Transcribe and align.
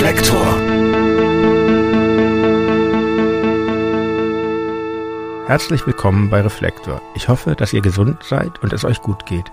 Reflektor. 0.00 0.56
Herzlich 5.46 5.86
willkommen 5.86 6.30
bei 6.30 6.40
Reflektor. 6.40 7.02
Ich 7.14 7.28
hoffe, 7.28 7.56
dass 7.56 7.72
ihr 7.72 7.80
gesund 7.80 8.22
seid 8.22 8.62
und 8.62 8.72
es 8.72 8.84
euch 8.84 9.02
gut 9.02 9.26
geht. 9.26 9.50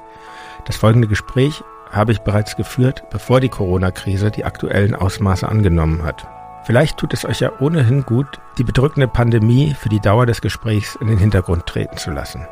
Das 0.65 0.77
folgende 0.77 1.07
Gespräch 1.07 1.63
habe 1.91 2.11
ich 2.11 2.21
bereits 2.21 2.55
geführt, 2.55 3.03
bevor 3.09 3.39
die 3.39 3.49
Corona-Krise 3.49 4.29
die 4.29 4.45
aktuellen 4.45 4.93
Ausmaße 4.93 5.47
angenommen 5.47 6.03
hat. 6.03 6.27
Vielleicht 6.63 6.97
tut 6.97 7.13
es 7.13 7.25
euch 7.25 7.39
ja 7.39 7.51
ohnehin 7.59 8.03
gut, 8.03 8.39
die 8.57 8.63
bedrückende 8.63 9.07
Pandemie 9.07 9.73
für 9.73 9.89
die 9.89 9.99
Dauer 9.99 10.25
des 10.25 10.41
Gesprächs 10.41 10.95
in 10.99 11.07
den 11.07 11.17
Hintergrund 11.17 11.65
treten 11.65 11.97
zu 11.97 12.11
lassen. 12.11 12.47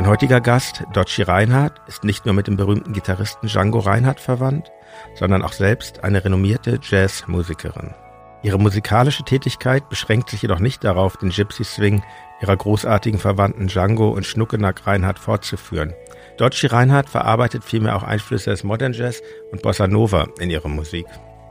Mein 0.00 0.08
heutiger 0.08 0.40
Gast, 0.40 0.84
Dotchi 0.94 1.20
Reinhardt, 1.20 1.82
ist 1.86 2.04
nicht 2.04 2.24
nur 2.24 2.34
mit 2.34 2.46
dem 2.46 2.56
berühmten 2.56 2.94
Gitarristen 2.94 3.48
Django 3.48 3.80
Reinhardt 3.80 4.18
verwandt, 4.18 4.72
sondern 5.14 5.42
auch 5.42 5.52
selbst 5.52 6.02
eine 6.02 6.24
renommierte 6.24 6.80
Jazzmusikerin. 6.82 7.92
Ihre 8.42 8.58
musikalische 8.58 9.24
Tätigkeit 9.24 9.90
beschränkt 9.90 10.30
sich 10.30 10.40
jedoch 10.40 10.58
nicht 10.58 10.84
darauf, 10.84 11.18
den 11.18 11.28
Gypsy 11.28 11.64
Swing 11.64 12.02
ihrer 12.40 12.56
großartigen 12.56 13.20
Verwandten 13.20 13.66
Django 13.66 14.08
und 14.08 14.24
Schnuckenack 14.24 14.86
Reinhardt 14.86 15.18
fortzuführen. 15.18 15.92
Dotchi 16.38 16.68
Reinhardt 16.68 17.10
verarbeitet 17.10 17.62
vielmehr 17.62 17.94
auch 17.94 18.02
Einflüsse 18.02 18.48
des 18.48 18.64
Modern 18.64 18.94
Jazz 18.94 19.20
und 19.52 19.60
Bossa 19.60 19.86
Nova 19.86 20.28
in 20.38 20.48
ihrer 20.48 20.68
Musik. 20.68 21.04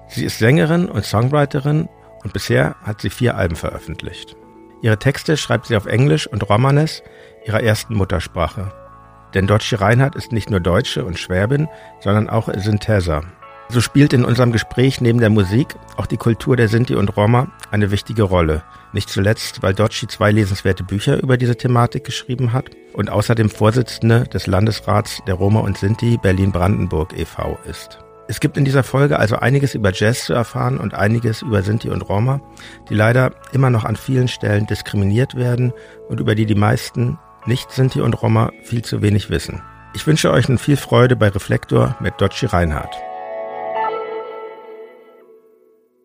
Sie 0.08 0.26
ist 0.26 0.40
Sängerin 0.40 0.90
und 0.90 1.06
Songwriterin 1.06 1.88
und 2.24 2.34
bisher 2.34 2.78
hat 2.82 3.00
sie 3.00 3.12
vier 3.12 3.38
Alben 3.38 3.56
veröffentlicht. 3.56 4.36
Ihre 4.82 4.98
Texte 4.98 5.36
schreibt 5.36 5.68
sie 5.68 5.76
auf 5.76 5.86
Englisch 5.86 6.26
und 6.26 6.50
Romanes, 6.50 7.04
ihrer 7.46 7.62
ersten 7.62 7.96
Muttersprache. 7.96 8.72
Denn 9.34 9.48
Dotchi 9.48 9.76
Reinhardt 9.76 10.16
ist 10.16 10.32
nicht 10.32 10.50
nur 10.50 10.60
Deutsche 10.60 11.06
und 11.06 11.20
Schwäbin, 11.20 11.68
sondern 12.00 12.30
auch 12.30 12.50
Syntheser. 12.56 13.24
So 13.72 13.82
spielt 13.82 14.14
in 14.14 14.26
unserem 14.26 14.52
Gespräch 14.52 15.00
neben 15.00 15.20
der 15.20 15.30
Musik 15.30 15.76
auch 15.96 16.08
die 16.08 16.18
Kultur 16.18 16.58
der 16.58 16.68
Sinti 16.68 16.96
und 16.96 17.16
Roma 17.16 17.52
eine 17.70 17.92
wichtige 17.92 18.24
Rolle. 18.24 18.64
Nicht 18.94 19.10
zuletzt, 19.10 19.62
weil 19.62 19.76
Dotchi 19.76 20.08
zwei 20.08 20.32
lesenswerte 20.32 20.84
Bücher 20.84 21.22
über 21.22 21.38
diese 21.38 21.56
Thematik 21.56 22.04
geschrieben 22.04 22.52
hat 22.52 22.72
und 22.94 23.12
außerdem 23.12 23.52
Vorsitzende 23.52 24.24
des 24.24 24.48
Landesrats 24.48 25.22
der 25.28 25.36
Roma 25.36 25.60
und 25.60 25.78
Sinti 25.78 26.18
Berlin-Brandenburg 26.18 27.16
e.V. 27.16 27.60
ist. 27.70 28.00
Es 28.28 28.40
gibt 28.40 28.58
in 28.58 28.66
dieser 28.66 28.84
Folge 28.84 29.20
also 29.20 29.36
einiges 29.36 29.76
über 29.76 29.92
Jazz 29.94 30.26
zu 30.26 30.34
erfahren 30.34 30.80
und 30.80 30.96
einiges 30.96 31.44
über 31.44 31.62
Sinti 31.62 31.90
und 31.90 32.02
Roma, 32.02 32.42
die 32.90 32.96
leider 32.96 33.34
immer 33.54 33.70
noch 33.70 33.86
an 33.86 33.96
vielen 33.96 34.28
Stellen 34.28 34.66
diskriminiert 34.66 35.36
werden 35.36 35.74
und 36.08 36.20
über 36.20 36.34
die 36.34 36.48
die 36.48 36.56
meisten 36.56 37.20
Nicht-Sinti 37.50 38.00
und 38.00 38.14
Roma 38.22 38.52
viel 38.62 38.84
zu 38.84 39.02
wenig 39.02 39.32
wissen. 39.32 39.64
Ich 39.96 40.06
wünsche 40.06 40.32
euch 40.32 40.48
nun 40.48 40.60
viel 40.60 40.78
Freude 40.78 41.16
bei 41.16 41.30
Reflektor 41.30 41.98
mit 42.00 42.14
Dotchi 42.22 42.46
Reinhardt. 42.46 42.96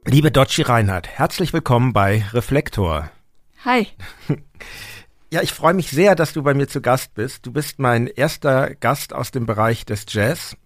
Liebe 0.07 0.31
Dotchi 0.31 0.63
Reinhardt, 0.63 1.07
herzlich 1.07 1.53
willkommen 1.53 1.93
bei 1.93 2.25
Reflektor. 2.33 3.11
Hi. 3.65 3.87
Ja, 5.33 5.43
ich 5.43 5.53
freue 5.53 5.75
mich 5.75 5.91
sehr, 5.91 6.15
dass 6.15 6.33
du 6.33 6.45
bei 6.45 6.55
mir 6.55 6.69
zu 6.69 6.81
Gast 6.81 7.15
bist. 7.15 7.45
Du 7.45 7.51
bist 7.51 7.81
mein 7.81 8.07
erster 8.07 8.77
Gast 8.77 9.13
aus 9.13 9.33
dem 9.33 9.47
Bereich 9.47 9.85
des 9.85 10.05
Jazz 10.09 10.57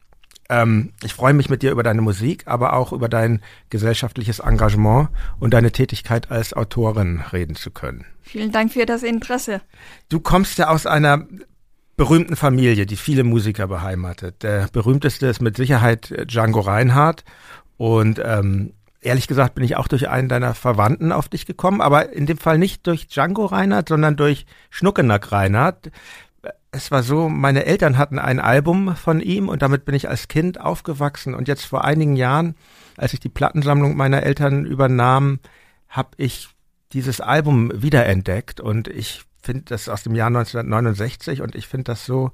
ähm, 0.48 0.92
ich 1.02 1.14
freue 1.14 1.34
mich 1.34 1.50
mit 1.50 1.62
dir 1.62 1.70
über 1.70 1.82
deine 1.82 2.00
Musik, 2.00 2.44
aber 2.46 2.72
auch 2.72 2.92
über 2.92 3.08
dein 3.08 3.42
gesellschaftliches 3.70 4.38
Engagement 4.38 5.08
und 5.38 5.52
deine 5.52 5.72
Tätigkeit 5.72 6.30
als 6.30 6.54
Autorin 6.54 7.22
reden 7.32 7.54
zu 7.54 7.70
können. 7.70 8.04
Vielen 8.22 8.52
Dank 8.52 8.72
für 8.72 8.86
das 8.86 9.02
Interesse. 9.02 9.60
Du 10.08 10.20
kommst 10.20 10.58
ja 10.58 10.68
aus 10.68 10.86
einer 10.86 11.26
berühmten 11.96 12.36
Familie, 12.36 12.86
die 12.86 12.96
viele 12.96 13.24
Musiker 13.24 13.66
beheimatet. 13.66 14.42
Der 14.42 14.68
berühmteste 14.72 15.26
ist 15.26 15.42
mit 15.42 15.56
Sicherheit 15.56 16.14
Django 16.30 16.60
Reinhardt 16.60 17.24
und 17.76 18.20
ähm, 18.24 18.72
ehrlich 19.00 19.26
gesagt 19.28 19.54
bin 19.54 19.64
ich 19.64 19.76
auch 19.76 19.88
durch 19.88 20.08
einen 20.08 20.28
deiner 20.28 20.54
Verwandten 20.54 21.12
auf 21.12 21.28
dich 21.28 21.44
gekommen, 21.44 21.80
aber 21.80 22.12
in 22.12 22.26
dem 22.26 22.38
Fall 22.38 22.58
nicht 22.58 22.86
durch 22.86 23.08
Django 23.08 23.46
Reinhardt, 23.46 23.88
sondern 23.88 24.16
durch 24.16 24.46
Schnuckenack 24.70 25.32
Reinhardt 25.32 25.90
es 26.70 26.90
war 26.90 27.02
so, 27.02 27.28
meine 27.28 27.64
Eltern 27.64 27.96
hatten 27.96 28.18
ein 28.18 28.40
Album 28.40 28.94
von 28.94 29.20
ihm 29.20 29.48
und 29.48 29.62
damit 29.62 29.84
bin 29.84 29.94
ich 29.94 30.08
als 30.08 30.28
Kind 30.28 30.60
aufgewachsen. 30.60 31.34
Und 31.34 31.48
jetzt 31.48 31.64
vor 31.64 31.84
einigen 31.84 32.16
Jahren, 32.16 32.54
als 32.96 33.14
ich 33.14 33.20
die 33.20 33.30
Plattensammlung 33.30 33.96
meiner 33.96 34.22
Eltern 34.22 34.66
übernahm, 34.66 35.40
habe 35.88 36.10
ich 36.18 36.48
dieses 36.92 37.20
Album 37.20 37.72
wiederentdeckt. 37.74 38.60
Und 38.60 38.88
ich 38.88 39.24
finde 39.40 39.64
das 39.66 39.88
aus 39.88 40.02
dem 40.02 40.14
Jahr 40.14 40.26
1969 40.28 41.40
und 41.40 41.54
ich 41.54 41.66
finde 41.66 41.84
das 41.84 42.04
so 42.04 42.32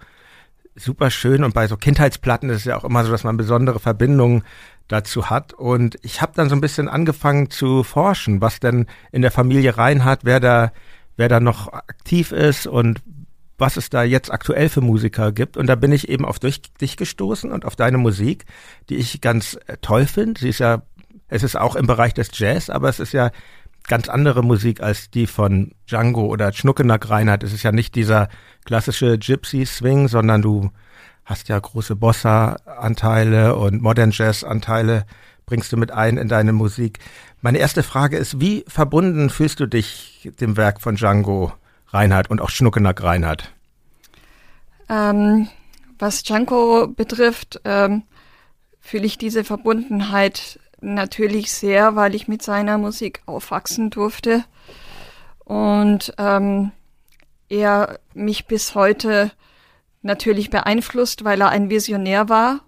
super 0.74 1.10
schön. 1.10 1.44
Und 1.44 1.54
bei 1.54 1.68
so 1.68 1.76
Kindheitsplatten 1.76 2.50
ist 2.50 2.58
es 2.58 2.64
ja 2.64 2.76
auch 2.76 2.84
immer 2.84 3.04
so, 3.04 3.12
dass 3.12 3.22
man 3.22 3.36
besondere 3.36 3.78
Verbindungen 3.78 4.42
dazu 4.88 5.30
hat. 5.30 5.52
Und 5.52 5.96
ich 6.02 6.20
habe 6.20 6.32
dann 6.34 6.48
so 6.48 6.56
ein 6.56 6.60
bisschen 6.60 6.88
angefangen 6.88 7.50
zu 7.50 7.84
forschen, 7.84 8.40
was 8.40 8.58
denn 8.58 8.86
in 9.12 9.22
der 9.22 9.30
Familie 9.30 9.78
Reinhardt, 9.78 10.24
wer 10.24 10.40
da 10.40 10.72
wer 11.16 11.28
da 11.28 11.40
noch 11.40 11.72
aktiv 11.72 12.32
ist 12.32 12.66
und 12.66 13.02
was 13.58 13.76
es 13.76 13.90
da 13.90 14.02
jetzt 14.02 14.32
aktuell 14.32 14.68
für 14.68 14.80
Musiker 14.80 15.32
gibt. 15.32 15.56
Und 15.56 15.66
da 15.66 15.74
bin 15.74 15.92
ich 15.92 16.08
eben 16.08 16.24
auf 16.24 16.38
dich 16.38 16.96
gestoßen 16.96 17.52
und 17.52 17.64
auf 17.64 17.76
deine 17.76 17.98
Musik, 17.98 18.44
die 18.88 18.96
ich 18.96 19.20
ganz 19.20 19.58
äh, 19.66 19.76
toll 19.80 20.06
finde. 20.06 20.40
Sie 20.40 20.48
ist 20.48 20.58
ja, 20.58 20.82
es 21.28 21.42
ist 21.42 21.56
auch 21.56 21.76
im 21.76 21.86
Bereich 21.86 22.14
des 22.14 22.30
Jazz, 22.32 22.70
aber 22.70 22.88
es 22.88 23.00
ist 23.00 23.12
ja 23.12 23.30
ganz 23.86 24.08
andere 24.08 24.42
Musik 24.42 24.82
als 24.82 25.10
die 25.10 25.26
von 25.26 25.72
Django 25.88 26.26
oder 26.26 26.52
Schnuckenack 26.52 27.10
Reinhardt. 27.10 27.42
Es 27.42 27.52
ist 27.52 27.62
ja 27.62 27.72
nicht 27.72 27.94
dieser 27.94 28.28
klassische 28.64 29.18
Gypsy 29.18 29.66
Swing, 29.66 30.08
sondern 30.08 30.42
du 30.42 30.70
hast 31.24 31.48
ja 31.48 31.58
große 31.58 31.96
Bossa-Anteile 31.96 33.56
und 33.56 33.82
Modern 33.82 34.10
Jazz-Anteile 34.10 35.06
bringst 35.46 35.72
du 35.72 35.76
mit 35.76 35.90
ein 35.90 36.16
in 36.16 36.28
deine 36.28 36.52
Musik. 36.52 36.98
Meine 37.40 37.58
erste 37.58 37.82
Frage 37.82 38.16
ist, 38.16 38.40
wie 38.40 38.64
verbunden 38.66 39.30
fühlst 39.30 39.60
du 39.60 39.66
dich 39.66 40.30
dem 40.40 40.56
Werk 40.56 40.80
von 40.80 40.96
Django 40.96 41.52
Reinhardt 41.94 42.30
und 42.30 42.40
auch 42.40 42.50
Schnuckenack 42.50 43.02
Reinhardt? 43.02 43.52
Ähm, 44.88 45.48
was 45.98 46.22
Django 46.22 46.88
betrifft, 46.88 47.60
ähm, 47.64 48.02
fühle 48.80 49.06
ich 49.06 49.16
diese 49.16 49.44
Verbundenheit 49.44 50.58
natürlich 50.80 51.52
sehr, 51.52 51.96
weil 51.96 52.14
ich 52.14 52.28
mit 52.28 52.42
seiner 52.42 52.76
Musik 52.76 53.22
aufwachsen 53.26 53.90
durfte 53.90 54.44
und 55.44 56.12
ähm, 56.18 56.72
er 57.48 57.98
mich 58.14 58.46
bis 58.46 58.74
heute 58.74 59.30
natürlich 60.02 60.50
beeinflusst, 60.50 61.24
weil 61.24 61.40
er 61.40 61.48
ein 61.48 61.70
Visionär 61.70 62.28
war, 62.28 62.60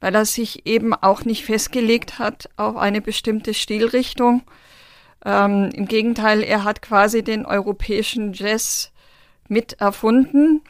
weil 0.00 0.14
er 0.14 0.24
sich 0.24 0.66
eben 0.66 0.94
auch 0.94 1.24
nicht 1.24 1.44
festgelegt 1.44 2.18
hat 2.18 2.48
auf 2.56 2.76
eine 2.76 3.00
bestimmte 3.00 3.52
Stilrichtung, 3.54 4.42
ähm, 5.24 5.70
Im 5.74 5.86
Gegenteil, 5.86 6.42
er 6.42 6.64
hat 6.64 6.82
quasi 6.82 7.22
den 7.22 7.44
europäischen 7.44 8.32
Jazz 8.32 8.92
mit 9.48 9.80
erfunden. 9.80 10.62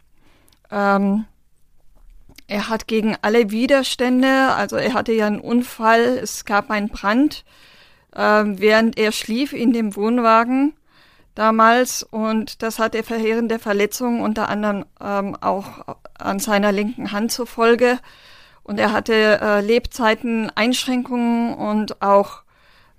Ähm, 0.71 1.27
er 2.47 2.69
hat 2.71 2.87
gegen 2.87 3.17
alle 3.21 3.51
Widerstände, 3.51 4.55
also 4.55 4.77
er 4.77 4.95
hatte 4.95 5.13
ja 5.13 5.27
einen 5.27 5.41
Unfall, 5.41 6.19
es 6.23 6.47
gab 6.47 6.71
einen 6.71 6.89
Brand, 6.89 7.45
äh, 8.15 8.21
während 8.21 8.99
er 8.99 9.13
schlief 9.13 9.53
in 9.53 9.73
dem 9.73 9.95
Wohnwagen 9.97 10.73
damals 11.35 12.03
und 12.03 12.63
das 12.63 12.79
hatte 12.79 13.03
verheerende 13.03 13.59
Verletzungen, 13.59 14.23
unter 14.23 14.49
anderem 14.49 14.87
ähm, 15.01 15.37
auch 15.41 15.85
an 16.19 16.41
seiner 16.41 16.73
linken 16.73 17.13
Hand 17.13 17.33
zur 17.33 17.47
Folge. 17.47 17.99
Und 18.63 18.79
er 18.79 18.93
hatte 18.93 19.41
äh, 19.41 19.61
Lebzeiten, 19.61 20.51
Einschränkungen 20.55 21.55
und 21.55 22.03
auch 22.03 22.43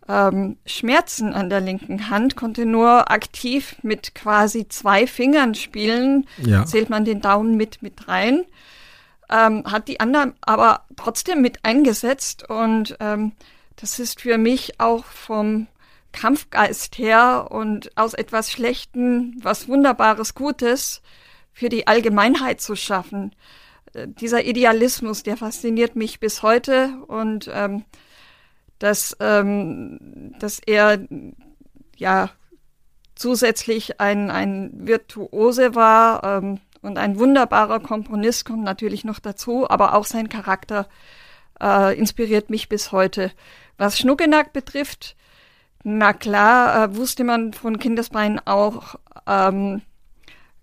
ähm, 0.10 0.58
Schmerzen 0.66 1.34
an 1.34 1.50
der 1.50 1.62
linken 1.62 2.10
Hand, 2.10 2.36
konnte 2.36 2.66
nur 2.66 3.12
aktiv 3.12 3.76
mit 3.84 4.16
quasi 4.16 4.68
zwei 4.68 5.06
Fingern 5.06 5.54
spielen. 5.54 6.28
Ja. 6.38 6.66
Zählt 6.66 6.90
man 6.90 7.06
den 7.06 7.22
Daumen 7.22 7.56
mit, 7.56 7.84
mit 7.84 8.08
rein. 8.08 8.44
Ähm, 9.30 9.64
hat 9.72 9.88
die 9.88 10.00
anderen 10.00 10.34
aber 10.42 10.86
trotzdem 10.96 11.42
mit 11.42 11.64
eingesetzt 11.64 12.50
und 12.50 12.98
ähm, 13.00 13.34
das 13.76 14.00
ist 14.00 14.22
für 14.22 14.40
mich 14.40 14.80
auch 14.80 15.06
vom 15.06 15.68
Kampfgeist 16.12 16.98
her 16.98 17.48
und 17.52 17.96
aus 17.96 18.16
etwas 18.16 18.52
Schlechten 18.52 19.40
was 19.44 19.68
Wunderbares 19.68 20.34
Gutes 20.34 21.04
für 21.54 21.70
die 21.70 21.86
Allgemeinheit 21.86 22.60
zu 22.60 22.76
schaffen. 22.76 23.36
Äh, 23.94 24.08
dieser 24.08 24.44
Idealismus, 24.44 25.22
der 25.22 25.38
fasziniert 25.38 25.96
mich 25.96 26.20
bis 26.20 26.42
heute 26.42 26.96
und 27.06 27.48
ähm, 27.54 27.86
dass, 28.80 29.16
ähm, 29.20 30.34
dass 30.40 30.60
er 30.60 31.00
ja 31.98 32.30
zusätzlich 33.16 34.00
ein, 34.00 34.32
ein 34.32 34.72
Virtuose 34.74 35.76
war 35.76 36.24
ähm, 36.24 36.60
und 36.82 36.98
ein 36.98 37.20
wunderbarer 37.20 37.82
Komponist 37.82 38.46
kommt 38.46 38.64
natürlich 38.64 39.04
noch 39.04 39.20
dazu, 39.20 39.70
aber 39.70 39.94
auch 39.94 40.06
sein 40.06 40.30
Charakter 40.30 40.88
äh, 41.62 41.98
inspiriert 41.98 42.50
mich 42.50 42.70
bis 42.70 42.92
heute. 42.94 43.32
Was 43.78 44.00
Schnuckenack 44.00 44.54
betrifft, 44.54 45.18
na 45.84 46.14
klar, 46.14 46.84
äh, 46.84 46.96
wusste 46.96 47.24
man 47.26 47.54
von 47.54 47.80
Kindesbeinen 47.80 48.40
auch, 48.46 48.96
ähm, 49.28 49.82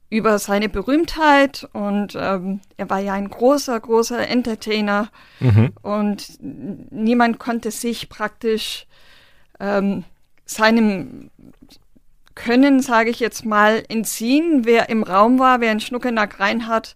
über 0.08 0.38
seine 0.38 0.68
Berühmtheit 0.68 1.68
und 1.72 2.16
ähm, 2.16 2.60
er 2.76 2.88
war 2.88 3.00
ja 3.00 3.14
ein 3.14 3.28
großer, 3.28 3.78
großer 3.78 4.28
Entertainer 4.28 5.08
mhm. 5.40 5.72
und 5.82 6.38
niemand 6.40 7.38
konnte 7.38 7.72
sich 7.72 8.08
praktisch 8.08 8.86
ähm, 9.58 10.04
seinem 10.44 11.30
Können, 12.36 12.80
sage 12.80 13.10
ich 13.10 13.18
jetzt 13.18 13.44
mal, 13.44 13.82
entziehen. 13.88 14.62
Wer 14.64 14.90
im 14.90 15.02
Raum 15.02 15.38
war, 15.38 15.60
wer 15.60 15.70
ein 15.70 15.80
Schnuckenack 15.80 16.38
Reinhardt 16.38 16.94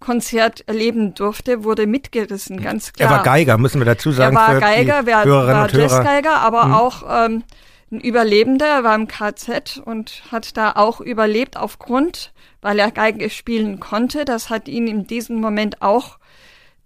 Konzert 0.00 0.64
erleben 0.66 1.14
durfte, 1.14 1.64
wurde 1.64 1.86
mitgerissen, 1.86 2.60
ganz 2.60 2.92
klar. 2.92 3.08
Er 3.08 3.16
war 3.16 3.22
Geiger, 3.22 3.56
müssen 3.56 3.80
wir 3.80 3.84
dazu 3.86 4.10
sagen. 4.10 4.36
Er 4.36 4.42
war 4.42 4.60
Geiger, 4.60 5.02
wer 5.04 5.24
war 5.24 5.70
Jazzgeiger, 5.72 6.40
aber 6.40 6.66
mhm. 6.66 6.74
auch 6.74 7.02
ähm, 7.08 7.44
ein 7.92 8.00
Überlebender, 8.00 8.66
er 8.66 8.84
war 8.84 8.94
im 8.94 9.06
KZ 9.06 9.82
und 9.84 10.22
hat 10.32 10.56
da 10.56 10.72
auch 10.72 11.00
überlebt 11.00 11.56
aufgrund, 11.56 12.32
weil 12.62 12.78
er 12.78 12.90
Geige 12.90 13.28
spielen 13.28 13.80
konnte. 13.80 14.24
Das 14.24 14.50
hat 14.50 14.66
ihn 14.66 14.86
in 14.86 15.06
diesem 15.06 15.40
Moment 15.40 15.82
auch 15.82 16.18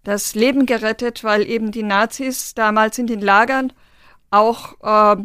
das 0.02 0.34
Leben 0.34 0.66
gerettet, 0.66 1.24
weil 1.24 1.48
eben 1.48 1.70
die 1.70 1.82
Nazis 1.82 2.54
damals 2.54 2.98
in 2.98 3.06
den 3.06 3.20
Lagern 3.20 3.72
auch 4.30 5.14
äh, 5.14 5.22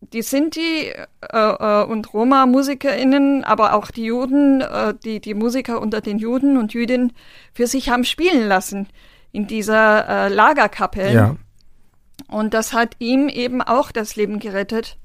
die 0.00 0.22
Sinti 0.22 0.90
äh, 0.90 1.04
äh, 1.30 1.84
und 1.84 2.12
Roma-MusikerInnen, 2.12 3.44
aber 3.44 3.74
auch 3.74 3.90
die 3.90 4.04
Juden, 4.04 4.60
äh, 4.60 4.94
die, 5.04 5.20
die 5.20 5.34
Musiker 5.34 5.80
unter 5.80 6.00
den 6.00 6.18
Juden 6.18 6.56
und 6.56 6.72
Jüdinnen 6.72 7.12
für 7.52 7.66
sich 7.66 7.90
haben 7.90 8.04
spielen 8.04 8.48
lassen 8.48 8.88
in 9.32 9.46
dieser 9.46 10.08
äh, 10.08 10.28
Lagerkapelle. 10.28 11.14
Ja. 11.14 11.36
Und 12.28 12.54
das 12.54 12.72
hat 12.72 12.96
ihm 12.98 13.28
eben 13.28 13.62
auch 13.62 13.90
das 13.90 14.16
Leben 14.16 14.38
gerettet. 14.38 14.98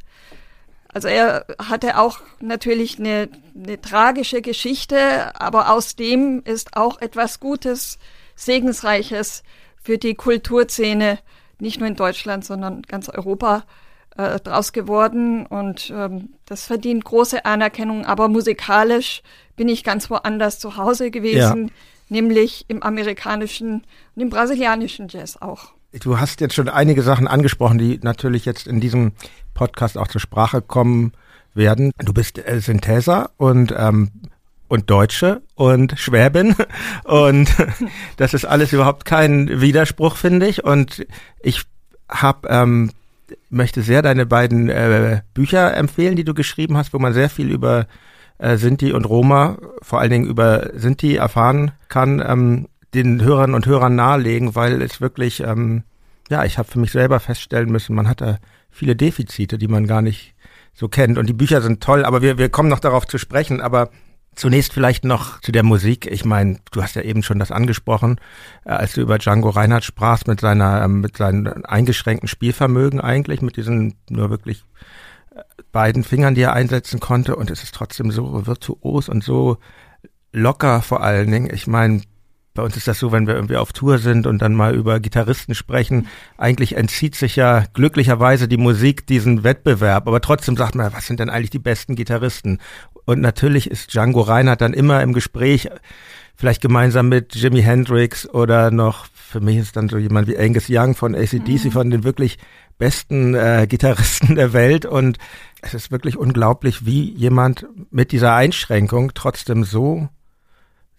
Also 0.93 1.07
er 1.07 1.45
hatte 1.57 1.97
auch 1.97 2.19
natürlich 2.39 2.99
eine, 2.99 3.29
eine 3.55 3.81
tragische 3.81 4.41
Geschichte, 4.41 5.33
aber 5.39 5.71
aus 5.71 5.95
dem 5.95 6.43
ist 6.43 6.77
auch 6.77 7.01
etwas 7.01 7.39
Gutes, 7.39 7.97
Segensreiches 8.35 9.43
für 9.81 9.97
die 9.97 10.15
Kulturszene, 10.15 11.19
nicht 11.59 11.79
nur 11.79 11.87
in 11.87 11.95
Deutschland, 11.95 12.45
sondern 12.45 12.83
ganz 12.83 13.09
Europa 13.09 13.63
äh, 14.17 14.39
draus 14.39 14.73
geworden 14.73 15.45
und 15.45 15.91
ähm, 15.95 16.33
das 16.45 16.65
verdient 16.65 17.05
große 17.05 17.45
Anerkennung. 17.45 18.05
Aber 18.05 18.27
musikalisch 18.27 19.23
bin 19.55 19.69
ich 19.69 19.83
ganz 19.83 20.09
woanders 20.09 20.59
zu 20.59 20.77
Hause 20.77 21.09
gewesen, 21.09 21.67
ja. 21.67 21.73
nämlich 22.09 22.65
im 22.67 22.83
amerikanischen 22.83 23.83
und 24.15 24.21
im 24.21 24.29
brasilianischen 24.29 25.07
Jazz 25.07 25.37
auch. 25.41 25.73
Du 25.99 26.19
hast 26.19 26.41
jetzt 26.41 26.55
schon 26.55 26.69
einige 26.69 27.03
Sachen 27.03 27.27
angesprochen, 27.27 27.77
die 27.77 27.99
natürlich 28.01 28.45
jetzt 28.45 28.65
in 28.65 28.79
diesem 28.79 29.11
Podcast 29.53 29.97
auch 29.97 30.07
zur 30.07 30.21
Sprache 30.21 30.61
kommen 30.61 31.13
werden. 31.53 31.91
Du 31.99 32.13
bist 32.13 32.39
äh, 32.39 32.59
Syntheser 32.59 33.29
und 33.37 33.73
ähm, 33.77 34.09
und 34.67 34.89
Deutsche 34.89 35.43
und 35.53 35.93
Schwäbin 35.99 36.55
und 37.03 37.47
das 38.17 38.33
ist 38.33 38.45
alles 38.45 38.73
überhaupt 38.73 39.05
kein 39.05 39.61
Widerspruch, 39.61 40.15
finde 40.15 40.47
ich. 40.47 40.63
Und 40.63 41.05
ich 41.41 41.61
habe 42.09 42.47
ähm, 42.49 42.89
möchte 43.49 43.83
sehr 43.83 44.01
deine 44.01 44.25
beiden 44.25 44.69
äh, 44.69 45.21
Bücher 45.35 45.77
empfehlen, 45.77 46.15
die 46.15 46.23
du 46.23 46.33
geschrieben 46.33 46.75
hast, 46.75 46.93
wo 46.93 46.99
man 46.99 47.13
sehr 47.13 47.29
viel 47.29 47.51
über 47.51 47.85
äh, 48.39 48.57
Sinti 48.57 48.93
und 48.93 49.05
Roma, 49.05 49.57
vor 49.83 49.99
allen 49.99 50.11
Dingen 50.11 50.25
über 50.25 50.71
Sinti 50.73 51.15
erfahren 51.15 51.71
kann, 51.87 52.23
ähm, 52.25 52.67
den 52.93 53.21
Hörern 53.21 53.53
und 53.53 53.65
Hörern 53.65 53.95
nahelegen, 53.95 54.55
weil 54.55 54.81
es 54.81 55.01
wirklich, 55.01 55.41
ähm, 55.41 55.83
ja, 56.29 56.43
ich 56.45 56.57
habe 56.57 56.69
für 56.69 56.79
mich 56.79 56.91
selber 56.91 57.19
feststellen 57.19 57.71
müssen, 57.71 57.95
man 57.95 58.07
hat 58.07 58.21
da 58.21 58.37
viele 58.69 58.95
Defizite, 58.95 59.57
die 59.57 59.67
man 59.67 59.87
gar 59.87 60.01
nicht 60.01 60.35
so 60.73 60.87
kennt. 60.87 61.17
Und 61.17 61.27
die 61.27 61.33
Bücher 61.33 61.61
sind 61.61 61.81
toll, 61.81 62.05
aber 62.05 62.21
wir, 62.21 62.37
wir 62.37 62.49
kommen 62.49 62.69
noch 62.69 62.79
darauf 62.79 63.05
zu 63.05 63.17
sprechen. 63.17 63.61
Aber 63.61 63.89
Zunächst 64.35 64.73
vielleicht 64.73 65.05
noch 65.05 65.39
zu 65.41 65.51
der 65.51 65.63
Musik. 65.63 66.07
Ich 66.09 66.25
meine, 66.25 66.57
du 66.71 66.81
hast 66.81 66.95
ja 66.95 67.03
eben 67.03 67.21
schon 67.21 67.37
das 67.37 67.51
angesprochen, 67.51 68.19
äh, 68.65 68.71
als 68.71 68.93
du 68.93 69.01
über 69.01 69.19
Django 69.19 69.49
Reinhardt 69.49 69.83
sprachst 69.83 70.27
mit 70.27 70.39
seiner, 70.39 70.83
ähm, 70.83 71.01
mit 71.01 71.17
seinem 71.17 71.63
eingeschränkten 71.65 72.27
Spielvermögen 72.27 72.99
eigentlich, 72.99 73.41
mit 73.41 73.57
diesen 73.57 73.95
nur 74.09 74.31
wirklich 74.31 74.65
äh, 75.35 75.41
beiden 75.71 76.03
Fingern, 76.03 76.33
die 76.33 76.41
er 76.41 76.53
einsetzen 76.53 76.99
konnte. 76.99 77.35
Und 77.35 77.51
es 77.51 77.61
ist 77.61 77.75
trotzdem 77.75 78.09
so 78.09 78.47
virtuos 78.47 79.07
und 79.07 79.23
so 79.23 79.57
locker 80.31 80.81
vor 80.81 81.03
allen 81.03 81.29
Dingen. 81.29 81.53
Ich 81.53 81.67
meine, 81.67 82.01
bei 82.53 82.61
uns 82.61 82.77
ist 82.77 82.87
das 82.87 82.99
so, 82.99 83.11
wenn 83.11 83.25
wir 83.25 83.33
irgendwie 83.33 83.57
auf 83.57 83.73
Tour 83.73 83.97
sind 83.97 84.27
und 84.27 84.39
dann 84.41 84.53
mal 84.53 84.75
über 84.75 84.99
Gitarristen 84.99 85.55
sprechen, 85.55 86.07
eigentlich 86.37 86.75
entzieht 86.75 87.15
sich 87.15 87.35
ja 87.35 87.63
glücklicherweise 87.73 88.47
die 88.47 88.57
Musik 88.57 89.07
diesen 89.07 89.43
Wettbewerb, 89.43 90.07
aber 90.07 90.21
trotzdem 90.21 90.55
sagt 90.55 90.75
man, 90.75 90.93
was 90.93 91.07
sind 91.07 91.19
denn 91.19 91.29
eigentlich 91.29 91.49
die 91.49 91.59
besten 91.59 91.95
Gitarristen? 91.95 92.59
Und 93.05 93.21
natürlich 93.21 93.69
ist 93.69 93.93
Django 93.93 94.21
Reinhardt 94.21 94.61
dann 94.61 94.73
immer 94.73 95.01
im 95.01 95.13
Gespräch, 95.13 95.69
vielleicht 96.35 96.61
gemeinsam 96.61 97.09
mit 97.09 97.35
Jimi 97.35 97.61
Hendrix 97.61 98.29
oder 98.29 98.69
noch, 98.69 99.07
für 99.13 99.39
mich 99.39 99.57
ist 99.57 99.75
dann 99.75 99.89
so 99.89 99.97
jemand 99.97 100.27
wie 100.27 100.37
Angus 100.37 100.65
Young 100.69 100.95
von 100.95 101.15
ACDC, 101.15 101.65
mhm. 101.65 101.71
von 101.71 101.89
den 101.89 102.03
wirklich 102.03 102.37
besten 102.77 103.33
äh, 103.33 103.65
Gitarristen 103.67 104.35
der 104.35 104.53
Welt 104.53 104.85
und 104.85 105.17
es 105.61 105.73
ist 105.73 105.91
wirklich 105.91 106.17
unglaublich, 106.17 106.85
wie 106.85 107.11
jemand 107.11 107.65
mit 107.89 108.11
dieser 108.11 108.35
Einschränkung 108.35 109.11
trotzdem 109.15 109.63
so 109.63 110.09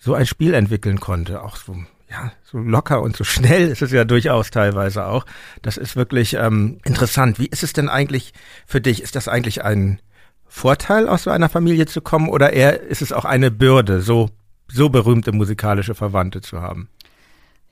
so 0.04 0.14
ein 0.14 0.26
Spiel 0.26 0.52
entwickeln 0.52 1.00
konnte, 1.00 1.42
auch 1.42 1.56
so 1.56 1.74
ja, 2.10 2.30
so 2.44 2.58
locker 2.58 3.02
und 3.02 3.16
so 3.16 3.24
schnell 3.24 3.68
ist 3.68 3.82
es 3.82 3.90
ja 3.90 4.04
durchaus 4.04 4.50
teilweise 4.50 5.06
auch. 5.06 5.24
Das 5.62 5.78
ist 5.78 5.96
wirklich 5.96 6.34
ähm, 6.34 6.78
interessant. 6.84 7.38
Wie 7.38 7.46
ist 7.46 7.62
es 7.62 7.72
denn 7.72 7.88
eigentlich 7.88 8.34
für 8.66 8.80
dich? 8.80 9.02
Ist 9.02 9.16
das 9.16 9.26
eigentlich 9.26 9.64
ein 9.64 10.00
Vorteil, 10.46 11.08
aus 11.08 11.24
so 11.24 11.30
einer 11.30 11.48
Familie 11.48 11.86
zu 11.86 12.02
kommen, 12.02 12.28
oder 12.28 12.52
eher 12.52 12.82
ist 12.82 13.02
es 13.02 13.12
auch 13.12 13.24
eine 13.24 13.50
Bürde, 13.50 14.02
so, 14.02 14.28
so 14.68 14.90
berühmte 14.90 15.32
musikalische 15.32 15.94
Verwandte 15.94 16.42
zu 16.42 16.60
haben? 16.60 16.88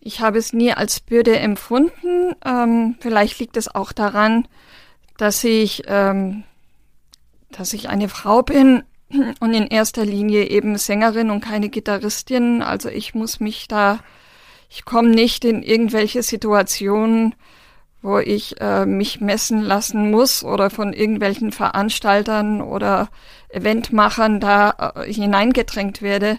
Ich 0.01 0.21
habe 0.21 0.39
es 0.39 0.53
nie 0.53 0.73
als 0.73 0.99
Bürde 0.99 1.39
empfunden. 1.39 2.35
Ähm, 2.45 2.97
vielleicht 2.99 3.39
liegt 3.39 3.57
es 3.57 3.73
auch 3.73 3.93
daran, 3.93 4.49
dass 5.19 5.45
ich, 5.45 5.85
ähm, 5.87 6.43
dass 7.51 7.75
ich 7.75 7.91
eine 7.91 8.09
Frau 8.09 8.43
bin 8.43 8.83
und 9.41 9.55
in 9.55 9.67
erster 9.67 10.05
Linie 10.05 10.49
eben 10.49 10.77
Sängerin 10.77 11.31
und 11.31 11.41
keine 11.41 11.69
Gitarristin. 11.69 12.63
Also 12.63 12.89
ich 12.89 13.15
muss 13.15 13.41
mich 13.41 13.69
da, 13.69 14.01
ich 14.69 14.85
komme 14.85 15.11
nicht 15.11 15.45
in 15.45 15.63
irgendwelche 15.63 16.23
Situationen, 16.23 17.35
wo 18.03 18.19
ich 18.19 18.61
äh, 18.61 18.85
mich 18.85 19.21
messen 19.21 19.63
lassen 19.63 20.11
muss 20.11 20.43
oder 20.43 20.71
von 20.71 20.93
irgendwelchen 20.93 21.53
Veranstaltern 21.53 22.61
oder 22.61 23.09
Eventmachern 23.49 24.41
da 24.41 24.95
äh, 24.97 25.13
hineingedrängt 25.13 26.03
werde. 26.03 26.39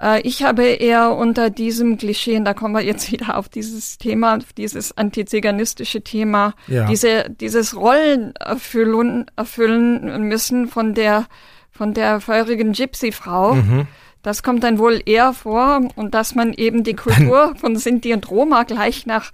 Äh, 0.00 0.20
ich 0.22 0.42
habe 0.42 0.64
eher 0.64 1.16
unter 1.16 1.50
diesem 1.50 1.96
Klischee, 1.96 2.36
und 2.36 2.44
da 2.44 2.54
kommen 2.54 2.74
wir 2.74 2.82
jetzt 2.82 3.10
wieder 3.12 3.36
auf 3.38 3.48
dieses 3.48 3.98
Thema, 3.98 4.36
auf 4.36 4.52
dieses 4.52 4.96
antiziganistische 4.96 6.02
Thema, 6.02 6.54
ja. 6.66 6.86
diese, 6.86 7.30
dieses 7.30 7.76
Rollen 7.76 8.34
erfüllen, 8.36 9.26
erfüllen 9.36 10.28
müssen 10.28 10.68
von 10.68 10.94
der, 10.94 11.26
von 11.72 11.94
der 11.94 12.20
feurigen 12.20 12.72
Gypsy-Frau. 12.72 13.54
Mhm. 13.54 13.86
Das 14.22 14.44
kommt 14.44 14.62
dann 14.62 14.78
wohl 14.78 15.02
eher 15.04 15.32
vor 15.32 15.80
und 15.96 16.14
dass 16.14 16.36
man 16.36 16.52
eben 16.52 16.84
die 16.84 16.94
Kultur 16.94 17.54
von 17.56 17.76
Sinti 17.76 18.12
und 18.12 18.30
Roma 18.30 18.62
gleich 18.62 19.04
nach 19.06 19.32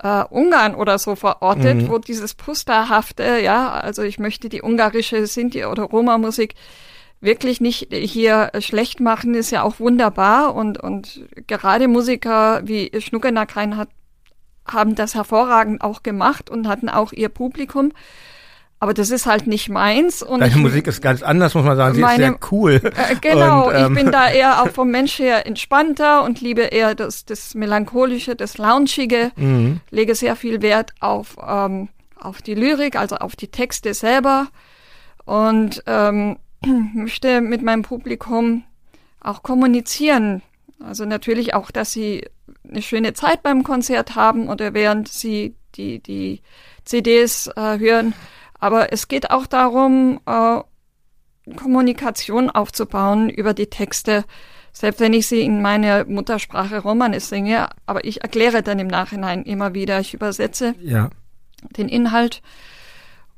äh, 0.00 0.22
Ungarn 0.30 0.74
oder 0.74 0.98
so 0.98 1.16
verortet, 1.16 1.76
mhm. 1.76 1.88
wo 1.88 1.98
dieses 1.98 2.34
Pusterhafte, 2.34 3.40
ja, 3.42 3.70
also 3.70 4.02
ich 4.02 4.18
möchte 4.18 4.48
die 4.48 4.62
ungarische 4.62 5.26
Sinti- 5.26 5.64
oder 5.64 5.84
Roma-Musik 5.84 6.54
wirklich 7.20 7.60
nicht 7.60 7.88
hier 7.92 8.52
schlecht 8.60 9.00
machen, 9.00 9.34
ist 9.34 9.50
ja 9.50 9.64
auch 9.64 9.80
wunderbar 9.80 10.54
und, 10.54 10.78
und 10.78 11.22
gerade 11.48 11.88
Musiker 11.88 12.60
wie 12.64 12.92
Schnuckenack 13.00 13.56
hat, 13.56 13.88
haben 14.64 14.94
das 14.94 15.16
hervorragend 15.16 15.82
auch 15.82 16.04
gemacht 16.04 16.48
und 16.48 16.68
hatten 16.68 16.88
auch 16.88 17.12
ihr 17.12 17.28
Publikum. 17.28 17.92
Aber 18.80 18.94
das 18.94 19.10
ist 19.10 19.26
halt 19.26 19.48
nicht 19.48 19.68
meins. 19.68 20.22
Und 20.22 20.40
Deine 20.40 20.56
Musik 20.56 20.86
ist 20.86 21.02
ganz 21.02 21.22
anders, 21.22 21.54
muss 21.54 21.64
man 21.64 21.76
sagen. 21.76 21.96
Sie 21.96 22.00
meine, 22.00 22.24
ist 22.24 22.30
sehr 22.30 22.52
cool. 22.52 22.80
Äh, 22.98 23.16
genau, 23.20 23.68
und, 23.68 23.74
ähm, 23.74 23.92
ich 23.96 24.02
bin 24.02 24.12
da 24.12 24.30
eher 24.30 24.62
auch 24.62 24.68
vom 24.72 24.90
Mensch 24.90 25.18
her 25.18 25.46
entspannter 25.46 26.22
und 26.24 26.40
liebe 26.40 26.62
eher 26.62 26.94
das, 26.94 27.24
das 27.24 27.54
Melancholische, 27.54 28.36
das 28.36 28.56
Loungige. 28.58 29.32
Mhm. 29.36 29.80
Lege 29.90 30.14
sehr 30.14 30.36
viel 30.36 30.62
Wert 30.62 30.92
auf, 31.00 31.36
ähm, 31.44 31.88
auf 32.16 32.40
die 32.40 32.54
Lyrik, 32.54 32.96
also 32.96 33.16
auf 33.16 33.34
die 33.34 33.48
Texte 33.48 33.94
selber. 33.94 34.48
Und 35.24 35.82
ähm, 35.86 36.38
möchte 36.94 37.40
mit 37.40 37.62
meinem 37.62 37.82
Publikum 37.82 38.64
auch 39.20 39.42
kommunizieren. 39.42 40.42
Also 40.84 41.04
natürlich 41.04 41.54
auch, 41.54 41.72
dass 41.72 41.92
sie 41.92 42.24
eine 42.68 42.82
schöne 42.82 43.12
Zeit 43.12 43.42
beim 43.42 43.64
Konzert 43.64 44.14
haben 44.14 44.48
oder 44.48 44.72
während 44.72 45.08
sie 45.08 45.56
die, 45.74 46.00
die 46.00 46.42
CDs 46.84 47.48
äh, 47.56 47.78
hören 47.78 48.14
aber 48.58 48.92
es 48.92 49.08
geht 49.08 49.30
auch 49.30 49.46
darum, 49.46 50.20
äh, 50.26 50.60
Kommunikation 51.56 52.50
aufzubauen 52.50 53.30
über 53.30 53.54
die 53.54 53.68
Texte, 53.68 54.24
selbst 54.72 55.00
wenn 55.00 55.12
ich 55.12 55.26
sie 55.26 55.40
in 55.40 55.62
meiner 55.62 56.04
Muttersprache 56.04 56.80
Romanisch 56.80 57.24
singe, 57.24 57.68
aber 57.86 58.04
ich 58.04 58.22
erkläre 58.22 58.62
dann 58.62 58.78
im 58.78 58.86
Nachhinein 58.86 59.42
immer 59.44 59.74
wieder, 59.74 60.00
ich 60.00 60.14
übersetze 60.14 60.74
ja. 60.80 61.10
den 61.76 61.88
Inhalt. 61.88 62.42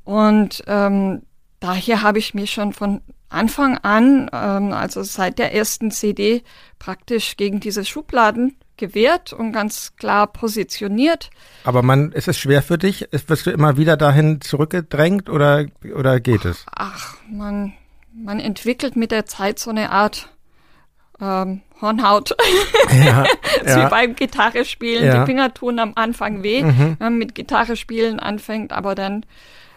Und 0.03 0.63
ähm, 0.67 1.21
daher 1.59 2.01
habe 2.01 2.19
ich 2.19 2.33
mich 2.33 2.51
schon 2.51 2.73
von 2.73 3.01
Anfang 3.29 3.77
an, 3.77 4.29
ähm, 4.33 4.73
also 4.73 5.03
seit 5.03 5.39
der 5.39 5.53
ersten 5.55 5.89
CD, 5.89 6.43
praktisch 6.79 7.37
gegen 7.37 7.59
diese 7.59 7.85
Schubladen 7.85 8.57
gewehrt 8.81 9.31
und 9.31 9.53
ganz 9.53 9.95
klar 9.95 10.27
positioniert. 10.27 11.29
Aber 11.63 11.83
man, 11.83 12.11
ist 12.11 12.27
es 12.27 12.37
schwer 12.37 12.61
für 12.61 12.77
dich? 12.77 13.07
Wirst 13.11 13.45
du 13.45 13.51
immer 13.51 13.77
wieder 13.77 13.95
dahin 13.95 14.41
zurückgedrängt 14.41 15.29
oder, 15.29 15.67
oder 15.95 16.19
geht 16.19 16.43
es? 16.43 16.65
Ach, 16.75 17.15
man, 17.29 17.73
man 18.13 18.41
entwickelt 18.41 18.97
mit 18.97 19.11
der 19.11 19.25
Zeit 19.25 19.59
so 19.59 19.69
eine 19.69 19.91
Art 19.91 20.27
ähm, 21.21 21.61
Hornhaut. 21.79 22.35
Ja, 22.91 23.25
ja. 23.65 23.85
Wie 23.85 23.89
beim 23.89 24.15
Gitarre 24.15 24.65
spielen. 24.65 25.05
Ja. 25.05 25.19
Die 25.19 25.25
Finger 25.25 25.53
tun 25.53 25.79
am 25.79 25.93
Anfang 25.95 26.43
weh, 26.43 26.63
mhm. 26.63 26.77
wenn 26.77 26.97
man 26.99 27.17
mit 27.17 27.35
Gitarre 27.35 27.75
spielen 27.75 28.19
anfängt, 28.19 28.73
aber 28.73 28.95
dann 28.95 29.25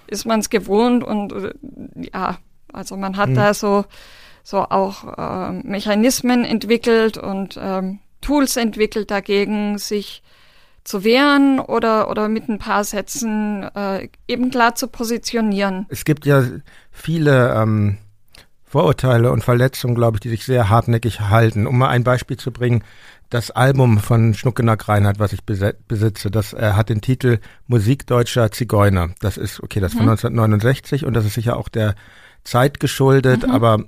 ist 0.06 0.26
man 0.26 0.40
es 0.40 0.50
gewohnt 0.50 1.04
und 1.04 1.32
äh, 1.32 1.54
ja, 2.12 2.38
also 2.73 2.96
man 2.96 3.16
hat 3.16 3.30
mhm. 3.30 3.34
da 3.37 3.54
so, 3.54 3.84
so 4.42 4.58
auch 4.58 5.16
äh, 5.16 5.52
Mechanismen 5.52 6.44
entwickelt 6.44 7.18
und 7.18 7.58
ähm, 7.62 8.00
Tools 8.25 8.57
entwickelt 8.57 9.11
dagegen, 9.11 9.78
sich 9.78 10.23
zu 10.85 11.02
wehren 11.02 11.61
oder, 11.61 12.11
oder 12.11 12.28
mit 12.28 12.49
ein 12.49 12.59
paar 12.59 12.85
Sätzen 12.85 13.62
äh, 13.75 14.09
eben 14.28 14.50
klar 14.50 14.75
zu 14.75 14.88
positionieren. 14.88 15.87
Es 15.88 16.04
gibt 16.04 16.26
ja 16.26 16.43
viele 16.90 17.54
ähm, 17.54 17.99
Vorurteile 18.64 19.31
und 19.31 19.43
Verletzungen, 19.43 19.95
glaube 19.95 20.16
ich, 20.16 20.21
die 20.21 20.28
sich 20.28 20.45
sehr 20.45 20.69
hartnäckig 20.69 21.21
halten. 21.21 21.66
Um 21.66 21.78
mal 21.78 21.88
ein 21.88 22.04
Beispiel 22.04 22.37
zu 22.37 22.50
bringen, 22.50 22.83
das 23.31 23.50
Album 23.50 23.99
von 23.99 24.35
Schnuckenack 24.35 24.88
Reinhardt, 24.88 25.19
was 25.19 25.33
ich 25.33 25.45
besitze, 25.45 26.31
das 26.31 26.52
äh, 26.52 26.73
hat 26.73 26.88
den 26.88 27.00
Titel 27.00 27.38
Musik 27.66 28.07
deutscher 28.07 28.50
Zigeuner. 28.50 29.11
Das 29.21 29.38
ist, 29.38 29.62
okay, 29.62 29.81
das 29.81 29.93
ist 29.93 29.99
von 29.99 30.09
1969 30.09 31.02
mhm. 31.02 31.09
und 31.09 31.14
das 31.14 31.25
ist 31.25 31.35
sicher 31.35 31.57
auch 31.57 31.69
der 31.69 31.95
Zeit 32.44 32.78
geschuldet, 32.78 33.46
mhm. 33.46 33.52
aber 33.52 33.78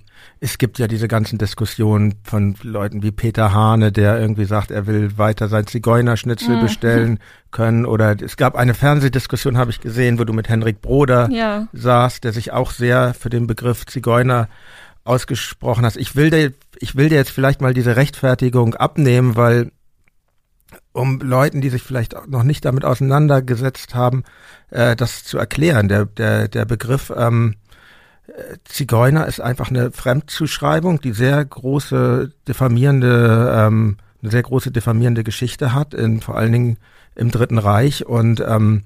es 0.40 0.58
gibt 0.58 0.78
ja 0.78 0.86
diese 0.86 1.08
ganzen 1.08 1.38
Diskussionen 1.38 2.14
von 2.22 2.56
Leuten 2.62 3.02
wie 3.02 3.10
Peter 3.10 3.52
Hane, 3.52 3.92
der 3.92 4.18
irgendwie 4.20 4.44
sagt, 4.44 4.70
er 4.70 4.86
will 4.86 5.16
weiter 5.16 5.48
sein 5.48 5.66
Zigeunerschnitzel 5.66 6.56
mhm. 6.56 6.60
bestellen 6.60 7.18
können. 7.50 7.86
Oder 7.86 8.16
es 8.20 8.36
gab 8.36 8.54
eine 8.54 8.74
Fernsehdiskussion, 8.74 9.56
habe 9.56 9.70
ich 9.70 9.80
gesehen, 9.80 10.18
wo 10.18 10.24
du 10.24 10.32
mit 10.32 10.48
Henrik 10.48 10.82
Broder 10.82 11.28
ja. 11.30 11.68
saßt, 11.72 12.24
der 12.24 12.32
sich 12.32 12.52
auch 12.52 12.70
sehr 12.70 13.14
für 13.14 13.30
den 13.30 13.46
Begriff 13.46 13.86
Zigeuner 13.86 14.48
ausgesprochen 15.04 15.84
hast. 15.84 15.96
Ich 15.96 16.16
will 16.16 16.30
dir, 16.30 16.52
ich 16.78 16.96
will 16.96 17.08
dir 17.08 17.16
jetzt 17.16 17.30
vielleicht 17.30 17.60
mal 17.60 17.74
diese 17.74 17.96
Rechtfertigung 17.96 18.74
abnehmen, 18.74 19.36
weil 19.36 19.70
um 20.92 21.20
Leuten, 21.20 21.60
die 21.60 21.68
sich 21.68 21.82
vielleicht 21.82 22.16
noch 22.28 22.42
nicht 22.42 22.64
damit 22.64 22.84
auseinandergesetzt 22.84 23.94
haben, 23.94 24.24
äh, 24.70 24.96
das 24.96 25.24
zu 25.24 25.38
erklären. 25.38 25.88
Der, 25.88 26.06
der, 26.06 26.48
der 26.48 26.64
Begriff 26.64 27.12
ähm, 27.16 27.54
Zigeuner 28.64 29.26
ist 29.26 29.40
einfach 29.40 29.70
eine 29.70 29.92
Fremdzuschreibung, 29.92 31.00
die 31.00 31.12
sehr 31.12 31.44
große 31.44 32.32
diffamierende, 32.48 33.54
ähm, 33.56 33.96
eine 34.22 34.30
sehr 34.30 34.42
große 34.42 34.70
diffamierende 34.70 35.24
Geschichte 35.24 35.72
hat, 35.72 35.94
in, 35.94 36.20
vor 36.20 36.36
allen 36.36 36.52
Dingen 36.52 36.78
im 37.14 37.30
Dritten 37.30 37.58
Reich. 37.58 38.04
Und 38.04 38.40
ähm, 38.40 38.82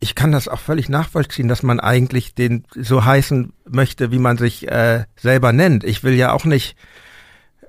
ich 0.00 0.14
kann 0.14 0.32
das 0.32 0.48
auch 0.48 0.60
völlig 0.60 0.88
nachvollziehen, 0.88 1.48
dass 1.48 1.62
man 1.62 1.80
eigentlich 1.80 2.34
den 2.34 2.64
so 2.74 3.04
heißen 3.04 3.52
möchte, 3.68 4.10
wie 4.10 4.18
man 4.18 4.36
sich 4.36 4.68
äh, 4.68 5.04
selber 5.16 5.52
nennt. 5.52 5.84
Ich 5.84 6.04
will 6.04 6.14
ja 6.14 6.32
auch 6.32 6.44
nicht 6.44 6.76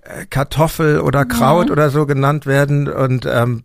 äh, 0.01 0.25
Kartoffel 0.25 0.99
oder 0.99 1.25
Kraut 1.25 1.67
mhm. 1.67 1.71
oder 1.71 1.89
so 1.89 2.05
genannt 2.05 2.45
werden. 2.45 2.87
Und 2.87 3.25
ähm, 3.25 3.63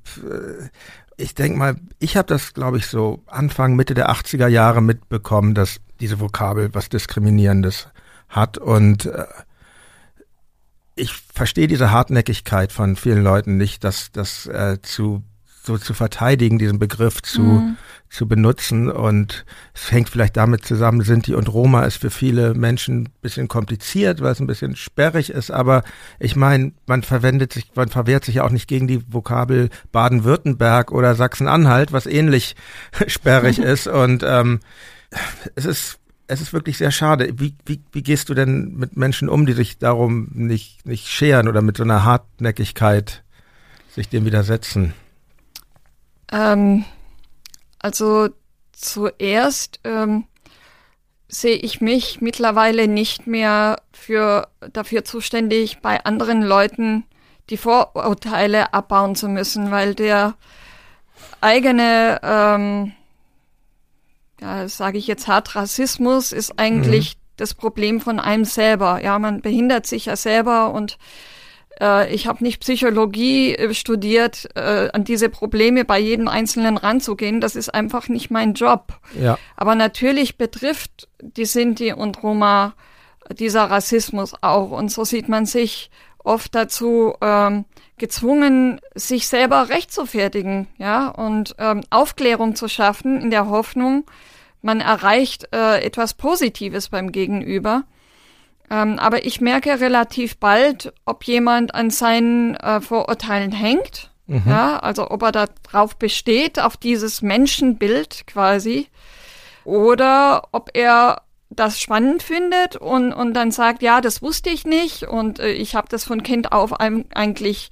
ich 1.16 1.34
denke 1.34 1.58
mal, 1.58 1.76
ich 1.98 2.16
habe 2.16 2.28
das, 2.28 2.54
glaube 2.54 2.78
ich, 2.78 2.86
so 2.86 3.22
Anfang, 3.26 3.74
Mitte 3.74 3.94
der 3.94 4.10
80er 4.10 4.46
Jahre 4.46 4.82
mitbekommen, 4.82 5.54
dass 5.54 5.80
diese 6.00 6.20
Vokabel 6.20 6.74
was 6.74 6.88
Diskriminierendes 6.88 7.88
hat. 8.28 8.58
Und 8.58 9.06
äh, 9.06 9.24
ich 10.94 11.12
verstehe 11.12 11.68
diese 11.68 11.90
Hartnäckigkeit 11.90 12.72
von 12.72 12.96
vielen 12.96 13.22
Leuten 13.22 13.56
nicht, 13.56 13.84
dass 13.84 14.10
das 14.12 14.46
äh, 14.46 14.78
zu 14.82 15.22
so 15.68 15.78
zu 15.78 15.94
verteidigen, 15.94 16.58
diesen 16.58 16.78
Begriff 16.78 17.22
zu, 17.22 17.42
mhm. 17.42 17.76
zu 18.08 18.26
benutzen. 18.26 18.90
Und 18.90 19.44
es 19.74 19.92
hängt 19.92 20.08
vielleicht 20.08 20.36
damit 20.36 20.64
zusammen, 20.64 21.02
Sinti 21.02 21.34
und 21.34 21.52
Roma 21.52 21.84
ist 21.84 21.98
für 21.98 22.10
viele 22.10 22.54
Menschen 22.54 23.02
ein 23.02 23.08
bisschen 23.20 23.48
kompliziert, 23.48 24.20
weil 24.20 24.32
es 24.32 24.40
ein 24.40 24.46
bisschen 24.46 24.74
sperrig 24.74 25.30
ist. 25.30 25.50
Aber 25.50 25.84
ich 26.18 26.34
meine, 26.34 26.72
man 26.86 27.02
verwendet 27.02 27.52
sich, 27.52 27.70
man 27.74 27.88
verwehrt 27.88 28.24
sich 28.24 28.36
ja 28.36 28.44
auch 28.44 28.50
nicht 28.50 28.66
gegen 28.66 28.88
die 28.88 29.02
Vokabel 29.12 29.68
Baden-Württemberg 29.92 30.90
oder 30.90 31.14
Sachsen-Anhalt, 31.14 31.92
was 31.92 32.06
ähnlich 32.06 32.56
sperrig 33.06 33.58
ist. 33.60 33.86
Und 33.86 34.24
ähm, 34.26 34.60
es 35.54 35.64
ist 35.64 35.98
es 36.30 36.42
ist 36.42 36.52
wirklich 36.52 36.76
sehr 36.76 36.90
schade. 36.90 37.32
Wie, 37.38 37.54
wie, 37.64 37.80
wie 37.90 38.02
gehst 38.02 38.28
du 38.28 38.34
denn 38.34 38.74
mit 38.76 38.96
Menschen 38.98 39.30
um, 39.30 39.46
die 39.46 39.54
sich 39.54 39.78
darum 39.78 40.28
nicht, 40.34 40.84
nicht 40.84 41.08
scheren 41.08 41.48
oder 41.48 41.62
mit 41.62 41.78
so 41.78 41.84
einer 41.84 42.04
Hartnäckigkeit 42.04 43.24
sich 43.94 44.10
dem 44.10 44.26
widersetzen? 44.26 44.92
Ähm, 46.30 46.84
also 47.78 48.28
zuerst 48.72 49.80
ähm, 49.84 50.26
sehe 51.28 51.56
ich 51.56 51.80
mich 51.80 52.20
mittlerweile 52.20 52.88
nicht 52.88 53.26
mehr 53.26 53.80
für 53.92 54.48
dafür 54.72 55.04
zuständig, 55.04 55.80
bei 55.80 56.04
anderen 56.04 56.42
Leuten 56.42 57.04
die 57.48 57.56
Vorurteile 57.56 58.74
abbauen 58.74 59.14
zu 59.14 59.28
müssen, 59.28 59.70
weil 59.70 59.94
der 59.94 60.34
eigene, 61.40 62.20
ähm, 62.22 62.92
ja, 64.40 64.68
sage 64.68 64.98
ich 64.98 65.06
jetzt 65.06 65.28
hart, 65.28 65.54
Rassismus 65.54 66.32
ist 66.32 66.58
eigentlich 66.58 67.16
mhm. 67.16 67.20
das 67.36 67.54
Problem 67.54 68.00
von 68.00 68.20
einem 68.20 68.44
selber. 68.44 69.02
Ja, 69.02 69.18
man 69.18 69.40
behindert 69.40 69.86
sich 69.86 70.06
ja 70.06 70.16
selber 70.16 70.72
und 70.72 70.98
äh, 71.80 72.12
ich 72.12 72.26
habe 72.26 72.42
nicht 72.44 72.60
Psychologie 72.60 73.54
äh, 73.54 73.74
studiert, 73.74 74.48
äh, 74.54 74.88
an 74.92 75.04
diese 75.04 75.28
Probleme 75.28 75.84
bei 75.84 75.98
jedem 75.98 76.28
Einzelnen 76.28 76.76
ranzugehen. 76.76 77.40
Das 77.40 77.56
ist 77.56 77.72
einfach 77.74 78.08
nicht 78.08 78.30
mein 78.30 78.54
Job. 78.54 78.98
Ja. 79.20 79.38
Aber 79.56 79.74
natürlich 79.74 80.38
betrifft 80.38 81.08
die 81.20 81.44
Sinti 81.44 81.92
und 81.92 82.22
Roma 82.22 82.74
dieser 83.32 83.64
Rassismus 83.64 84.34
auch. 84.40 84.70
Und 84.70 84.90
so 84.90 85.04
sieht 85.04 85.28
man 85.28 85.46
sich 85.46 85.90
oft 86.24 86.54
dazu 86.54 87.14
ähm, 87.20 87.64
gezwungen, 87.96 88.80
sich 88.94 89.28
selber 89.28 89.68
rechtfertigen, 89.68 90.68
ja, 90.78 91.08
und 91.08 91.54
ähm, 91.58 91.82
Aufklärung 91.90 92.54
zu 92.54 92.68
schaffen 92.68 93.20
in 93.20 93.30
der 93.30 93.48
Hoffnung, 93.48 94.04
man 94.62 94.80
erreicht 94.80 95.48
äh, 95.54 95.82
etwas 95.82 96.14
Positives 96.14 96.88
beim 96.88 97.12
Gegenüber. 97.12 97.84
Ähm, 98.70 98.98
aber 98.98 99.24
ich 99.24 99.40
merke 99.40 99.80
relativ 99.80 100.36
bald, 100.36 100.92
ob 101.04 101.24
jemand 101.24 101.74
an 101.74 101.90
seinen 101.90 102.54
äh, 102.56 102.80
Vorurteilen 102.80 103.52
hängt. 103.52 104.10
Mhm. 104.26 104.42
Ja, 104.46 104.78
also 104.78 105.10
ob 105.10 105.22
er 105.22 105.32
da 105.32 105.46
drauf 105.62 105.96
besteht, 105.96 106.60
auf 106.60 106.76
dieses 106.76 107.22
Menschenbild 107.22 108.26
quasi. 108.26 108.88
Oder 109.64 110.48
ob 110.52 110.70
er 110.74 111.22
das 111.58 111.80
spannend 111.80 112.22
findet 112.22 112.76
und, 112.76 113.12
und 113.12 113.34
dann 113.34 113.50
sagt, 113.50 113.82
ja, 113.82 114.00
das 114.00 114.22
wusste 114.22 114.50
ich 114.50 114.64
nicht 114.64 115.02
und 115.02 115.40
äh, 115.40 115.50
ich 115.50 115.74
habe 115.74 115.88
das 115.88 116.04
von 116.04 116.22
Kind 116.22 116.52
auf 116.52 116.72
eigentlich 116.80 117.70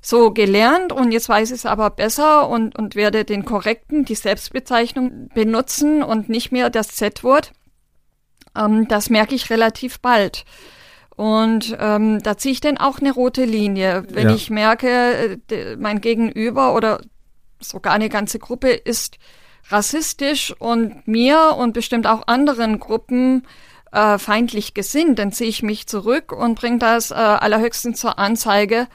so 0.00 0.30
gelernt 0.30 0.92
und 0.92 1.12
jetzt 1.12 1.28
weiß 1.28 1.50
ich 1.50 1.56
es 1.56 1.66
aber 1.66 1.90
besser 1.90 2.48
und, 2.48 2.78
und 2.78 2.94
werde 2.94 3.24
den 3.24 3.44
korrekten, 3.44 4.04
die 4.04 4.14
Selbstbezeichnung 4.14 5.28
benutzen 5.34 6.02
und 6.02 6.28
nicht 6.28 6.52
mehr 6.52 6.70
das 6.70 6.88
Z-Wort. 6.88 7.52
Ähm, 8.56 8.88
das 8.88 9.10
merke 9.10 9.34
ich 9.34 9.50
relativ 9.50 10.00
bald. 10.00 10.44
Und 11.16 11.76
ähm, 11.80 12.22
da 12.22 12.36
ziehe 12.38 12.52
ich 12.52 12.60
dann 12.60 12.78
auch 12.78 13.00
eine 13.00 13.12
rote 13.12 13.44
Linie. 13.44 14.04
Wenn 14.08 14.28
ja. 14.28 14.34
ich 14.34 14.50
merke, 14.50 15.38
äh, 15.50 15.76
mein 15.76 16.00
Gegenüber 16.00 16.74
oder 16.74 17.00
sogar 17.60 17.92
eine 17.92 18.08
ganze 18.08 18.38
Gruppe 18.38 18.70
ist 18.70 19.18
rassistisch 19.70 20.54
und 20.58 21.06
mir 21.06 21.56
und 21.58 21.72
bestimmt 21.72 22.06
auch 22.06 22.26
anderen 22.26 22.78
Gruppen 22.78 23.46
äh, 23.92 24.18
feindlich 24.18 24.74
gesinnt, 24.74 25.18
dann 25.18 25.32
ziehe 25.32 25.50
ich 25.50 25.62
mich 25.62 25.86
zurück 25.86 26.32
und 26.32 26.58
bringe 26.58 26.78
das 26.78 27.10
äh, 27.10 27.14
allerhöchstens 27.14 28.00
zur 28.00 28.18
Anzeige, 28.18 28.86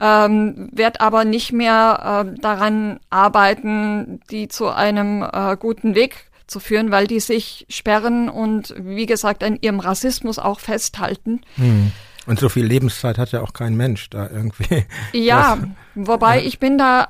ähm, 0.00 0.68
werde 0.72 1.00
aber 1.00 1.24
nicht 1.24 1.52
mehr 1.52 2.26
äh, 2.26 2.40
daran 2.40 3.00
arbeiten, 3.08 4.20
die 4.30 4.48
zu 4.48 4.68
einem 4.68 5.22
äh, 5.22 5.56
guten 5.58 5.94
Weg 5.94 6.26
zu 6.46 6.60
führen, 6.60 6.90
weil 6.90 7.06
die 7.06 7.20
sich 7.20 7.66
sperren 7.68 8.28
und 8.28 8.74
wie 8.78 9.06
gesagt 9.06 9.42
an 9.42 9.58
ihrem 9.60 9.80
Rassismus 9.80 10.38
auch 10.38 10.60
festhalten. 10.60 11.40
Hm. 11.56 11.92
Und 12.26 12.40
so 12.40 12.48
viel 12.48 12.64
Lebenszeit 12.64 13.18
hat 13.18 13.32
ja 13.32 13.40
auch 13.40 13.52
kein 13.52 13.76
Mensch 13.76 14.10
da 14.10 14.28
irgendwie. 14.28 14.84
Ja, 15.12 15.56
das, 15.56 15.68
wobei 15.94 16.40
ja. 16.40 16.46
ich 16.46 16.58
bin 16.58 16.76
da, 16.76 17.08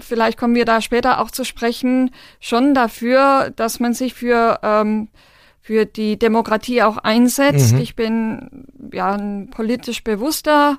vielleicht 0.00 0.38
kommen 0.38 0.54
wir 0.54 0.64
da 0.64 0.80
später 0.80 1.20
auch 1.20 1.30
zu 1.30 1.44
sprechen, 1.44 2.10
schon 2.40 2.74
dafür, 2.74 3.52
dass 3.54 3.80
man 3.80 3.94
sich 3.94 4.14
für, 4.14 4.58
ähm, 4.62 5.08
für 5.60 5.86
die 5.86 6.18
Demokratie 6.18 6.82
auch 6.82 6.98
einsetzt. 6.98 7.74
Mhm. 7.74 7.80
Ich 7.80 7.94
bin 7.94 8.66
ja 8.92 9.14
ein 9.14 9.50
politisch 9.50 10.02
bewusster 10.02 10.78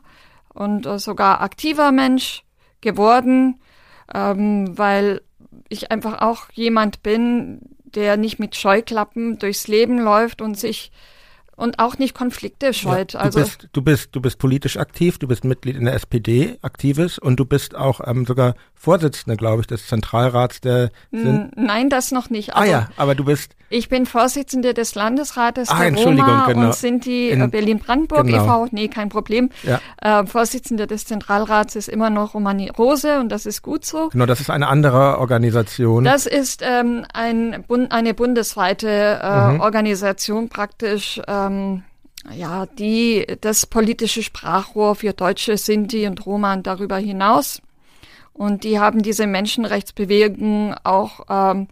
und 0.53 0.85
äh, 0.85 0.99
sogar 0.99 1.41
aktiver 1.41 1.91
Mensch 1.91 2.43
geworden, 2.81 3.59
ähm, 4.13 4.77
weil 4.77 5.21
ich 5.69 5.91
einfach 5.91 6.21
auch 6.21 6.49
jemand 6.53 7.03
bin, 7.03 7.61
der 7.83 8.17
nicht 8.17 8.39
mit 8.39 8.55
Scheuklappen 8.55 9.39
durchs 9.39 9.67
Leben 9.67 9.99
läuft 9.99 10.41
und 10.41 10.57
sich 10.57 10.91
und 11.57 11.79
auch 11.79 11.97
nicht 11.97 12.13
Konflikte 12.15 12.73
scheut. 12.73 13.11
Ja, 13.13 13.19
du 13.19 13.25
also 13.25 13.39
bist, 13.41 13.67
du 13.73 13.81
bist, 13.81 14.09
du 14.15 14.21
bist 14.21 14.39
politisch 14.39 14.77
aktiv, 14.77 15.17
du 15.19 15.27
bist 15.27 15.43
Mitglied 15.43 15.75
in 15.75 15.83
der 15.85 15.95
SPD, 15.95 16.57
aktives 16.61 17.19
und 17.19 17.37
du 17.37 17.43
bist 17.45 17.75
auch 17.75 17.99
ähm, 18.07 18.25
sogar 18.25 18.53
Vorsitzende, 18.75 19.35
glaube 19.37 19.61
ich, 19.61 19.67
des 19.67 19.87
Zentralrats 19.87 20.61
der. 20.61 20.91
N 21.11 21.51
nein, 21.55 21.89
das 21.89 22.11
noch 22.11 22.29
nicht. 22.29 22.55
ah 22.55 22.63
ja, 22.63 22.89
aber 22.95 23.15
du 23.15 23.25
bist. 23.25 23.55
Ich 23.69 23.89
bin 23.89 24.05
Vorsitzende 24.05 24.73
des 24.73 24.95
Landesrates 24.95 25.67
Ah, 25.69 25.79
der 25.79 25.87
Entschuldigung, 25.87 26.29
Roma 26.29 26.45
genau. 26.47 26.65
und 26.67 26.75
Sinti 26.75 27.29
In- 27.31 27.41
äh, 27.41 27.47
Berlin-Brandenburg 27.47 28.25
genau. 28.27 28.43
e.V. 28.43 28.67
Nee, 28.71 28.87
kein 28.87 29.09
Problem. 29.09 29.49
Ja. 29.63 29.81
Äh, 30.01 30.25
Vorsitzende 30.27 30.87
des 30.87 31.05
Zentralrats 31.05 31.75
ist 31.75 31.89
immer 31.89 32.09
noch 32.09 32.33
Romani 32.35 32.69
Rose 32.69 33.19
und 33.19 33.29
das 33.29 33.45
ist 33.45 33.63
gut 33.63 33.83
so. 33.83 34.07
Genau, 34.09 34.25
das 34.27 34.39
ist 34.39 34.49
eine 34.51 34.67
andere 34.67 35.17
Organisation. 35.17 36.03
Das 36.05 36.27
ist 36.27 36.61
ähm, 36.63 37.03
ein 37.13 37.65
Bund, 37.67 37.91
eine 37.91 38.13
bundesweite 38.13 39.19
äh, 39.21 39.37
Mhm. 39.53 39.59
Organisation 39.61 40.49
praktisch, 40.49 41.19
ähm, 41.47 41.83
ja, 42.33 42.65
die 42.65 43.25
das 43.41 43.65
politische 43.65 44.23
Sprachrohr 44.23 44.95
für 44.95 45.13
Deutsche, 45.13 45.57
Sinti 45.57 46.07
und 46.07 46.25
Roma 46.25 46.53
und 46.53 46.67
darüber 46.67 46.97
hinaus. 46.97 47.61
Und 48.33 48.63
die 48.63 48.79
haben 48.79 49.01
diese 49.01 49.25
Menschenrechtsbewegung 49.25 50.75
auch 50.83 51.21
ähm, 51.29 51.67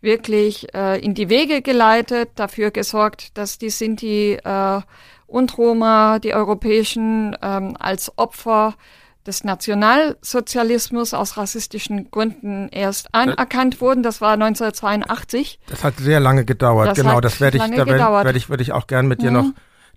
wirklich 0.00 0.74
äh, 0.74 0.98
in 1.00 1.14
die 1.14 1.28
Wege 1.28 1.62
geleitet, 1.62 2.30
dafür 2.36 2.70
gesorgt, 2.70 3.36
dass 3.36 3.58
die 3.58 3.70
Sinti 3.70 4.34
äh, 4.34 4.80
und 5.26 5.58
Roma, 5.58 6.18
die 6.18 6.34
europäischen, 6.34 7.36
ähm, 7.42 7.76
als 7.78 8.16
Opfer 8.16 8.74
des 9.26 9.44
Nationalsozialismus 9.44 11.14
aus 11.14 11.36
rassistischen 11.36 12.10
Gründen 12.10 12.68
erst 12.70 13.14
anerkannt 13.14 13.80
wurden. 13.80 14.02
Das 14.02 14.20
war 14.20 14.32
1982. 14.32 15.60
Das 15.66 15.84
hat 15.84 15.98
sehr 15.98 16.20
lange 16.20 16.44
gedauert, 16.44 16.88
Das 16.88 16.96
genau. 16.98 17.20
Das 17.20 17.40
werde 17.40 17.58
ich, 17.58 17.62
da 17.62 17.86
werde 17.86 18.38
ich, 18.38 18.48
würde 18.48 18.62
ich 18.62 18.72
auch 18.72 18.86
gern 18.86 19.06
mit 19.06 19.20
dir 19.22 19.30
Mhm. 19.30 19.36
noch 19.36 19.52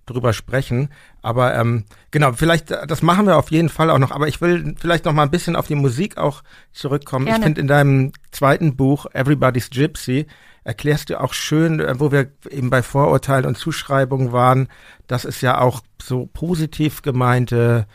drüber 0.06 0.32
sprechen. 0.32 0.90
Aber 1.22 1.54
ähm, 1.54 1.84
genau, 2.10 2.32
vielleicht, 2.32 2.70
äh, 2.70 2.86
das 2.86 3.02
machen 3.02 3.26
wir 3.26 3.36
auf 3.36 3.50
jeden 3.50 3.68
Fall 3.68 3.90
auch 3.90 3.98
noch. 3.98 4.10
Aber 4.10 4.28
ich 4.28 4.40
will 4.40 4.74
vielleicht 4.78 5.04
noch 5.04 5.12
mal 5.12 5.22
ein 5.22 5.30
bisschen 5.30 5.56
auf 5.56 5.66
die 5.66 5.74
Musik 5.74 6.18
auch 6.18 6.42
zurückkommen. 6.72 7.26
Ich 7.26 7.32
Gerne. 7.32 7.44
finde 7.44 7.60
in 7.60 7.68
deinem 7.68 8.12
zweiten 8.32 8.76
Buch 8.76 9.06
Everybody's 9.12 9.70
Gypsy 9.70 10.26
erklärst 10.64 11.10
du 11.10 11.20
auch 11.20 11.32
schön, 11.34 11.80
äh, 11.80 11.98
wo 11.98 12.12
wir 12.12 12.30
eben 12.50 12.70
bei 12.70 12.82
Vorurteilen 12.82 13.46
und 13.46 13.56
Zuschreibungen 13.56 14.32
waren, 14.32 14.68
dass 15.06 15.24
es 15.24 15.40
ja 15.40 15.60
auch 15.60 15.80
so 16.00 16.28
positiv 16.32 17.02
gemeinte 17.02 17.86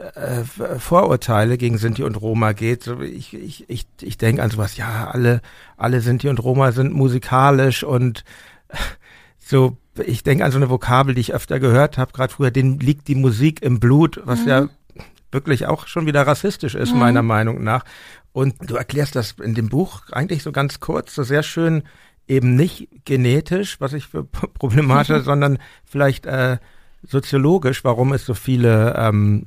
äh, 0.00 0.44
Vorurteile 0.78 1.58
gegen 1.58 1.78
Sinti 1.78 2.02
und 2.02 2.20
Roma 2.20 2.52
geht. 2.52 2.86
Ich 3.02 3.34
ich, 3.34 3.68
ich, 3.68 3.86
ich 4.00 4.18
denke 4.18 4.42
an 4.42 4.50
sowas, 4.50 4.76
ja, 4.76 5.08
alle, 5.10 5.42
alle 5.76 6.00
Sinti 6.00 6.28
und 6.28 6.42
Roma 6.42 6.72
sind 6.72 6.94
musikalisch 6.94 7.84
und 7.84 8.24
so, 9.38 9.76
ich 10.04 10.22
denke 10.22 10.44
an 10.44 10.52
so 10.52 10.58
eine 10.58 10.70
Vokabel, 10.70 11.14
die 11.14 11.20
ich 11.20 11.34
öfter 11.34 11.60
gehört 11.60 11.98
habe, 11.98 12.12
gerade 12.12 12.32
früher, 12.32 12.50
denen 12.50 12.80
liegt 12.80 13.08
die 13.08 13.14
Musik 13.14 13.62
im 13.62 13.78
Blut, 13.78 14.20
was 14.24 14.44
ja 14.46 14.68
wirklich 15.32 15.66
auch 15.66 15.86
schon 15.86 16.06
wieder 16.06 16.26
rassistisch 16.26 16.74
ist, 16.74 16.94
meiner 16.94 17.22
Meinung 17.22 17.62
nach. 17.62 17.84
Und 18.32 18.54
du 18.70 18.76
erklärst 18.76 19.16
das 19.16 19.32
in 19.42 19.54
dem 19.54 19.68
Buch 19.68 20.02
eigentlich 20.12 20.42
so 20.42 20.52
ganz 20.52 20.80
kurz, 20.80 21.14
so 21.14 21.22
sehr 21.22 21.42
schön, 21.42 21.82
eben 22.26 22.54
nicht 22.54 22.88
genetisch, 23.04 23.80
was 23.80 23.92
ich 23.92 24.06
für 24.06 24.24
problematisch, 24.54 25.10
halte, 25.10 25.24
sondern 25.24 25.58
vielleicht 25.84 26.26
äh, 26.26 26.58
soziologisch, 27.06 27.84
warum 27.84 28.12
es 28.12 28.24
so 28.24 28.34
viele 28.34 28.94
ähm, 28.96 29.46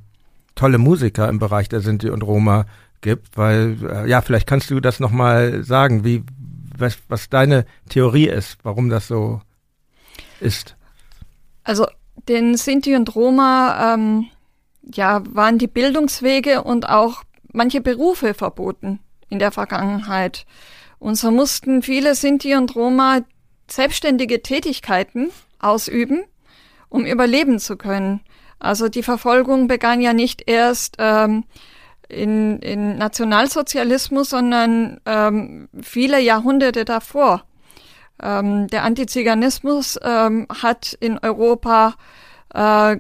tolle 0.55 0.77
Musiker 0.77 1.29
im 1.29 1.39
Bereich 1.39 1.69
der 1.69 1.81
Sinti 1.81 2.10
und 2.10 2.24
Roma 2.24 2.65
gibt, 3.01 3.38
weil 3.38 3.77
äh, 3.83 4.10
ja, 4.10 4.22
vielleicht 4.22 4.48
kannst 4.48 4.69
du 4.69 4.79
das 4.79 5.00
nochmal 5.00 5.63
sagen, 5.63 6.03
wie 6.03 6.24
was, 6.77 6.98
was 7.07 7.29
deine 7.29 7.65
Theorie 7.89 8.27
ist, 8.27 8.57
warum 8.63 8.89
das 8.89 9.07
so 9.07 9.41
ist. 10.39 10.75
Also 11.63 11.86
den 12.27 12.57
Sinti 12.57 12.95
und 12.95 13.15
Roma 13.15 13.93
ähm, 13.93 14.27
ja, 14.81 15.22
waren 15.29 15.57
die 15.57 15.67
Bildungswege 15.67 16.63
und 16.63 16.89
auch 16.89 17.24
manche 17.51 17.81
Berufe 17.81 18.33
verboten 18.33 19.00
in 19.29 19.39
der 19.39 19.51
Vergangenheit. 19.51 20.45
Und 20.99 21.15
so 21.15 21.32
mussten 21.32 21.82
viele 21.82 22.15
Sinti 22.15 22.56
und 22.56 22.75
Roma 22.75 23.21
selbstständige 23.69 24.41
Tätigkeiten 24.41 25.30
ausüben, 25.60 26.23
um 26.89 27.06
überleben 27.06 27.60
zu 27.60 27.77
können. 27.77 28.21
Also 28.63 28.88
die 28.88 29.04
Verfolgung 29.04 29.67
begann 29.67 29.99
ja 29.99 30.13
nicht 30.13 30.49
erst 30.49 30.95
ähm, 30.97 31.43
in, 32.08 32.60
in 32.60 32.97
Nationalsozialismus, 32.97 34.30
sondern 34.30 35.02
ähm, 35.06 35.67
viele 35.82 36.21
Jahrhunderte 36.21 36.86
davor. 36.86 37.43
Ähm, 38.21 38.67
der 38.67 38.84
Antiziganismus 38.84 39.99
ähm, 40.02 40.47
hat 40.62 40.93
in 40.93 41.19
Europa 41.19 41.95
äh, 42.54 42.97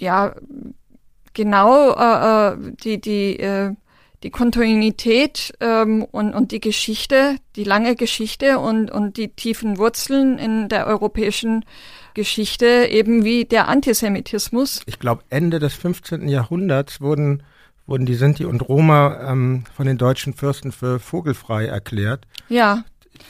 ja 0.00 0.34
genau 1.34 1.92
äh, 1.92 2.52
äh, 2.52 2.56
die 2.82 3.00
die 3.00 3.38
äh, 3.38 3.74
die 4.24 4.30
Kontinuität 4.30 5.52
ähm, 5.60 6.04
und 6.10 6.34
und 6.34 6.50
die 6.50 6.60
Geschichte, 6.60 7.36
die 7.54 7.64
lange 7.64 7.94
Geschichte 7.94 8.58
und 8.58 8.90
und 8.90 9.18
die 9.18 9.28
tiefen 9.28 9.78
Wurzeln 9.78 10.38
in 10.38 10.68
der 10.68 10.88
europäischen 10.88 11.64
Geschichte 12.14 12.88
eben 12.90 13.24
wie 13.24 13.44
der 13.44 13.68
Antisemitismus. 13.68 14.82
Ich 14.86 14.98
glaube, 14.98 15.22
Ende 15.30 15.58
des 15.58 15.74
15. 15.74 16.28
Jahrhunderts 16.28 17.00
wurden, 17.00 17.42
wurden 17.86 18.06
die 18.06 18.14
Sinti 18.14 18.44
und 18.44 18.60
Roma 18.68 19.30
ähm, 19.30 19.64
von 19.74 19.86
den 19.86 19.98
deutschen 19.98 20.32
Fürsten 20.32 20.72
für 20.72 20.98
vogelfrei 20.98 21.66
erklärt. 21.66 22.26
Ja, 22.48 22.84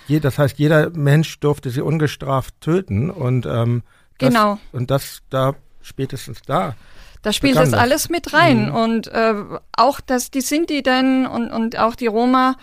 Je, 0.07 0.21
das 0.21 0.39
heißt, 0.39 0.59
jeder 0.59 0.91
Mensch 0.91 1.41
durfte 1.41 1.71
sie 1.71 1.81
ungestraft 1.81 2.61
töten 2.61 3.11
und 3.11 3.47
ähm, 3.47 3.83
das, 4.19 4.29
Genau. 4.29 4.59
Und 4.73 4.91
das 4.91 5.21
da 5.31 5.55
spätestens 5.83 6.43
da. 6.43 6.77
Da 7.23 7.33
spielt 7.33 7.57
das 7.57 7.71
das. 7.71 7.81
alles 7.81 8.11
mit 8.11 8.35
rein. 8.35 8.69
Mhm. 8.69 8.75
Und 8.75 9.09
äh, 9.09 9.35
auch, 9.77 10.01
dass 10.01 10.31
die 10.31 10.43
Sinti 10.43 10.83
dann 10.83 11.27
und, 11.27 11.51
und 11.51 11.79
auch 11.79 11.95
die 11.95 12.07
Roma 12.07 12.57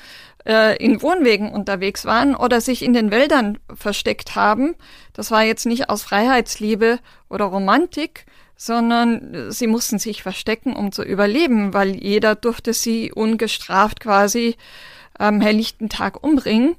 äh, 0.45 0.77
in 0.77 1.01
Wohnwegen 1.01 1.51
unterwegs 1.51 2.05
waren 2.05 2.35
oder 2.35 2.61
sich 2.61 2.83
in 2.83 2.93
den 2.93 3.11
Wäldern 3.11 3.59
versteckt 3.73 4.35
haben. 4.35 4.75
Das 5.13 5.31
war 5.31 5.43
jetzt 5.43 5.65
nicht 5.65 5.89
aus 5.89 6.03
Freiheitsliebe 6.03 6.99
oder 7.29 7.45
Romantik, 7.45 8.25
sondern 8.55 9.33
äh, 9.33 9.51
sie 9.51 9.67
mussten 9.67 9.99
sich 9.99 10.23
verstecken, 10.23 10.75
um 10.75 10.91
zu 10.91 11.03
überleben, 11.03 11.73
weil 11.73 11.95
jeder 11.95 12.35
durfte 12.35 12.73
sie 12.73 13.11
ungestraft 13.11 13.99
quasi 13.99 14.55
am 15.17 15.41
helllichten 15.41 15.89
Tag 15.89 16.23
umbringen. 16.23 16.75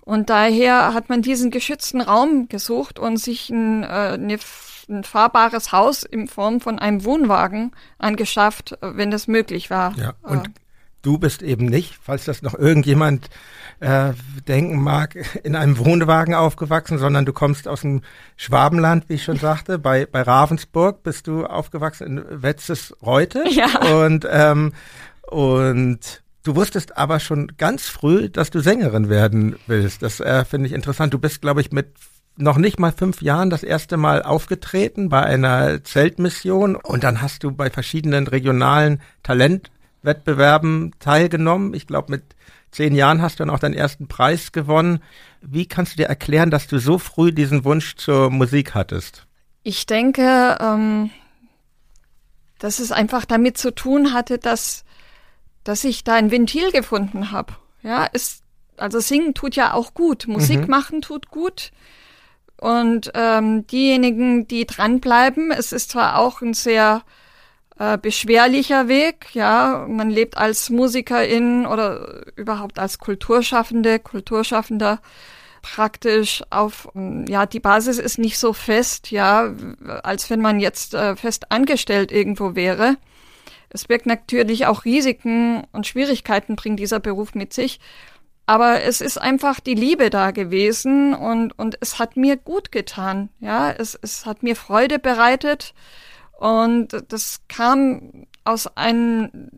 Und 0.00 0.30
daher 0.30 0.92
hat 0.92 1.08
man 1.08 1.22
diesen 1.22 1.50
geschützten 1.50 2.00
Raum 2.00 2.48
gesucht 2.48 2.98
und 2.98 3.16
sich 3.16 3.50
ein, 3.50 3.84
äh, 3.84 3.86
eine, 3.86 4.38
ein 4.88 5.04
fahrbares 5.04 5.72
Haus 5.72 6.02
in 6.02 6.26
Form 6.26 6.60
von 6.60 6.78
einem 6.78 7.04
Wohnwagen 7.04 7.72
angeschafft, 7.98 8.72
äh, 8.72 8.96
wenn 8.96 9.10
das 9.10 9.28
möglich 9.28 9.70
war. 9.70 9.96
Ja. 9.96 10.14
Und 10.22 10.48
Äh, 10.48 10.50
du 11.02 11.18
bist 11.18 11.42
eben 11.42 11.66
nicht, 11.66 11.98
falls 12.02 12.24
das 12.24 12.42
noch 12.42 12.54
irgendjemand 12.54 13.30
äh, 13.80 14.12
denken 14.46 14.82
mag, 14.82 15.16
in 15.42 15.56
einem 15.56 15.78
Wohnwagen 15.78 16.34
aufgewachsen, 16.34 16.98
sondern 16.98 17.24
du 17.24 17.32
kommst 17.32 17.66
aus 17.66 17.80
dem 17.80 18.02
Schwabenland, 18.36 19.08
wie 19.08 19.14
ich 19.14 19.24
schon 19.24 19.38
sagte. 19.38 19.78
Bei, 19.78 20.06
bei 20.06 20.22
Ravensburg 20.22 21.02
bist 21.02 21.26
du 21.26 21.46
aufgewachsen 21.46 22.06
in 22.06 22.42
Wetzes-Reute. 22.42 23.44
Ja. 23.50 24.04
Und, 24.04 24.26
ähm, 24.30 24.72
und 25.28 26.22
du 26.44 26.54
wusstest 26.54 26.96
aber 26.96 27.20
schon 27.20 27.52
ganz 27.58 27.88
früh, 27.88 28.28
dass 28.28 28.50
du 28.50 28.60
Sängerin 28.60 29.08
werden 29.08 29.56
willst. 29.66 30.02
Das 30.02 30.20
äh, 30.20 30.44
finde 30.44 30.68
ich 30.68 30.72
interessant. 30.72 31.12
Du 31.12 31.18
bist, 31.18 31.42
glaube 31.42 31.60
ich, 31.60 31.72
mit 31.72 31.88
noch 32.36 32.58
nicht 32.58 32.78
mal 32.78 32.92
fünf 32.92 33.22
Jahren 33.22 33.50
das 33.50 33.62
erste 33.62 33.96
Mal 33.96 34.22
aufgetreten 34.22 35.08
bei 35.08 35.22
einer 35.22 35.82
Zeltmission 35.84 36.76
und 36.76 37.04
dann 37.04 37.20
hast 37.20 37.42
du 37.44 37.50
bei 37.50 37.70
verschiedenen 37.70 38.26
regionalen 38.26 39.00
Talentwettbewerben 40.02 40.92
teilgenommen. 40.98 41.74
Ich 41.74 41.86
glaube, 41.86 42.12
mit 42.12 42.22
zehn 42.70 42.94
Jahren 42.94 43.22
hast 43.22 43.38
du 43.38 43.44
dann 43.44 43.50
auch 43.54 43.58
deinen 43.58 43.74
ersten 43.74 44.08
Preis 44.08 44.52
gewonnen. 44.52 45.02
Wie 45.40 45.66
kannst 45.66 45.92
du 45.92 45.96
dir 45.98 46.08
erklären, 46.08 46.50
dass 46.50 46.66
du 46.66 46.78
so 46.78 46.98
früh 46.98 47.32
diesen 47.32 47.64
Wunsch 47.64 47.96
zur 47.96 48.30
Musik 48.30 48.74
hattest? 48.74 49.26
Ich 49.62 49.86
denke, 49.86 50.56
ähm, 50.60 51.10
dass 52.58 52.78
es 52.78 52.92
einfach 52.92 53.24
damit 53.24 53.58
zu 53.58 53.74
tun 53.74 54.12
hatte, 54.12 54.38
dass, 54.38 54.84
dass 55.64 55.84
ich 55.84 56.04
da 56.04 56.14
ein 56.14 56.30
Ventil 56.30 56.70
gefunden 56.72 57.30
habe. 57.30 57.54
Ja, 57.82 58.06
es, 58.12 58.42
also 58.76 59.00
singen 59.00 59.34
tut 59.34 59.56
ja 59.56 59.74
auch 59.74 59.94
gut, 59.94 60.26
Musik 60.28 60.62
Mhm. 60.62 60.70
machen 60.70 61.02
tut 61.02 61.28
gut. 61.30 61.72
Und 62.58 63.10
ähm, 63.14 63.66
diejenigen, 63.66 64.46
die 64.46 64.66
dranbleiben, 64.66 65.50
es 65.50 65.72
ist 65.72 65.90
zwar 65.90 66.18
auch 66.18 66.42
ein 66.42 66.52
sehr 66.52 67.02
äh, 67.80 67.96
beschwerlicher 67.96 68.88
Weg, 68.88 69.34
ja, 69.34 69.86
man 69.88 70.10
lebt 70.10 70.36
als 70.36 70.68
Musikerin 70.68 71.64
oder 71.64 72.26
überhaupt 72.36 72.78
als 72.78 72.98
Kulturschaffende, 72.98 73.98
Kulturschaffender 73.98 75.00
praktisch 75.62 76.42
auf, 76.50 76.88
ähm, 76.94 77.24
ja, 77.26 77.46
die 77.46 77.60
Basis 77.60 77.98
ist 77.98 78.18
nicht 78.18 78.38
so 78.38 78.52
fest, 78.52 79.10
ja, 79.10 79.54
als 80.02 80.28
wenn 80.28 80.42
man 80.42 80.60
jetzt 80.60 80.92
äh, 80.92 81.16
fest 81.16 81.50
angestellt 81.52 82.12
irgendwo 82.12 82.54
wäre. 82.54 82.96
Es 83.70 83.86
birgt 83.86 84.04
natürlich 84.04 84.66
auch 84.66 84.84
Risiken 84.84 85.64
und 85.72 85.86
Schwierigkeiten 85.86 86.56
bringt 86.56 86.80
dieser 86.80 87.00
Beruf 87.00 87.34
mit 87.34 87.54
sich. 87.54 87.80
aber 88.46 88.82
es 88.82 89.00
ist 89.00 89.16
einfach 89.16 89.60
die 89.60 89.74
Liebe 89.74 90.10
da 90.10 90.32
gewesen 90.32 91.14
und, 91.14 91.58
und 91.58 91.78
es 91.80 91.98
hat 91.98 92.16
mir 92.16 92.36
gut 92.36 92.72
getan. 92.72 93.30
Ja, 93.40 93.70
es, 93.70 93.98
es 94.02 94.26
hat 94.26 94.42
mir 94.42 94.56
Freude 94.56 94.98
bereitet 94.98 95.72
und 96.40 96.88
das 97.08 97.42
kam 97.48 98.26
aus 98.44 98.66
einem 98.76 99.50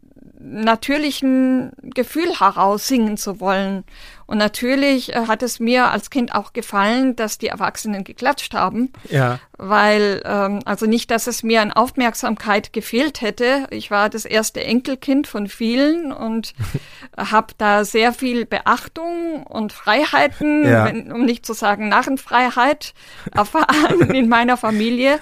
natürlichen 0.45 1.71
Gefühl 1.95 2.39
heraus 2.41 2.89
singen 2.89 3.17
zu 3.17 3.39
wollen. 3.41 3.85
Und 4.27 4.39
natürlich 4.39 5.15
äh, 5.15 5.27
hat 5.29 5.43
es 5.43 5.61
mir 5.61 5.91
als 5.91 6.11
Kind 6.11 6.35
auch 6.35 6.53
gefallen, 6.53 7.15
dass 7.15 7.39
die 7.39 7.47
Erwachsenen 7.49 8.03
geklatscht 8.03 8.55
haben. 8.55 8.93
Ja. 9.09 9.39
Weil, 9.59 10.21
ähm, 10.25 10.61
also 10.65 10.87
nicht, 10.87 11.11
dass 11.13 11.27
es 11.29 11.43
mir 11.43 11.61
an 11.63 11.73
Aufmerksamkeit 11.73 12.73
gefehlt 12.73 13.21
hätte. 13.21 13.67
Ich 13.71 13.91
war 13.91 14.09
das 14.09 14.25
erste 14.25 14.65
Enkelkind 14.65 15.27
von 15.29 15.47
vielen 15.47 16.13
und 16.13 16.55
habe 17.17 17.55
da 17.59 17.85
sehr 17.85 18.13
viel 18.13 18.45
Beachtung 18.47 19.45
und 19.45 19.73
Freiheiten, 19.73 20.65
Ja. 20.69 20.87
wenn, 20.87 21.13
um 21.13 21.25
nicht 21.25 21.47
zu 21.47 21.53
sagen 21.53 21.89
Narrenfreiheit, 21.89 22.95
erfahren 23.33 24.11
in 24.11 24.29
meiner 24.29 24.57
Familie. 24.57 25.21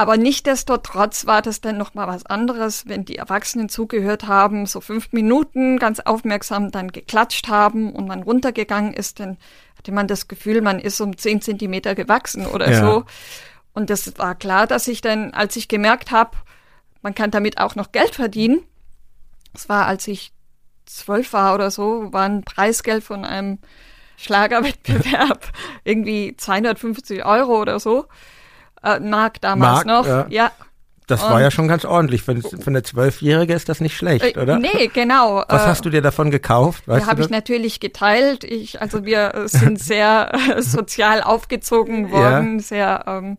Aber 0.00 0.16
nichtdestotrotz 0.16 1.26
war 1.26 1.42
das 1.42 1.60
dann 1.60 1.76
noch 1.76 1.92
mal 1.92 2.08
was 2.08 2.24
anderes, 2.24 2.88
wenn 2.88 3.04
die 3.04 3.16
Erwachsenen 3.16 3.68
zugehört 3.68 4.26
haben, 4.26 4.64
so 4.64 4.80
fünf 4.80 5.12
Minuten 5.12 5.78
ganz 5.78 6.00
aufmerksam 6.00 6.70
dann 6.70 6.90
geklatscht 6.90 7.48
haben 7.48 7.92
und 7.92 8.08
man 8.08 8.22
runtergegangen 8.22 8.94
ist, 8.94 9.20
dann 9.20 9.36
hatte 9.76 9.92
man 9.92 10.08
das 10.08 10.26
Gefühl, 10.26 10.62
man 10.62 10.78
ist 10.78 11.02
um 11.02 11.18
zehn 11.18 11.42
Zentimeter 11.42 11.94
gewachsen 11.94 12.46
oder 12.46 12.70
Ja. 12.70 12.80
so. 12.80 13.04
Und 13.74 13.90
das 13.90 14.16
war 14.16 14.34
klar, 14.36 14.66
dass 14.66 14.88
ich 14.88 15.02
dann, 15.02 15.34
als 15.34 15.54
ich 15.56 15.68
gemerkt 15.68 16.12
habe, 16.12 16.30
man 17.02 17.14
kann 17.14 17.30
damit 17.30 17.58
auch 17.58 17.74
noch 17.74 17.92
Geld 17.92 18.14
verdienen. 18.14 18.62
Das 19.52 19.68
war, 19.68 19.84
als 19.84 20.08
ich 20.08 20.32
zwölf 20.86 21.34
war 21.34 21.54
oder 21.54 21.70
so, 21.70 22.10
war 22.10 22.24
ein 22.24 22.42
Preisgeld 22.42 23.04
von 23.04 23.26
einem 23.26 23.58
Schlagerwettbewerb 24.16 25.52
irgendwie 25.84 26.34
250 26.38 27.22
Euro 27.26 27.60
oder 27.60 27.78
so. 27.78 28.06
Äh, 28.82 29.00
Mark 29.00 29.40
damals 29.40 29.84
Mark, 29.84 29.86
noch. 29.86 30.06
ja. 30.06 30.26
ja. 30.30 30.52
Das 31.06 31.22
war 31.22 31.34
Und- 31.34 31.40
ja 31.42 31.50
schon 31.50 31.66
ganz 31.66 31.84
ordentlich. 31.84 32.22
Für, 32.22 32.36
für 32.40 32.66
eine 32.68 32.84
Zwölfjährige 32.84 33.52
ist 33.52 33.68
das 33.68 33.80
nicht 33.80 33.96
schlecht, 33.96 34.36
Äh, 34.36 34.40
oder? 34.40 34.58
Nee, 34.60 34.88
genau. 34.94 35.42
Was 35.48 35.64
äh, 35.64 35.66
hast 35.66 35.84
du 35.84 35.90
dir 35.90 36.02
davon 36.02 36.30
gekauft? 36.30 36.86
Weißt 36.86 37.06
ja, 37.06 37.10
habe 37.10 37.22
ich 37.22 37.30
natürlich 37.30 37.80
geteilt. 37.80 38.44
Ich, 38.44 38.80
also 38.80 39.04
wir 39.04 39.34
äh, 39.34 39.48
sind 39.48 39.80
sehr 39.80 40.30
äh, 40.56 40.62
sozial 40.62 41.22
aufgezogen 41.22 42.12
worden, 42.12 42.60
sehr 42.60 43.04
ähm, 43.08 43.38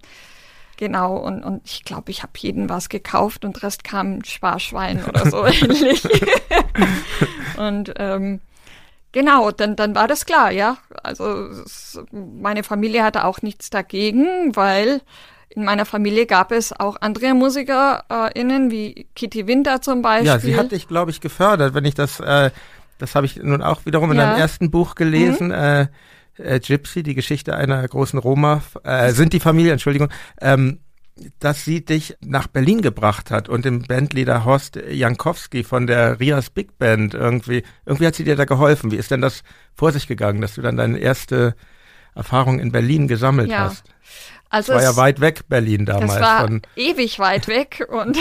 genau. 0.76 1.16
Und, 1.16 1.44
und 1.46 1.62
ich 1.66 1.86
glaube, 1.86 2.12
ich 2.12 2.24
habe 2.24 2.34
jeden 2.40 2.68
was 2.68 2.90
gekauft 2.90 3.46
und 3.46 3.64
Rest 3.64 3.86
kam 3.86 4.16
ein 4.18 4.26
Sparschwein 4.26 5.06
oder 5.06 5.30
so 5.32 5.46
ähnlich. 5.46 6.04
und 7.58 7.94
ähm, 7.98 8.42
genau, 9.12 9.52
dann 9.52 9.76
dann 9.76 9.96
war 9.96 10.08
das 10.08 10.26
klar, 10.26 10.52
ja. 10.52 10.78
Also 11.04 11.48
es, 11.48 12.00
meine 12.12 12.64
Familie 12.64 13.04
hatte 13.04 13.26
auch 13.26 13.42
nichts 13.42 13.70
dagegen, 13.70 14.56
weil 14.56 15.02
in 15.50 15.66
meiner 15.66 15.86
Familie 15.86 16.26
gab 16.26 16.52
es 16.52 16.72
auch 16.72 16.98
andere 17.02 17.34
MusikerInnen, 17.34 18.72
wie 18.72 19.08
Kitty 19.16 19.48
Winter 19.48 19.82
zum 19.82 20.02
Beispiel. 20.02 20.28
Ja, 20.28 20.40
sie 20.40 20.56
hat 20.56 20.72
dich, 20.72 20.88
glaube 20.88 21.12
ich, 21.12 21.20
gefördert. 21.22 21.74
Wenn 21.74 21.84
ich 21.86 21.94
das, 21.94 22.20
äh, 22.22 22.52
das 23.00 23.16
habe 23.16 23.26
ich 23.26 23.36
nun 23.38 23.62
auch 23.62 23.86
wiederum 23.86 24.12
in 24.12 24.18
Ja. 24.18 24.26
Mhm. 24.26 24.30
deinem 24.30 24.40
ersten 24.42 24.72
Buch 24.72 24.96
gelesen. 24.96 25.52
Äh, 25.52 25.88
äh, 26.38 26.60
Gypsy, 26.60 27.04
die 27.04 27.16
Geschichte 27.16 27.56
einer 27.56 27.86
großen 27.88 28.18
Roma, 28.18 28.62
äh, 28.84 29.12
sind 29.12 29.34
die 29.34 29.40
Familie, 29.42 29.74
Entschuldigung, 29.74 30.10
ähm, 30.40 30.80
dass 31.40 31.66
sie 31.66 31.84
dich 31.84 32.16
nach 32.22 32.48
Berlin 32.48 32.82
gebracht 32.82 33.32
hat 33.32 33.50
und 33.50 33.66
dem 33.66 33.84
Bandleader 33.84 34.46
Horst 34.46 34.76
Jankowski 34.76 35.64
von 35.64 35.88
der 35.88 36.20
Rias 36.20 36.50
Big 36.50 36.78
Band 36.78 37.14
irgendwie, 37.14 37.64
irgendwie 37.86 38.08
hat 38.08 38.16
sie 38.16 38.24
dir 38.24 38.36
da 38.36 38.46
geholfen. 38.46 38.92
Wie 38.92 38.98
ist 38.98 39.12
denn 39.12 39.22
das 39.22 39.44
vor 39.74 39.92
sich 39.92 40.08
gegangen, 40.08 40.42
dass 40.42 40.56
du 40.56 40.62
dann 40.62 40.78
deine 40.78 40.98
erste 41.00 41.56
Erfahrung 42.16 42.60
in 42.60 42.72
Berlin 42.72 43.08
gesammelt 43.08 43.50
Ja. 43.50 43.66
hast? 43.66 43.86
also 44.50 44.74
Das 44.74 44.84
war 44.84 44.92
ja 44.92 44.98
weit 44.98 45.22
weg, 45.22 45.48
Berlin 45.48 45.86
damals. 45.86 46.14
Das 46.14 46.22
war 46.22 46.50
ewig 46.76 47.20
weit 47.20 47.48
weg 47.48 47.88
und 47.90 48.18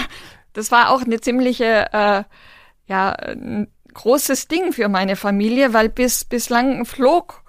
das 0.52 0.70
war 0.70 0.90
auch 0.90 1.02
eine 1.02 1.20
ziemliche, 1.20 1.86
äh, 1.92 2.24
ja, 2.86 3.10
ein 3.12 3.68
großes 3.94 4.48
Ding 4.48 4.72
für 4.72 4.88
meine 4.88 5.16
Familie, 5.16 5.72
weil 5.72 5.88
bis 5.88 6.24
bislang 6.24 6.84
flog 6.84 7.39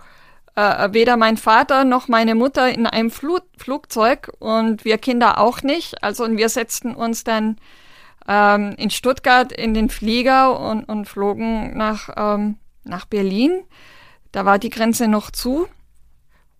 äh, 0.62 0.94
weder 0.94 1.18
mein 1.18 1.38
Vater 1.38 1.84
noch 1.84 2.08
meine 2.08 2.36
Mutter 2.36 2.70
in 2.70 2.86
einem 2.86 3.12
Flu 3.12 3.38
Flugzeug 3.58 4.32
und 4.40 4.86
wir 4.86 4.98
Kinder 4.98 5.40
auch 5.40 5.62
nicht. 5.62 6.04
Also 6.04 6.24
und 6.24 6.38
wir 6.38 6.50
setzten 6.50 6.96
uns 6.96 7.24
dann 7.24 7.58
ähm, 8.28 8.74
in 8.78 8.90
Stuttgart 8.90 9.52
in 9.52 9.74
den 9.74 9.90
Flieger 9.90 10.60
und, 10.60 10.84
und 10.86 11.06
flogen 11.06 11.78
nach, 11.78 12.10
ähm, 12.16 12.58
nach 12.84 13.06
Berlin. 13.06 13.64
Da 14.32 14.46
war 14.46 14.60
die 14.60 14.70
Grenze 14.70 15.08
noch 15.08 15.32
zu. 15.32 15.68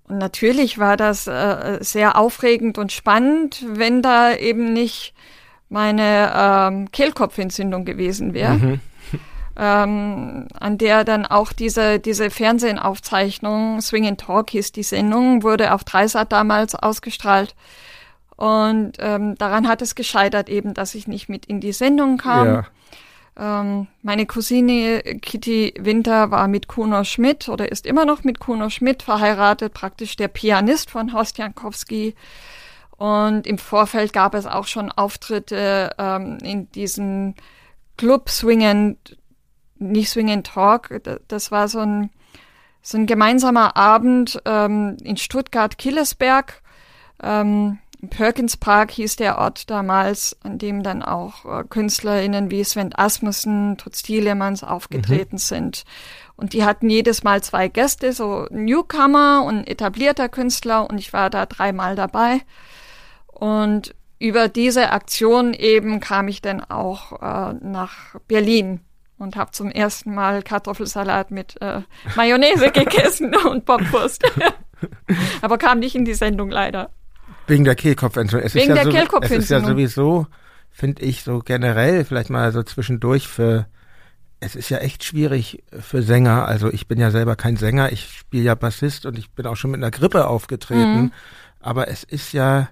Und 0.08 0.18
natürlich 0.18 0.78
war 0.78 0.98
das 0.98 1.28
äh, 1.28 1.78
sehr 1.82 2.18
aufregend 2.18 2.78
und 2.78 2.92
spannend, 2.92 3.66
wenn 3.68 4.02
da 4.02 4.36
eben 4.36 4.74
nicht 4.74 5.14
meine 5.70 6.34
ähm, 6.36 6.92
Kehlkopfentzündung 6.92 7.86
gewesen 7.86 8.34
wäre, 8.34 8.80
ähm, 9.62 10.48
an 10.60 10.78
der 10.80 11.04
dann 11.04 11.28
auch 11.28 11.54
diese, 11.54 12.00
diese 12.00 12.32
Fernsehaufzeichnung, 12.32 13.80
Swing 13.80 14.08
and 14.08 14.20
Talk 14.20 14.50
hieß 14.50 14.72
die 14.72 14.82
Sendung, 14.82 15.44
wurde 15.44 15.76
auf 15.76 15.84
Dreisat 15.84 16.32
damals 16.32 16.74
ausgestrahlt. 16.74 17.54
Und 18.36 18.94
ähm, 18.98 19.36
daran 19.36 19.68
hat 19.68 19.84
es 19.84 19.94
gescheitert 19.94 20.50
eben, 20.50 20.74
dass 20.74 20.96
ich 20.96 21.08
nicht 21.08 21.30
mit 21.30 21.46
in 21.46 21.62
die 21.62 21.74
Sendung 21.74 22.18
kam. 22.18 22.48
ja. 22.48 22.66
Ähm, 23.38 23.88
meine 24.02 24.26
Cousine 24.26 25.02
Kitty 25.22 25.76
Winter 25.80 26.32
war 26.32 26.48
mit 26.48 26.68
Kuno 26.68 27.04
Schmidt 27.04 27.48
oder 27.48 27.72
ist 27.72 27.86
immer 27.86 28.04
noch 28.04 28.24
mit 28.24 28.40
Kuno 28.40 28.70
Schmidt 28.70 29.04
verheiratet, 29.04 29.74
praktisch 29.74 30.16
der 30.16 30.28
Pianist 30.28 30.90
von 30.90 31.14
Horst 31.14 31.38
Jankowski. 31.38 32.16
Und 32.98 33.46
im 33.46 33.60
Vorfeld 33.60 34.12
gab 34.12 34.34
es 34.34 34.48
auch 34.48 34.66
schon 34.66 34.92
Auftritte 34.92 35.92
ähm, 36.00 36.40
in 36.44 36.72
diesem 36.72 37.36
Club 37.98 38.30
Swing 38.30 38.66
and, 38.66 39.18
nicht 39.82 40.10
Swing 40.10 40.32
and 40.32 40.48
Talk. 40.48 40.90
Da- 41.04 41.18
Das 41.28 41.52
war 41.52 41.68
so 41.68 41.80
ein, 41.80 42.10
so 42.82 42.98
ein 42.98 43.06
gemeinsamer 43.06 43.76
Abend 43.78 44.42
ähm, 44.46 44.98
in 45.04 45.18
Stuttgart-Killesberg. 45.18 46.62
Ähm, 47.22 47.80
Perkins 48.10 48.58
Park 48.58 48.90
hieß 48.92 49.18
der 49.18 49.38
Ort 49.38 49.70
damals, 49.70 50.36
an 50.44 50.58
dem 50.58 50.82
dann 50.82 51.04
auch 51.04 51.46
äh, 51.46 51.64
KünstlerInnen 51.70 52.50
wie 52.50 52.64
Sven 52.64 52.90
Asmussen, 52.96 53.78
Toots 53.78 54.02
Thielemans 54.02 54.64
aufgetreten 54.64 55.38
sind. 55.38 55.84
Und 56.36 56.54
die 56.54 56.66
hatten 56.66 56.90
jedes 56.90 57.24
Mal 57.24 57.44
zwei 57.44 57.68
Gäste, 57.68 58.14
so 58.14 58.48
Newcomer 58.50 59.44
und 59.46 59.68
etablierter 59.68 60.30
Künstler 60.30 60.90
und 60.90 60.98
ich 60.98 61.14
war 61.14 61.30
da 61.30 61.46
dreimal 61.46 61.96
dabei. 61.96 62.42
Und 63.28 63.94
über 64.18 64.48
diese 64.48 64.90
Aktion 64.92 65.54
eben 65.54 66.00
kam 66.00 66.28
ich 66.28 66.42
dann 66.42 66.62
auch 66.64 67.22
äh, 67.22 67.54
nach 67.62 68.16
Berlin 68.28 68.82
und 69.22 69.36
habe 69.36 69.52
zum 69.52 69.70
ersten 69.72 70.14
Mal 70.14 70.42
Kartoffelsalat 70.42 71.32
mit 71.32 71.62
äh, 71.62 71.82
Mayonnaise 72.16 72.72
gegessen 72.74 73.36
und 73.46 73.66
Bockwurst. 73.66 74.24
Aber 75.42 75.58
kam 75.58 75.80
nicht 75.80 75.96
in 75.96 76.06
die 76.06 76.14
Sendung 76.14 76.50
leider. 76.50 76.90
Wegen 77.48 77.64
der 77.64 77.76
Kehlkopfentzündung. 77.76 78.46
Es 78.46 78.56
Wegen 78.56 78.72
ist 78.72 78.78
ja 78.78 78.84
der 78.84 78.84
so, 78.84 78.90
Es 78.90 78.94
ist 78.94 79.00
ja 79.00 79.02
Kehlkopfentzündung. 79.02 79.72
sowieso, 79.72 80.28
finde 80.70 81.04
ich, 81.04 81.24
so 81.24 81.40
generell, 81.40 82.04
vielleicht 82.06 82.30
mal 82.30 82.52
so 82.52 82.64
zwischendurch 82.64 83.28
für, 83.28 83.68
es 84.40 84.56
ist 84.56 84.70
ja 84.70 84.80
echt 84.80 85.04
schwierig 85.04 85.64
für 85.80 86.02
Sänger. 86.02 86.48
Also 86.48 86.72
ich 86.72 86.88
bin 86.88 87.00
ja 87.00 87.12
selber 87.12 87.36
kein 87.36 87.58
Sänger, 87.58 87.92
ich 87.92 88.06
spiele 88.10 88.44
ja 88.44 88.56
Bassist 88.56 89.06
und 89.06 89.18
ich 89.18 89.32
bin 89.32 89.46
auch 89.46 89.56
schon 89.56 89.72
mit 89.72 89.80
einer 89.80 89.92
Grippe 89.92 90.28
aufgetreten. 90.28 91.02
Mhm. 91.02 91.12
Aber 91.60 91.90
es 91.90 92.04
ist 92.04 92.34
ja 92.34 92.70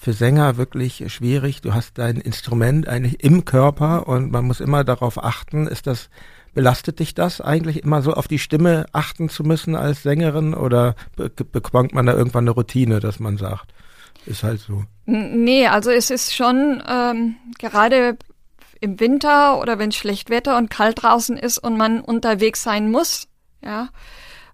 für 0.00 0.14
Sänger 0.14 0.56
wirklich 0.56 1.04
schwierig. 1.12 1.60
Du 1.60 1.74
hast 1.74 1.98
dein 1.98 2.16
Instrument 2.16 2.88
eigentlich 2.88 3.22
im 3.22 3.44
Körper 3.44 4.08
und 4.08 4.32
man 4.32 4.46
muss 4.46 4.60
immer 4.60 4.82
darauf 4.82 5.22
achten. 5.22 5.66
Ist 5.66 5.86
das, 5.86 6.08
belastet 6.54 7.00
dich 7.00 7.12
das 7.12 7.42
eigentlich 7.42 7.82
immer 7.82 8.00
so 8.00 8.14
auf 8.14 8.26
die 8.26 8.38
Stimme 8.38 8.86
achten 8.92 9.28
zu 9.28 9.42
müssen 9.44 9.76
als 9.76 10.02
Sängerin 10.02 10.54
oder 10.54 10.94
be 11.16 11.28
bekommt 11.28 11.92
man 11.92 12.06
da 12.06 12.14
irgendwann 12.14 12.44
eine 12.44 12.52
Routine, 12.52 13.00
dass 13.00 13.20
man 13.20 13.36
sagt, 13.36 13.74
ist 14.24 14.42
halt 14.42 14.60
so. 14.60 14.84
Nee, 15.04 15.66
also 15.66 15.90
es 15.90 16.08
ist 16.08 16.34
schon 16.34 16.82
ähm, 16.88 17.36
gerade 17.58 18.16
im 18.80 18.98
Winter 19.00 19.60
oder 19.60 19.78
wenn 19.78 19.92
schlecht 19.92 20.30
Wetter 20.30 20.56
und 20.56 20.70
kalt 20.70 21.02
draußen 21.02 21.36
ist 21.36 21.58
und 21.58 21.76
man 21.76 22.00
unterwegs 22.00 22.62
sein 22.62 22.90
muss, 22.90 23.28
ja, 23.62 23.90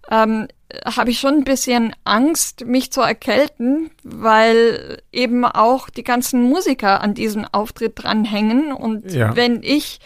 ähm, 0.09 0.47
habe 0.85 1.11
ich 1.11 1.19
schon 1.19 1.35
ein 1.35 1.43
bisschen 1.43 1.93
Angst, 2.03 2.65
mich 2.65 2.91
zu 2.91 3.01
erkälten, 3.01 3.89
weil 4.03 5.01
eben 5.11 5.45
auch 5.45 5.89
die 5.89 6.03
ganzen 6.03 6.41
Musiker 6.41 7.01
an 7.01 7.13
diesem 7.13 7.45
Auftritt 7.51 7.93
dranhängen 7.95 8.71
und 8.73 9.11
Ja. 9.11 9.35
wenn 9.35 9.63
ich 9.63 9.99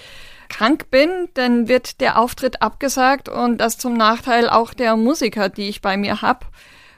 krank 0.49 0.91
bin, 0.91 1.09
dann 1.33 1.67
wird 1.67 2.01
der 2.01 2.19
Auftritt 2.19 2.61
abgesagt 2.61 3.29
und 3.29 3.57
das 3.57 3.77
zum 3.77 3.93
Nachteil 3.93 4.49
auch 4.49 4.73
der 4.73 4.97
Musiker, 4.97 5.49
die 5.49 5.69
ich 5.69 5.81
bei 5.81 5.97
mir 5.97 6.21
hab. 6.21 6.47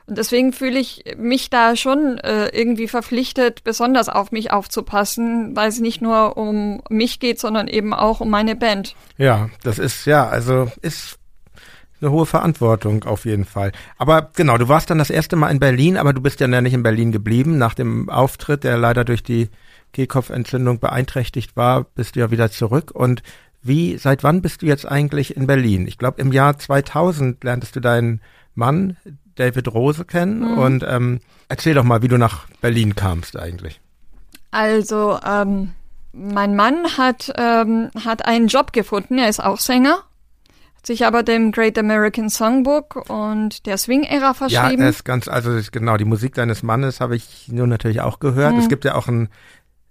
Und 0.06 0.18
deswegen 0.18 0.52
fühle 0.52 0.80
ich 0.80 1.06
mich 1.18 1.50
da 1.50 1.78
schon 1.78 2.18
äh, 2.18 2.48
irgendwie 2.48 2.90
verpflichtet, 2.90 3.64
besonders 3.64 4.10
auf 4.10 4.34
mich 4.34 4.52
aufzupassen, 4.52 5.56
weil 5.56 5.70
es 5.70 5.80
nicht 5.80 6.02
nur 6.02 6.36
um 6.36 6.82
mich 6.90 7.22
geht, 7.22 7.40
sondern 7.40 7.70
eben 7.70 7.94
auch 7.94 8.20
um 8.20 8.30
meine 8.30 8.58
Band. 8.58 8.96
Ja, 9.18 9.50
das 9.64 9.80
ist 9.80 10.06
ja, 10.06 10.28
also 10.28 10.70
ist 10.82 11.20
eine 12.04 12.12
hohe 12.12 12.26
Verantwortung 12.26 13.04
auf 13.04 13.26
jeden 13.26 13.46
Fall. 13.46 13.72
Aber 13.98 14.30
genau, 14.36 14.58
du 14.58 14.68
warst 14.68 14.90
dann 14.90 14.98
das 14.98 15.10
erste 15.10 15.36
Mal 15.36 15.50
in 15.50 15.60
Berlin, 15.60 15.98
aber 15.98 16.14
du 16.14 16.22
bist 16.22 16.40
ja 16.40 16.48
nicht 16.48 16.74
in 16.74 16.84
Berlin 16.84 17.12
geblieben. 17.12 17.58
Nach 17.58 17.74
dem 17.74 18.10
Auftritt, 18.10 18.64
der 18.64 18.78
leider 18.78 19.06
durch 19.06 19.24
die 19.24 19.50
Kehlkopfentzündung 19.94 20.80
beeinträchtigt 20.80 21.56
war, 21.56 21.84
bist 21.84 22.16
du 22.16 22.20
ja 22.20 22.32
wieder 22.32 22.52
zurück. 22.52 22.92
Und 22.94 23.24
wie, 23.62 23.98
seit 23.98 24.24
wann 24.24 24.42
bist 24.42 24.62
du 24.62 24.66
jetzt 24.66 24.86
eigentlich 24.86 25.38
in 25.38 25.48
Berlin? 25.48 25.88
Ich 25.88 25.98
glaube, 25.98 26.22
im 26.22 26.34
Jahr 26.34 26.58
2000 26.58 27.44
lerntest 27.44 27.76
du 27.76 27.80
deinen 27.80 28.22
Mann, 28.56 28.98
David 29.36 29.74
Rose, 29.74 30.06
kennen. 30.06 30.40
Mhm. 30.40 30.58
Und 30.58 30.86
ähm, 30.88 31.20
erzähl 31.48 31.74
doch 31.74 31.84
mal, 31.84 32.02
wie 32.02 32.10
du 32.10 32.18
nach 32.18 32.48
Berlin 32.62 32.96
kamst 32.96 33.38
eigentlich. 33.38 33.80
Also, 34.52 35.18
ähm, 35.26 35.72
mein 36.12 36.56
Mann 36.56 36.98
hat, 36.98 37.34
ähm, 37.38 37.90
hat 38.04 38.26
einen 38.26 38.48
Job 38.48 38.74
gefunden, 38.74 39.18
er 39.18 39.30
ist 39.30 39.44
auch 39.44 39.60
Sänger 39.60 40.04
sich 40.86 41.06
aber 41.06 41.24
dem 41.24 41.52
Great 41.52 41.78
American 41.78 42.30
Songbook 42.30 43.10
und 43.10 43.66
der 43.66 43.78
Swing-Ära 43.78 44.34
verschrieben. 44.34 44.82
Ja, 44.82 44.90
ist 44.90 45.06
ganz, 45.06 45.28
also 45.28 45.60
genau, 45.72 45.98
die 45.98 46.06
Musik 46.06 46.36
seines 46.36 46.64
Mannes 46.64 47.00
habe 47.00 47.16
ich 47.16 47.48
nur 47.48 47.68
natürlich 47.68 48.02
auch 48.02 48.20
gehört. 48.20 48.54
Mhm. 48.54 48.60
Es 48.60 48.70
gibt 48.70 48.86
ja 48.86 48.96
auch 48.96 49.08
ein, 49.08 49.30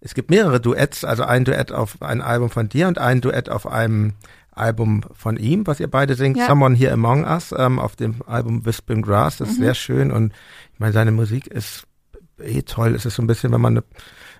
es 0.01 0.15
gibt 0.15 0.31
mehrere 0.31 0.61
Duets, 0.61 1.05
also 1.05 1.25
ein 1.25 1.45
Duett 1.45 1.73
auf 1.73 2.03
ein 2.03 2.21
Album 2.21 2.51
von 2.51 2.69
dir 2.69 2.89
und 2.89 2.99
ein 2.99 3.21
Duett 3.21 3.49
auf 3.49 3.67
einem 3.67 4.15
Album 4.55 5.03
von 5.15 5.39
ihm, 5.39 5.67
was 5.67 5.81
ihr 5.81 5.89
beide 5.89 6.15
singt, 6.15 6.37
ja. 6.37 6.47
Someone 6.47 6.77
Here 6.77 6.93
Among 6.93 7.25
Us, 7.25 7.55
ähm, 7.57 7.79
auf 7.79 7.97
dem 7.97 8.17
Album 8.27 8.67
Whispering 8.67 9.01
Grass, 9.01 9.39
das 9.39 9.51
ist 9.51 9.59
mhm. 9.59 9.65
sehr 9.65 9.75
schön 9.75 10.13
und 10.13 10.33
ich 10.75 10.81
meine, 10.81 10.93
seine 10.93 11.13
Musik 11.13 11.47
ist 11.47 11.87
eh 12.39 12.63
toll. 12.63 12.95
Es 12.95 13.07
ist 13.07 13.15
so 13.15 13.23
ein 13.23 13.27
bisschen, 13.27 13.53
wenn 13.53 13.61
man 13.61 13.79
eine 13.79 13.85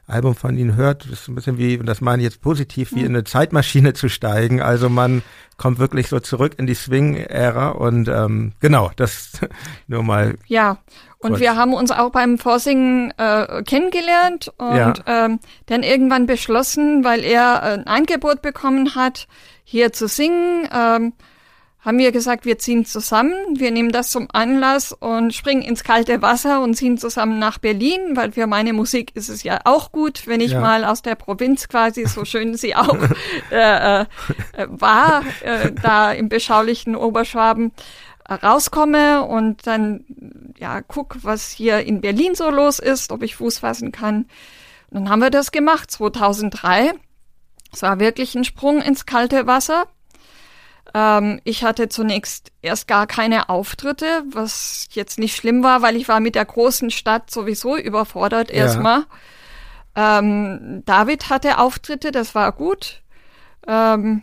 Album 0.07 0.35
von 0.35 0.57
ihnen 0.57 0.77
hört, 0.77 1.07
ist 1.07 1.29
ein 1.29 1.35
bisschen 1.35 1.59
wie, 1.59 1.79
und 1.79 1.87
das 1.87 2.01
meine 2.01 2.23
ich 2.23 2.25
jetzt 2.25 2.43
positiv, 2.43 2.93
wie 2.95 3.01
in 3.01 3.15
eine 3.15 3.25
Zeitmaschine 3.25 3.93
zu 3.95 4.09
steigen. 4.09 4.61
Also 4.61 4.89
man 4.89 5.23
kommt 5.57 5.79
wirklich 5.79 6.09
so 6.09 6.19
zurück 6.19 6.55
in 6.59 6.67
die 6.67 6.75
Swing-Ära 6.75 7.71
und 7.71 8.09
ähm, 8.09 8.53
genau, 8.61 8.91
das 8.97 9.33
nur 9.87 10.03
mal. 10.03 10.37
Ja, 10.47 10.79
und 11.19 11.31
kurz. 11.31 11.41
wir 11.41 11.57
haben 11.57 11.73
uns 11.73 11.93
auch 11.93 12.11
beim 12.11 12.37
Vorsingen 12.37 13.13
äh, 13.17 13.63
kennengelernt 13.63 14.53
und 14.59 14.77
ja. 14.77 14.95
ähm, 15.07 15.39
dann 15.67 15.85
irgendwann 15.85 16.27
beschlossen, 16.27 17.05
weil 17.05 17.23
er 17.23 17.63
ein 17.63 17.87
Angebot 17.87 18.43
bekommen 18.43 18.97
hat, 18.97 19.29
hier 19.63 19.93
zu 19.93 20.09
singen. 20.09 20.69
Ähm, 20.75 21.13
haben 21.85 21.99
wir 21.99 22.13
gesagt, 22.13 22.45
wir 22.45 22.59
ziehen 22.59 22.85
zusammen, 22.85 23.35
wir 23.55 23.73
nehmen 23.73 23.91
das 23.91 24.13
zum 24.13 24.29
Anlass 24.33 24.93
und 24.93 25.35
springen 25.35 25.63
ins 25.63 25.83
kalte 25.83 26.23
Wasser 26.23 26.61
und 26.61 26.75
ziehen 26.75 26.97
zusammen 26.97 27.41
nach 27.41 27.59
Berlin, 27.59 28.17
weil 28.17 28.31
für 28.31 28.47
meine 28.47 28.73
Musik 28.73 29.11
ist 29.17 29.29
es 29.29 29.43
ja 29.43 29.59
auch 29.65 29.91
gut, 29.91 30.29
wenn 30.29 30.41
ich 30.41 30.53
ja. 30.53 30.61
mal 30.61 30.85
aus 30.85 31.03
der 31.03 31.17
Provinz 31.17 31.67
quasi, 31.67 32.07
so 32.07 32.25
schön 32.25 32.57
sie 32.57 32.77
auch 32.77 32.97
äh, 33.51 34.03
äh, 34.03 34.07
war, 34.69 35.25
äh, 35.43 35.73
da 35.83 36.13
im 36.13 36.29
beschaulichen 36.29 36.95
Oberschwaben 36.95 37.73
rauskomme 38.31 39.25
und 39.25 39.67
dann 39.67 40.05
ja 40.59 40.81
guck, 40.83 41.17
was 41.23 41.51
hier 41.51 41.81
in 41.81 42.01
Berlin 42.01 42.37
so 42.37 42.49
los 42.49 42.79
ist, 42.79 43.11
ob 43.11 43.25
ich 43.25 43.35
Fuß 43.35 43.59
fassen 43.59 43.91
kann. 43.91 44.27
Und 44.91 45.01
dann 45.01 45.09
haben 45.09 45.21
wir 45.21 45.31
das 45.31 45.51
gemacht, 45.51 45.91
2003. 45.91 46.93
Es 47.73 47.83
war 47.83 47.99
wirklich 47.99 48.37
ein 48.37 48.45
Sprung 48.45 48.81
ins 48.81 49.05
kalte 49.05 49.49
Wasser. 49.49 49.87
Ähm, 50.95 51.41
ich 51.45 51.65
hatte 51.65 51.89
zunächst 51.89 52.53
erst 52.61 52.89
gar 52.89 53.07
keine 53.07 53.49
Auftritte, 53.49 54.25
was 54.31 54.89
jetzt 54.93 55.19
nicht 55.19 55.37
schlimm 55.37 55.63
war, 55.63 55.83
weil 55.83 55.97
ich 55.97 56.09
war 56.09 56.21
mit 56.21 56.35
der 56.35 56.45
großen 56.45 56.91
Stadt 56.91 57.31
sowieso 57.31 57.77
überfordert 57.77 58.51
ja. 58.51 58.57
erstmal. 58.57 59.05
Ähm, 59.95 60.83
David 60.85 61.31
hatte 61.31 61.59
Auftritte, 61.59 62.13
das 62.13 62.35
war 62.35 62.53
gut. 62.53 63.03
Ähm, 63.67 64.23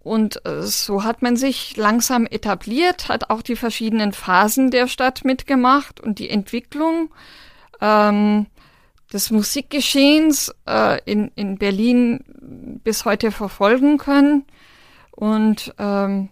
und 0.00 0.44
äh, 0.46 0.62
so 0.62 1.02
hat 1.02 1.22
man 1.22 1.36
sich 1.36 1.76
langsam 1.76 2.26
etabliert, 2.26 3.08
hat 3.08 3.30
auch 3.30 3.42
die 3.42 3.56
verschiedenen 3.56 4.12
Phasen 4.12 4.70
der 4.70 4.86
Stadt 4.86 5.24
mitgemacht 5.24 6.00
und 6.00 6.18
die 6.18 6.30
Entwicklung 6.30 7.10
ähm, 7.80 8.46
des 9.12 9.30
Musikgeschehens 9.30 10.54
äh, 10.68 11.00
in, 11.04 11.32
in 11.34 11.58
Berlin 11.58 12.24
bis 12.84 13.04
heute 13.04 13.32
verfolgen 13.32 13.98
können. 13.98 14.44
Und 15.16 15.74
ähm, 15.78 16.28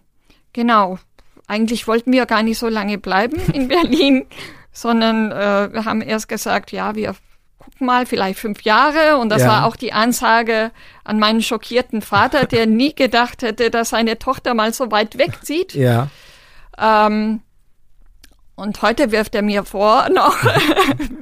genau, 0.53 0.99
eigentlich 1.47 1.87
wollten 1.87 2.13
wir 2.13 2.25
gar 2.25 2.43
nicht 2.43 2.57
so 2.57 2.69
lange 2.69 2.97
bleiben 2.97 3.37
in 3.53 3.67
Berlin, 3.67 4.25
sondern 4.71 5.31
äh, 5.31 5.73
wir 5.73 5.85
haben 5.85 6.01
erst 6.01 6.29
gesagt, 6.29 6.71
ja, 6.71 6.95
wir 6.95 7.15
gucken 7.57 7.87
mal, 7.87 8.05
vielleicht 8.05 8.39
fünf 8.39 8.61
Jahre. 8.61 9.17
Und 9.17 9.29
das 9.29 9.41
ja. 9.41 9.49
war 9.49 9.65
auch 9.65 9.75
die 9.75 9.91
Ansage 9.91 10.71
an 11.03 11.19
meinen 11.19 11.41
schockierten 11.41 12.01
Vater, 12.01 12.45
der 12.45 12.67
nie 12.67 12.93
gedacht 12.93 13.41
hätte, 13.41 13.69
dass 13.69 13.89
seine 13.89 14.17
Tochter 14.19 14.53
mal 14.53 14.73
so 14.73 14.91
weit 14.91 15.17
wegzieht. 15.17 15.73
Ja. 15.73 16.09
Ähm, 16.77 17.41
und 18.55 18.81
heute 18.81 19.11
wirft 19.11 19.35
er 19.35 19.41
mir 19.41 19.63
vor, 19.63 20.07
noch 20.13 20.37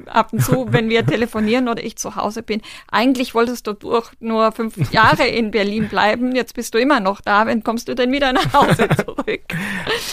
ab 0.06 0.32
und 0.32 0.44
zu, 0.44 0.66
wenn 0.70 0.88
wir 0.88 1.04
telefonieren 1.04 1.68
oder 1.68 1.82
ich 1.82 1.96
zu 1.96 2.16
Hause 2.16 2.42
bin, 2.42 2.60
eigentlich 2.90 3.34
wolltest 3.34 3.66
du 3.66 3.72
durch 3.72 4.10
nur 4.20 4.52
fünf 4.52 4.92
Jahre 4.92 5.26
in 5.26 5.50
Berlin 5.50 5.88
bleiben, 5.88 6.34
jetzt 6.34 6.54
bist 6.54 6.74
du 6.74 6.78
immer 6.78 7.00
noch 7.00 7.20
da, 7.20 7.46
wenn 7.46 7.64
kommst 7.64 7.88
du 7.88 7.94
denn 7.94 8.12
wieder 8.12 8.32
nach 8.32 8.52
Hause 8.52 8.88
zurück? 9.04 9.40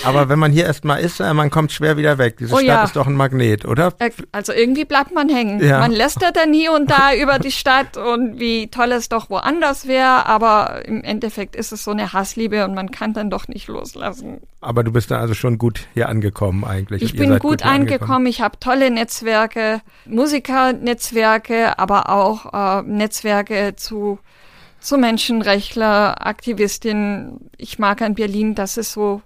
Aber 0.04 0.30
wenn 0.30 0.40
man 0.40 0.52
hier 0.52 0.66
erstmal 0.66 1.02
ist, 1.02 1.20
äh, 1.20 1.34
man 1.34 1.50
kommt 1.50 1.72
schwer 1.72 1.98
wieder 1.98 2.18
weg. 2.18 2.38
Diese 2.38 2.54
oh, 2.54 2.58
Stadt 2.58 2.68
ja. 2.68 2.84
ist 2.84 2.96
doch 2.96 3.08
ein 3.08 3.16
Magnet, 3.16 3.66
oder? 3.66 3.94
Äh, 4.00 4.12
also 4.32 4.54
irgendwie 4.54 4.86
bleibt 4.86 5.14
man 5.14 5.30
hängen. 5.30 5.64
Ja. 5.64 5.80
Man 5.80 5.92
lästert 5.92 6.38
dann 6.38 6.54
hier 6.54 6.72
und 6.74 6.90
da 6.90 7.14
über 7.14 7.40
die 7.40 7.52
Stadt 7.52 7.98
und 7.98 8.40
wie 8.40 8.68
toll 8.68 8.92
es 8.92 9.10
doch 9.10 9.30
woanders 9.30 9.88
wäre, 9.88 10.26
aber 10.26 10.86
im 10.86 11.04
Endeffekt 11.04 11.56
ist 11.56 11.72
es 11.72 11.84
so 11.84 11.92
eine 11.92 12.14
Hassliebe 12.14 12.66
und 12.66 12.74
man 12.74 12.92
kann 12.92 13.14
dann 13.14 13.30
doch 13.30 13.48
nicht 13.48 13.68
loslassen. 13.68 14.42
Aber 14.62 14.84
du 14.84 14.92
bist 14.92 15.12
da 15.12 15.20
also 15.20 15.34
schon 15.34 15.58
gut 15.58 15.88
hier 15.94 16.08
angekommen 16.08 16.64
eigentlich. 16.64 17.02
Ich 17.02 17.11
ich 17.14 17.20
bin 17.20 17.32
gut, 17.32 17.42
gut 17.42 17.66
angekommen. 17.66 18.26
Ich 18.26 18.42
habe 18.42 18.60
tolle 18.60 18.92
Netzwerke, 18.92 19.82
Musikernetzwerke, 20.06 21.78
aber 21.80 22.10
auch 22.10 22.54
äh, 22.54 22.82
Netzwerke 22.84 23.76
zu 23.76 24.20
zu 24.82 24.98
Menschenrechtler, 24.98 26.26
Aktivistinnen. 26.26 27.52
Ich 27.58 27.80
mag 27.80 28.02
an 28.02 28.16
Berlin, 28.16 28.56
dass 28.56 28.78
es 28.78 28.92
so 28.92 29.22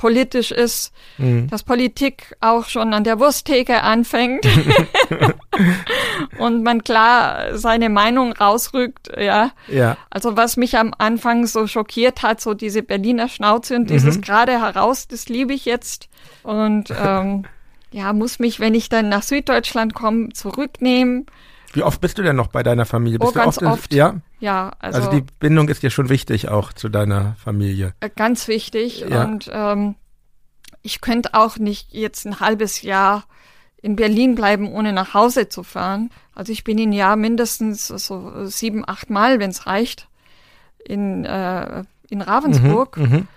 politisch 0.00 0.50
ist, 0.50 0.92
mhm. 1.18 1.48
dass 1.48 1.62
Politik 1.62 2.34
auch 2.40 2.64
schon 2.64 2.94
an 2.94 3.04
der 3.04 3.20
Wursttheke 3.20 3.82
anfängt 3.82 4.46
und 6.38 6.62
man 6.62 6.82
klar 6.82 7.58
seine 7.58 7.90
Meinung 7.90 8.32
rausrückt, 8.32 9.10
ja. 9.18 9.50
ja. 9.68 9.98
Also 10.08 10.38
was 10.38 10.56
mich 10.56 10.78
am 10.78 10.94
Anfang 10.96 11.46
so 11.46 11.66
schockiert 11.66 12.22
hat, 12.22 12.40
so 12.40 12.54
diese 12.54 12.82
Berliner 12.82 13.28
Schnauze 13.28 13.76
und 13.76 13.90
dieses 13.90 14.16
mhm. 14.16 14.20
gerade 14.22 14.52
heraus, 14.52 15.06
das 15.06 15.28
liebe 15.28 15.52
ich 15.52 15.66
jetzt 15.66 16.08
und 16.42 16.86
ähm, 16.98 17.44
ja, 17.92 18.14
muss 18.14 18.38
mich, 18.38 18.58
wenn 18.58 18.74
ich 18.74 18.88
dann 18.88 19.10
nach 19.10 19.22
Süddeutschland 19.22 19.92
komme, 19.92 20.30
zurücknehmen. 20.30 21.26
Wie 21.74 21.82
oft 21.82 22.00
bist 22.00 22.16
du 22.16 22.22
denn 22.22 22.36
noch 22.36 22.46
bei 22.46 22.62
deiner 22.62 22.86
Familie? 22.86 23.18
Bist 23.18 23.32
oh, 23.32 23.34
ganz 23.34 23.58
oft, 23.58 23.66
oft. 23.66 23.94
Ja? 23.94 24.14
Ja, 24.40 24.72
also, 24.78 24.98
also 24.98 25.10
die 25.10 25.24
Bindung 25.38 25.68
ist 25.68 25.82
dir 25.82 25.90
schon 25.90 26.08
wichtig 26.08 26.48
auch 26.48 26.72
zu 26.72 26.88
deiner 26.88 27.34
Familie. 27.34 27.94
Äh, 28.00 28.10
ganz 28.14 28.48
wichtig. 28.48 29.04
Ja. 29.08 29.24
Und 29.24 29.50
ähm, 29.52 29.94
ich 30.82 31.00
könnte 31.00 31.34
auch 31.34 31.58
nicht 31.58 31.92
jetzt 31.92 32.26
ein 32.26 32.40
halbes 32.40 32.82
Jahr 32.82 33.24
in 33.82 33.96
Berlin 33.96 34.34
bleiben, 34.34 34.70
ohne 34.72 34.92
nach 34.92 35.14
Hause 35.14 35.48
zu 35.48 35.62
fahren. 35.62 36.10
Also 36.34 36.52
ich 36.52 36.64
bin 36.64 36.78
im 36.78 36.92
Jahr 36.92 37.16
mindestens 37.16 37.88
so 37.88 38.46
sieben, 38.46 38.84
acht 38.86 39.10
Mal, 39.10 39.40
wenn 39.40 39.50
es 39.50 39.66
reicht, 39.66 40.08
in, 40.84 41.24
äh, 41.24 41.84
in 42.08 42.22
Ravensburg. 42.22 42.96
Mhm, 42.96 43.12
mhm. 43.12 43.28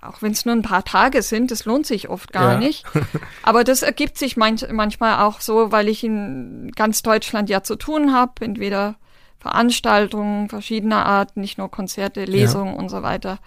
auch 0.00 0.22
wenn 0.22 0.32
es 0.32 0.44
nur 0.44 0.54
ein 0.54 0.62
paar 0.62 0.84
Tage 0.84 1.22
sind, 1.22 1.50
das 1.50 1.64
lohnt 1.64 1.86
sich 1.86 2.08
oft 2.08 2.32
gar 2.32 2.54
ja. 2.54 2.58
nicht. 2.58 2.84
Aber 3.42 3.64
das 3.64 3.82
ergibt 3.82 4.18
sich 4.18 4.36
manch, 4.36 4.64
manchmal 4.70 5.24
auch 5.24 5.40
so, 5.40 5.72
weil 5.72 5.88
ich 5.88 6.04
in 6.04 6.70
ganz 6.74 7.02
Deutschland 7.02 7.48
ja 7.48 7.62
zu 7.62 7.76
tun 7.76 8.12
habe, 8.12 8.44
entweder 8.44 8.96
Veranstaltungen 9.42 10.48
verschiedener 10.48 11.04
Art, 11.04 11.36
nicht 11.36 11.58
nur 11.58 11.68
Konzerte, 11.68 12.24
Lesungen 12.24 12.74
ja. 12.74 12.78
und 12.78 12.88
so 12.88 13.02
weiter. 13.02 13.40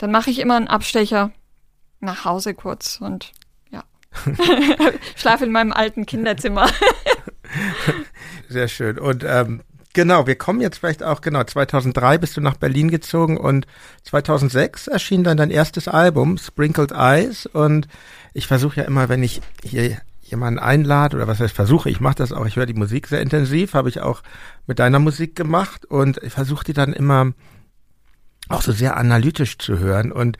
Dann 0.00 0.10
mache 0.10 0.28
ich 0.28 0.40
immer 0.40 0.56
einen 0.56 0.66
Abstecher 0.66 1.30
nach 2.00 2.24
Hause 2.24 2.52
kurz 2.52 2.98
und 3.00 3.30
ja. 3.70 3.84
Schlafe 5.14 5.44
in 5.44 5.52
meinem 5.52 5.72
alten 5.72 6.04
Kinderzimmer. 6.04 6.68
Sehr 8.48 8.66
schön. 8.66 8.98
Und 8.98 9.22
ähm, 9.24 9.62
genau, 9.92 10.26
wir 10.26 10.34
kommen 10.34 10.60
jetzt 10.60 10.78
vielleicht 10.78 11.04
auch, 11.04 11.20
genau, 11.20 11.44
2003 11.44 12.18
bist 12.18 12.36
du 12.36 12.40
nach 12.40 12.56
Berlin 12.56 12.90
gezogen 12.90 13.36
und 13.36 13.68
2006 14.02 14.88
erschien 14.88 15.22
dann 15.22 15.36
dein 15.36 15.52
erstes 15.52 15.86
Album, 15.86 16.38
Sprinkled 16.38 16.90
Eyes. 16.90 17.46
Und 17.46 17.86
ich 18.34 18.48
versuche 18.48 18.80
ja 18.80 18.82
immer, 18.82 19.08
wenn 19.08 19.22
ich 19.22 19.42
hier 19.62 20.00
jemanden 20.30 20.58
einlade 20.58 21.16
oder 21.16 21.26
was 21.26 21.40
heißt 21.40 21.54
versuche, 21.54 21.90
ich 21.90 22.00
mache 22.00 22.16
das 22.16 22.32
auch, 22.32 22.46
ich 22.46 22.56
höre 22.56 22.66
die 22.66 22.74
Musik 22.74 23.06
sehr 23.08 23.20
intensiv, 23.20 23.74
habe 23.74 23.88
ich 23.88 24.00
auch 24.00 24.22
mit 24.66 24.78
deiner 24.78 24.98
Musik 24.98 25.36
gemacht 25.36 25.84
und 25.86 26.18
ich 26.22 26.32
versuche 26.32 26.64
die 26.64 26.72
dann 26.72 26.92
immer 26.92 27.32
auch 28.48 28.62
so 28.62 28.72
sehr 28.72 28.96
analytisch 28.96 29.58
zu 29.58 29.78
hören 29.78 30.12
und 30.12 30.38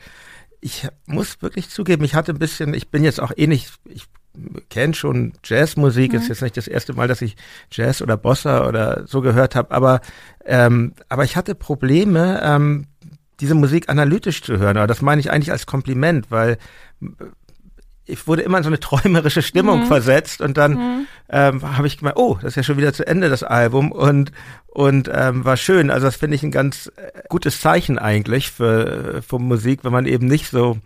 ich 0.61 0.87
muss 1.05 1.41
wirklich 1.41 1.69
zugeben, 1.69 2.03
ich 2.03 2.13
hatte 2.13 2.33
ein 2.33 2.39
bisschen, 2.39 2.73
ich 2.73 2.89
bin 2.89 3.03
jetzt 3.03 3.19
auch 3.19 3.31
eh 3.35 3.47
nicht, 3.47 3.73
ich 3.85 4.05
kenne 4.69 4.93
schon 4.93 5.33
Jazzmusik, 5.43 6.13
mhm. 6.13 6.19
ist 6.19 6.29
jetzt 6.29 6.41
nicht 6.41 6.55
das 6.55 6.67
erste 6.67 6.93
Mal, 6.93 7.07
dass 7.07 7.21
ich 7.21 7.35
Jazz 7.71 8.01
oder 8.01 8.15
Bossa 8.15 8.67
oder 8.67 9.05
so 9.07 9.21
gehört 9.21 9.55
habe, 9.55 9.71
aber 9.71 10.01
ähm, 10.45 10.93
aber 11.09 11.23
ich 11.23 11.35
hatte 11.35 11.55
Probleme, 11.55 12.39
ähm, 12.43 12.87
diese 13.41 13.55
Musik 13.55 13.89
analytisch 13.89 14.43
zu 14.43 14.59
hören. 14.59 14.77
Aber 14.77 14.87
das 14.87 15.01
meine 15.01 15.19
ich 15.19 15.31
eigentlich 15.31 15.51
als 15.51 15.65
Kompliment, 15.65 16.29
weil 16.29 16.57
ich 18.11 18.27
wurde 18.27 18.41
immer 18.41 18.57
in 18.57 18.63
so 18.63 18.69
eine 18.69 18.79
träumerische 18.79 19.41
Stimmung 19.41 19.81
mhm. 19.81 19.85
versetzt 19.87 20.41
und 20.41 20.57
dann 20.57 20.73
mhm. 20.73 21.07
ähm, 21.29 21.77
habe 21.77 21.87
ich 21.87 21.97
gemeint, 21.97 22.17
oh, 22.17 22.37
das 22.41 22.51
ist 22.51 22.55
ja 22.57 22.63
schon 22.63 22.77
wieder 22.77 22.93
zu 22.93 23.05
Ende 23.07 23.29
das 23.29 23.43
Album 23.43 23.91
und 23.91 24.31
und 24.67 25.09
ähm, 25.13 25.43
war 25.43 25.57
schön. 25.57 25.89
Also 25.89 26.07
das 26.07 26.15
finde 26.15 26.35
ich 26.35 26.43
ein 26.43 26.51
ganz 26.51 26.91
äh, 26.95 27.23
gutes 27.29 27.59
Zeichen 27.59 27.99
eigentlich 27.99 28.51
für, 28.51 29.21
für 29.21 29.39
Musik, 29.39 29.83
wenn 29.83 29.91
man 29.91 30.05
eben 30.05 30.27
nicht 30.27 30.49
so 30.49 30.77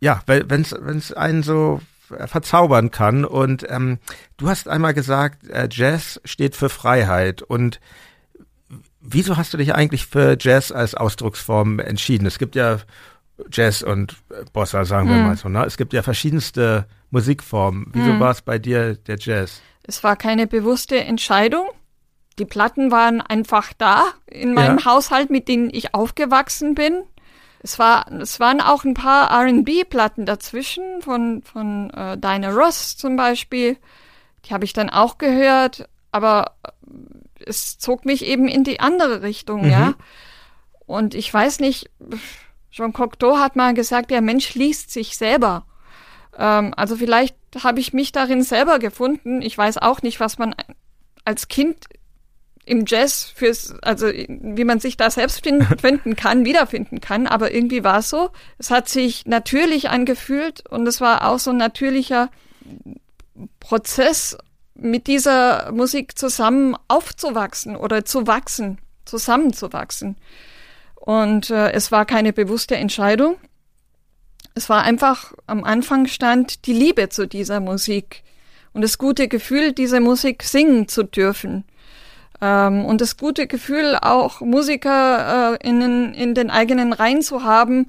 ja, 0.00 0.22
wenn 0.26 0.62
es 0.62 0.74
wenn 0.78 0.98
es 0.98 1.12
einen 1.12 1.42
so 1.42 1.80
verzaubern 2.08 2.90
kann. 2.90 3.24
Und 3.24 3.66
ähm, 3.68 3.98
du 4.36 4.48
hast 4.48 4.68
einmal 4.68 4.94
gesagt, 4.94 5.48
äh, 5.48 5.68
Jazz 5.70 6.20
steht 6.24 6.56
für 6.56 6.68
Freiheit 6.68 7.42
und 7.42 7.80
Wieso 9.00 9.36
hast 9.36 9.54
du 9.54 9.56
dich 9.56 9.74
eigentlich 9.74 10.06
für 10.06 10.36
Jazz 10.38 10.72
als 10.72 10.94
Ausdrucksform 10.94 11.78
entschieden? 11.78 12.26
Es 12.26 12.38
gibt 12.38 12.56
ja 12.56 12.78
Jazz 13.50 13.82
und 13.82 14.16
Bossa, 14.52 14.84
sagen 14.84 15.08
wir 15.08 15.16
hm. 15.16 15.26
mal 15.26 15.36
so. 15.36 15.48
Ne? 15.48 15.64
Es 15.64 15.76
gibt 15.76 15.92
ja 15.92 16.02
verschiedenste 16.02 16.86
Musikformen. 17.10 17.86
Wieso 17.92 18.12
hm. 18.12 18.20
war 18.20 18.32
es 18.32 18.42
bei 18.42 18.58
dir 18.58 18.94
der 18.94 19.16
Jazz? 19.18 19.60
Es 19.84 20.04
war 20.04 20.16
keine 20.16 20.46
bewusste 20.46 21.02
Entscheidung. 21.02 21.68
Die 22.38 22.44
Platten 22.44 22.90
waren 22.90 23.20
einfach 23.20 23.72
da 23.76 24.04
in 24.26 24.54
meinem 24.54 24.78
ja. 24.78 24.84
Haushalt, 24.84 25.30
mit 25.30 25.48
denen 25.48 25.70
ich 25.72 25.94
aufgewachsen 25.94 26.74
bin. 26.74 27.02
Es, 27.60 27.78
war, 27.78 28.10
es 28.12 28.38
waren 28.38 28.60
auch 28.60 28.84
ein 28.84 28.94
paar 28.94 29.30
RB-Platten 29.32 30.26
dazwischen, 30.26 31.02
von, 31.02 31.42
von 31.42 31.90
äh, 31.90 32.16
Dinah 32.16 32.50
Ross 32.50 32.96
zum 32.96 33.16
Beispiel. 33.16 33.76
Die 34.44 34.54
habe 34.54 34.64
ich 34.64 34.72
dann 34.72 34.90
auch 34.90 35.18
gehört, 35.18 35.88
aber 36.12 36.54
es 37.44 37.78
zog 37.78 38.04
mich 38.04 38.24
eben 38.24 38.46
in 38.46 38.62
die 38.62 38.80
andere 38.80 39.22
Richtung, 39.22 39.64
mhm. 39.64 39.70
ja. 39.70 39.94
Und 40.86 41.14
ich 41.14 41.32
weiß 41.32 41.60
nicht, 41.60 41.90
Jean 42.78 42.92
Cocteau 42.92 43.38
hat 43.38 43.56
mal 43.56 43.74
gesagt, 43.74 44.12
der 44.12 44.20
Mensch 44.20 44.54
liest 44.54 44.92
sich 44.92 45.16
selber. 45.16 45.66
Ähm, 46.38 46.72
also 46.76 46.94
vielleicht 46.94 47.36
habe 47.64 47.80
ich 47.80 47.92
mich 47.92 48.12
darin 48.12 48.44
selber 48.44 48.78
gefunden. 48.78 49.42
Ich 49.42 49.58
weiß 49.58 49.78
auch 49.78 50.02
nicht, 50.02 50.20
was 50.20 50.38
man 50.38 50.54
als 51.24 51.48
Kind 51.48 51.86
im 52.64 52.84
Jazz 52.86 53.24
fürs, 53.34 53.74
also 53.82 54.06
wie 54.06 54.64
man 54.64 54.78
sich 54.78 54.96
da 54.96 55.10
selbst 55.10 55.44
finden 55.80 56.14
kann, 56.14 56.44
wiederfinden 56.44 57.00
kann, 57.00 57.26
aber 57.26 57.52
irgendwie 57.52 57.82
war 57.82 57.98
es 57.98 58.10
so. 58.10 58.30
Es 58.58 58.70
hat 58.70 58.88
sich 58.88 59.26
natürlich 59.26 59.90
angefühlt 59.90 60.64
und 60.68 60.86
es 60.86 61.00
war 61.00 61.28
auch 61.28 61.40
so 61.40 61.50
ein 61.50 61.56
natürlicher 61.56 62.30
Prozess, 63.58 64.38
mit 64.80 65.08
dieser 65.08 65.72
Musik 65.72 66.16
zusammen 66.16 66.76
aufzuwachsen 66.86 67.74
oder 67.74 68.04
zu 68.04 68.28
wachsen, 68.28 68.78
zusammenzuwachsen. 69.04 70.16
Und 71.08 71.48
äh, 71.48 71.72
es 71.72 71.90
war 71.90 72.04
keine 72.04 72.34
bewusste 72.34 72.76
Entscheidung. 72.76 73.36
Es 74.54 74.68
war 74.68 74.82
einfach 74.82 75.32
am 75.46 75.64
Anfang 75.64 76.06
stand 76.06 76.66
die 76.66 76.74
Liebe 76.74 77.08
zu 77.08 77.26
dieser 77.26 77.60
Musik 77.60 78.24
und 78.74 78.82
das 78.82 78.98
gute 78.98 79.26
Gefühl, 79.26 79.72
diese 79.72 80.00
Musik 80.00 80.42
singen 80.42 80.86
zu 80.86 81.04
dürfen. 81.04 81.64
Ähm, 82.42 82.84
und 82.84 83.00
das 83.00 83.16
gute 83.16 83.46
Gefühl, 83.46 83.96
auch 83.98 84.42
Musiker 84.42 85.56
äh, 85.58 85.66
in, 85.66 86.12
in 86.12 86.34
den 86.34 86.50
eigenen 86.50 86.92
Reihen 86.92 87.22
zu 87.22 87.42
haben, 87.42 87.86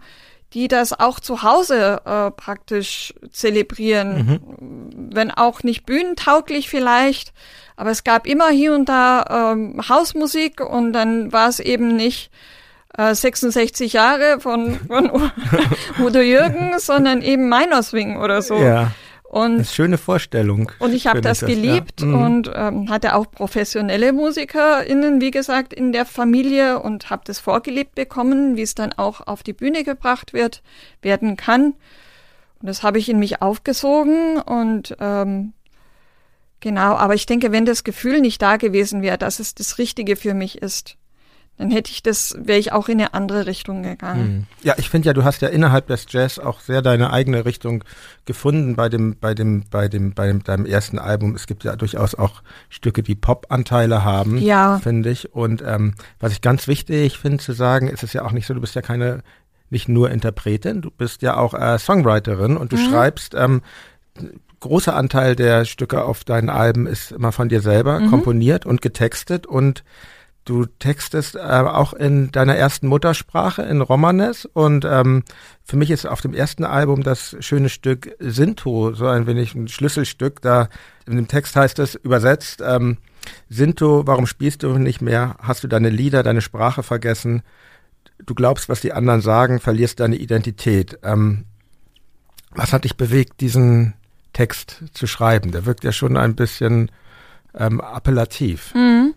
die 0.54 0.70
das 0.70 0.98
auch 0.98 1.20
zu 1.20 1.44
Hause 1.44 2.02
äh, 2.06 2.32
praktisch 2.32 3.14
zelebrieren. 3.34 4.16
Mhm. 4.16 5.10
Wenn 5.14 5.32
auch 5.32 5.62
nicht 5.64 5.86
bühnentauglich 5.86 6.70
vielleicht, 6.70 7.34
aber 7.76 7.92
es 7.92 8.06
gab 8.06 8.26
immer 8.26 8.48
hier 8.48 8.74
und 8.74 8.88
da 8.88 9.52
ähm, 9.52 9.82
Hausmusik 9.90 10.62
und 10.62 10.94
dann 10.94 11.34
war 11.34 11.50
es 11.50 11.60
eben 11.60 11.98
nicht 11.98 12.32
66 13.00 13.94
äh, 13.94 13.98
Jahre 13.98 14.40
von, 14.40 14.80
von 14.88 15.32
Udo 16.00 16.20
Jürgen, 16.20 16.78
sondern 16.80 17.22
eben 17.22 17.50
meiner 17.50 17.82
Swing 17.84 18.18
oder 18.18 18.42
so. 18.42 18.56
Ja. 18.56 18.92
Und, 19.24 19.60
das 19.60 19.68
ist 19.68 19.70
eine 19.70 19.76
schöne 19.76 19.98
Vorstellung. 20.00 20.72
Und 20.80 20.92
ich 20.92 21.06
habe 21.06 21.22
das, 21.22 21.40
das, 21.40 21.48
geliebt 21.48 22.02
ja. 22.02 22.08
mhm. 22.08 22.22
und 22.22 22.52
ähm, 22.54 22.90
hatte 22.90 23.16
auch 23.16 23.30
professionelle 23.30 24.12
MusikerInnen, 24.12 25.22
wie 25.22 25.30
gesagt, 25.30 25.72
in 25.72 25.92
der 25.92 26.06
Familie 26.06 26.80
und 26.80 27.12
habe 27.12 27.22
das 27.26 27.38
vorgelebt 27.38 27.94
bekommen, 27.94 28.58
wie 28.58 28.64
es 28.64 28.74
dann 28.74 28.92
auch 28.94 29.28
auf 29.28 29.44
die 29.44 29.54
Bühne 29.54 29.84
gebracht 29.84 30.34
wird, 30.34 30.64
werden 31.04 31.38
kann. 31.38 31.76
Und 32.60 32.68
das 32.68 32.82
habe 32.82 32.98
ich 32.98 33.08
in 33.08 33.20
mich 33.20 33.42
aufgesogen 33.42 34.40
und 34.40 34.96
ähm, 35.00 35.54
genau, 36.60 36.96
aber 36.96 37.14
ich 37.14 37.28
denke, 37.28 37.52
wenn 37.52 37.66
das 37.66 37.84
Gefühl 37.84 38.22
nicht 38.22 38.42
da 38.42 38.58
gewesen 38.58 39.04
wäre, 39.04 39.20
dass 39.20 39.40
es 39.40 39.54
das 39.54 39.78
Richtige 39.78 40.16
für 40.16 40.34
mich 40.34 40.60
ist, 40.62 40.98
dann 41.60 41.72
hätte 41.72 41.92
ich 41.92 42.02
das, 42.02 42.38
wäre 42.42 42.58
ich 42.58 42.72
auch 42.72 42.88
in 42.88 43.02
eine 43.02 43.14
andere 43.14 43.46
Richtung 43.46 43.84
gegangen. 43.84 44.24
Hm. 44.24 44.46
Ja, 44.64 44.76
ich 44.78 44.90
finde 44.90 45.08
ja, 45.08 45.14
du 45.14 45.26
hast 45.26 45.42
ja 45.42 45.50
innerhalb 45.50 45.88
des 45.88 46.06
Jazz 46.08 46.40
auch 46.40 46.62
sehr 46.62 46.82
deine 46.82 47.12
eigene 47.12 47.44
Richtung 47.44 47.84
gefunden 48.24 48.78
bei 48.78 48.88
dem, 48.88 49.18
bei 49.20 49.34
dem, 49.34 49.66
bei 49.70 49.90
dem, 49.90 50.14
bei 50.14 50.28
dem, 50.28 50.42
deinem 50.42 50.66
ersten 50.66 50.98
Album. 50.98 51.36
Es 51.36 51.48
gibt 51.48 51.66
ja 51.66 51.76
durchaus 51.76 52.16
auch 52.16 52.44
Stücke, 52.70 53.04
die 53.04 53.16
Pop-Anteile 53.16 54.06
haben, 54.06 54.38
ja. 54.38 54.80
finde 54.80 55.10
ich. 55.10 55.34
Und 55.36 55.62
ähm, 55.62 55.96
was 56.18 56.32
ich 56.32 56.40
ganz 56.40 56.70
wichtig 56.70 57.20
finde 57.20 57.40
zu 57.40 57.52
sagen, 57.52 57.90
ist 57.90 58.04
es 58.04 58.14
ja 58.14 58.24
auch 58.24 58.32
nicht 58.32 58.48
so, 58.48 58.54
du 58.54 58.62
bist 58.62 58.76
ja 58.76 58.82
keine, 58.82 59.22
nicht 59.70 59.90
nur 59.90 60.12
Interpretin, 60.12 60.82
du 60.82 60.92
bist 60.92 61.22
ja 61.24 61.36
auch 61.36 61.54
äh, 61.54 61.78
Songwriterin 61.78 62.56
und 62.56 62.72
du 62.72 62.78
mhm. 62.78 62.90
schreibst 62.90 63.36
ähm, 63.36 63.64
großer 64.62 64.96
Anteil 64.96 65.36
der 65.36 65.66
Stücke 65.66 66.06
auf 66.06 66.24
deinen 66.24 66.50
Alben 66.50 66.88
ist 66.88 67.12
immer 67.12 67.34
von 67.34 67.50
dir 67.50 67.60
selber 67.60 68.00
mhm. 68.00 68.10
komponiert 68.10 68.66
und 68.66 68.82
getextet 68.82 69.46
und 69.46 69.84
Du 70.50 70.66
textest 70.66 71.36
äh, 71.36 71.42
auch 71.42 71.94
in 71.94 72.32
deiner 72.32 72.56
ersten 72.56 72.88
Muttersprache 72.88 73.62
in 73.62 73.82
Romanes 73.82 74.46
und 74.46 74.84
ähm, 74.84 75.24
für 75.64 75.78
mich 75.78 75.92
ist 75.92 76.08
auf 76.08 76.22
dem 76.22 76.34
ersten 76.34 76.64
Album 76.64 77.04
das 77.04 77.36
schöne 77.40 77.70
Stück 77.70 78.16
Sinto 78.18 78.96
so 78.96 79.06
ein 79.06 79.28
wenig 79.28 79.54
ein 79.54 79.68
Schlüsselstück. 79.68 80.42
Da 80.42 80.70
in 81.06 81.18
dem 81.18 81.28
Text 81.28 81.56
heißt 81.56 81.78
es 81.78 81.94
übersetzt 81.94 82.64
ähm, 82.66 82.98
Sinto, 83.48 84.08
warum 84.08 84.26
spielst 84.26 84.64
du 84.64 84.76
nicht 84.80 85.04
mehr? 85.04 85.36
Hast 85.40 85.64
du 85.64 85.68
deine 85.68 85.90
Lieder, 85.90 86.24
deine 86.24 86.42
Sprache 86.42 86.82
vergessen? 86.82 87.44
Du 88.18 88.34
glaubst, 88.34 88.70
was 88.70 88.82
die 88.82 88.94
anderen 88.94 89.22
sagen, 89.22 89.60
verlierst 89.60 90.00
deine 90.00 90.16
Identität. 90.16 90.98
Ähm, 91.04 91.46
was 92.50 92.74
hat 92.74 92.86
dich 92.86 92.98
bewegt, 92.98 93.40
diesen 93.40 93.94
Text 94.34 94.82
zu 94.94 95.06
schreiben? 95.06 95.52
Der 95.52 95.68
wirkt 95.68 95.84
ja 95.84 95.92
schon 95.92 96.18
ein 96.18 96.34
bisschen 96.34 96.90
ähm, 97.54 97.82
appellativ. 97.82 98.74
Mhm. 98.74 99.14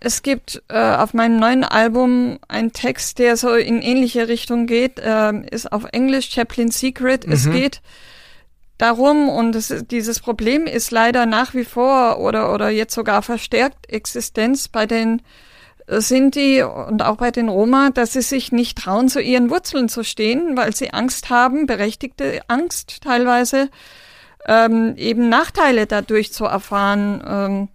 Es 0.00 0.22
gibt 0.22 0.62
äh, 0.68 0.78
auf 0.78 1.12
meinem 1.12 1.38
neuen 1.38 1.62
Album 1.62 2.38
einen 2.48 2.72
Text, 2.72 3.18
der 3.18 3.36
so 3.36 3.54
in 3.54 3.82
ähnliche 3.82 4.28
Richtung 4.28 4.66
geht, 4.66 4.98
äh, 4.98 5.32
ist 5.50 5.70
auf 5.70 5.84
Englisch 5.92 6.30
Chaplin 6.30 6.70
Secret. 6.70 7.26
Mhm. 7.26 7.32
Es 7.32 7.50
geht 7.50 7.82
darum, 8.78 9.28
und 9.28 9.54
es, 9.54 9.84
dieses 9.90 10.20
Problem 10.20 10.66
ist 10.66 10.90
leider 10.90 11.26
nach 11.26 11.52
wie 11.52 11.66
vor 11.66 12.18
oder, 12.18 12.54
oder 12.54 12.70
jetzt 12.70 12.94
sogar 12.94 13.20
verstärkt 13.20 13.92
Existenz 13.92 14.68
bei 14.68 14.86
den 14.86 15.20
äh, 15.86 16.00
Sinti 16.00 16.62
und 16.62 17.02
auch 17.02 17.16
bei 17.16 17.30
den 17.30 17.50
Roma, 17.50 17.90
dass 17.90 18.14
sie 18.14 18.22
sich 18.22 18.52
nicht 18.52 18.78
trauen, 18.78 19.10
zu 19.10 19.20
ihren 19.20 19.50
Wurzeln 19.50 19.90
zu 19.90 20.02
stehen, 20.02 20.56
weil 20.56 20.74
sie 20.74 20.94
Angst 20.94 21.28
haben, 21.28 21.66
berechtigte 21.66 22.40
Angst 22.48 23.02
teilweise, 23.02 23.68
ähm, 24.46 24.94
eben 24.96 25.28
Nachteile 25.28 25.86
dadurch 25.86 26.32
zu 26.32 26.46
erfahren. 26.46 27.22
Ähm, 27.26 27.68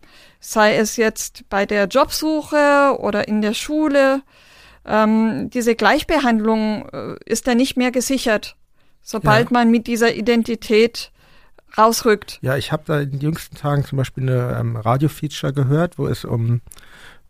sei 0.51 0.75
es 0.75 0.95
jetzt 0.97 1.49
bei 1.49 1.65
der 1.65 1.87
Jobsuche 1.87 2.97
oder 2.99 3.27
in 3.27 3.41
der 3.41 3.53
Schule. 3.53 4.21
Ähm, 4.85 5.49
diese 5.49 5.75
Gleichbehandlung 5.75 6.87
äh, 6.93 7.15
ist 7.25 7.47
da 7.47 7.55
nicht 7.55 7.77
mehr 7.77 7.91
gesichert, 7.91 8.55
sobald 9.01 9.49
ja. 9.49 9.53
man 9.53 9.71
mit 9.71 9.87
dieser 9.87 10.13
Identität 10.13 11.11
rausrückt. 11.77 12.37
Ja, 12.41 12.57
ich 12.57 12.71
habe 12.71 12.83
da 12.85 13.01
in 13.01 13.11
den 13.11 13.21
jüngsten 13.21 13.55
Tagen 13.55 13.83
zum 13.83 13.97
Beispiel 13.97 14.29
eine 14.29 14.57
ähm, 14.59 14.75
Radio-Feature 14.75 15.51
gehört, 15.51 15.97
wo 15.97 16.07
es 16.07 16.23
um, 16.23 16.61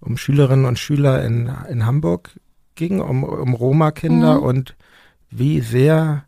um 0.01 0.17
Schülerinnen 0.17 0.65
und 0.65 0.78
Schüler 0.78 1.23
in, 1.23 1.51
in 1.69 1.86
Hamburg 1.86 2.32
ging, 2.75 2.99
um, 2.99 3.23
um 3.23 3.54
Roma-Kinder 3.54 4.36
mhm. 4.36 4.43
und 4.43 4.75
wie 5.30 5.62
sehr 5.62 6.25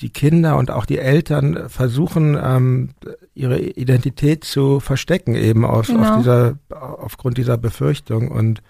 die 0.00 0.10
Kinder 0.10 0.56
und 0.56 0.70
auch 0.70 0.86
die 0.86 0.98
Eltern 0.98 1.68
versuchen, 1.68 2.38
ähm, 2.42 2.90
ihre 3.34 3.60
Identität 3.60 4.44
zu 4.44 4.80
verstecken, 4.80 5.34
eben 5.34 5.64
aus, 5.64 5.86
genau. 5.86 6.14
auf 6.14 6.16
dieser, 6.18 6.58
aufgrund 6.70 7.38
dieser 7.38 7.56
Befürchtung. 7.56 8.28
Und 8.28 8.60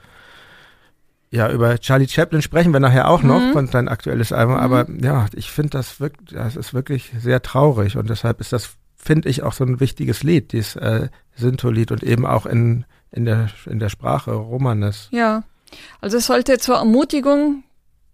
ja, 1.30 1.50
über 1.50 1.78
Charlie 1.78 2.08
Chaplin 2.08 2.42
sprechen 2.42 2.72
wir 2.72 2.80
nachher 2.80 3.08
auch 3.08 3.22
noch 3.22 3.40
mhm. 3.40 3.52
von 3.52 3.66
sein 3.68 3.88
aktuelles 3.88 4.32
Album, 4.32 4.54
mhm. 4.54 4.60
aber 4.60 4.86
ja, 5.02 5.26
ich 5.34 5.50
finde 5.50 5.70
das 5.70 5.98
wirklich, 5.98 6.38
das 6.38 6.56
ist 6.56 6.74
wirklich 6.74 7.10
sehr 7.18 7.42
traurig 7.42 7.96
und 7.96 8.10
deshalb 8.10 8.40
ist 8.40 8.52
das, 8.52 8.76
finde 8.96 9.28
ich, 9.28 9.42
auch 9.42 9.54
so 9.54 9.64
ein 9.64 9.80
wichtiges 9.80 10.22
Lied, 10.22 10.52
dieses 10.52 10.76
äh, 10.76 11.08
Sinto-Lied 11.36 11.90
und 11.90 12.02
eben 12.02 12.26
auch 12.26 12.44
in, 12.44 12.84
in 13.10 13.24
der, 13.24 13.48
in 13.66 13.78
der 13.78 13.88
Sprache 13.88 14.32
Romanes. 14.32 15.08
Ja. 15.10 15.42
Also 16.00 16.18
es 16.18 16.26
sollte 16.26 16.58
zur 16.58 16.76
Ermutigung 16.76 17.64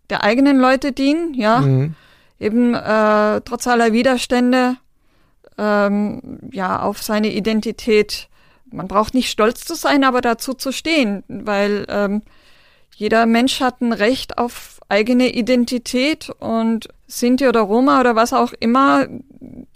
der 0.08 0.22
eigenen 0.24 0.58
Leute 0.58 0.92
dienen, 0.92 1.34
ja. 1.34 1.60
Mhm 1.60 1.96
eben 2.40 2.74
äh, 2.74 3.40
trotz 3.42 3.66
aller 3.66 3.92
Widerstände 3.92 4.76
ähm, 5.58 6.40
ja 6.50 6.82
auf 6.82 7.02
seine 7.02 7.32
Identität. 7.32 8.28
Man 8.72 8.88
braucht 8.88 9.14
nicht 9.14 9.30
stolz 9.30 9.64
zu 9.64 9.74
sein, 9.74 10.04
aber 10.04 10.20
dazu 10.20 10.54
zu 10.54 10.72
stehen, 10.72 11.22
weil 11.28 11.86
ähm, 11.88 12.22
jeder 12.96 13.26
Mensch 13.26 13.60
hat 13.60 13.80
ein 13.80 13.92
Recht 13.92 14.38
auf 14.38 14.80
eigene 14.88 15.32
Identität 15.32 16.30
und 16.38 16.88
Sinti 17.06 17.48
oder 17.48 17.60
Roma 17.60 18.00
oder 18.00 18.14
was 18.14 18.32
auch 18.32 18.52
immer 18.58 19.06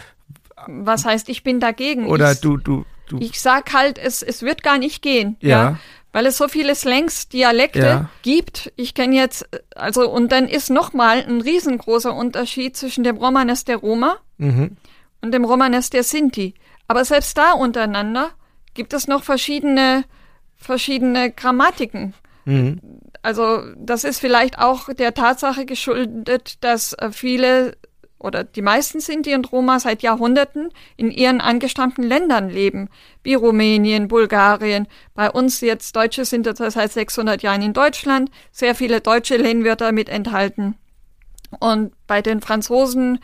Was 0.66 1.04
heißt, 1.04 1.28
ich 1.28 1.42
bin 1.42 1.60
dagegen? 1.60 2.06
Oder 2.06 2.32
ich, 2.32 2.40
du, 2.40 2.56
du, 2.56 2.84
du. 3.08 3.18
Ich 3.20 3.40
sag 3.40 3.74
halt, 3.74 3.98
es, 3.98 4.22
es 4.22 4.42
wird 4.42 4.62
gar 4.62 4.78
nicht 4.78 5.02
gehen. 5.02 5.36
Ja. 5.40 5.48
ja 5.48 5.78
weil 6.12 6.26
es 6.26 6.36
so 6.36 6.48
viele 6.48 6.74
Slangs, 6.74 7.28
Dialekte 7.28 7.78
ja. 7.78 8.10
gibt. 8.22 8.72
Ich 8.76 8.94
kenne 8.94 9.16
jetzt, 9.16 9.48
also, 9.74 10.10
und 10.10 10.32
dann 10.32 10.48
ist 10.48 10.70
nochmal 10.70 11.24
ein 11.26 11.40
riesengroßer 11.40 12.14
Unterschied 12.14 12.76
zwischen 12.76 13.04
dem 13.04 13.16
Romanes 13.16 13.64
der 13.64 13.76
Roma 13.76 14.16
mhm 14.38 14.76
und 15.20 15.32
dem 15.32 15.44
Romanes 15.44 15.90
der 15.90 16.02
Sinti. 16.02 16.54
Aber 16.86 17.04
selbst 17.04 17.36
da 17.36 17.52
untereinander 17.52 18.30
gibt 18.74 18.92
es 18.92 19.08
noch 19.08 19.24
verschiedene, 19.24 20.04
verschiedene 20.56 21.30
Grammatiken. 21.30 22.14
Mhm. 22.44 22.80
Also 23.22 23.62
das 23.76 24.04
ist 24.04 24.20
vielleicht 24.20 24.58
auch 24.58 24.92
der 24.92 25.12
Tatsache 25.12 25.66
geschuldet, 25.66 26.62
dass 26.62 26.92
äh, 26.94 27.10
viele 27.10 27.76
oder 28.18 28.44
die 28.44 28.62
meisten 28.62 29.00
Sinti 29.00 29.34
und 29.34 29.52
Roma 29.52 29.78
seit 29.78 30.02
Jahrhunderten 30.02 30.70
in 30.96 31.10
ihren 31.10 31.40
angestammten 31.40 32.02
Ländern 32.02 32.50
leben, 32.50 32.88
wie 33.22 33.34
Rumänien, 33.34 34.08
Bulgarien. 34.08 34.88
Bei 35.14 35.30
uns 35.30 35.60
jetzt 35.60 35.94
Deutsche 35.94 36.24
sind 36.24 36.46
das 36.46 36.58
seit 36.58 36.92
600 36.92 37.42
Jahren 37.42 37.62
in 37.62 37.72
Deutschland, 37.72 38.30
sehr 38.50 38.74
viele 38.74 39.00
deutsche 39.00 39.36
Lehnwörter 39.36 39.92
mit 39.92 40.08
enthalten. 40.08 40.76
Und 41.60 41.92
bei 42.06 42.20
den 42.20 42.40
Franzosen 42.40 43.20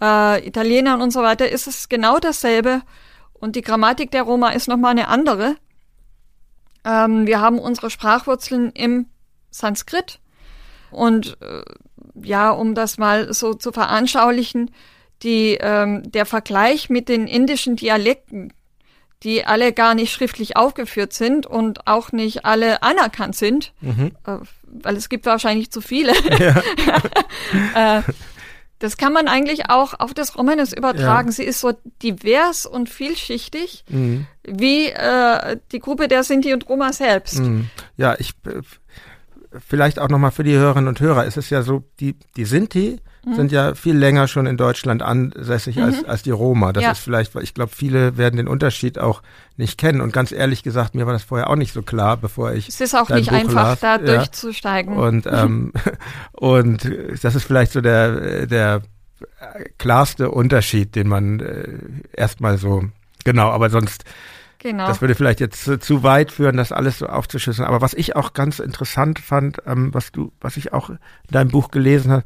äh, 0.00 0.46
Italienern 0.46 1.00
und 1.00 1.12
so 1.12 1.22
weiter 1.22 1.48
ist 1.48 1.66
es 1.66 1.88
genau 1.88 2.18
dasselbe. 2.18 2.82
Und 3.32 3.56
die 3.56 3.62
Grammatik 3.62 4.10
der 4.10 4.22
Roma 4.22 4.50
ist 4.50 4.68
nochmal 4.68 4.92
eine 4.92 5.08
andere. 5.08 5.56
Ähm, 6.84 7.26
wir 7.26 7.40
haben 7.40 7.58
unsere 7.58 7.90
Sprachwurzeln 7.90 8.70
im 8.72 9.06
Sanskrit. 9.50 10.20
Und 10.90 11.36
äh, 11.40 11.62
ja, 12.14 12.50
um 12.50 12.74
das 12.74 12.98
mal 12.98 13.32
so 13.32 13.54
zu 13.54 13.72
veranschaulichen, 13.72 14.70
die, 15.22 15.58
ähm, 15.60 16.10
der 16.10 16.26
Vergleich 16.26 16.90
mit 16.90 17.08
den 17.08 17.26
indischen 17.26 17.76
Dialekten, 17.76 18.52
die 19.22 19.44
alle 19.44 19.72
gar 19.72 19.94
nicht 19.94 20.12
schriftlich 20.12 20.56
aufgeführt 20.56 21.12
sind 21.12 21.46
und 21.46 21.86
auch 21.86 22.12
nicht 22.12 22.44
alle 22.44 22.82
anerkannt 22.82 23.34
sind, 23.34 23.72
mhm. 23.80 24.12
äh, 24.26 24.38
weil 24.62 24.96
es 24.96 25.08
gibt 25.08 25.26
wahrscheinlich 25.26 25.70
zu 25.70 25.80
viele. 25.80 26.12
Ja. 27.74 27.98
äh, 27.98 28.02
das 28.78 28.98
kann 28.98 29.12
man 29.12 29.26
eigentlich 29.26 29.70
auch 29.70 29.98
auf 29.98 30.12
das 30.12 30.36
Romanes 30.36 30.74
übertragen. 30.74 31.28
Ja. 31.28 31.32
Sie 31.32 31.44
ist 31.44 31.60
so 31.60 31.72
divers 32.02 32.66
und 32.66 32.90
vielschichtig 32.90 33.84
mhm. 33.88 34.26
wie 34.44 34.88
äh, 34.88 35.56
die 35.72 35.78
Gruppe 35.78 36.08
der 36.08 36.24
Sinti 36.24 36.52
und 36.52 36.68
Roma 36.68 36.92
selbst. 36.92 37.38
Mhm. 37.38 37.70
Ja, 37.96 38.16
ich 38.18 38.32
äh, 38.44 38.60
vielleicht 39.66 39.98
auch 39.98 40.08
nochmal 40.08 40.30
für 40.30 40.44
die 40.44 40.56
Hörerinnen 40.56 40.88
und 40.88 41.00
Hörer. 41.00 41.26
Es 41.26 41.36
ist 41.36 41.50
ja 41.50 41.62
so, 41.62 41.84
die, 42.00 42.16
die 42.36 42.44
Sinti 42.44 43.00
mhm. 43.24 43.34
sind 43.34 43.52
ja 43.52 43.74
viel 43.74 43.96
länger 43.96 44.28
schon 44.28 44.46
in 44.46 44.56
Deutschland 44.56 45.02
ansässig 45.02 45.76
mhm. 45.76 45.82
als, 45.82 46.04
als 46.04 46.22
die 46.22 46.30
Roma. 46.30 46.72
Das 46.72 46.82
ja. 46.82 46.92
ist 46.92 46.98
vielleicht, 46.98 47.34
ich 47.36 47.54
glaube, 47.54 47.72
viele 47.74 48.16
werden 48.16 48.36
den 48.36 48.48
Unterschied 48.48 48.98
auch 48.98 49.22
nicht 49.56 49.78
kennen. 49.78 50.00
Und 50.00 50.12
ganz 50.12 50.32
ehrlich 50.32 50.62
gesagt, 50.62 50.94
mir 50.94 51.06
war 51.06 51.12
das 51.12 51.24
vorher 51.24 51.50
auch 51.50 51.56
nicht 51.56 51.72
so 51.72 51.82
klar, 51.82 52.16
bevor 52.16 52.52
ich. 52.52 52.68
Es 52.68 52.80
ist 52.80 52.94
auch 52.94 53.08
nicht 53.08 53.30
Buch 53.30 53.36
einfach, 53.36 53.54
las. 53.54 53.80
da 53.80 53.96
ja. 53.96 54.16
durchzusteigen. 54.16 54.96
Und, 54.96 55.26
ähm, 55.30 55.72
und 56.32 56.90
das 57.22 57.34
ist 57.34 57.44
vielleicht 57.44 57.72
so 57.72 57.80
der, 57.80 58.46
der 58.46 58.82
klarste 59.78 60.30
Unterschied, 60.30 60.94
den 60.94 61.08
man 61.08 61.40
äh, 61.40 61.78
erstmal 62.12 62.58
so, 62.58 62.84
genau, 63.24 63.50
aber 63.50 63.70
sonst 63.70 64.04
Genau. 64.66 64.88
Das 64.88 65.00
würde 65.00 65.14
vielleicht 65.14 65.38
jetzt 65.38 65.62
zu, 65.62 66.02
weit 66.02 66.32
führen, 66.32 66.56
das 66.56 66.72
alles 66.72 66.98
so 66.98 67.06
aufzuschlüsseln. 67.06 67.68
Aber 67.68 67.80
was 67.80 67.94
ich 67.94 68.16
auch 68.16 68.32
ganz 68.32 68.58
interessant 68.58 69.20
fand, 69.20 69.58
ähm, 69.64 69.94
was 69.94 70.10
du, 70.10 70.32
was 70.40 70.56
ich 70.56 70.72
auch 70.72 70.90
in 70.90 70.98
deinem 71.30 71.50
Buch 71.50 71.70
gelesen 71.70 72.10
habe, 72.10 72.24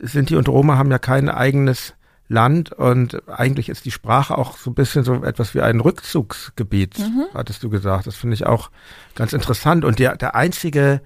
Sinti 0.00 0.34
und 0.36 0.48
Roma 0.48 0.78
haben 0.78 0.90
ja 0.90 0.98
kein 0.98 1.28
eigenes 1.28 1.92
Land 2.28 2.72
und 2.72 3.28
eigentlich 3.28 3.68
ist 3.68 3.84
die 3.84 3.90
Sprache 3.90 4.38
auch 4.38 4.56
so 4.56 4.70
ein 4.70 4.74
bisschen 4.74 5.04
so 5.04 5.22
etwas 5.22 5.54
wie 5.54 5.60
ein 5.60 5.80
Rückzugsgebiet, 5.80 6.98
mhm. 6.98 7.26
hattest 7.34 7.62
du 7.62 7.68
gesagt. 7.68 8.06
Das 8.06 8.16
finde 8.16 8.32
ich 8.32 8.46
auch 8.46 8.70
ganz 9.14 9.34
interessant. 9.34 9.84
Und 9.84 9.98
der, 9.98 10.16
der 10.16 10.34
einzige 10.34 11.02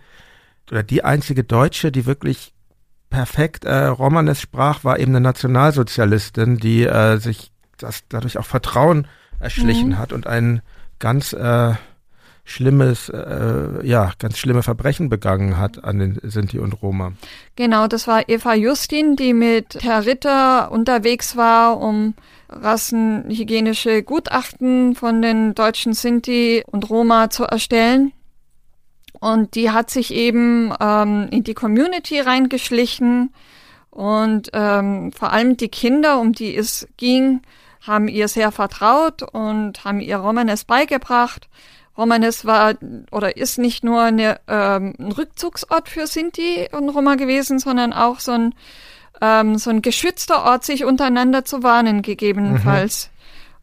oder 0.71 0.85
die 0.85 1.03
einzige 1.03 1.43
Deutsche, 1.43 1.91
die 1.91 2.07
wirklich 2.07 2.55
perfekt 3.11 3.65
äh, 3.65 3.87
Romanes 3.87 4.41
sprach, 4.41 4.85
war 4.85 5.01
eben 5.01 5.11
eine 5.11 5.21
Nationalsozialistin, 5.21 6.59
die 6.59 6.85
äh, 6.85 7.17
sich 7.17 7.51
das 7.77 8.05
dadurch 8.09 8.39
auch 8.39 8.47
Vertrauen 8.47 9.09
erschlichen 9.41 9.91
mhm. 9.91 9.99
hat 9.99 10.13
und 10.13 10.29
ein 10.29 10.63
ganz 10.99 11.33
äh, 11.33 11.75
schlimmes, 12.45 13.09
äh, 13.09 13.85
ja, 13.85 14.13
ganz 14.19 14.39
schlimme 14.39 14.63
Verbrechen 14.63 15.09
begangen 15.09 15.59
hat 15.59 15.83
an 15.85 15.99
den 15.99 16.19
Sinti 16.23 16.59
und 16.59 16.81
Roma. 16.81 17.13
Genau, 17.57 17.89
das 17.89 18.07
war 18.07 18.29
Eva 18.29 18.55
Justin, 18.55 19.17
die 19.17 19.35
mit 19.35 19.79
Herr 19.83 20.07
Ritter 20.07 20.71
unterwegs 20.71 21.37
war, 21.37 21.81
um 21.81 22.15
rassenhygienische 22.49 24.05
Gutachten 24.05 24.95
von 24.95 25.21
den 25.21 25.55
deutschen 25.55 25.93
Sinti 25.93 26.63
und 26.67 26.89
Roma 26.89 27.31
zu 27.31 27.45
erstellen. 27.45 28.13
Und 29.19 29.57
die 29.57 29.71
hat 29.71 29.91
sich 29.91 30.15
eben 30.15 30.73
ähm, 30.81 31.29
in 31.31 31.43
die 31.43 31.55
Community 31.55 32.21
reingeschlichen 32.21 33.33
und 33.91 34.51
ähm, 34.53 35.11
vor 35.11 35.33
allem 35.33 35.57
die 35.57 35.69
Kinder, 35.69 36.21
um 36.21 36.33
die 36.33 36.55
es 36.55 36.87
ging, 36.97 37.41
haben 37.87 38.09
ihr 38.09 38.29
sehr 38.29 38.53
vertraut 38.53 39.23
und 39.23 39.85
haben 39.85 40.01
ihr 40.01 40.17
Romanes 40.17 40.65
beigebracht. 40.65 41.49
Romanes 41.97 42.45
war 42.45 42.75
oder 43.11 43.37
ist 43.37 43.59
nicht 43.59 43.83
nur 43.83 44.03
eine, 44.03 44.41
ähm, 44.49 44.95
ein 44.99 45.13
Rückzugsort 45.13 45.89
für 45.89 46.07
Sinti 46.07 46.69
und 46.73 46.91
Roma 46.91 47.15
gewesen, 47.15 47.59
sondern 47.59 47.93
auch 47.93 48.21
so 48.21 48.33
ein, 48.33 48.55
ähm, 49.21 49.57
so 49.57 49.71
ein 49.71 49.83
geschützter 49.83 50.45
Ort, 50.45 50.65
sich 50.65 50.85
untereinander 50.85 51.45
zu 51.45 51.63
warnen, 51.63 52.03
gegebenenfalls. 52.03 53.09
Mhm. 53.11 53.17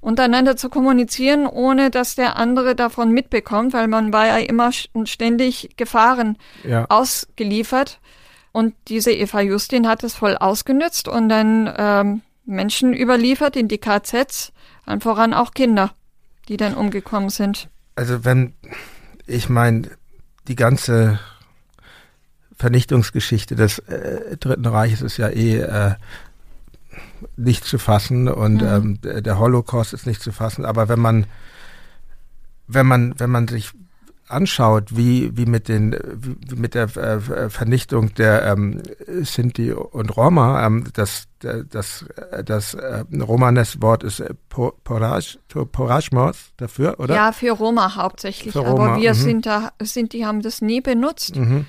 Untereinander 0.04 0.58
zu 0.58 0.70
kommunizieren, 0.70 1.48
ohne 1.48 1.90
dass 1.90 2.16
der 2.16 2.36
andere 2.36 2.76
davon 2.76 3.12
mitbekommt, 3.12 3.72
weil 3.72 3.88
man 3.88 4.12
war 4.12 4.28
ja 4.28 4.38
immer 4.38 4.72
ständig 4.74 5.78
Gefahren 5.78 6.38
ja. 6.66 6.88
ausgeliefert. 6.90 8.02
Und 8.52 8.76
diese 8.90 9.14
Eva 9.14 9.40
Justin 9.40 9.88
hat 9.88 10.04
es 10.04 10.14
voll 10.14 10.36
ausgenützt 10.36 11.08
und 11.08 11.30
dann 11.30 11.74
ähm, 11.78 12.22
Menschen 12.46 12.94
überliefert 12.94 13.56
in 13.56 13.68
die 13.68 13.78
KZs, 13.78 14.52
allen 14.86 15.02
voran 15.02 15.34
auch 15.34 15.52
Kinder, 15.52 15.94
die 16.48 16.58
dann 16.58 16.76
umgekommen 16.76 17.30
sind. 17.30 17.70
Also 17.96 18.26
wenn, 18.26 18.54
ich 19.26 19.50
meine, 19.50 19.90
die 20.48 20.56
ganze 20.56 21.20
Vernichtungsgeschichte 22.58 23.56
des 23.56 23.80
äh, 23.80 24.38
Dritten 24.38 24.66
Reiches 24.66 25.02
ist 25.02 25.18
ja 25.18 25.30
eh 25.30 25.60
äh, 25.60 25.96
nicht 27.38 27.64
zu 27.64 27.78
fassen 27.78 28.28
und 28.28 28.62
mhm. 28.62 29.00
ähm, 29.04 29.24
der 29.24 29.40
Holocaust 29.40 29.94
ist 29.94 30.06
nicht 30.06 30.22
zu 30.22 30.32
fassen. 30.32 30.66
Aber 30.66 30.90
wenn 30.90 31.00
man, 31.00 31.26
wenn 32.68 32.86
man, 32.86 33.20
wenn 33.20 33.30
man 33.30 33.48
sich 33.48 33.72
anschaut, 34.34 34.96
wie, 34.96 35.36
wie 35.38 35.46
mit 35.46 35.68
den, 35.68 35.96
wie 36.14 36.56
mit 36.56 36.76
der 36.76 36.96
äh, 36.96 37.50
Vernichtung 37.50 38.14
der 38.16 38.46
ähm, 38.46 38.82
Sinti 39.22 39.72
und 39.72 40.16
Roma, 40.16 40.66
ähm, 40.66 40.86
das, 40.94 41.28
das, 41.40 42.06
das 42.46 42.74
äh, 42.74 43.04
Romanes-Wort 43.14 44.04
ist 44.04 44.20
äh, 44.20 44.34
Poraj, 44.50 45.38
Porajmos 45.72 46.52
dafür, 46.58 47.00
oder? 47.00 47.16
Ja, 47.16 47.32
für 47.32 47.52
Roma 47.52 47.96
hauptsächlich. 47.96 48.54
Für 48.54 48.60
Roma, 48.60 48.86
Aber 48.86 49.02
wir 49.02 49.12
mhm. 49.12 49.18
sind 49.18 49.46
da, 49.46 49.72
sind, 49.82 50.14
die 50.14 50.26
haben 50.26 50.42
das 50.42 50.62
nie 50.62 50.82
benutzt. 50.82 51.36
Mhm. 51.36 51.66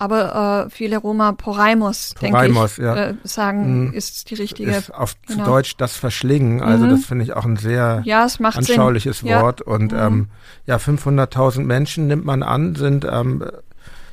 Aber 0.00 0.64
äh, 0.64 0.70
viele 0.70 0.96
Roma 0.96 1.32
Poraimos, 1.32 2.14
Poraimos 2.14 2.76
denke 2.76 2.94
ich, 2.94 2.96
ja. 2.96 3.08
äh, 3.10 3.14
sagen, 3.22 3.88
mhm. 3.88 3.92
ist 3.92 4.30
die 4.30 4.34
richtige. 4.34 4.70
Ist 4.70 4.94
auf 4.94 5.14
genau. 5.26 5.44
Deutsch 5.44 5.76
das 5.76 5.94
Verschlingen. 5.94 6.62
Also 6.62 6.86
mhm. 6.86 6.90
das 6.92 7.04
finde 7.04 7.24
ich 7.24 7.34
auch 7.34 7.44
ein 7.44 7.58
sehr 7.58 8.00
ja, 8.06 8.26
anschauliches 8.42 9.18
Sinn. 9.18 9.28
Wort. 9.28 9.60
Ja. 9.60 9.66
Und 9.66 9.92
mhm. 9.92 9.98
ähm, 9.98 10.28
ja, 10.64 10.76
500.000 10.76 11.64
Menschen 11.64 12.06
nimmt 12.06 12.24
man 12.24 12.42
an, 12.42 12.76
sind 12.76 13.04
ähm, 13.04 13.44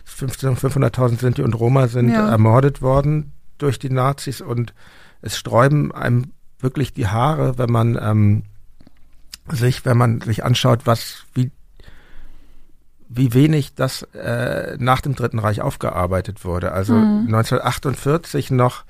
500.000 0.05 1.21
Sinti 1.21 1.41
und 1.41 1.53
Roma 1.53 1.87
sind 1.87 2.09
ermordet 2.09 2.81
worden 2.81 3.31
durch 3.57 3.79
die 3.79 3.89
Nazis 3.89 4.41
und 4.41 4.73
es 5.21 5.37
sträuben 5.37 5.93
einem 5.93 6.33
wirklich 6.59 6.93
die 6.93 7.07
Haare, 7.07 7.57
wenn 7.57 7.71
man 7.71 7.97
ähm, 8.01 8.43
sich, 9.49 9.85
wenn 9.85 9.97
man 9.97 10.19
sich 10.19 10.43
anschaut, 10.43 10.81
was 10.83 11.23
wie 11.33 11.49
wie 13.09 13.33
wenig 13.33 13.75
das 13.75 14.03
äh, 14.13 14.75
nach 14.79 15.01
dem 15.01 15.15
Dritten 15.15 15.39
Reich 15.39 15.61
aufgearbeitet 15.61 16.43
wurde. 16.43 16.71
Also 16.71 16.93
mhm. 16.93 17.25
1948 17.27 18.51
noch 18.51 18.83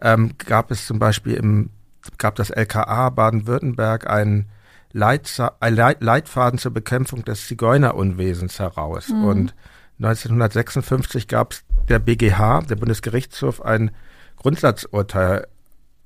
ähm, 0.00 0.32
gab 0.38 0.70
es 0.70 0.86
zum 0.86 0.98
Beispiel 0.98 1.34
im 1.34 1.70
gab 2.16 2.36
das 2.36 2.50
LKA 2.50 3.10
Baden-Württemberg 3.10 4.08
einen 4.08 4.46
Leitza 4.92 5.56
Leit 5.60 6.02
Leitfaden 6.02 6.58
zur 6.58 6.72
Bekämpfung 6.72 7.24
des 7.24 7.46
Zigeunerunwesens 7.46 8.58
heraus. 8.58 9.08
Mhm. 9.10 9.24
Und 9.24 9.54
1956 9.98 11.28
gab 11.28 11.52
es 11.52 11.64
der 11.88 11.98
BGH, 11.98 12.62
der 12.62 12.76
Bundesgerichtshof, 12.76 13.60
ein 13.60 13.90
Grundsatzurteil 14.36 15.46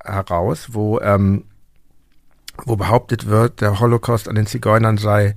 heraus, 0.02 0.68
wo, 0.72 0.98
ähm, 1.00 1.44
wo 2.64 2.76
behauptet 2.76 3.26
wird, 3.26 3.60
der 3.60 3.78
Holocaust 3.78 4.28
an 4.28 4.34
den 4.34 4.46
Zigeunern 4.46 4.96
sei 4.96 5.34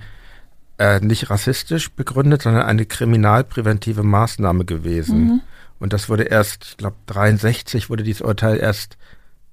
äh, 0.78 1.00
nicht 1.00 1.30
rassistisch 1.30 1.92
begründet, 1.92 2.42
sondern 2.42 2.64
eine 2.64 2.86
kriminalpräventive 2.86 4.04
Maßnahme 4.04 4.66
gewesen. 4.66 5.24
Mhm. 5.24 5.42
Und 5.80 5.94
das 5.94 6.10
wurde 6.10 6.24
erst, 6.24 6.66
ich 6.66 6.78
glaube, 6.78 6.98
63 7.08 7.90
wurde 7.90 8.04
dieses 8.04 8.22
Urteil 8.22 8.58
erst 8.58 8.98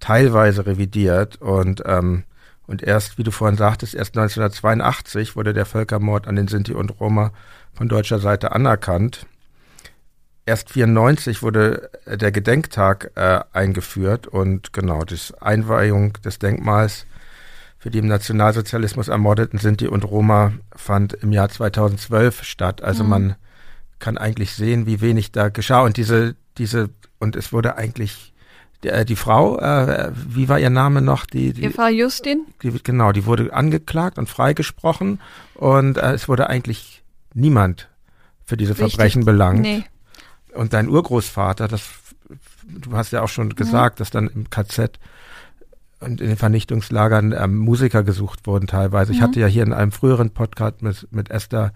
teilweise 0.00 0.66
revidiert 0.66 1.40
und 1.40 1.82
ähm, 1.86 2.24
und 2.66 2.82
erst, 2.82 3.18
wie 3.18 3.22
du 3.22 3.30
vorhin 3.32 3.58
sagtest, 3.58 3.94
erst 3.94 4.16
1982 4.16 5.36
wurde 5.36 5.52
der 5.52 5.66
Völkermord 5.66 6.26
an 6.26 6.36
den 6.36 6.48
Sinti 6.48 6.72
und 6.72 7.00
Roma 7.00 7.32
von 7.74 7.88
deutscher 7.88 8.18
Seite 8.18 8.52
anerkannt. 8.52 9.26
Erst 10.46 10.70
94 10.70 11.42
wurde 11.42 11.90
der 12.06 12.32
Gedenktag 12.32 13.10
äh, 13.14 13.40
eingeführt 13.52 14.26
und 14.26 14.72
genau, 14.72 15.02
die 15.04 15.18
Einweihung 15.40 16.14
des 16.24 16.38
Denkmals 16.38 17.04
für 17.82 17.90
die 17.90 17.98
im 17.98 18.06
Nationalsozialismus 18.06 19.08
ermordeten 19.08 19.58
Sinti 19.58 19.88
und 19.88 20.04
Roma 20.04 20.52
fand 20.72 21.14
im 21.14 21.32
Jahr 21.32 21.48
2012 21.48 22.44
statt. 22.44 22.80
Also 22.80 23.02
mhm. 23.02 23.10
man 23.10 23.34
kann 23.98 24.16
eigentlich 24.16 24.52
sehen, 24.52 24.86
wie 24.86 25.00
wenig 25.00 25.32
da 25.32 25.48
geschah 25.48 25.80
und 25.80 25.96
diese, 25.96 26.36
diese, 26.58 26.90
und 27.18 27.34
es 27.34 27.52
wurde 27.52 27.76
eigentlich 27.76 28.34
die, 28.84 29.04
die 29.04 29.16
Frau, 29.16 29.58
äh, 29.58 30.12
wie 30.14 30.48
war 30.48 30.60
ihr 30.60 30.70
Name 30.70 31.02
noch? 31.02 31.26
Die, 31.26 31.52
die 31.52 31.64
Eva 31.64 31.88
Justin? 31.88 32.46
Die, 32.62 32.70
genau, 32.84 33.10
die 33.10 33.26
wurde 33.26 33.52
angeklagt 33.52 34.16
und 34.16 34.28
freigesprochen 34.28 35.18
und 35.54 35.98
äh, 35.98 36.12
es 36.12 36.28
wurde 36.28 36.48
eigentlich 36.48 37.02
niemand 37.34 37.88
für 38.44 38.56
diese 38.56 38.78
Richtig. 38.78 38.92
Verbrechen 38.92 39.24
belangt. 39.24 39.62
Nee. 39.62 39.82
Und 40.54 40.72
dein 40.72 40.88
Urgroßvater, 40.88 41.66
das, 41.66 41.82
du 42.62 42.92
hast 42.96 43.10
ja 43.10 43.22
auch 43.22 43.28
schon 43.28 43.56
gesagt, 43.56 43.96
mhm. 43.96 43.98
dass 43.98 44.10
dann 44.10 44.28
im 44.28 44.50
KZ 44.50 45.00
und 46.02 46.20
in 46.20 46.28
den 46.28 46.36
Vernichtungslagern 46.36 47.34
ähm, 47.36 47.56
Musiker 47.56 48.02
gesucht 48.02 48.46
wurden 48.46 48.66
teilweise. 48.66 49.12
Mhm. 49.12 49.16
Ich 49.16 49.22
hatte 49.22 49.40
ja 49.40 49.46
hier 49.46 49.62
in 49.62 49.72
einem 49.72 49.92
früheren 49.92 50.30
Podcast 50.30 50.82
mit, 50.82 51.08
mit 51.10 51.30
Esther 51.30 51.72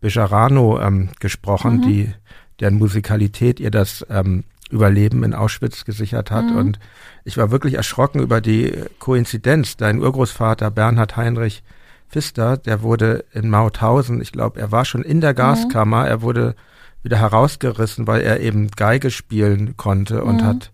Bejarano 0.00 0.80
ähm, 0.80 1.10
gesprochen, 1.20 1.78
mhm. 1.78 1.82
die 1.82 2.14
deren 2.60 2.74
Musikalität 2.74 3.60
ihr 3.60 3.70
das 3.70 4.04
ähm, 4.10 4.44
Überleben 4.70 5.24
in 5.24 5.34
Auschwitz 5.34 5.84
gesichert 5.84 6.30
hat. 6.30 6.44
Mhm. 6.44 6.56
Und 6.56 6.78
ich 7.24 7.36
war 7.36 7.50
wirklich 7.50 7.74
erschrocken 7.74 8.20
über 8.20 8.40
die 8.40 8.72
Koinzidenz. 8.98 9.76
Dein 9.76 10.00
Urgroßvater 10.00 10.70
Bernhard 10.70 11.16
Heinrich 11.16 11.62
Pfister, 12.08 12.56
der 12.56 12.82
wurde 12.82 13.24
in 13.32 13.50
Mauthausen, 13.50 14.20
ich 14.20 14.32
glaube, 14.32 14.60
er 14.60 14.72
war 14.72 14.84
schon 14.84 15.02
in 15.02 15.20
der 15.20 15.32
mhm. 15.32 15.36
Gaskammer, 15.36 16.06
er 16.06 16.22
wurde 16.22 16.54
wieder 17.02 17.18
herausgerissen, 17.18 18.06
weil 18.06 18.22
er 18.22 18.40
eben 18.40 18.70
Geige 18.70 19.10
spielen 19.10 19.76
konnte 19.76 20.24
und 20.24 20.42
mhm. 20.42 20.46
hat 20.46 20.72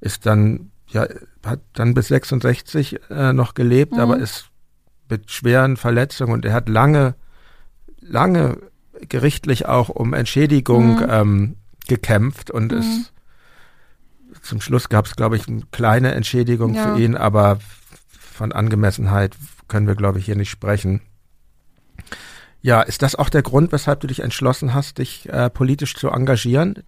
ist 0.00 0.26
dann 0.26 0.70
ja, 0.94 1.06
hat 1.44 1.60
dann 1.74 1.92
bis 1.92 2.08
66 2.08 3.00
äh, 3.10 3.32
noch 3.32 3.54
gelebt, 3.54 3.92
mhm. 3.92 4.00
aber 4.00 4.18
ist 4.18 4.46
mit 5.10 5.30
schweren 5.30 5.76
Verletzungen 5.76 6.32
und 6.32 6.44
er 6.44 6.54
hat 6.54 6.68
lange, 6.68 7.14
lange 8.00 8.58
gerichtlich 9.08 9.66
auch 9.66 9.88
um 9.88 10.14
Entschädigung 10.14 10.96
mhm. 10.96 11.06
ähm, 11.08 11.56
gekämpft 11.88 12.50
und 12.50 12.72
mhm. 12.72 12.78
es 12.78 13.12
zum 14.42 14.60
Schluss 14.60 14.88
gab 14.88 15.06
es, 15.06 15.16
glaube 15.16 15.36
ich, 15.36 15.48
eine 15.48 15.62
kleine 15.72 16.12
Entschädigung 16.12 16.74
ja. 16.74 16.94
für 16.94 17.00
ihn, 17.00 17.16
aber 17.16 17.58
von 18.10 18.52
Angemessenheit 18.52 19.36
können 19.68 19.86
wir, 19.86 19.94
glaube 19.94 20.18
ich, 20.18 20.26
hier 20.26 20.36
nicht 20.36 20.50
sprechen. 20.50 21.00
Ja, 22.60 22.82
ist 22.82 23.02
das 23.02 23.14
auch 23.14 23.28
der 23.28 23.42
Grund, 23.42 23.72
weshalb 23.72 24.00
du 24.00 24.06
dich 24.06 24.20
entschlossen 24.20 24.74
hast, 24.74 24.98
dich 24.98 25.28
äh, 25.28 25.50
politisch 25.50 25.94
zu 25.94 26.08
engagieren? 26.08 26.82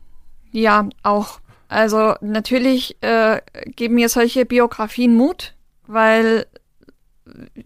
Ja, 0.50 0.88
auch. 1.02 1.40
Also 1.68 2.14
natürlich 2.20 2.96
äh, 3.02 3.40
geben 3.66 3.94
mir 3.96 4.08
solche 4.08 4.44
Biografien 4.44 5.14
Mut, 5.14 5.54
weil 5.86 6.46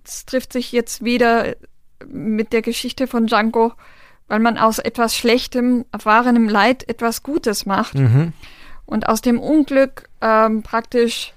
es 0.05 0.25
trifft 0.25 0.53
sich 0.53 0.73
jetzt 0.73 1.05
wieder 1.05 1.55
mit 2.07 2.53
der 2.53 2.63
Geschichte 2.63 3.07
von 3.07 3.27
Django, 3.27 3.73
weil 4.29 4.41
man 4.41 4.59
aus 4.59 4.79
etwas 4.79 5.17
Schlechtem, 5.17 5.85
erfahrenem 5.93 6.49
Leid 6.49 6.89
etwas 6.89 7.23
Gutes 7.23 7.67
macht 7.67 7.95
mhm. 7.95 8.33
und 8.87 9.09
aus 9.09 9.21
dem 9.21 9.39
Unglück 9.39 10.09
ähm, 10.21 10.63
praktisch 10.63 11.35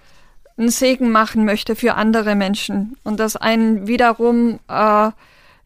einen 0.58 0.70
Segen 0.70 1.12
machen 1.12 1.46
möchte 1.46 1.76
für 1.76 1.96
andere 1.96 2.36
Menschen 2.36 2.96
und 3.04 3.20
das 3.20 3.36
einen 3.36 3.88
wiederum 3.88 4.60
äh, 4.70 5.12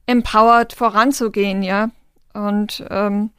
empowert 0.06 0.74
voranzugehen, 0.74 1.62
ja. 1.62 1.90
Und 2.34 2.86
ähm, 2.90 3.32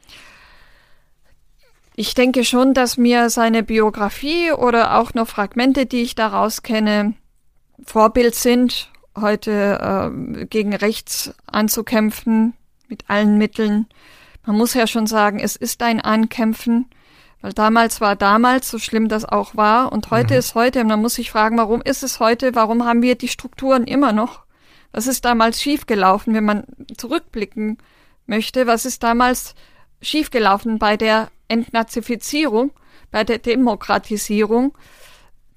ich 1.98 2.14
denke 2.14 2.44
schon, 2.44 2.74
dass 2.74 2.96
mir 2.96 3.28
seine 3.28 3.64
Biografie 3.64 4.52
oder 4.52 4.98
auch 4.98 5.14
noch 5.14 5.26
Fragmente, 5.26 5.84
die 5.84 6.02
ich 6.02 6.14
daraus 6.14 6.62
kenne, 6.62 7.14
Vorbild 7.84 8.36
sind, 8.36 8.92
heute 9.16 10.12
äh, 10.40 10.44
gegen 10.44 10.76
rechts 10.76 11.34
anzukämpfen 11.46 12.54
mit 12.86 13.10
allen 13.10 13.36
Mitteln. 13.36 13.86
Man 14.46 14.56
muss 14.56 14.74
ja 14.74 14.86
schon 14.86 15.08
sagen, 15.08 15.40
es 15.40 15.56
ist 15.56 15.82
ein 15.82 16.00
Ankämpfen, 16.00 16.86
weil 17.40 17.52
damals 17.52 18.00
war 18.00 18.14
damals, 18.14 18.70
so 18.70 18.78
schlimm 18.78 19.08
das 19.08 19.24
auch 19.24 19.56
war, 19.56 19.90
und 19.90 20.12
heute 20.12 20.34
mhm. 20.34 20.38
ist 20.38 20.54
heute. 20.54 20.82
Und 20.82 20.86
man 20.86 21.02
muss 21.02 21.14
sich 21.14 21.32
fragen, 21.32 21.58
warum 21.58 21.82
ist 21.82 22.04
es 22.04 22.20
heute? 22.20 22.54
Warum 22.54 22.84
haben 22.84 23.02
wir 23.02 23.16
die 23.16 23.26
Strukturen 23.26 23.88
immer 23.88 24.12
noch? 24.12 24.44
Was 24.92 25.08
ist 25.08 25.24
damals 25.24 25.60
schiefgelaufen, 25.60 26.32
wenn 26.32 26.44
man 26.44 26.62
zurückblicken 26.96 27.76
möchte? 28.26 28.68
Was 28.68 28.84
ist 28.84 29.02
damals 29.02 29.56
schiefgelaufen 30.00 30.78
bei 30.78 30.96
der 30.96 31.28
Entnazifizierung, 31.48 32.72
bei 33.10 33.24
der 33.24 33.38
Demokratisierung. 33.38 34.76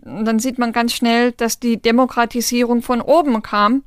dann 0.04 0.40
sieht 0.40 0.58
man 0.58 0.72
ganz 0.72 0.94
schnell, 0.94 1.32
dass 1.32 1.60
die 1.60 1.80
Demokratisierung 1.80 2.82
von 2.82 3.02
oben 3.02 3.44
kam 3.44 3.84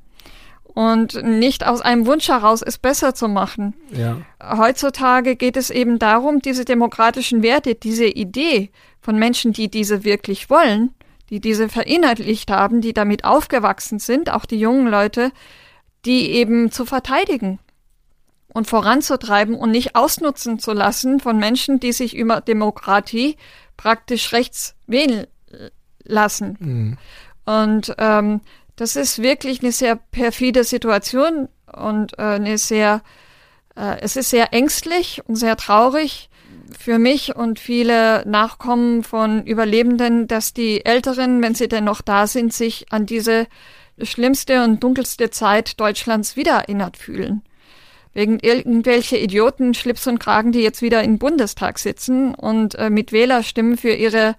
und 0.62 1.22
nicht 1.22 1.66
aus 1.66 1.80
einem 1.80 2.06
Wunsch 2.06 2.28
heraus, 2.28 2.62
es 2.62 2.78
besser 2.78 3.14
zu 3.14 3.26
machen. 3.26 3.74
Ja. 3.90 4.18
Heutzutage 4.56 5.34
geht 5.34 5.56
es 5.56 5.70
eben 5.70 5.98
darum, 5.98 6.40
diese 6.40 6.64
demokratischen 6.64 7.42
Werte, 7.42 7.74
diese 7.74 8.06
Idee 8.06 8.70
von 9.00 9.18
Menschen, 9.18 9.52
die 9.52 9.68
diese 9.68 10.04
wirklich 10.04 10.50
wollen, 10.50 10.94
die 11.30 11.40
diese 11.40 11.68
verinnerlicht 11.68 12.50
haben, 12.50 12.80
die 12.80 12.92
damit 12.92 13.24
aufgewachsen 13.24 13.98
sind, 13.98 14.30
auch 14.30 14.44
die 14.44 14.58
jungen 14.58 14.86
Leute, 14.86 15.32
die 16.04 16.30
eben 16.30 16.70
zu 16.70 16.84
verteidigen 16.84 17.58
und 18.54 18.68
voranzutreiben 18.68 19.56
und 19.56 19.72
nicht 19.72 19.96
ausnutzen 19.96 20.58
zu 20.58 20.72
lassen 20.72 21.20
von 21.20 21.36
Menschen, 21.36 21.80
die 21.80 21.92
sich 21.92 22.16
über 22.16 22.40
Demokratie 22.40 23.36
praktisch 23.76 24.32
rechts 24.32 24.76
wählen 24.86 25.26
lassen. 26.04 26.56
Mhm. 26.60 26.98
Und 27.44 27.94
ähm, 27.98 28.40
das 28.76 28.96
ist 28.96 29.20
wirklich 29.20 29.60
eine 29.60 29.72
sehr 29.72 29.96
perfide 29.96 30.64
Situation 30.64 31.48
und 31.72 32.16
äh, 32.18 32.22
eine 32.22 32.56
sehr, 32.56 33.02
äh, 33.76 34.00
es 34.00 34.16
ist 34.16 34.30
sehr 34.30 34.54
ängstlich 34.54 35.20
und 35.26 35.34
sehr 35.34 35.56
traurig 35.56 36.30
für 36.78 37.00
mich 37.00 37.34
und 37.34 37.58
viele 37.58 38.24
Nachkommen 38.26 39.02
von 39.02 39.44
Überlebenden, 39.44 40.28
dass 40.28 40.54
die 40.54 40.84
Älteren, 40.84 41.42
wenn 41.42 41.56
sie 41.56 41.68
denn 41.68 41.84
noch 41.84 42.02
da 42.02 42.28
sind, 42.28 42.52
sich 42.52 42.92
an 42.92 43.04
diese 43.04 43.48
schlimmste 44.00 44.62
und 44.62 44.82
dunkelste 44.82 45.30
Zeit 45.30 45.80
Deutschlands 45.80 46.36
wieder 46.36 46.52
erinnert 46.52 46.96
fühlen 46.96 47.42
wegen 48.14 48.38
irgendwelche 48.38 49.18
Idioten 49.18 49.74
Schlips 49.74 50.06
und 50.06 50.18
Kragen, 50.18 50.52
die 50.52 50.60
jetzt 50.60 50.82
wieder 50.82 51.02
im 51.02 51.18
Bundestag 51.18 51.78
sitzen 51.78 52.34
und 52.34 52.76
äh, 52.76 52.88
mit 52.88 53.12
Wählerstimmen 53.12 53.76
für 53.76 53.92
ihre 53.92 54.36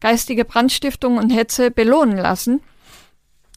geistige 0.00 0.44
Brandstiftung 0.44 1.18
und 1.18 1.30
Hetze 1.30 1.70
belohnen 1.70 2.16
lassen. 2.16 2.60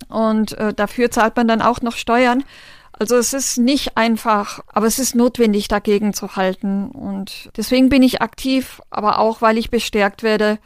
Und 0.09 0.57
äh, 0.57 0.73
dafür 0.73 1.09
zahlt 1.09 1.35
man 1.37 1.47
dann 1.47 1.61
auch 1.61 1.81
noch 1.81 1.95
Steuern. 1.95 2.43
Also 2.91 3.15
es 3.15 3.33
ist 3.33 3.57
nicht 3.57 3.97
einfach, 3.97 4.59
aber 4.67 4.85
es 4.85 4.99
ist 4.99 5.15
notwendig, 5.15 5.67
dagegen 5.67 6.13
zu 6.13 6.35
halten. 6.35 6.91
Und 6.91 7.49
deswegen 7.57 7.89
bin 7.89 8.03
ich 8.03 8.21
aktiv, 8.21 8.81
aber 8.89 9.19
auch, 9.19 9.41
weil 9.41 9.57
ich 9.57 9.71
bestärkt 9.71 10.21
werde 10.21 10.59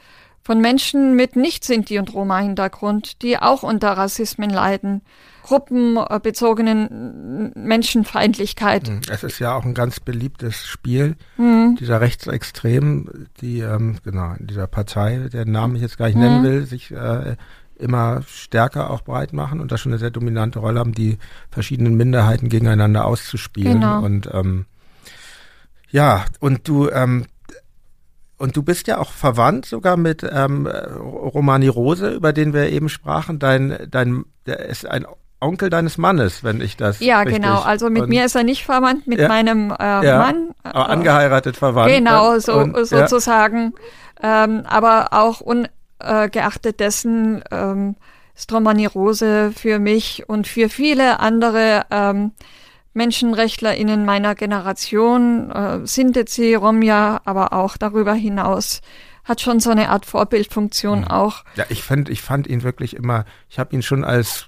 von 0.48 0.62
Menschen 0.62 1.14
mit 1.14 1.36
Nicht-Sinti- 1.36 2.00
und 2.00 2.14
Roma-Hintergrund, 2.14 3.22
die 3.22 3.38
auch 3.38 3.64
unter 3.64 3.98
Rassismen 3.98 4.50
leiden, 4.50 5.02
gruppenbezogenen 5.44 7.52
Menschenfeindlichkeit. 7.54 8.88
Hm, 8.88 9.02
es 9.12 9.26
ist 9.26 9.40
ja 9.40 9.54
auch 9.54 9.66
ein 9.66 9.74
ganz 9.74 10.00
beliebtes 10.00 10.66
Spiel, 10.66 11.18
mhm. 11.36 11.76
dieser 11.78 12.00
Rechtsextrem, 12.00 13.28
die, 13.42 13.60
ähm, 13.60 13.98
genau, 14.06 14.36
in 14.40 14.48
dieser 14.48 14.68
Partei, 14.68 15.28
deren 15.34 15.52
Namen 15.52 15.76
ich 15.76 15.82
jetzt 15.82 15.98
gar 15.98 16.06
nicht 16.06 16.16
mhm. 16.16 16.22
nennen 16.22 16.44
will, 16.46 16.66
sich 16.66 16.92
äh, 16.92 17.36
immer 17.76 18.22
stärker 18.26 18.90
auch 18.90 19.02
breit 19.02 19.34
machen 19.34 19.60
und 19.60 19.74
da 19.74 19.78
schon 19.78 19.92
eine 19.92 20.00
sehr 20.00 20.12
dominante 20.12 20.60
Rolle 20.60 20.80
haben, 20.80 20.94
die 20.94 21.18
verschiedenen 21.52 21.98
Minderheiten 21.98 22.48
gegeneinander 22.48 23.04
auszuspielen. 23.04 23.82
Genau. 23.82 24.02
Und 24.02 24.30
ähm, 24.32 24.66
ja, 25.90 26.24
und 26.40 26.70
du 26.70 26.90
ähm, 26.90 27.26
und 28.38 28.56
du 28.56 28.64
bist 28.64 28.88
ja 28.88 29.00
auch 29.00 29.12
verwandt 29.12 29.66
sogar 29.66 29.98
mit 29.98 30.24
ähm, 30.24 30.68
Romani 30.68 31.68
Rose, 31.68 32.10
über 32.10 32.34
den 32.34 32.54
wir 32.54 32.70
eben 32.70 32.90
sprachen. 32.90 33.40
Dein, 33.40 33.88
dein, 33.90 34.26
der 34.46 34.60
ist 34.66 34.86
ein 34.86 35.06
Onkel 35.40 35.70
deines 35.70 35.98
Mannes, 35.98 36.44
wenn 36.44 36.62
ich 36.62 36.78
das. 36.78 37.00
Ja, 37.00 37.24
genau. 37.24 37.62
Also 37.62 37.90
mit 37.90 38.04
und, 38.04 38.10
mir 38.10 38.26
ist 38.26 38.36
er 38.36 38.44
nicht 38.44 38.64
verwandt, 38.66 39.06
mit 39.08 39.20
ja, 39.20 39.28
meinem 39.28 39.72
äh, 39.72 40.06
ja, 40.06 40.18
Mann. 40.20 40.50
Aber 40.64 40.90
angeheiratet 40.90 41.58
verwandt. 41.58 41.94
Genau, 41.94 42.40
so, 42.40 42.54
und, 42.54 42.76
sozusagen. 42.86 43.74
Ja. 44.22 44.46
Ähm, 44.46 44.64
aber 44.68 45.10
auch 45.12 45.42
un, 45.42 45.68
äh, 46.00 46.30
dessen 46.74 47.44
ähm, 47.52 47.96
Stromani 48.36 48.86
Rose 48.86 49.52
für 49.56 49.80
mich 49.80 50.28
und 50.28 50.48
für 50.48 50.70
viele 50.70 51.20
andere 51.20 51.86
ähm, 51.92 52.32
MenschenrechtlerInnen 52.98 54.04
meiner 54.04 54.36
Generation, 54.36 55.52
äh, 55.52 55.86
Sintezi, 55.86 56.56
Romja, 56.56 57.22
aber 57.24 57.54
auch 57.54 57.78
darüber 57.78 58.14
hinaus 58.14 58.82
hat 59.24 59.42
schon 59.42 59.60
so 59.60 59.70
eine 59.70 59.90
Art 59.90 60.06
Vorbildfunktion 60.06 61.02
mhm. 61.02 61.08
auch. 61.08 61.44
Ja, 61.56 61.66
ich 61.70 61.84
fand, 61.84 62.10
ich 62.10 62.22
fand 62.22 62.48
ihn 62.48 62.64
wirklich 62.64 62.96
immer, 62.96 63.26
ich 63.50 63.60
habe 63.60 63.76
ihn 63.76 63.82
schon 63.82 64.04
als, 64.04 64.46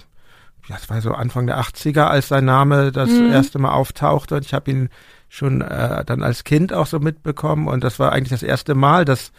ja, 0.68 0.76
das 0.76 0.90
war 0.90 1.02
so 1.02 1.12
Anfang 1.12 1.48
der 1.48 1.60
80er, 1.60 2.04
als 2.04 2.30
sein 2.30 2.46
Name 2.46 2.92
das 2.92 3.10
mhm. 3.10 3.32
erste 3.32 3.60
Mal 3.60 3.72
auftauchte 3.72 4.36
und 4.36 4.46
ich 4.46 4.54
habe 4.54 4.72
ihn 4.72 4.90
schon 5.28 5.62
äh, 5.62 6.04
dann 6.06 6.24
als 6.24 6.44
Kind 6.44 6.74
auch 6.74 6.88
so 6.88 7.00
mitbekommen 7.00 7.68
und 7.68 7.84
das 7.84 8.00
war 8.00 8.12
eigentlich 8.14 8.30
das 8.30 8.44
erste 8.44 8.76
Mal, 8.76 9.06
dass 9.06 9.32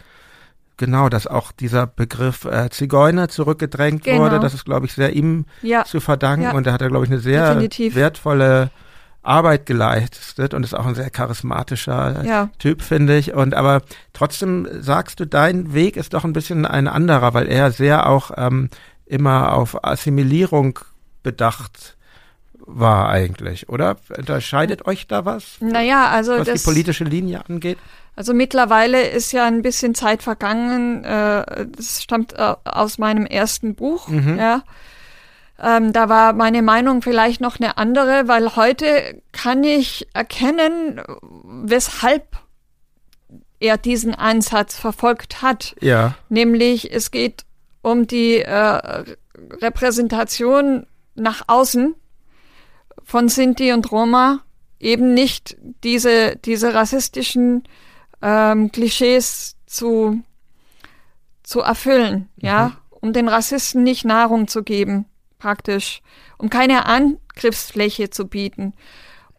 Genau, 0.77 1.09
dass 1.09 1.27
auch 1.27 1.51
dieser 1.51 1.85
Begriff 1.85 2.45
äh, 2.45 2.71
Zigeuner 2.71 3.29
zurückgedrängt 3.29 4.03
genau. 4.03 4.23
wurde. 4.23 4.39
Das 4.39 4.55
ist, 4.55 4.65
glaube 4.65 4.87
ich, 4.87 4.93
sehr 4.93 5.13
ihm 5.13 5.45
ja. 5.61 5.83
zu 5.85 5.99
verdanken. 5.99 6.45
Ja. 6.45 6.53
Und 6.53 6.65
da 6.65 6.73
hat 6.73 6.81
er, 6.81 6.87
glaube 6.87 7.05
ich, 7.05 7.11
eine 7.11 7.19
sehr 7.19 7.49
Definitiv. 7.49 7.93
wertvolle 7.93 8.71
Arbeit 9.23 9.65
geleistet 9.65 10.53
und 10.53 10.63
ist 10.63 10.73
auch 10.73 10.85
ein 10.85 10.95
sehr 10.95 11.09
charismatischer 11.09 12.23
ja. 12.25 12.49
Typ, 12.57 12.81
finde 12.81 13.17
ich. 13.17 13.33
Und 13.33 13.53
aber 13.53 13.81
trotzdem 14.13 14.67
sagst 14.79 15.19
du, 15.19 15.25
dein 15.25 15.73
Weg 15.73 15.95
ist 15.95 16.13
doch 16.13 16.23
ein 16.23 16.33
bisschen 16.33 16.65
ein 16.65 16.87
anderer, 16.87 17.33
weil 17.33 17.47
er 17.47 17.71
sehr 17.71 18.09
auch 18.09 18.31
ähm, 18.35 18.69
immer 19.05 19.53
auf 19.53 19.83
Assimilierung 19.83 20.79
bedacht 21.21 21.97
war 22.65 23.09
eigentlich, 23.09 23.69
oder? 23.69 23.97
Unterscheidet 24.17 24.85
euch 24.85 25.07
da 25.07 25.25
was? 25.25 25.57
Naja, 25.59 26.09
also 26.09 26.37
was 26.37 26.47
das, 26.47 26.61
die 26.61 26.69
politische 26.69 27.03
Linie 27.03 27.43
angeht? 27.47 27.77
Also 28.15 28.33
mittlerweile 28.33 29.01
ist 29.07 29.31
ja 29.31 29.45
ein 29.45 29.61
bisschen 29.61 29.95
Zeit 29.95 30.23
vergangen. 30.23 31.03
Äh, 31.03 31.67
das 31.67 32.03
stammt 32.03 32.33
äh, 32.33 32.55
aus 32.65 32.97
meinem 32.97 33.25
ersten 33.25 33.75
Buch. 33.75 34.07
Mhm. 34.07 34.37
Ja. 34.37 34.63
Ähm, 35.61 35.93
da 35.93 36.09
war 36.09 36.33
meine 36.33 36.63
Meinung 36.63 37.03
vielleicht 37.03 37.39
noch 37.39 37.59
eine 37.59 37.77
andere, 37.77 38.27
weil 38.27 38.55
heute 38.55 39.21
kann 39.31 39.63
ich 39.63 40.07
erkennen, 40.13 40.99
weshalb 41.21 42.37
er 43.59 43.77
diesen 43.77 44.15
Ansatz 44.15 44.75
verfolgt 44.75 45.43
hat. 45.43 45.75
Ja. 45.79 46.15
Nämlich, 46.29 46.91
es 46.91 47.11
geht 47.11 47.45
um 47.83 48.07
die 48.07 48.39
äh, 48.39 49.03
Repräsentation 49.61 50.87
nach 51.13 51.43
außen 51.45 51.93
von 53.03 53.29
Sinti 53.29 53.71
und 53.71 53.91
Roma, 53.91 54.39
eben 54.79 55.13
nicht 55.13 55.57
diese, 55.83 56.37
diese 56.37 56.73
rassistischen 56.73 57.63
ähm, 58.23 58.71
Klischees 58.71 59.57
zu, 59.67 60.21
zu 61.43 61.59
erfüllen, 61.61 62.29
mhm. 62.37 62.47
ja, 62.47 62.71
um 62.89 63.13
den 63.13 63.27
Rassisten 63.27 63.83
nicht 63.83 64.05
Nahrung 64.05 64.47
zu 64.47 64.63
geben, 64.63 65.05
praktisch, 65.41 66.01
um 66.37 66.49
keine 66.49 66.85
Angriffsfläche 66.85 68.11
zu 68.11 68.27
bieten. 68.27 68.73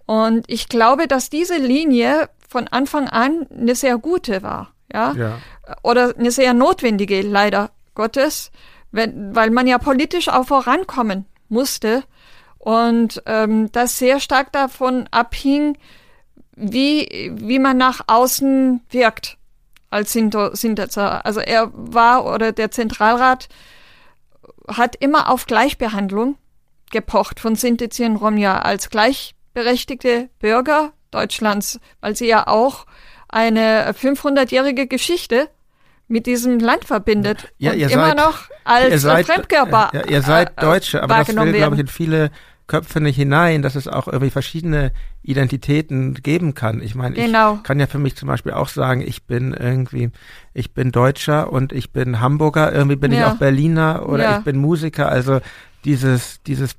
Und 0.04 0.44
ich 0.48 0.68
glaube, 0.68 1.06
dass 1.06 1.30
diese 1.30 1.56
Linie 1.56 2.28
von 2.48 2.66
Anfang 2.68 3.08
an 3.08 3.46
eine 3.56 3.74
sehr 3.76 3.98
gute 3.98 4.42
war, 4.42 4.72
ja, 4.92 5.12
ja. 5.12 5.38
oder 5.82 6.14
eine 6.18 6.32
sehr 6.32 6.52
notwendige, 6.54 7.22
leider 7.22 7.70
Gottes, 7.94 8.50
wenn, 8.90 9.34
weil 9.34 9.50
man 9.50 9.66
ja 9.66 9.78
politisch 9.78 10.28
auch 10.28 10.46
vorankommen 10.46 11.24
musste 11.48 12.02
und 12.58 13.22
ähm, 13.26 13.70
das 13.72 13.98
sehr 13.98 14.18
stark 14.18 14.52
davon 14.52 15.08
abhing, 15.12 15.78
wie, 16.56 17.32
wie 17.34 17.58
man 17.58 17.76
nach 17.76 18.00
außen 18.08 18.82
wirkt 18.90 19.38
als 19.88 20.12
Sintetzer. 20.12 21.24
Also 21.24 21.40
er 21.40 21.70
war 21.72 22.26
oder 22.26 22.52
der 22.52 22.70
Zentralrat 22.70 23.48
hat 24.76 24.96
immer 24.96 25.30
auf 25.30 25.46
Gleichbehandlung 25.46 26.36
gepocht 26.90 27.40
von 27.40 27.54
Sintetzi 27.54 28.04
und 28.04 28.16
Romja 28.16 28.60
als 28.60 28.90
gleichberechtigte 28.90 30.28
Bürger 30.38 30.92
Deutschlands, 31.10 31.80
weil 32.00 32.16
sie 32.16 32.26
ja 32.26 32.46
auch 32.46 32.86
eine 33.28 33.92
500-jährige 33.92 34.86
Geschichte 34.86 35.48
mit 36.08 36.26
diesem 36.26 36.58
Land 36.58 36.84
verbindet 36.84 37.52
ja, 37.58 37.72
und 37.72 37.78
ihr 37.78 37.90
immer 37.90 38.08
seid, 38.08 38.16
noch 38.16 38.38
als 38.64 38.90
ihr 38.90 38.98
seid, 38.98 39.26
Fremdkörper. 39.26 39.90
Ja, 39.94 40.04
ihr 40.06 40.22
seid 40.22 40.50
äh, 40.56 40.60
Deutsche, 40.60 41.02
aber 41.02 41.16
das 41.16 41.28
will, 41.28 41.52
glaube 41.52 41.74
ich, 41.74 41.80
in 41.80 41.86
viele 41.86 42.30
Köpfe 42.72 43.02
nicht 43.02 43.16
hinein, 43.16 43.60
dass 43.60 43.74
es 43.74 43.86
auch 43.86 44.06
irgendwie 44.06 44.30
verschiedene 44.30 44.92
Identitäten 45.22 46.14
geben 46.14 46.54
kann. 46.54 46.80
Ich 46.80 46.94
meine, 46.94 47.14
genau. 47.14 47.56
ich 47.56 47.64
kann 47.64 47.78
ja 47.78 47.86
für 47.86 47.98
mich 47.98 48.16
zum 48.16 48.28
Beispiel 48.28 48.52
auch 48.52 48.68
sagen, 48.68 49.02
ich 49.02 49.24
bin 49.24 49.52
irgendwie, 49.52 50.10
ich 50.54 50.72
bin 50.72 50.90
Deutscher 50.90 51.52
und 51.52 51.74
ich 51.74 51.92
bin 51.92 52.20
Hamburger, 52.20 52.72
irgendwie 52.72 52.96
bin 52.96 53.12
ja. 53.12 53.18
ich 53.18 53.24
auch 53.26 53.36
Berliner 53.36 54.08
oder 54.08 54.22
ja. 54.22 54.38
ich 54.38 54.44
bin 54.44 54.56
Musiker. 54.56 55.10
Also 55.10 55.40
dieses, 55.84 56.42
dieses 56.44 56.76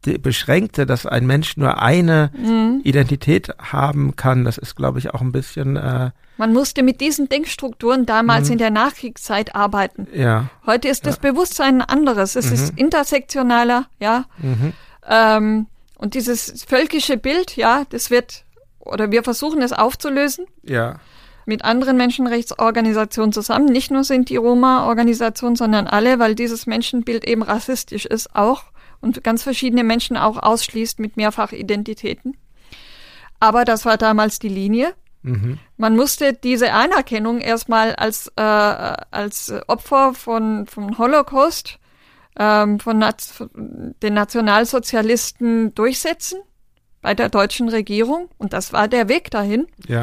Beschränkte, 0.00 0.86
dass 0.86 1.04
ein 1.04 1.26
Mensch 1.26 1.58
nur 1.58 1.82
eine 1.82 2.30
mhm. 2.34 2.80
Identität 2.84 3.50
haben 3.58 4.16
kann, 4.16 4.44
das 4.44 4.56
ist, 4.56 4.76
glaube 4.76 4.98
ich, 4.98 5.12
auch 5.12 5.20
ein 5.20 5.32
bisschen. 5.32 5.76
Äh, 5.76 6.12
Man 6.38 6.54
musste 6.54 6.82
mit 6.82 7.02
diesen 7.02 7.28
Denkstrukturen 7.28 8.06
damals 8.06 8.46
mhm. 8.46 8.52
in 8.52 8.58
der 8.60 8.70
Nachkriegszeit 8.70 9.54
arbeiten. 9.54 10.06
Ja. 10.14 10.48
Heute 10.64 10.88
ist 10.88 11.04
das 11.04 11.18
Bewusstsein 11.18 11.82
ein 11.82 11.88
anderes. 11.88 12.34
Es 12.34 12.46
mhm. 12.46 12.54
ist 12.54 12.78
intersektionaler, 12.78 13.88
ja. 14.00 14.24
Ähm, 15.08 15.66
und 15.96 16.14
dieses 16.14 16.64
völkische 16.64 17.16
Bild, 17.16 17.56
ja, 17.56 17.84
das 17.90 18.10
wird, 18.10 18.44
oder 18.78 19.10
wir 19.10 19.24
versuchen 19.24 19.62
es 19.62 19.72
aufzulösen. 19.72 20.46
Ja. 20.62 21.00
Mit 21.44 21.64
anderen 21.64 21.96
Menschenrechtsorganisationen 21.96 23.32
zusammen. 23.32 23.66
Nicht 23.66 23.90
nur 23.90 24.04
sind 24.04 24.28
die 24.28 24.36
Roma-Organisationen, 24.36 25.56
sondern 25.56 25.86
alle, 25.86 26.18
weil 26.18 26.34
dieses 26.34 26.66
Menschenbild 26.66 27.24
eben 27.24 27.42
rassistisch 27.42 28.04
ist 28.04 28.34
auch 28.36 28.64
und 29.00 29.24
ganz 29.24 29.42
verschiedene 29.42 29.82
Menschen 29.82 30.16
auch 30.16 30.36
ausschließt 30.36 31.00
mit 31.00 31.16
Mehrfachidentitäten. 31.16 32.36
Aber 33.40 33.64
das 33.64 33.84
war 33.86 33.96
damals 33.96 34.38
die 34.38 34.48
Linie. 34.48 34.94
Mhm. 35.22 35.58
Man 35.76 35.96
musste 35.96 36.32
diese 36.32 36.72
Anerkennung 36.72 37.40
erstmal 37.40 37.94
als, 37.94 38.30
äh, 38.36 38.42
als 38.42 39.52
Opfer 39.68 40.14
von, 40.14 40.66
von 40.66 40.98
Holocaust 40.98 41.78
ähm, 42.38 42.80
von, 42.80 43.04
von 43.18 43.94
den 44.02 44.14
Nationalsozialisten 44.14 45.74
durchsetzen 45.74 46.40
bei 47.02 47.14
der 47.14 47.28
deutschen 47.28 47.68
Regierung. 47.68 48.28
Und 48.38 48.52
das 48.52 48.72
war 48.72 48.88
der 48.88 49.08
Weg 49.08 49.30
dahin. 49.30 49.66
Ja. 49.86 50.02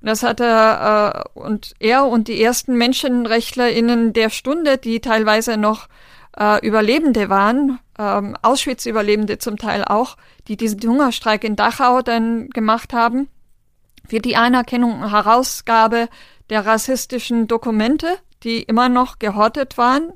Und 0.00 0.08
das 0.08 0.22
hat 0.22 0.40
er 0.40 1.26
äh, 1.34 1.38
und 1.38 1.74
er 1.78 2.06
und 2.06 2.28
die 2.28 2.42
ersten 2.42 2.76
MenschenrechtlerInnen 2.76 4.12
der 4.12 4.30
Stunde, 4.30 4.78
die 4.78 5.00
teilweise 5.00 5.56
noch 5.56 5.88
äh, 6.38 6.64
Überlebende 6.66 7.28
waren, 7.28 7.78
ähm, 7.98 8.36
Auschwitz-Überlebende 8.42 9.38
zum 9.38 9.58
Teil 9.58 9.84
auch, 9.84 10.16
die 10.48 10.56
diesen 10.56 10.80
Hungerstreik 10.82 11.44
in 11.44 11.56
Dachau 11.56 12.02
dann 12.02 12.48
gemacht 12.50 12.92
haben, 12.92 13.28
für 14.08 14.18
die 14.18 14.34
Anerkennung 14.34 15.02
und 15.02 15.12
Herausgabe 15.12 16.08
der 16.50 16.66
rassistischen 16.66 17.46
Dokumente, 17.46 18.08
die 18.42 18.62
immer 18.62 18.88
noch 18.88 19.20
gehortet 19.20 19.78
waren 19.78 20.12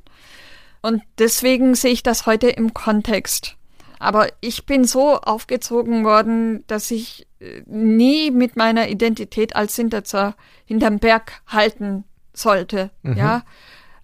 und 0.87 1.03
deswegen 1.18 1.74
sehe 1.74 1.91
ich 1.91 2.05
das 2.05 2.26
heute 2.26 2.49
im 2.49 2.72
Kontext. 2.72 3.57
Aber 3.99 4.28
ich 4.41 4.66
bin 4.66 4.84
so 4.84 5.16
aufgezogen 5.16 6.05
worden, 6.05 6.64
dass 6.68 6.93
ich 6.93 7.26
äh, 7.41 7.62
nie 7.66 8.30
mit 8.30 8.55
meiner 8.55 8.89
Identität 8.89 9.57
als 9.57 9.74
Sintetzer 9.74 10.37
hinterm 10.64 11.01
Berg 11.01 11.43
halten 11.49 12.05
sollte. 12.32 12.91
Mhm. 13.03 13.16
Ja, 13.16 13.43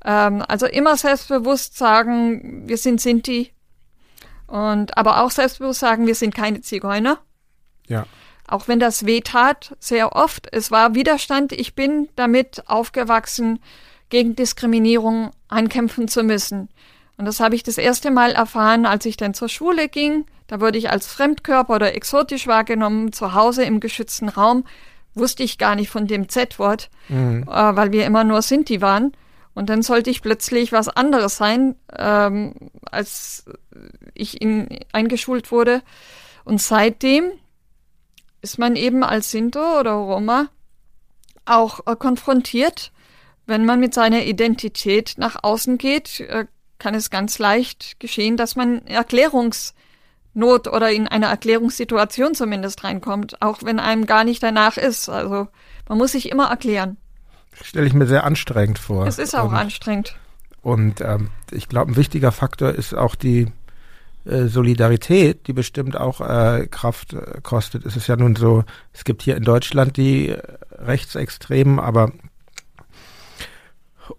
ähm, 0.04 0.42
also 0.48 0.66
immer 0.66 0.96
selbstbewusst 0.96 1.78
sagen, 1.78 2.68
wir 2.68 2.78
sind 2.78 3.00
Sinti. 3.00 3.52
Und 4.48 4.98
aber 4.98 5.22
auch 5.22 5.30
selbstbewusst 5.30 5.78
sagen, 5.78 6.08
wir 6.08 6.16
sind 6.16 6.34
keine 6.34 6.62
Zigeuner. 6.62 7.20
Ja. 7.86 8.06
Auch 8.48 8.66
wenn 8.66 8.80
das 8.80 9.06
weh 9.06 9.20
tat, 9.20 9.76
sehr 9.78 10.16
oft. 10.16 10.48
Es 10.50 10.72
war 10.72 10.96
Widerstand. 10.96 11.52
Ich 11.52 11.76
bin 11.76 12.08
damit 12.16 12.64
aufgewachsen, 12.66 13.60
gegen 14.12 14.36
Diskriminierung 14.36 15.30
ankämpfen 15.48 16.06
zu 16.06 16.22
müssen. 16.22 16.68
Und 17.16 17.26
das 17.26 17.40
habe 17.40 17.54
ich 17.54 17.62
das 17.62 17.78
erste 17.78 18.10
Mal 18.10 18.32
erfahren, 18.32 18.86
als 18.86 19.06
ich 19.06 19.16
dann 19.16 19.34
zur 19.34 19.48
Schule 19.48 19.88
ging. 19.88 20.24
Da 20.46 20.60
wurde 20.60 20.78
ich 20.78 20.90
als 20.90 21.06
Fremdkörper 21.06 21.74
oder 21.74 21.94
exotisch 21.94 22.46
wahrgenommen, 22.46 23.12
zu 23.12 23.34
Hause 23.34 23.64
im 23.64 23.80
geschützten 23.80 24.28
Raum. 24.28 24.64
Wusste 25.14 25.42
ich 25.42 25.58
gar 25.58 25.74
nicht 25.74 25.90
von 25.90 26.06
dem 26.06 26.28
Z-Wort, 26.28 26.90
mhm. 27.08 27.42
äh, 27.42 27.76
weil 27.76 27.92
wir 27.92 28.06
immer 28.06 28.24
nur 28.24 28.42
Sinti 28.42 28.80
waren. 28.80 29.12
Und 29.54 29.68
dann 29.68 29.82
sollte 29.82 30.10
ich 30.10 30.22
plötzlich 30.22 30.72
was 30.72 30.88
anderes 30.88 31.36
sein, 31.36 31.76
ähm, 31.96 32.54
als 32.90 33.44
ich 34.14 34.40
in, 34.40 34.80
eingeschult 34.92 35.52
wurde. 35.52 35.82
Und 36.44 36.60
seitdem 36.60 37.30
ist 38.40 38.58
man 38.58 38.76
eben 38.76 39.04
als 39.04 39.30
Sinto 39.30 39.78
oder 39.78 39.92
Roma 39.92 40.48
auch 41.44 41.86
äh, 41.86 41.96
konfrontiert. 41.96 42.92
Wenn 43.46 43.64
man 43.64 43.80
mit 43.80 43.92
seiner 43.92 44.24
Identität 44.24 45.14
nach 45.16 45.42
außen 45.42 45.78
geht, 45.78 46.20
äh, 46.20 46.46
kann 46.82 46.94
es 46.94 47.10
ganz 47.10 47.38
leicht 47.38 48.00
geschehen, 48.00 48.36
dass 48.36 48.56
man 48.56 48.86
Erklärungsnot 48.86 50.68
oder 50.68 50.90
in 50.90 51.08
eine 51.08 51.26
Erklärungssituation 51.26 52.34
zumindest 52.34 52.84
reinkommt, 52.84 53.40
auch 53.40 53.62
wenn 53.62 53.80
einem 53.80 54.06
gar 54.06 54.24
nicht 54.24 54.42
danach 54.42 54.76
ist. 54.76 55.08
Also 55.08 55.48
man 55.88 55.98
muss 55.98 56.12
sich 56.12 56.30
immer 56.30 56.48
erklären 56.48 56.96
stelle 57.60 57.86
ich 57.86 57.94
mir 57.94 58.06
sehr 58.06 58.24
anstrengend 58.24 58.78
vor. 58.78 59.06
Es 59.06 59.18
ist 59.18 59.34
auch 59.34 59.50
und, 59.50 59.54
anstrengend. 59.54 60.16
Und 60.62 61.00
ähm, 61.00 61.28
ich 61.50 61.68
glaube, 61.68 61.92
ein 61.92 61.96
wichtiger 61.96 62.32
Faktor 62.32 62.70
ist 62.70 62.94
auch 62.94 63.14
die 63.14 63.48
äh, 64.24 64.44
Solidarität, 64.46 65.46
die 65.46 65.52
bestimmt 65.52 65.96
auch 65.96 66.20
äh, 66.20 66.66
Kraft 66.70 67.14
äh, 67.14 67.40
kostet. 67.42 67.84
Es 67.84 67.96
ist 67.96 68.06
ja 68.06 68.16
nun 68.16 68.36
so, 68.36 68.64
es 68.92 69.04
gibt 69.04 69.22
hier 69.22 69.36
in 69.36 69.44
Deutschland 69.44 69.96
die 69.96 70.30
äh, 70.30 70.42
Rechtsextremen, 70.70 71.78
aber 71.78 72.12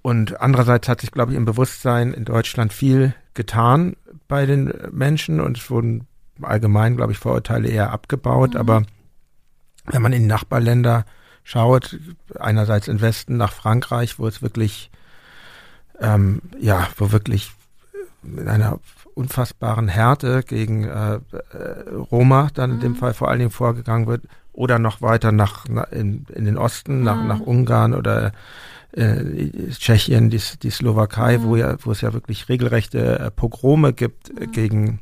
und 0.02 0.40
andererseits 0.42 0.88
hat 0.88 1.02
sich, 1.02 1.12
glaube 1.12 1.32
ich, 1.32 1.38
im 1.38 1.46
Bewusstsein 1.46 2.14
in 2.14 2.26
Deutschland 2.26 2.74
viel 2.74 3.14
getan 3.34 3.96
bei 4.28 4.46
den 4.46 4.74
Menschen 4.92 5.40
und 5.40 5.58
es 5.58 5.70
wurden 5.70 6.08
allgemein, 6.42 6.96
glaube 6.96 7.12
ich, 7.12 7.18
Vorurteile 7.18 7.68
eher 7.68 7.92
abgebaut. 7.92 8.54
Mhm. 8.54 8.60
Aber 8.60 8.84
wenn 9.86 10.02
man 10.02 10.14
in 10.14 10.28
Nachbarländer 10.28 11.06
schaut, 11.44 12.00
einerseits 12.40 12.88
in 12.88 13.02
Westen 13.02 13.38
nach 13.38 13.52
Frankreich, 13.52 14.20
wo 14.20 14.28
es 14.28 14.42
wirklich, 14.42 14.90
ähm, 16.00 16.42
ja, 16.60 16.88
wo 16.98 17.12
wirklich 17.12 17.52
mit 18.22 18.48
einer 18.48 18.80
unfassbaren 19.16 19.90
Härte 19.90 20.44
gegen 20.44 20.86
äh, 20.86 21.16
äh, 21.16 21.20
Roma 22.12 22.48
dann 22.54 22.72
in 22.72 22.80
dem 22.80 22.92
mhm. 22.94 22.98
Fall 22.98 23.14
vor 23.14 23.30
allen 23.30 23.40
Dingen 23.40 23.52
vorgegangen 23.52 24.08
wird, 24.08 24.24
oder 24.54 24.78
noch 24.78 25.02
weiter 25.02 25.32
nach, 25.32 25.66
in, 25.92 26.26
in 26.34 26.46
den 26.46 26.58
Osten, 26.58 27.00
mhm. 27.00 27.04
nach, 27.04 27.24
nach 27.24 27.40
Ungarn 27.40 27.94
oder 27.94 28.32
äh, 28.94 29.70
Tschechien, 29.72 30.30
die, 30.30 30.42
die 30.62 30.70
Slowakei, 30.70 31.38
mhm. 31.38 31.44
wo 31.44 31.56
ja, 31.56 31.78
wo 31.84 31.92
es 31.92 32.02
ja 32.02 32.14
wirklich 32.14 32.50
regelrechte 32.50 33.20
äh, 33.20 33.32
Pogrome 33.32 33.94
gibt 33.94 34.30
äh, 34.30 34.48
mhm. 34.48 34.52
gegen 34.52 35.00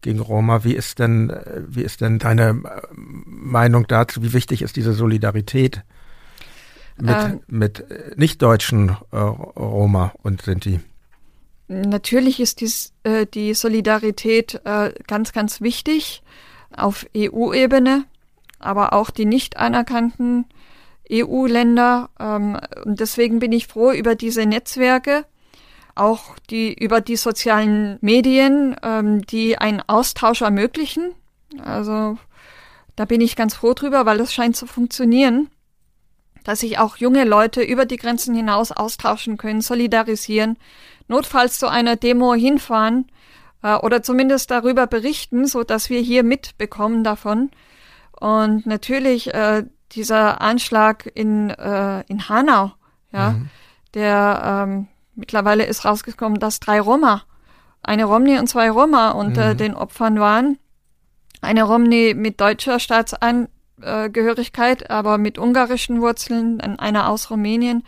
gegen 0.00 0.20
Roma. 0.20 0.62
Wie 0.64 0.74
ist 0.74 1.00
denn, 1.00 1.32
wie 1.66 1.82
ist 1.82 2.00
denn 2.00 2.20
deine 2.20 2.62
Meinung 2.94 3.86
dazu? 3.88 4.22
Wie 4.22 4.32
wichtig 4.32 4.62
ist 4.62 4.76
diese 4.76 4.92
Solidarität 4.92 5.82
mit, 7.00 7.16
ähm, 7.16 7.40
mit 7.48 7.84
nicht-deutschen 8.16 8.96
äh, 9.10 9.16
Roma 9.16 10.12
und 10.22 10.42
Sinti? 10.42 10.80
Natürlich 11.68 12.40
ist 12.40 12.60
dies, 12.60 12.92
äh, 13.02 13.26
die 13.26 13.54
Solidarität 13.54 14.60
äh, 14.64 14.92
ganz, 15.06 15.32
ganz 15.32 15.60
wichtig 15.60 16.22
auf 16.74 17.06
EU-Ebene, 17.16 18.04
aber 18.58 18.92
auch 18.92 19.10
die 19.10 19.26
nicht 19.26 19.56
anerkannten 19.56 20.46
EU-Länder. 21.10 22.10
Ähm, 22.18 22.58
und 22.84 23.00
deswegen 23.00 23.38
bin 23.38 23.52
ich 23.52 23.66
froh 23.66 23.92
über 23.92 24.14
diese 24.14 24.46
Netzwerke, 24.46 25.24
auch 25.94 26.36
die 26.50 26.72
über 26.72 27.00
die 27.00 27.16
sozialen 27.16 27.98
Medien, 28.00 28.76
ähm, 28.82 29.22
die 29.26 29.58
einen 29.58 29.82
Austausch 29.86 30.42
ermöglichen. 30.42 31.12
Also 31.64 32.18
da 32.96 33.04
bin 33.04 33.20
ich 33.20 33.36
ganz 33.36 33.54
froh 33.54 33.74
drüber, 33.74 34.06
weil 34.06 34.18
das 34.18 34.32
scheint 34.32 34.56
zu 34.56 34.66
funktionieren, 34.66 35.50
dass 36.44 36.60
sich 36.60 36.78
auch 36.78 36.96
junge 36.96 37.24
Leute 37.24 37.62
über 37.62 37.84
die 37.84 37.96
Grenzen 37.96 38.34
hinaus 38.34 38.72
austauschen 38.72 39.36
können, 39.36 39.60
solidarisieren, 39.60 40.56
notfalls 41.06 41.58
zu 41.58 41.68
einer 41.68 41.96
Demo 41.96 42.34
hinfahren 42.34 43.06
äh, 43.62 43.74
oder 43.76 44.02
zumindest 44.02 44.50
darüber 44.50 44.86
berichten, 44.86 45.46
so 45.46 45.62
dass 45.62 45.90
wir 45.90 46.00
hier 46.00 46.22
mitbekommen 46.22 47.04
davon. 47.04 47.50
Und 48.18 48.66
natürlich 48.66 49.32
äh, 49.32 49.64
dieser 49.92 50.40
Anschlag 50.40 51.10
in 51.14 51.50
äh, 51.50 52.00
in 52.02 52.28
Hanau, 52.28 52.72
ja, 53.12 53.30
mhm. 53.30 53.48
der 53.94 54.66
ähm, 54.66 54.88
Mittlerweile 55.18 55.66
ist 55.66 55.84
rausgekommen, 55.84 56.38
dass 56.38 56.60
drei 56.60 56.80
Roma, 56.80 57.24
eine 57.82 58.04
Romney 58.04 58.38
und 58.38 58.46
zwei 58.46 58.70
Roma 58.70 59.10
unter 59.10 59.54
mhm. 59.54 59.58
den 59.58 59.74
Opfern 59.74 60.20
waren. 60.20 60.58
Eine 61.40 61.64
Romney 61.64 62.14
mit 62.14 62.40
deutscher 62.40 62.78
Staatsangehörigkeit, 62.78 64.90
aber 64.90 65.18
mit 65.18 65.36
ungarischen 65.36 66.00
Wurzeln, 66.00 66.60
einer 66.60 67.10
aus 67.10 67.30
Rumänien. 67.30 67.82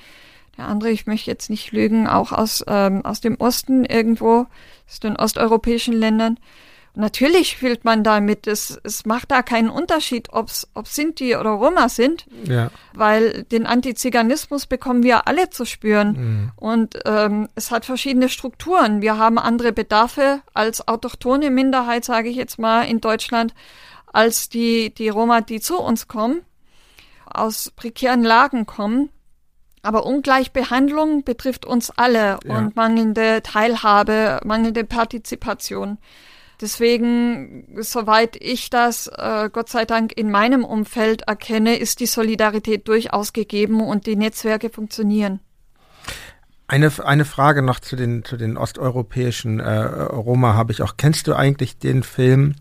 Der 0.58 0.66
andere, 0.66 0.90
ich 0.90 1.06
möchte 1.06 1.30
jetzt 1.30 1.50
nicht 1.50 1.70
lügen, 1.70 2.08
auch 2.08 2.32
aus, 2.32 2.64
ähm, 2.66 3.04
aus 3.04 3.20
dem 3.20 3.36
Osten 3.36 3.84
irgendwo, 3.84 4.46
aus 4.88 4.98
den 4.98 5.14
osteuropäischen 5.14 5.94
Ländern. 5.94 6.36
Natürlich 6.94 7.56
fühlt 7.56 7.84
man 7.84 8.02
damit, 8.02 8.48
es, 8.48 8.80
es 8.82 9.06
macht 9.06 9.30
da 9.30 9.42
keinen 9.42 9.70
Unterschied, 9.70 10.28
ob's, 10.32 10.68
ob 10.74 10.88
Sinti 10.88 11.36
oder 11.36 11.50
Roma 11.50 11.88
sind, 11.88 12.26
ja. 12.44 12.70
weil 12.94 13.44
den 13.44 13.64
Antiziganismus 13.64 14.66
bekommen 14.66 15.04
wir 15.04 15.28
alle 15.28 15.50
zu 15.50 15.64
spüren. 15.64 16.12
Mhm. 16.12 16.52
Und 16.56 16.98
ähm, 17.04 17.48
es 17.54 17.70
hat 17.70 17.84
verschiedene 17.84 18.28
Strukturen. 18.28 19.02
Wir 19.02 19.18
haben 19.18 19.38
andere 19.38 19.72
Bedarfe 19.72 20.40
als 20.52 20.88
autochtone 20.88 21.50
Minderheit, 21.50 22.04
sage 22.04 22.28
ich 22.28 22.36
jetzt 22.36 22.58
mal, 22.58 22.82
in 22.82 23.00
Deutschland, 23.00 23.54
als 24.12 24.48
die, 24.48 24.92
die 24.92 25.08
Roma, 25.08 25.42
die 25.42 25.60
zu 25.60 25.78
uns 25.78 26.08
kommen, 26.08 26.42
aus 27.24 27.70
prekären 27.70 28.24
Lagen 28.24 28.66
kommen. 28.66 29.10
Aber 29.82 30.04
Ungleichbehandlung 30.04 31.22
betrifft 31.22 31.64
uns 31.64 31.90
alle 31.90 32.38
ja. 32.44 32.58
und 32.58 32.74
mangelnde 32.74 33.42
Teilhabe, 33.42 34.40
mangelnde 34.44 34.84
Partizipation. 34.84 35.98
Deswegen, 36.60 37.64
soweit 37.80 38.36
ich 38.36 38.68
das 38.68 39.06
äh, 39.06 39.48
Gott 39.50 39.70
sei 39.70 39.86
Dank 39.86 40.12
in 40.12 40.30
meinem 40.30 40.64
Umfeld 40.64 41.22
erkenne, 41.22 41.76
ist 41.76 42.00
die 42.00 42.06
Solidarität 42.06 42.86
durchaus 42.86 43.32
gegeben 43.32 43.80
und 43.80 44.06
die 44.06 44.16
Netzwerke 44.16 44.68
funktionieren. 44.68 45.40
Eine, 46.68 46.92
eine 47.04 47.24
Frage 47.24 47.62
noch 47.62 47.80
zu 47.80 47.96
den, 47.96 48.24
zu 48.24 48.36
den 48.36 48.56
osteuropäischen 48.56 49.58
äh, 49.58 49.78
Roma 49.78 50.54
habe 50.54 50.72
ich 50.72 50.82
auch. 50.82 50.94
Kennst 50.96 51.26
du 51.26 51.34
eigentlich 51.34 51.78
den 51.78 52.02
Film, 52.02 52.54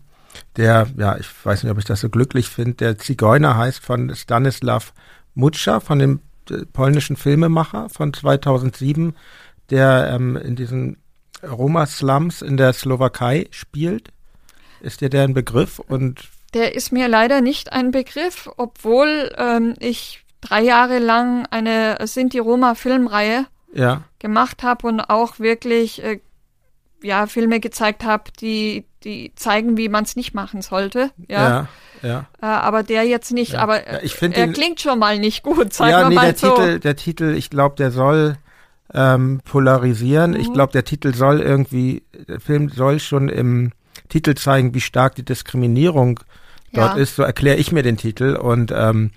der, 0.56 0.88
ja, 0.96 1.16
ich 1.16 1.28
weiß 1.44 1.62
nicht, 1.62 1.70
ob 1.70 1.78
ich 1.78 1.84
das 1.84 2.00
so 2.00 2.08
glücklich 2.08 2.48
finde, 2.48 2.74
der 2.74 2.98
Zigeuner 2.98 3.56
heißt 3.56 3.84
von 3.84 4.14
Stanislav 4.14 4.94
Mutscher, 5.34 5.80
von 5.80 5.98
dem 5.98 6.20
äh, 6.50 6.64
polnischen 6.72 7.16
Filmemacher 7.16 7.88
von 7.90 8.12
2007, 8.12 9.14
der 9.68 10.10
ähm, 10.12 10.36
in 10.36 10.56
diesen 10.56 10.96
Roma-Slums 11.42 12.42
in 12.42 12.56
der 12.56 12.72
Slowakei 12.72 13.48
spielt? 13.50 14.08
Ist 14.80 15.00
dir 15.00 15.10
der 15.10 15.24
ein 15.24 15.34
Begriff? 15.34 15.78
Und 15.78 16.28
der 16.54 16.74
ist 16.74 16.92
mir 16.92 17.08
leider 17.08 17.40
nicht 17.40 17.72
ein 17.72 17.90
Begriff, 17.90 18.48
obwohl 18.56 19.32
ähm, 19.36 19.74
ich 19.78 20.24
drei 20.40 20.62
Jahre 20.62 20.98
lang 20.98 21.46
eine 21.50 21.98
Sinti-Roma-Filmreihe 22.02 23.46
ja. 23.72 24.02
gemacht 24.18 24.62
habe 24.62 24.86
und 24.86 25.00
auch 25.00 25.38
wirklich 25.38 26.02
äh, 26.02 26.20
ja, 27.02 27.26
Filme 27.26 27.60
gezeigt 27.60 28.04
habe, 28.04 28.24
die, 28.40 28.84
die 29.04 29.32
zeigen, 29.36 29.76
wie 29.76 29.88
man 29.88 30.04
es 30.04 30.16
nicht 30.16 30.34
machen 30.34 30.62
sollte. 30.62 31.10
Ja. 31.28 31.48
ja, 31.48 31.68
ja. 32.02 32.26
Äh, 32.42 32.46
aber 32.46 32.82
der 32.82 33.04
jetzt 33.04 33.32
nicht, 33.32 33.52
ja. 33.52 33.60
aber 33.60 33.86
ja, 33.86 34.02
ich 34.02 34.20
er 34.20 34.28
den, 34.28 34.52
klingt 34.52 34.80
schon 34.80 34.98
mal 34.98 35.18
nicht 35.18 35.42
gut, 35.42 35.72
sagen 35.72 35.90
ja, 35.90 36.00
wir 36.02 36.08
nee, 36.08 36.14
mal 36.14 36.32
der 36.32 36.36
so. 36.36 36.56
Titel, 36.56 36.80
der 36.80 36.96
Titel, 36.96 37.34
ich 37.36 37.50
glaube, 37.50 37.76
der 37.76 37.90
soll 37.90 38.36
ähm, 38.94 39.40
polarisieren. 39.44 40.32
Mhm. 40.32 40.40
Ich 40.40 40.52
glaube, 40.52 40.72
der 40.72 40.84
Titel 40.84 41.14
soll 41.14 41.40
irgendwie, 41.40 42.02
der 42.28 42.40
Film 42.40 42.68
soll 42.68 43.00
schon 43.00 43.28
im 43.28 43.72
Titel 44.08 44.34
zeigen, 44.34 44.74
wie 44.74 44.80
stark 44.80 45.14
die 45.14 45.24
Diskriminierung 45.24 46.20
dort 46.72 46.96
ja. 46.96 47.02
ist. 47.02 47.16
So 47.16 47.22
erkläre 47.22 47.56
ich 47.58 47.72
mir 47.72 47.82
den 47.82 47.96
Titel 47.96 48.36
und 48.36 48.72
ähm, 48.74 49.10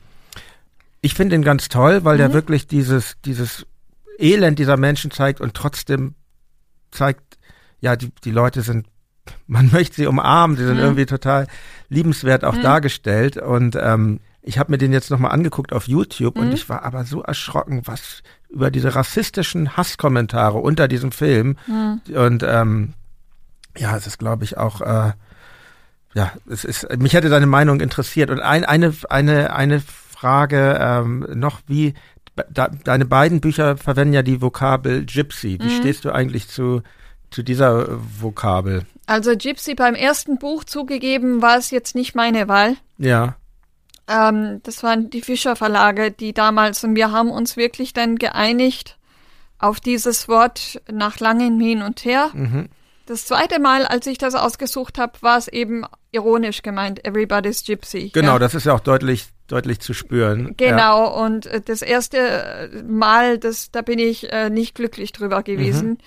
ich 1.02 1.14
finde 1.16 1.36
ihn 1.36 1.44
ganz 1.44 1.70
toll, 1.70 2.04
weil 2.04 2.16
mhm. 2.16 2.20
der 2.20 2.34
wirklich 2.34 2.68
dieses 2.68 3.16
dieses 3.26 3.66
Elend 4.20 4.60
dieser 4.60 4.78
Menschen 4.78 5.12
zeigt 5.12 5.42
und 5.42 5.54
trotzdem 5.54 6.14
zeigt, 6.92 7.38
ja, 7.82 7.96
die, 7.96 8.12
die 8.24 8.32
Leute 8.32 8.62
sind 8.62 8.88
man 9.48 9.72
möchte 9.72 9.96
sie 9.96 10.08
umarmen, 10.08 10.58
sie 10.58 10.66
sind 10.66 10.76
Mhm. 10.76 10.84
irgendwie 10.84 11.06
total 11.06 11.48
liebenswert 11.90 12.44
auch 12.44 12.56
Mhm. 12.56 12.62
dargestellt 12.62 13.38
und 13.38 13.78
ähm, 13.80 14.20
ich 14.46 14.58
habe 14.60 14.72
mir 14.72 14.78
den 14.78 14.92
jetzt 14.94 15.10
nochmal 15.10 15.32
angeguckt 15.32 15.72
auf 15.74 15.88
YouTube 15.88 16.38
und 16.38 16.48
Mhm. 16.48 16.54
ich 16.54 16.68
war 16.70 16.84
aber 16.84 17.06
so 17.06 17.22
erschrocken, 17.24 17.82
was 17.86 18.24
über 18.50 18.70
diese 18.72 18.94
rassistischen 18.96 19.76
Hasskommentare 19.78 20.58
unter 20.60 20.88
diesem 20.88 21.12
Film 21.12 21.58
Mhm. 21.68 22.02
und 22.16 22.44
ähm, 22.44 22.94
ja, 23.78 23.96
es 23.98 24.06
ist 24.06 24.20
glaube 24.20 24.44
ich 24.44 24.58
auch 24.58 24.82
äh, 24.82 25.14
ja, 26.16 26.32
es 26.50 26.64
ist 26.64 26.88
mich 27.00 27.14
hätte 27.14 27.30
deine 27.30 27.48
Meinung 27.48 27.80
interessiert 27.80 28.30
und 28.30 28.40
ein, 28.40 28.66
eine 28.66 28.94
eine 29.10 29.54
eine 29.56 29.80
Frage 29.82 30.78
ähm, 30.80 31.26
noch 31.34 31.62
wie 31.68 31.94
da, 32.50 32.68
deine 32.68 33.06
beiden 33.06 33.42
Bücher 33.42 33.78
verwenden 33.78 34.14
ja 34.14 34.24
die 34.24 34.42
Vokabel 34.42 35.06
Gypsy. 35.06 35.60
Wie 35.62 35.66
Mhm. 35.66 35.70
stehst 35.80 36.06
du 36.06 36.12
eigentlich 36.12 36.48
zu 36.48 36.82
zu 37.32 37.44
dieser 37.44 37.88
Vokabel? 38.22 38.86
Also 39.08 39.36
Gypsy 39.36 39.74
beim 39.76 39.96
ersten 39.96 40.38
Buch 40.38 40.64
zugegeben 40.64 41.42
war 41.42 41.58
es 41.58 41.72
jetzt 41.72 41.96
nicht 41.96 42.16
meine 42.16 42.48
Wahl. 42.48 42.76
Ja. 42.98 43.36
Ähm, 44.08 44.62
das 44.64 44.84
waren 44.84 45.10
die 45.10 45.22
Fischer 45.22 45.56
Verlage, 45.56 46.12
die 46.12 46.34
damals, 46.34 46.84
und 46.84 46.96
wir 46.96 47.12
haben 47.12 47.32
uns 47.32 47.58
wirklich 47.58 47.94
dann 47.94 48.18
geeinigt 48.18 48.98
auf 49.60 49.80
dieses 49.80 50.28
Wort 50.28 50.82
nach 50.92 51.20
langem 51.20 51.60
Hin 51.60 51.82
und 51.82 52.04
Her. 52.04 52.30
Mhm. 52.34 52.70
Das 53.06 53.26
zweite 53.26 53.60
Mal, 53.60 53.86
als 53.86 54.08
ich 54.08 54.18
das 54.18 54.34
ausgesucht 54.34 54.98
habe, 54.98 55.14
war 55.22 55.38
es 55.38 55.48
eben 55.48 55.84
ironisch 56.12 56.62
gemeint, 56.62 57.06
Everybody's 57.06 57.64
Gypsy. 57.66 58.12
Genau, 58.14 58.34
ja. 58.34 58.40
das 58.40 58.56
ist 58.56 58.66
ja 58.66 58.74
auch 58.74 58.80
deutlich, 58.80 59.28
deutlich 59.48 59.80
zu 59.80 59.94
spüren. 59.94 60.56
Ja. 60.60 60.70
Genau, 60.70 61.24
und 61.24 61.46
äh, 61.48 61.62
das 61.62 61.82
erste 61.82 62.18
äh, 62.18 62.84
Mal, 62.84 63.38
das, 63.40 63.72
da 63.72 63.82
bin 63.82 64.00
ich 64.00 64.32
äh, 64.32 64.50
nicht 64.50 64.76
glücklich 64.76 65.12
drüber 65.12 65.44
gewesen. 65.44 65.90
Mhm. 65.90 65.98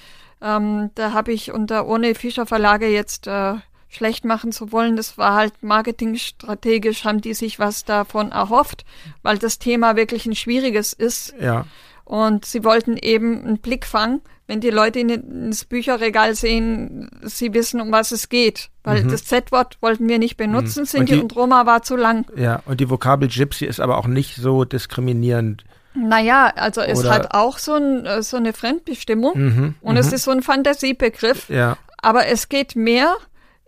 Ähm, 0.41 0.91
da 0.95 1.13
habe 1.13 1.33
ich 1.33 1.53
unter 1.53 1.87
ohne 1.87 2.15
Fischer 2.15 2.47
Verlage 2.47 2.89
jetzt 2.89 3.27
äh, 3.27 3.55
schlecht 3.97 4.25
machen 4.25 4.53
zu 4.53 4.71
wollen. 4.73 4.97
Das 4.97 5.19
war 5.19 5.35
halt 5.35 5.55
marketingstrategisch, 5.63 7.05
haben 7.05 7.21
die 7.21 7.35
sich 7.35 7.59
was 7.59 7.85
davon 7.85 8.33
erhofft, 8.33 8.85
weil 9.23 9.39
das 9.39 9.59
Thema 9.59 9.97
wirklich 9.97 10.27
ein 10.27 10.35
schwieriges 10.35 10.93
ist. 10.93 11.35
Ja, 11.41 11.67
Und 12.05 12.45
sie 12.45 12.63
wollten 12.65 12.97
eben 12.97 13.45
einen 13.45 13.59
Blickfang, 13.59 14.21
wenn 14.47 14.61
die 14.61 14.71
Leute 14.71 15.01
in, 15.01 15.09
ins 15.11 15.65
Bücherregal 15.65 16.37
sehen, 16.37 17.11
sie 17.23 17.53
wissen, 17.53 17.81
um 17.81 17.91
was 17.91 18.13
es 18.13 18.29
geht. 18.29 18.71
Weil 18.85 19.03
Mhm. 19.03 19.11
das 19.11 19.25
Z-Wort 19.25 19.79
wollten 19.81 20.09
wir 20.09 20.21
nicht 20.21 20.37
benutzen, 20.37 20.83
Mhm. 20.83 20.87
Sinti 20.87 21.15
Und 21.15 21.21
und, 21.23 21.37
Roma 21.37 21.67
war 21.67 21.83
zu 21.83 21.97
lang. 21.97 22.27
ja. 22.37 22.63
Und 22.65 22.81
die 22.81 22.89
Vokabel 22.89 23.29
Gypsy 23.29 23.65
ist 23.67 23.81
aber 23.81 23.99
auch 23.99 24.07
nicht 24.07 24.37
so 24.37 24.65
diskriminierend. 24.65 25.65
Naja, 25.95 26.53
also 26.55 26.81
es 26.83 27.01
Oder- 27.01 27.11
hat 27.11 27.35
auch 27.35 27.59
so, 27.59 27.75
ein, 27.75 28.23
so 28.23 28.37
eine 28.37 28.53
Fremdbestimmung 28.53 29.33
Mhm. 29.35 29.75
und 29.81 29.95
mhm. 29.95 29.99
es 30.01 30.13
ist 30.13 30.25
so 30.25 30.31
ein 30.31 30.43
Fantasiebegriff, 30.43 31.49
ja, 31.49 31.77
aber 32.03 32.27
es 32.27 32.49
geht 32.49 32.77
mehr 32.77 33.17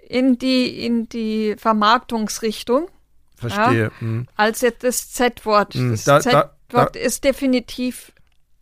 in 0.08 0.38
die, 0.38 0.84
in 0.84 1.08
die 1.08 1.54
Vermarktungsrichtung 1.58 2.88
verstehe. 3.36 3.90
Mhm. 4.00 4.26
als 4.36 4.62
jetzt 4.62 4.82
das 4.82 5.12
Z-Wort. 5.12 5.74
Mhm, 5.74 5.90
Das 5.92 6.04
da- 6.04 6.18
da- 6.18 6.50
Z-Wort 6.68 6.96
ist 6.96 7.22
definitiv 7.24 8.12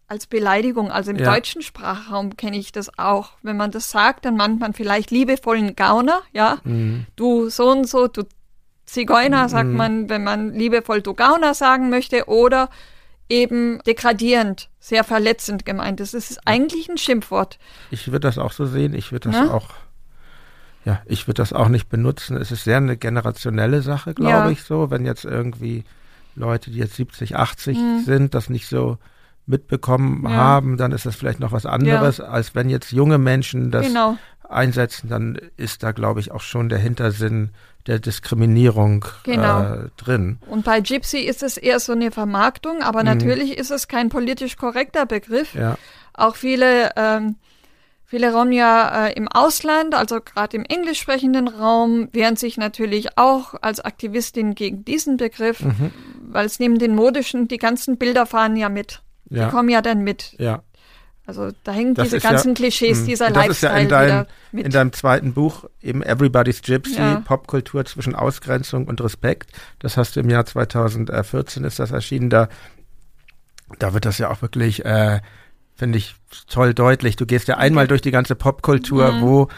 als 0.08 0.26
Beleidigung, 0.26 0.90
also 0.90 1.10
im 1.10 1.16
Ja. 1.18 1.32
deutschen 1.34 1.62
Sprachraum 1.62 2.36
kenne 2.36 2.58
ich 2.58 2.70
das 2.72 2.96
auch. 2.98 3.30
Wenn 3.42 3.56
man 3.56 3.70
das 3.70 3.90
sagt, 3.90 4.24
dann 4.24 4.36
meint 4.36 4.60
man 4.60 4.72
vielleicht 4.74 5.10
liebevollen 5.10 5.74
Gauner, 5.76 6.20
ja, 6.32 6.58
Mhm. 6.64 7.06
du 7.16 7.48
so 7.48 7.70
und 7.70 7.88
so, 7.88 8.06
du 8.06 8.22
Zigeuner, 8.84 9.48
sagt 9.48 9.68
Mhm. 9.70 9.76
man, 9.76 10.08
wenn 10.08 10.22
man 10.22 10.52
liebevoll 10.54 11.02
du 11.02 11.14
Gauner 11.14 11.54
sagen 11.54 11.90
möchte, 11.90 12.26
oder 12.28 12.70
eben 13.28 13.80
degradierend, 13.84 14.68
sehr 14.78 15.02
verletzend 15.02 15.64
gemeint. 15.64 15.98
Das 15.98 16.14
ist 16.14 16.38
eigentlich 16.46 16.88
ein 16.88 16.96
Schimpfwort. 16.98 17.58
Ich 17.90 18.06
würde 18.06 18.20
das 18.20 18.38
auch 18.38 18.52
so 18.52 18.64
sehen. 18.66 18.94
Ich 18.94 19.10
würde 19.10 19.30
das 19.30 19.40
Ne? 19.46 19.52
auch, 19.52 19.70
ja, 20.86 21.02
ich 21.04 21.26
würde 21.26 21.42
das 21.42 21.52
auch 21.52 21.68
nicht 21.68 21.88
benutzen. 21.90 22.36
Es 22.38 22.50
ist 22.50 22.64
sehr 22.64 22.78
eine 22.78 22.96
generationelle 22.96 23.82
Sache, 23.82 24.14
glaube 24.14 24.30
Ja. 24.46 24.50
ich, 24.50 24.62
so. 24.62 24.90
Wenn 24.90 25.04
jetzt 25.04 25.24
irgendwie 25.26 25.84
Leute, 26.36 26.70
die 26.70 26.78
jetzt 26.78 26.94
70, 26.96 27.36
80 27.36 27.76
Mhm. 27.76 28.02
sind, 28.04 28.34
das 28.34 28.48
nicht 28.48 28.66
so 28.68 28.96
mitbekommen 29.46 30.22
Ja. 30.24 30.30
haben, 30.30 30.76
dann 30.76 30.92
ist 30.92 31.04
das 31.06 31.14
vielleicht 31.16 31.40
noch 31.40 31.52
was 31.52 31.66
anderes, 31.66 32.20
als 32.20 32.54
wenn 32.54 32.68
jetzt 32.70 32.90
junge 32.92 33.18
Menschen 33.18 33.70
das 33.70 33.86
genau. 33.86 34.16
einsetzen, 34.48 35.08
dann 35.08 35.38
ist 35.56 35.82
da, 35.82 35.92
glaube 35.92 36.20
ich, 36.20 36.30
auch 36.32 36.40
schon 36.40 36.68
der 36.68 36.78
Hintersinn 36.78 37.50
der 37.86 37.98
Diskriminierung 38.00 39.04
Genau. 39.24 39.60
äh, 39.62 39.88
drin. 39.96 40.38
Und 40.48 40.64
bei 40.64 40.80
Gypsy 40.80 41.18
ist 41.18 41.42
es 41.42 41.56
eher 41.56 41.78
so 41.80 41.92
eine 41.92 42.10
Vermarktung, 42.10 42.82
aber 42.82 43.00
Mhm. 43.00 43.06
natürlich 43.06 43.56
ist 43.58 43.70
es 43.70 43.86
kein 43.88 44.08
politisch 44.08 44.56
korrekter 44.56 45.06
Begriff. 45.06 45.54
Ja, 45.54 45.76
Auch 46.18 46.34
viele, 46.36 46.90
ähm, 46.96 47.36
viele 48.06 48.32
Rom 48.32 48.52
ja 48.52 49.06
äh, 49.08 49.12
im 49.14 49.28
Ausland, 49.28 49.94
also 49.94 50.20
gerade 50.20 50.56
im 50.56 50.64
englisch 50.64 51.00
sprechenden 51.00 51.48
Raum, 51.48 52.08
wehren 52.12 52.36
sich 52.36 52.56
natürlich 52.56 53.18
auch 53.18 53.54
als 53.60 53.80
Aktivistin 53.80 54.54
gegen 54.54 54.84
diesen 54.84 55.16
Begriff, 55.16 55.60
mhm. 55.60 55.90
weil 56.28 56.46
es 56.46 56.58
neben 56.58 56.78
den 56.78 56.94
modischen, 56.94 57.48
die 57.48 57.58
ganzen 57.58 57.98
Bilder 57.98 58.24
fahren 58.26 58.56
ja 58.56 58.68
mit. 58.68 59.02
Die 59.26 59.36
ja, 59.38 59.48
kommen 59.50 59.68
ja 59.68 59.82
dann 59.82 60.02
mit. 60.02 60.34
ja. 60.38 60.62
Also 61.28 61.50
da 61.64 61.72
hängen 61.72 61.94
Das 61.96 62.04
diese 62.04 62.18
ist 62.18 62.22
ja- 62.22 62.30
ganzen 62.30 62.54
Klischees, 62.54 63.00
mh. 63.00 63.06
dieser 63.06 63.30
das 63.32 63.48
ist 63.48 63.60
ja 63.62 63.70
Lifestyle 63.70 63.82
in 63.82 63.88
deinem- 63.88 64.26
mit. 64.52 64.64
In 64.66 64.70
deinem 64.70 64.92
zweiten 64.92 65.34
Buch, 65.34 65.64
eben 65.82 66.04
Everybody's 66.04 66.62
Gypsy, 66.62 67.00
Ja. 67.00 67.16
Popkultur 67.24 67.84
zwischen 67.84 68.14
Ausgrenzung 68.14 68.86
und 68.86 69.00
Respekt. 69.00 69.50
Das 69.80 69.96
hast 69.96 70.14
du 70.14 70.20
im 70.20 70.30
Jahr 70.30 70.46
2014 70.46 71.64
ist 71.64 71.80
das 71.80 71.90
erschienen. 71.90 72.30
Da, 72.30 72.48
da 73.80 73.92
wird 73.92 74.04
das 74.04 74.18
ja 74.18 74.30
auch 74.30 74.40
wirklich, 74.40 74.84
äh, 74.84 75.20
finde 75.76 75.98
ich, 75.98 76.14
toll 76.48 76.74
deutlich. 76.74 77.16
Du 77.16 77.26
gehst 77.26 77.48
ja 77.48 77.58
einmal 77.58 77.86
durch 77.86 78.00
die 78.02 78.10
ganze 78.10 78.34
Popkultur, 78.34 79.12
Mhm. 79.12 79.20
wo, 79.20 79.48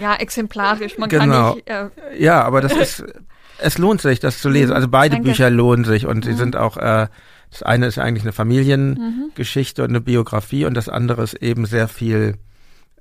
ja, 0.00 0.14
exemplarisch. 0.14 0.98
Man 0.98 1.08
Genau. 1.08 1.24
kann 1.48 1.54
nicht, 1.56 1.68
äh, 1.70 1.88
ja, 2.18 2.42
aber 2.42 2.60
das 2.60 2.72
ist, 2.72 3.04
es 3.58 3.78
lohnt 3.78 4.00
sich, 4.02 4.20
das 4.20 4.40
zu 4.40 4.48
lesen. 4.50 4.72
Also 4.72 4.88
beide 4.88 5.16
Danke. 5.16 5.30
Bücher 5.30 5.50
lohnen 5.50 5.84
sich 5.84 6.06
und 6.06 6.24
sie 6.24 6.32
Mhm. 6.32 6.36
sind 6.36 6.56
auch, 6.56 6.76
äh, 6.76 7.08
das 7.50 7.62
eine 7.62 7.86
ist 7.86 7.98
eigentlich 7.98 8.24
eine 8.24 8.32
Familiengeschichte 8.32 9.82
und 9.82 9.90
eine 9.90 10.00
Biografie 10.00 10.64
und 10.64 10.74
das 10.74 10.88
andere 10.88 11.22
ist 11.22 11.34
eben 11.34 11.66
sehr 11.66 11.88
viel, 11.88 12.36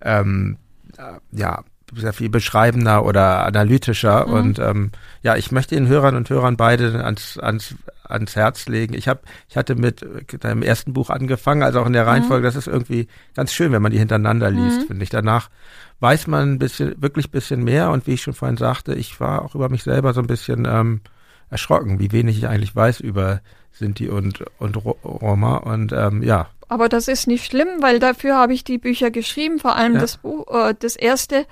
ähm, 0.02 0.58
äh, 0.98 1.20
ja, 1.38 1.64
sehr 1.96 2.14
viel 2.14 2.30
beschreibender 2.30 3.06
oder 3.06 3.46
analytischer 3.46 4.28
Mhm. 4.28 4.34
und 4.34 4.60
ähm, 4.60 4.92
ja, 5.24 5.36
ich 5.36 5.52
möchte 5.52 5.76
den 5.76 5.88
Hörern 5.88 6.16
und 6.16 6.30
Hörern 6.30 6.58
beide 6.58 7.04
ans, 7.04 7.38
ans, 7.38 7.76
ans 8.04 8.36
Herz 8.36 8.68
legen. 8.68 8.94
Ich 8.94 9.08
habe, 9.08 9.22
ich 9.50 9.58
hatte 9.58 9.76
mit 9.76 10.06
deinem 10.44 10.62
ersten 10.64 10.94
Buch 10.94 11.10
angefangen, 11.10 11.64
also 11.64 11.80
auch 11.82 11.86
in 11.86 11.94
der 11.94 12.08
Reihenfolge. 12.08 12.46
Das 12.46 12.56
ist 12.56 12.68
irgendwie 12.68 13.08
ganz 13.36 13.54
schön, 13.54 13.72
wenn 13.72 13.82
man 13.82 13.92
die 13.92 14.00
hintereinander 14.00 14.50
liest, 14.52 14.82
Mhm. 14.82 14.88
finde 14.88 15.04
ich. 15.04 15.10
Danach 15.10 15.50
weiß 16.00 16.28
man 16.28 16.54
ein 16.54 16.60
bisschen, 16.60 17.02
wirklich 17.02 17.28
ein 17.28 17.32
bisschen 17.32 17.64
mehr 17.64 17.92
und 17.92 18.08
wie 18.08 18.14
ich 18.14 18.22
schon 18.24 18.34
vorhin 18.34 18.58
sagte, 18.58 18.94
ich 18.96 19.20
war 19.20 19.44
auch 19.44 19.54
über 19.56 19.70
mich 19.70 19.84
selber 19.84 20.14
so 20.14 20.22
ein 20.22 20.28
bisschen 20.28 20.66
ähm, 20.70 21.02
erschrocken, 21.50 22.00
wie 22.00 22.12
wenig 22.12 22.38
ich 22.38 22.48
eigentlich 22.48 22.76
weiß 22.76 23.00
über 23.02 23.42
Sinti 23.74 24.10
und 24.10 24.44
und 24.60 24.76
Ro 24.84 24.98
Roma 25.04 25.58
und 25.58 25.92
ähm, 25.94 26.24
ja, 26.24 26.48
Aber 26.68 26.88
das 26.90 27.08
ist 27.08 27.28
nicht 27.28 27.46
schlimm, 27.46 27.68
weil 27.82 28.00
dafür 28.00 28.36
habe 28.36 28.54
ich 28.54 28.64
die 28.64 28.78
Bücher 28.78 29.12
geschrieben, 29.12 29.60
vor 29.60 29.76
allem 29.76 29.94
Ja. 29.96 30.00
das 30.02 30.18
Buch, 30.18 30.46
äh, 30.54 30.74
das 30.78 30.96
erste, 30.96 31.46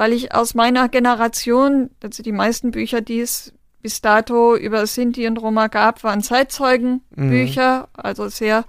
weil 0.00 0.14
ich 0.14 0.34
aus 0.34 0.54
meiner 0.54 0.88
Generation, 0.88 1.90
also 2.02 2.22
die 2.22 2.32
meisten 2.32 2.70
Bücher, 2.70 3.02
die 3.02 3.20
es 3.20 3.52
bis 3.82 4.00
dato 4.00 4.56
über 4.56 4.86
Sinti 4.86 5.26
und 5.26 5.36
Roma 5.36 5.66
gab, 5.66 6.02
waren 6.04 6.22
Zeitzeugenbücher, 6.22 7.86
also 7.92 8.28
sehr 8.28 8.64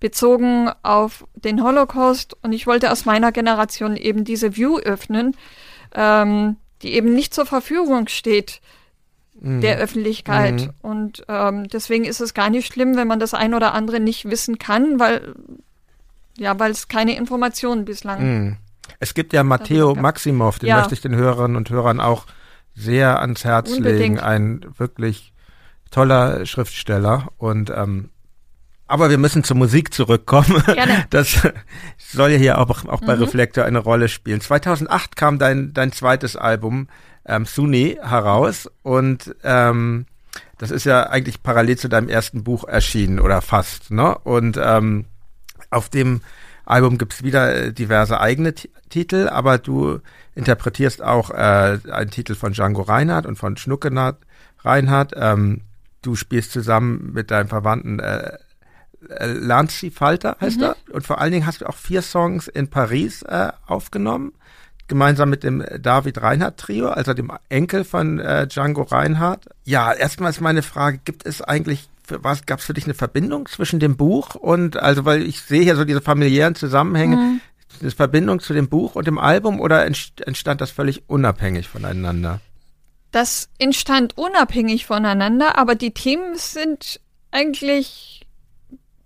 bezogen 0.00 0.72
auf 0.82 1.24
den 1.36 1.62
Holocaust. 1.62 2.36
Und 2.42 2.52
ich 2.52 2.66
wollte 2.66 2.90
aus 2.90 3.04
meiner 3.04 3.30
Generation 3.30 3.96
eben 3.96 4.24
diese 4.24 4.56
View 4.56 4.78
öffnen, 4.78 5.36
ähm, 5.94 6.56
die 6.82 6.94
eben 6.94 7.14
nicht 7.14 7.32
zur 7.32 7.46
Verfügung 7.46 8.08
steht 8.08 8.60
mhm. 9.38 9.60
der 9.60 9.78
Öffentlichkeit. 9.78 10.62
Mhm. 10.62 10.70
Und 10.80 11.24
ähm, 11.28 11.68
deswegen 11.68 12.04
ist 12.06 12.20
es 12.20 12.34
gar 12.34 12.50
nicht 12.50 12.66
schlimm, 12.66 12.96
wenn 12.96 13.06
man 13.06 13.20
das 13.20 13.34
ein 13.34 13.54
oder 13.54 13.72
andere 13.72 14.00
nicht 14.00 14.24
wissen 14.24 14.58
kann, 14.58 14.98
weil 14.98 15.32
ja, 16.38 16.58
weil 16.58 16.72
es 16.72 16.88
keine 16.88 17.16
Informationen 17.16 17.84
bislang. 17.84 18.58
Es 19.00 19.14
gibt 19.14 19.32
ja 19.32 19.42
Matteo 19.42 19.94
Maximov, 19.94 20.58
den 20.58 20.68
Ja. 20.70 20.78
möchte 20.78 20.94
ich 20.94 21.00
den 21.00 21.14
Hörerinnen 21.14 21.56
und 21.56 21.70
Hörern 21.70 22.00
auch 22.00 22.26
sehr 22.74 23.20
ans 23.20 23.44
Herz 23.44 23.70
Unbedingt. 23.72 23.98
legen. 24.00 24.18
Ein 24.20 24.64
wirklich 24.78 25.32
toller 25.90 26.46
Schriftsteller. 26.46 27.28
Und 27.38 27.70
ähm, 27.70 28.08
aber 28.86 29.08
wir 29.10 29.18
müssen 29.18 29.42
zur 29.44 29.56
Musik 29.56 29.92
zurückkommen. 29.94 30.62
Gerne. 30.66 31.06
Das 31.10 31.40
soll 31.98 32.30
ja 32.30 32.38
hier 32.38 32.58
auch, 32.58 32.84
auch 32.86 33.00
bei 33.00 33.16
Mhm. 33.16 33.22
Reflektor 33.22 33.64
eine 33.64 33.78
Rolle 33.78 34.08
spielen. 34.08 34.40
2008 34.40 35.16
kam 35.16 35.38
dein, 35.38 35.72
dein 35.72 35.92
zweites 35.92 36.36
Album 36.36 36.88
ähm, 37.24 37.44
Suni 37.46 37.98
heraus 38.02 38.68
und 38.82 39.34
ähm, 39.44 40.06
das 40.58 40.70
ist 40.70 40.84
ja 40.84 41.04
eigentlich 41.08 41.42
parallel 41.42 41.76
zu 41.78 41.88
deinem 41.88 42.08
ersten 42.08 42.44
Buch 42.44 42.64
erschienen 42.64 43.18
oder 43.20 43.40
fast. 43.42 43.90
Ne? 43.90 44.16
Und 44.18 44.58
ähm, 44.62 45.06
auf 45.70 45.88
dem 45.88 46.20
Album 46.64 46.98
gibt's 46.98 47.22
wieder 47.22 47.54
äh, 47.54 47.72
diverse 47.72 48.20
eigene 48.20 48.54
Ti- 48.54 48.70
Titel, 48.88 49.28
aber 49.28 49.58
du 49.58 50.00
interpretierst 50.34 51.02
auch 51.02 51.30
äh, 51.30 51.78
einen 51.90 52.10
Titel 52.10 52.34
von 52.34 52.52
Django 52.52 52.82
Reinhardt 52.82 53.26
und 53.26 53.36
von 53.36 53.56
Schnuckenhardt 53.56 54.18
Reinhardt. 54.64 55.12
Ähm, 55.16 55.62
du 56.02 56.14
spielst 56.16 56.52
zusammen 56.52 57.10
mit 57.12 57.30
deinem 57.30 57.48
Verwandten 57.48 57.98
äh, 57.98 58.36
äh, 59.08 59.26
Lanzi 59.26 59.90
Falter, 59.90 60.36
heißt 60.40 60.58
Mhm. 60.58 60.62
er. 60.64 60.76
Und 60.92 61.06
vor 61.06 61.20
allen 61.20 61.32
Dingen 61.32 61.46
hast 61.46 61.60
du 61.60 61.66
auch 61.68 61.76
vier 61.76 62.02
Songs 62.02 62.48
in 62.48 62.68
Paris 62.68 63.22
äh, 63.22 63.50
aufgenommen. 63.66 64.32
gemeinsam 64.88 65.30
mit 65.30 65.42
dem 65.42 65.64
David 65.80 66.20
Reinhardt 66.20 66.58
Trio, 66.58 66.88
also 66.88 67.14
dem 67.14 67.32
Enkel 67.48 67.82
von 67.84 68.18
äh, 68.18 68.46
Django 68.46 68.82
Reinhardt. 68.82 69.48
Ja, 69.64 69.90
erstmal 69.92 70.30
ist 70.30 70.40
meine 70.42 70.62
Frage, 70.62 70.98
gibt 71.02 71.24
es 71.24 71.40
eigentlich 71.40 71.88
was 72.08 72.46
gab 72.46 72.58
es 72.58 72.64
für 72.64 72.74
dich 72.74 72.84
eine 72.84 72.94
Verbindung 72.94 73.46
zwischen 73.48 73.80
dem 73.80 73.96
Buch 73.96 74.34
und 74.34 74.76
also 74.76 75.04
weil 75.04 75.22
ich 75.22 75.40
sehe 75.40 75.62
hier 75.62 75.76
so 75.76 75.84
diese 75.84 76.00
familiären 76.00 76.54
Zusammenhänge, 76.54 77.16
mhm. 77.16 77.40
eine 77.80 77.90
Verbindung 77.90 78.40
zu 78.40 78.52
dem 78.52 78.68
Buch 78.68 78.94
und 78.94 79.06
dem 79.06 79.18
Album 79.18 79.60
oder 79.60 79.84
entstand 79.84 80.60
das 80.60 80.70
völlig 80.70 81.08
unabhängig 81.08 81.68
voneinander? 81.68 82.40
Das 83.12 83.50
entstand 83.58 84.16
unabhängig 84.16 84.86
voneinander, 84.86 85.58
aber 85.58 85.74
die 85.74 85.92
Themen 85.92 86.36
sind 86.36 87.00
eigentlich 87.30 88.26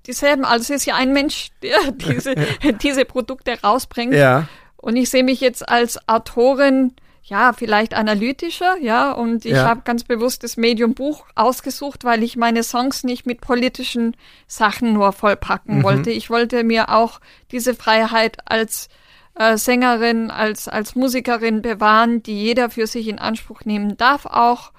dieselben. 0.07 0.45
Also 0.45 0.63
es 0.63 0.81
ist 0.81 0.87
ja 0.87 0.95
ein 0.95 1.13
Mensch, 1.13 1.51
der 1.63 1.93
diese, 1.93 2.35
diese 2.83 3.05
Produkte 3.05 3.61
rausbringt. 3.63 4.15
Ja. 4.15 4.49
Und 4.77 4.97
ich 4.97 5.11
sehe 5.11 5.25
mich 5.25 5.41
jetzt 5.41 5.69
als 5.69 6.09
Autorin, 6.09 6.93
ja, 7.27 7.53
vielleicht 7.53 7.95
analytischer, 7.95 8.77
ja, 8.81 9.11
und 9.11 9.45
ich 9.45 9.53
ja. 9.53 9.65
habe 9.65 9.83
ganz 9.85 10.05
bewusst 10.05 10.45
das 10.45 10.57
Medium 10.57 10.95
Buch 10.95 11.27
ausgesucht, 11.35 12.05
weil 12.05 12.23
ich 12.23 12.37
meine 12.37 12.63
Songs 12.63 13.03
nicht 13.03 13.27
mit 13.27 13.41
politischen 13.41 14.17
Sachen 14.47 14.93
nur 14.93 15.13
vollpacken 15.13 15.79
mhm. 15.79 15.83
wollte. 15.83 16.11
Ich 16.11 16.31
wollte 16.31 16.63
mir 16.63 16.89
auch 16.89 17.21
diese 17.51 17.75
Freiheit 17.75 18.39
als 18.45 18.89
äh, 19.35 19.57
Sängerin, 19.57 20.31
als, 20.31 20.69
als 20.69 20.95
Musikerin 20.95 21.63
bewahren, 21.63 22.23
die 22.23 22.41
jeder 22.41 22.71
für 22.71 22.87
sich 22.87 23.09
in 23.09 23.19
Anspruch 23.19 23.65
nehmen 23.65 23.97
darf, 23.97 24.27
auch 24.27 24.71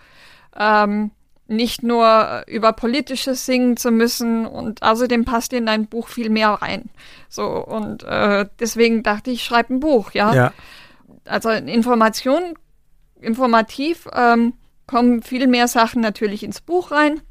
ähm, 0.58 1.12
nicht 1.48 1.84
nur 1.84 2.44
über 2.48 2.72
politisches 2.72 3.46
singen 3.46 3.76
zu 3.76 3.92
müssen 3.92 4.46
und 4.46 4.84
außerdem 4.84 5.26
passt 5.26 5.52
in 5.52 5.66
dein 5.66 5.88
Buch 5.88 6.08
viel 6.08 6.30
mehr 6.30 6.50
rein. 6.50 6.90
So 7.28 7.46
und 7.46 8.04
äh, 8.04 8.46
deswegen 8.60 9.04
dachte 9.04 9.32
ich, 9.32 9.44
schreib 9.44 9.70
ein 9.70 9.82
Buch, 9.82 10.12
ja. 10.12 10.34
ja. 10.34 10.54
Also 11.28 11.50
Information, 11.50 12.54
informativ 13.20 14.08
ähm, 14.14 14.54
kommen 14.86 15.22
viel 15.22 15.48
mehr 15.48 15.68
Sachen 15.68 16.02
natürlich 16.02 16.44
ins 16.44 16.62
Buch 16.62 16.92
rein, 16.92 17.22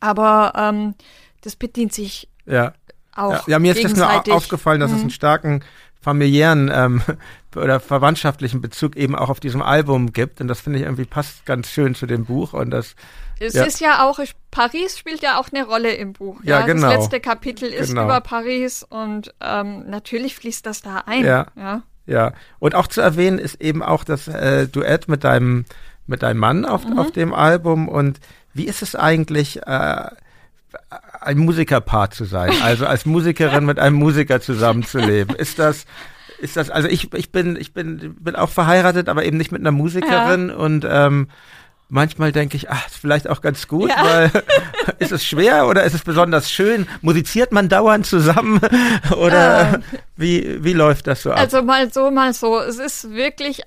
aber 0.00 0.52
ähm, 0.56 0.94
das 1.42 1.56
bedient 1.56 1.92
sich 1.92 2.28
ja. 2.46 2.72
auch. 3.14 3.46
Ja, 3.46 3.52
ja 3.52 3.58
mir 3.58 3.76
ist 3.76 3.84
das 3.84 3.94
nur 3.94 4.34
aufgefallen, 4.34 4.80
dass 4.80 4.90
mhm. 4.90 4.96
es 4.96 5.02
einen 5.02 5.10
starken 5.10 5.64
familiären 6.00 6.70
ähm, 6.74 7.02
oder 7.56 7.80
verwandtschaftlichen 7.80 8.60
Bezug 8.60 8.96
eben 8.96 9.14
auch 9.14 9.28
auf 9.28 9.40
diesem 9.40 9.62
Album 9.62 10.12
gibt. 10.12 10.40
Und 10.40 10.48
das 10.48 10.60
finde 10.60 10.80
ich 10.80 10.84
irgendwie 10.84 11.04
passt 11.04 11.46
ganz 11.46 11.68
schön 11.68 11.94
zu 11.94 12.06
dem 12.06 12.24
Buch. 12.24 12.52
Und 12.52 12.70
das 12.70 12.96
es 13.38 13.54
ja. 13.54 13.64
ist 13.64 13.80
ja 13.80 14.08
auch, 14.08 14.20
Paris 14.50 14.98
spielt 14.98 15.20
ja 15.20 15.40
auch 15.40 15.48
eine 15.52 15.66
Rolle 15.66 15.94
im 15.94 16.12
Buch. 16.12 16.38
Ja, 16.44 16.60
ja 16.60 16.66
genau. 16.66 16.88
Das 16.88 16.98
letzte 16.98 17.20
Kapitel 17.20 17.68
ist 17.68 17.88
genau. 17.88 18.04
über 18.04 18.20
Paris 18.20 18.84
und 18.88 19.34
ähm, 19.40 19.88
natürlich 19.88 20.36
fließt 20.36 20.64
das 20.64 20.82
da 20.82 20.98
ein. 21.06 21.24
Ja. 21.24 21.46
ja. 21.56 21.82
Ja. 22.06 22.32
Und 22.58 22.74
auch 22.74 22.86
zu 22.86 23.00
erwähnen 23.00 23.38
ist 23.38 23.60
eben 23.60 23.82
auch 23.82 24.04
das 24.04 24.28
äh, 24.28 24.68
Duett 24.68 25.08
mit 25.08 25.24
deinem 25.24 25.64
mit 26.06 26.22
deinem 26.22 26.38
Mann 26.38 26.64
auf, 26.64 26.84
mhm. 26.84 26.98
auf 26.98 27.12
dem 27.12 27.32
Album. 27.32 27.88
Und 27.88 28.18
wie 28.54 28.66
ist 28.66 28.82
es 28.82 28.96
eigentlich? 28.96 29.62
Äh, 29.66 30.06
ein 31.20 31.38
Musikerpaar 31.38 32.10
zu 32.10 32.24
sein, 32.24 32.50
also 32.62 32.86
als 32.86 33.06
Musikerin 33.06 33.64
mit 33.64 33.78
einem 33.78 33.96
Musiker 33.96 34.40
zusammenzuleben. 34.40 35.36
Ist 35.36 35.58
das, 35.58 35.86
ist 36.40 36.56
das, 36.56 36.70
also 36.70 36.88
ich, 36.88 37.12
ich 37.14 37.30
bin, 37.30 37.56
ich 37.56 37.72
bin, 37.72 38.16
bin 38.18 38.36
auch 38.36 38.48
verheiratet, 38.48 39.08
aber 39.08 39.24
eben 39.24 39.36
nicht 39.36 39.52
mit 39.52 39.60
einer 39.60 39.70
Musikerin 39.70 40.48
ja. 40.48 40.54
und 40.56 40.86
ähm, 40.88 41.28
manchmal 41.92 42.32
denke 42.32 42.56
ich, 42.56 42.70
ach, 42.70 42.86
ist 42.86 42.96
vielleicht 42.96 43.28
auch 43.28 43.42
ganz 43.42 43.68
gut, 43.68 43.90
ja. 43.90 44.02
weil 44.02 44.44
ist 44.98 45.12
es 45.12 45.24
schwer 45.24 45.68
oder 45.68 45.84
ist 45.84 45.94
es 45.94 46.02
besonders 46.02 46.50
schön? 46.50 46.88
Musiziert 47.02 47.52
man 47.52 47.68
dauernd 47.68 48.06
zusammen 48.06 48.60
oder 49.16 49.74
ähm, 49.74 49.82
wie, 50.16 50.64
wie 50.64 50.72
läuft 50.72 51.06
das 51.06 51.22
so 51.22 51.32
ab? 51.32 51.38
Also 51.38 51.62
mal 51.62 51.92
so, 51.92 52.10
mal 52.10 52.32
so. 52.32 52.58
Es 52.58 52.78
ist 52.78 53.10
wirklich 53.10 53.60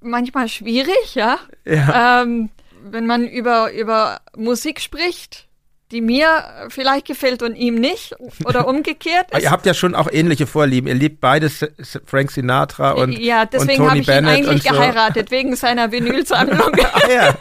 manchmal 0.00 0.48
schwierig, 0.48 1.14
ja. 1.14 1.38
ja. 1.64 2.22
Ähm, 2.22 2.50
wenn 2.84 3.06
man 3.06 3.26
über, 3.26 3.72
über 3.72 4.20
Musik 4.36 4.80
spricht, 4.80 5.48
die 5.92 6.00
mir 6.00 6.42
vielleicht 6.70 7.06
gefällt 7.06 7.42
und 7.42 7.54
ihm 7.54 7.74
nicht 7.74 8.16
oder 8.46 8.66
umgekehrt. 8.68 9.26
ihr 9.38 9.50
habt 9.50 9.66
ja 9.66 9.74
schon 9.74 9.94
auch 9.94 10.08
ähnliche 10.10 10.46
Vorlieben. 10.46 10.88
Ihr 10.88 10.94
liebt 10.94 11.20
beides 11.20 11.66
Frank 12.06 12.30
Sinatra 12.30 12.92
und 12.92 13.12
Ja, 13.12 13.44
deswegen 13.44 13.86
habe 13.88 13.98
ich 13.98 14.08
ihn 14.08 14.24
eigentlich 14.24 14.62
so. 14.62 14.70
geheiratet, 14.70 15.30
wegen 15.30 15.54
seiner 15.54 15.92
Vinylsammlung. 15.92 16.74
ah, 16.92 17.00
ja. 17.12 17.34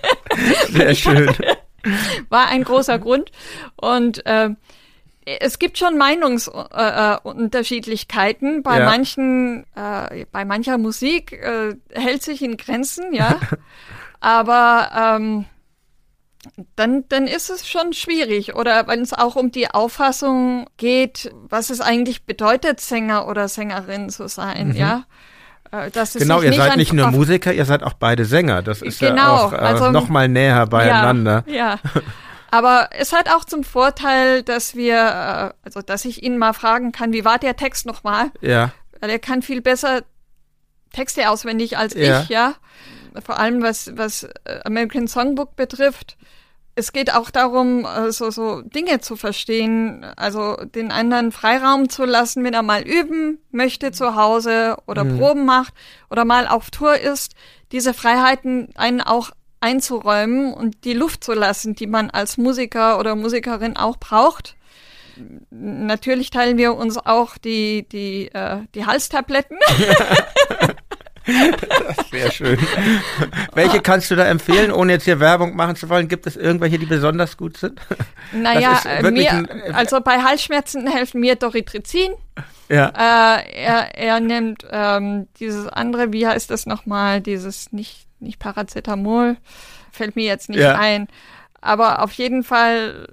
Sehr 0.70 0.93
schön. 1.02 1.34
War 2.30 2.49
ein 2.49 2.66
großer 2.66 2.99
Grund. 2.99 3.32
Und 3.78 4.26
äh, 4.26 4.49
es 5.24 5.58
gibt 5.58 5.78
schon 5.78 5.97
Meinungsunterschiedlichkeiten. 5.97 8.60
Äh, 8.60 8.62
bei 8.62 8.80
ja. 8.80 8.86
manchen, 8.86 9.66
äh, 9.76 10.26
bei 10.32 10.43
mancher 10.45 10.78
Musik 10.78 11.32
äh, 11.32 11.76
hält 11.93 12.24
sich 12.24 12.41
in 12.41 12.58
Grenzen, 12.58 13.14
ja. 13.14 13.39
Aber 14.20 15.16
ähm, 15.18 15.45
dann, 16.76 17.06
dann 17.10 17.28
ist 17.28 17.50
es 17.50 17.68
schon 17.68 17.94
schwierig. 17.94 18.56
Oder 18.56 18.88
wenn 18.88 19.02
es 19.02 19.14
auch 19.14 19.36
um 19.36 19.52
die 19.52 19.70
Auffassung 19.70 20.68
geht, 20.78 21.32
was 21.50 21.70
es 21.70 21.82
eigentlich 21.82 22.26
bedeutet, 22.26 22.80
Sänger 22.82 23.28
oder 23.28 23.48
Sängerin 23.48 24.10
zu 24.10 24.28
sein, 24.28 24.70
mhm. 24.70 24.76
ja. 24.76 25.04
Äh, 25.72 25.89
genau, 26.16 26.42
ihr 26.42 26.54
seid 26.54 26.76
nicht 26.76 26.92
nur 26.92 27.12
Musiker, 27.12 27.54
ihr 27.54 27.64
seid 27.64 27.82
auch 27.84 27.94
beide 27.94 28.26
Sänger. 28.26 28.62
Das 28.62 28.82
ist 28.82 29.00
genau, 29.00 29.16
ja 29.16 29.32
auch 29.46 29.54
äh, 29.54 29.58
also, 29.58 29.92
noch 29.92 30.10
mal 30.10 30.28
näher 30.28 30.66
beieinander. 30.68 31.44
Ja, 31.48 31.54
ja. 31.56 31.80
Aber 32.52 32.89
es 32.92 33.14
hat 33.14 33.30
auch 33.30 33.46
zum 33.46 33.64
Vorteil, 33.64 34.44
dass 34.44 34.76
wir, 34.76 34.96
äh, 34.96 35.54
also 35.64 35.82
dass 35.82 36.04
ich 36.04 36.24
ihn 36.24 36.38
mal 36.38 36.52
fragen 36.52 36.92
kann, 36.92 37.14
wie 37.14 37.24
war 37.24 37.39
der 37.39 37.56
Text 37.56 37.86
nochmal? 37.86 38.32
Ja. 38.42 38.74
Weil 39.00 39.12
er 39.12 39.20
kann 39.20 39.42
viel 39.42 39.62
besser 39.62 40.02
Texte 40.92 41.30
auswendig 41.30 41.78
als 41.78 41.94
ja. 41.94 42.22
ich, 42.22 42.30
ja. 42.30 42.56
Vor 43.24 43.39
allem 43.39 43.62
was, 43.62 43.95
was 43.97 44.24
äh, 44.24 44.59
American 44.64 45.07
Songbook 45.07 45.55
betrifft 45.55 46.18
es 46.76 46.93
geht 46.93 47.14
auch 47.14 47.30
darum, 47.30 47.86
äh, 47.86 48.12
so, 48.12 48.30
so 48.32 48.62
Dinge 48.62 48.99
zu 48.99 49.16
verstehen, 49.16 50.05
also 50.16 50.55
den 50.55 50.91
anderen 50.91 51.32
Freiraum 51.32 51.89
zu 51.89 52.05
lassen, 52.05 52.43
wenn 52.43 52.53
er 52.53 52.64
mal 52.64 52.82
üben 52.82 53.39
möchte 53.51 53.91
zu 53.91 54.16
Hause 54.16 54.78
oder 54.88 55.03
mhm. 55.03 55.20
Proben 55.20 55.45
macht 55.45 55.74
oder 56.09 56.26
mal 56.26 56.47
auf 56.47 56.72
Tour 56.72 56.97
ist, 56.97 57.34
diese 57.72 57.93
Freiheiten 57.93 58.70
einen 58.76 59.01
auch 59.01 59.32
einzuräumen 59.59 60.53
und 60.53 60.86
die 60.86 60.93
Luft 60.93 61.24
zu 61.24 61.34
lassen, 61.34 61.76
die 61.76 61.88
man 61.88 62.09
als 62.09 62.38
Musiker 62.38 62.99
oder 62.99 63.16
Musikerin 63.16 63.78
auch 63.78 63.97
braucht. 63.97 64.55
Natürlich 65.51 66.30
teilen 66.32 66.57
wir 66.57 66.74
uns 66.74 66.97
auch 66.97 67.38
die, 67.38 67.88
die, 67.89 68.30
äh, 68.34 68.62
die 68.74 68.86
Halstabletten. 68.86 69.57
Das 71.98 72.12
wäre 72.12 72.32
schön. 72.32 72.60
Welche 73.54 73.82
kannst 73.82 74.12
du 74.12 74.16
da 74.16 74.26
empfehlen, 74.26 74.72
ohne 74.72 74.94
jetzt 74.94 75.06
hier 75.06 75.20
Werbung 75.20 75.56
machen 75.56 75.76
zu 75.76 75.90
wollen? 75.90 76.08
Gibt 76.08 76.28
es 76.28 76.36
irgendwelche, 76.36 76.80
die 76.80 76.86
besonders 76.86 77.38
gut 77.38 77.58
sind? 77.58 77.80
Naja, 78.32 78.82
mir, 79.02 79.32
ein, 79.32 79.50
äh, 79.50 79.72
also 79.74 80.00
bei 80.02 80.22
Halsschmerzen 80.22 80.88
helfen 80.88 81.22
mir 81.22 81.36
Doritrizin. 81.36 82.14
Ja. 82.70 82.88
Äh, 82.88 83.64
er, 83.64 83.98
er 83.98 84.20
nimmt 84.20 84.66
ähm, 84.72 85.28
dieses 85.40 85.68
andere, 85.68 86.14
wie 86.14 86.26
heißt 86.26 86.50
das 86.50 86.66
nochmal, 86.66 87.22
dieses 87.22 87.72
nicht, 87.72 88.08
nicht 88.20 88.40
Paracetamol, 88.40 89.38
fällt 89.92 90.16
mir 90.16 90.26
jetzt 90.26 90.50
nicht 90.50 90.60
ja. 90.60 90.76
ein. 90.76 91.08
Aber 91.62 92.01
auf 92.01 92.12
jeden 92.14 92.43
Fall. 92.43 93.07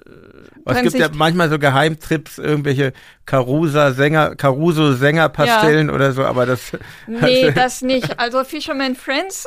Oh, 0.65 0.71
es 0.71 0.83
gibt 0.83 0.95
ja 0.97 1.09
manchmal 1.13 1.51
so 1.51 1.59
Geheimtrips, 1.59 2.39
irgendwelche 2.39 2.95
Carusa-Sänger, 3.27 4.37
Caruso-Sänger-Pastillen 4.37 5.89
ja. 5.89 5.95
oder 5.95 6.13
so, 6.13 6.25
aber 6.25 6.47
das. 6.47 6.73
Nee, 7.07 7.51
das 7.55 7.83
nicht. 7.83 8.19
Also 8.19 8.45
Fisherman 8.45 8.97
Friends. 8.97 9.47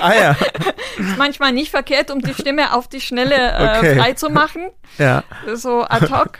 ah 0.00 0.12
ja. 0.12 0.30
ist 0.98 1.16
manchmal 1.18 1.52
nicht 1.52 1.70
verkehrt, 1.70 2.10
um 2.10 2.20
die 2.20 2.34
Stimme 2.34 2.74
auf 2.74 2.88
die 2.88 3.00
Schnelle 3.00 3.36
äh, 3.36 3.78
okay. 3.78 3.96
frei 3.96 4.12
zu 4.14 4.28
machen. 4.28 4.70
Ja. 4.98 5.22
So 5.54 5.82
ad 5.82 6.10
hoc. 6.10 6.38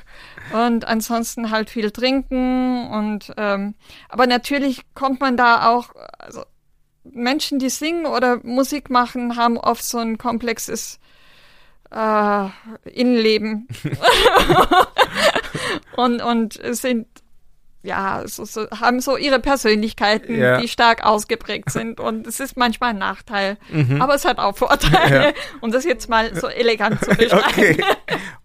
Und 0.52 0.84
ansonsten 0.86 1.50
halt 1.50 1.70
viel 1.70 1.92
trinken 1.92 2.90
und 2.90 3.32
ähm, 3.38 3.74
aber 4.08 4.26
natürlich 4.26 4.82
kommt 4.92 5.20
man 5.20 5.36
da 5.36 5.70
auch, 5.70 5.90
also 6.18 6.42
Menschen, 7.04 7.58
die 7.58 7.70
singen 7.70 8.06
oder 8.06 8.40
Musik 8.42 8.90
machen, 8.90 9.36
haben 9.36 9.56
oft 9.56 9.84
so 9.84 9.98
ein 9.98 10.18
komplexes 10.18 10.98
äh, 11.92 12.90
Innenleben 12.90 13.68
und, 15.96 16.22
und 16.22 16.58
sind 16.76 17.06
ja, 17.84 18.22
so, 18.26 18.44
so, 18.44 18.68
haben 18.70 19.00
so 19.00 19.16
ihre 19.16 19.40
Persönlichkeiten, 19.40 20.38
ja. 20.38 20.60
die 20.60 20.68
stark 20.68 21.04
ausgeprägt 21.04 21.70
sind. 21.70 21.98
Und 21.98 22.26
es 22.26 22.38
ist 22.38 22.56
manchmal 22.56 22.90
ein 22.90 22.98
Nachteil. 22.98 23.56
Mhm. 23.70 24.00
Aber 24.00 24.14
es 24.14 24.24
hat 24.24 24.38
auch 24.38 24.56
Vorteile, 24.56 25.26
ja. 25.26 25.32
um 25.60 25.72
das 25.72 25.84
jetzt 25.84 26.08
mal 26.08 26.34
so 26.34 26.46
elegant 26.46 27.04
zu 27.04 27.10
beschreiben. 27.10 27.44
Okay. 27.44 27.84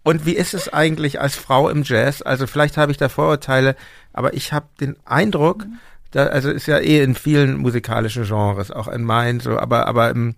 Und 0.03 0.25
wie 0.25 0.35
ist 0.35 0.53
es 0.53 0.73
eigentlich 0.73 1.21
als 1.21 1.35
Frau 1.35 1.69
im 1.69 1.83
Jazz? 1.83 2.23
Also 2.23 2.47
vielleicht 2.47 2.77
habe 2.77 2.91
ich 2.91 2.97
da 2.97 3.09
Vorurteile, 3.09 3.75
aber 4.11 4.33
ich 4.33 4.53
habe 4.53 4.67
den 4.81 4.95
Eindruck, 5.05 5.65
mhm. 5.65 5.79
da, 6.11 6.27
also 6.27 6.49
ist 6.49 6.65
ja 6.65 6.79
eh 6.79 7.03
in 7.03 7.13
vielen 7.13 7.57
musikalischen 7.57 8.23
Genres, 8.23 8.71
auch 8.71 8.87
in 8.87 9.03
meinen 9.03 9.39
so, 9.39 9.59
aber, 9.59 9.85
aber 9.85 10.09
im, 10.09 10.35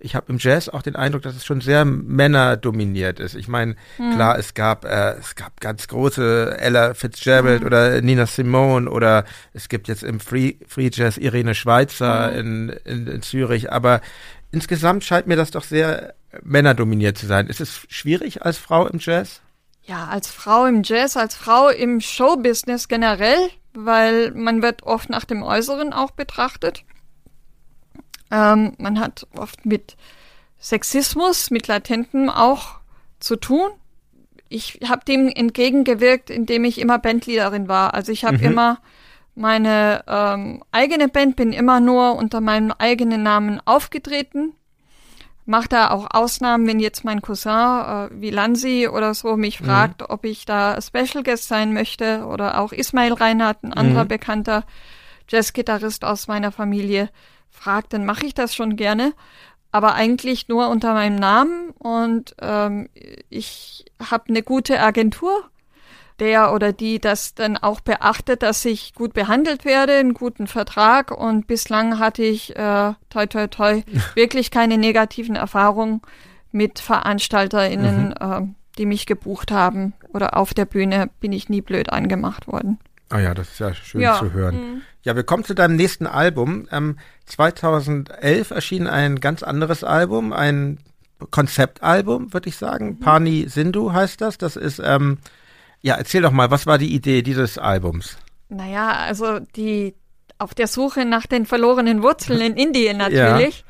ich 0.00 0.14
habe 0.14 0.32
im 0.32 0.38
Jazz 0.38 0.68
auch 0.68 0.82
den 0.82 0.96
Eindruck, 0.96 1.22
dass 1.22 1.36
es 1.36 1.44
schon 1.44 1.60
sehr 1.60 1.84
männerdominiert 1.84 3.20
ist. 3.20 3.34
Ich 3.34 3.48
meine, 3.48 3.76
hm. 3.96 4.14
klar, 4.14 4.38
es 4.38 4.54
gab 4.54 4.84
äh, 4.84 5.12
es 5.18 5.34
gab 5.34 5.60
ganz 5.60 5.88
große 5.88 6.56
Ella 6.58 6.94
Fitzgerald 6.94 7.60
hm. 7.60 7.66
oder 7.66 8.00
Nina 8.00 8.26
Simone 8.26 8.90
oder 8.90 9.24
es 9.52 9.68
gibt 9.68 9.88
jetzt 9.88 10.02
im 10.02 10.20
Free 10.20 10.54
Free 10.66 10.90
Jazz 10.92 11.18
Irene 11.18 11.54
Schweizer 11.54 12.32
hm. 12.32 12.38
in, 12.38 12.68
in, 12.84 13.06
in 13.06 13.22
Zürich, 13.22 13.70
aber 13.70 14.00
insgesamt 14.50 15.04
scheint 15.04 15.26
mir 15.26 15.36
das 15.36 15.50
doch 15.50 15.64
sehr 15.64 16.14
männerdominiert 16.42 17.18
zu 17.18 17.26
sein. 17.26 17.46
Ist 17.46 17.60
es 17.60 17.86
schwierig 17.88 18.42
als 18.42 18.58
Frau 18.58 18.86
im 18.86 18.98
Jazz? 19.00 19.40
Ja, 19.82 20.06
als 20.06 20.28
Frau 20.28 20.66
im 20.66 20.82
Jazz, 20.82 21.16
als 21.16 21.34
Frau 21.34 21.68
im 21.68 22.00
Showbusiness 22.00 22.88
generell, 22.88 23.50
weil 23.74 24.30
man 24.32 24.62
wird 24.62 24.82
oft 24.84 25.10
nach 25.10 25.24
dem 25.24 25.42
Äußeren 25.42 25.92
auch 25.92 26.12
betrachtet. 26.12 26.84
Ähm, 28.30 28.74
man 28.78 29.00
hat 29.00 29.26
oft 29.36 29.66
mit 29.66 29.96
Sexismus, 30.60 31.50
mit 31.50 31.68
Latentem 31.68 32.28
auch 32.28 32.80
zu 33.18 33.36
tun. 33.36 33.70
Ich 34.48 34.80
habe 34.88 35.04
dem 35.04 35.28
entgegengewirkt, 35.28 36.30
indem 36.30 36.64
ich 36.64 36.78
immer 36.78 36.98
Bandleaderin 36.98 37.68
war. 37.68 37.94
Also 37.94 38.12
ich 38.12 38.24
habe 38.24 38.38
mhm. 38.38 38.44
immer 38.44 38.78
meine 39.34 40.04
ähm, 40.06 40.62
eigene 40.72 41.08
Band, 41.08 41.36
bin 41.36 41.52
immer 41.52 41.80
nur 41.80 42.16
unter 42.16 42.40
meinem 42.40 42.72
eigenen 42.72 43.22
Namen 43.22 43.60
aufgetreten. 43.64 44.54
Mache 45.46 45.68
da 45.68 45.90
auch 45.90 46.06
Ausnahmen, 46.10 46.66
wenn 46.66 46.78
jetzt 46.80 47.04
mein 47.04 47.22
Cousin 47.22 47.50
äh, 47.50 48.08
wie 48.12 48.30
Lansi 48.30 48.88
oder 48.88 49.14
so 49.14 49.36
mich 49.36 49.60
mhm. 49.60 49.64
fragt, 49.64 50.10
ob 50.10 50.24
ich 50.24 50.44
da 50.44 50.80
Special 50.80 51.22
Guest 51.24 51.48
sein 51.48 51.72
möchte 51.72 52.24
oder 52.26 52.60
auch 52.60 52.72
Ismail 52.72 53.14
Reinhardt, 53.14 53.62
ein 53.64 53.72
anderer 53.72 54.04
mhm. 54.04 54.08
bekannter 54.08 54.64
Jazzgitarrist 55.28 56.04
aus 56.04 56.28
meiner 56.28 56.52
Familie 56.52 57.08
fragt, 57.50 57.92
dann 57.92 58.04
mache 58.04 58.26
ich 58.26 58.34
das 58.34 58.54
schon 58.54 58.76
gerne, 58.76 59.12
aber 59.72 59.94
eigentlich 59.94 60.48
nur 60.48 60.68
unter 60.68 60.94
meinem 60.94 61.16
Namen 61.16 61.70
und 61.70 62.34
ähm, 62.40 62.88
ich 63.28 63.84
habe 64.10 64.24
eine 64.28 64.42
gute 64.42 64.80
Agentur, 64.80 65.44
der 66.18 66.52
oder 66.52 66.72
die 66.72 66.98
das 66.98 67.34
dann 67.34 67.56
auch 67.56 67.80
beachtet, 67.80 68.42
dass 68.42 68.64
ich 68.64 68.94
gut 68.94 69.14
behandelt 69.14 69.64
werde, 69.64 69.94
einen 69.94 70.14
guten 70.14 70.46
Vertrag 70.46 71.10
und 71.10 71.46
bislang 71.46 71.98
hatte 71.98 72.22
ich 72.22 72.56
äh, 72.56 72.92
toi 73.08 73.26
toi 73.26 73.46
toi 73.46 73.82
wirklich 74.14 74.50
keine 74.50 74.78
negativen 74.78 75.36
Erfahrungen 75.36 76.02
mit 76.52 76.78
VeranstalterInnen, 76.78 78.08
mhm. 78.08 78.14
äh, 78.20 78.54
die 78.78 78.86
mich 78.86 79.06
gebucht 79.06 79.50
haben 79.50 79.94
oder 80.12 80.36
auf 80.36 80.52
der 80.52 80.64
Bühne 80.64 81.10
bin 81.20 81.32
ich 81.32 81.48
nie 81.48 81.60
blöd 81.60 81.90
angemacht 81.90 82.46
worden. 82.48 82.78
Ah 83.10 83.18
ja, 83.18 83.34
das 83.34 83.50
ist 83.50 83.58
ja 83.58 83.74
schön 83.74 84.00
ja. 84.00 84.18
zu 84.18 84.32
hören. 84.32 84.54
Mhm. 84.54 84.82
Ja, 85.02 85.16
wir 85.16 85.24
kommen 85.24 85.44
zu 85.44 85.54
deinem 85.54 85.76
nächsten 85.76 86.06
Album. 86.06 86.68
Ähm, 86.70 86.96
2011 87.26 88.50
erschien 88.50 88.86
ein 88.86 89.18
ganz 89.18 89.42
anderes 89.42 89.82
Album, 89.82 90.32
ein 90.32 90.78
Konzeptalbum, 91.30 92.32
würde 92.32 92.48
ich 92.48 92.56
sagen. 92.56 92.86
Mhm. 92.86 93.00
Pani 93.00 93.48
Sindhu 93.48 93.92
heißt 93.92 94.20
das. 94.20 94.38
Das 94.38 94.54
ist, 94.54 94.80
ähm, 94.82 95.18
ja, 95.82 95.96
erzähl 95.96 96.22
doch 96.22 96.30
mal, 96.30 96.50
was 96.52 96.66
war 96.66 96.78
die 96.78 96.94
Idee 96.94 97.22
dieses 97.22 97.58
Albums? 97.58 98.16
Naja, 98.48 98.90
also 98.92 99.40
die 99.40 99.94
auf 100.38 100.54
der 100.54 100.68
Suche 100.68 101.04
nach 101.04 101.26
den 101.26 101.46
verlorenen 101.46 102.02
Wurzeln 102.02 102.40
in 102.40 102.54
Indien 102.56 102.98
natürlich. 102.98 103.64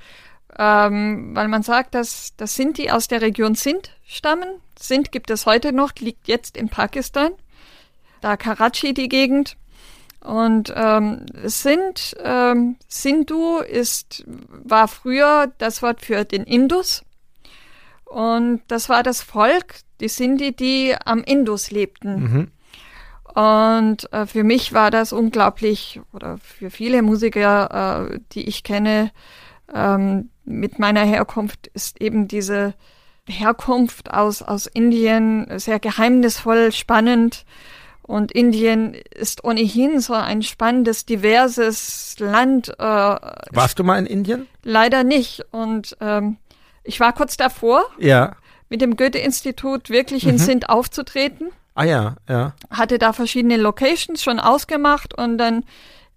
Ja. 0.58 0.86
Ähm, 0.86 1.30
weil 1.34 1.48
man 1.48 1.62
sagt, 1.62 1.94
dass 1.94 2.34
das 2.36 2.56
Sinti 2.56 2.90
aus 2.90 3.08
der 3.08 3.22
Region 3.22 3.54
Sindh 3.54 3.88
stammen. 4.04 4.48
Sindh 4.78 5.10
gibt 5.10 5.30
es 5.30 5.46
heute 5.46 5.72
noch, 5.72 5.94
liegt 5.98 6.28
jetzt 6.28 6.56
in 6.56 6.68
Pakistan 6.68 7.32
da 8.20 8.36
Karachi 8.36 8.94
die 8.94 9.08
Gegend. 9.08 9.56
Und 10.20 10.72
ähm, 10.76 11.24
sind 11.44 12.14
ähm, 12.22 12.76
Sindhu 12.88 13.58
ist 13.58 14.24
war 14.26 14.86
früher 14.86 15.50
das 15.56 15.80
Wort 15.82 16.02
für 16.02 16.24
den 16.24 16.44
Indus 16.44 17.02
und 18.10 18.62
das 18.66 18.88
war 18.88 19.04
das 19.04 19.22
Volk, 19.22 19.76
die 20.00 20.08
Sindhi, 20.08 20.52
die 20.52 20.96
am 21.04 21.22
Indus 21.22 21.70
lebten. 21.70 22.20
Mhm. 22.20 22.50
Und 23.32 24.12
äh, 24.12 24.26
für 24.26 24.42
mich 24.42 24.72
war 24.72 24.90
das 24.90 25.12
unglaublich 25.12 26.00
oder 26.12 26.38
für 26.38 26.70
viele 26.70 27.02
Musiker, 27.02 28.08
äh, 28.10 28.18
die 28.32 28.48
ich 28.48 28.64
kenne, 28.64 29.12
ähm, 29.72 30.30
mit 30.44 30.80
meiner 30.80 31.04
Herkunft 31.04 31.68
ist 31.68 32.00
eben 32.00 32.26
diese 32.26 32.74
Herkunft 33.28 34.12
aus 34.12 34.42
aus 34.42 34.66
Indien 34.66 35.46
sehr 35.60 35.78
geheimnisvoll, 35.78 36.72
spannend 36.72 37.44
und 38.10 38.32
Indien 38.32 38.94
ist 39.14 39.44
ohnehin 39.44 40.00
so 40.00 40.14
ein 40.14 40.42
spannendes, 40.42 41.06
diverses 41.06 42.16
Land. 42.18 42.70
Äh, 42.70 42.82
Warst 42.82 43.78
du 43.78 43.84
mal 43.84 44.00
in 44.00 44.06
Indien? 44.06 44.48
Leider 44.64 45.04
nicht. 45.04 45.44
Und 45.52 45.96
ähm, 46.00 46.36
ich 46.82 46.98
war 46.98 47.12
kurz 47.12 47.36
davor, 47.36 47.84
ja. 47.98 48.34
mit 48.68 48.80
dem 48.80 48.96
Goethe-Institut 48.96 49.90
wirklich 49.90 50.24
mhm. 50.24 50.30
in 50.30 50.38
Sindh 50.38 50.66
aufzutreten. 50.68 51.50
Ah 51.76 51.84
ja, 51.84 52.16
ja. 52.28 52.54
Hatte 52.68 52.98
da 52.98 53.12
verschiedene 53.12 53.56
Locations 53.56 54.20
schon 54.20 54.40
ausgemacht 54.40 55.16
und 55.16 55.38
dann 55.38 55.62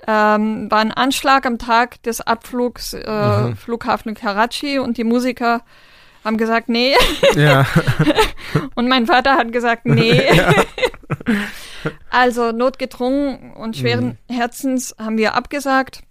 ähm, 0.08 0.72
war 0.72 0.80
ein 0.80 0.92
Anschlag 0.92 1.46
am 1.46 1.60
Tag 1.60 2.02
des 2.02 2.22
Abflugs 2.22 2.94
äh, 2.94 3.42
mhm. 3.42 3.56
Flughafen 3.56 4.16
Karachi 4.16 4.80
und 4.80 4.98
die 4.98 5.04
Musiker 5.04 5.62
haben 6.26 6.38
gesagt, 6.38 6.70
nee. 6.70 6.96
Ja. 7.36 7.68
und 8.76 8.90
mein 8.90 9.06
Vater 9.06 9.36
hat 9.38 9.52
gesagt, 9.54 9.86
nee. 9.86 10.24
Ja. 10.36 10.54
also 12.10 12.52
notgedrungen 12.52 13.54
und 13.54 13.78
schweren 13.78 14.18
mhm. 14.28 14.36
Herzens 14.36 14.96
haben 14.98 15.18
wir 15.18 15.36
abgesagt, 15.36 16.02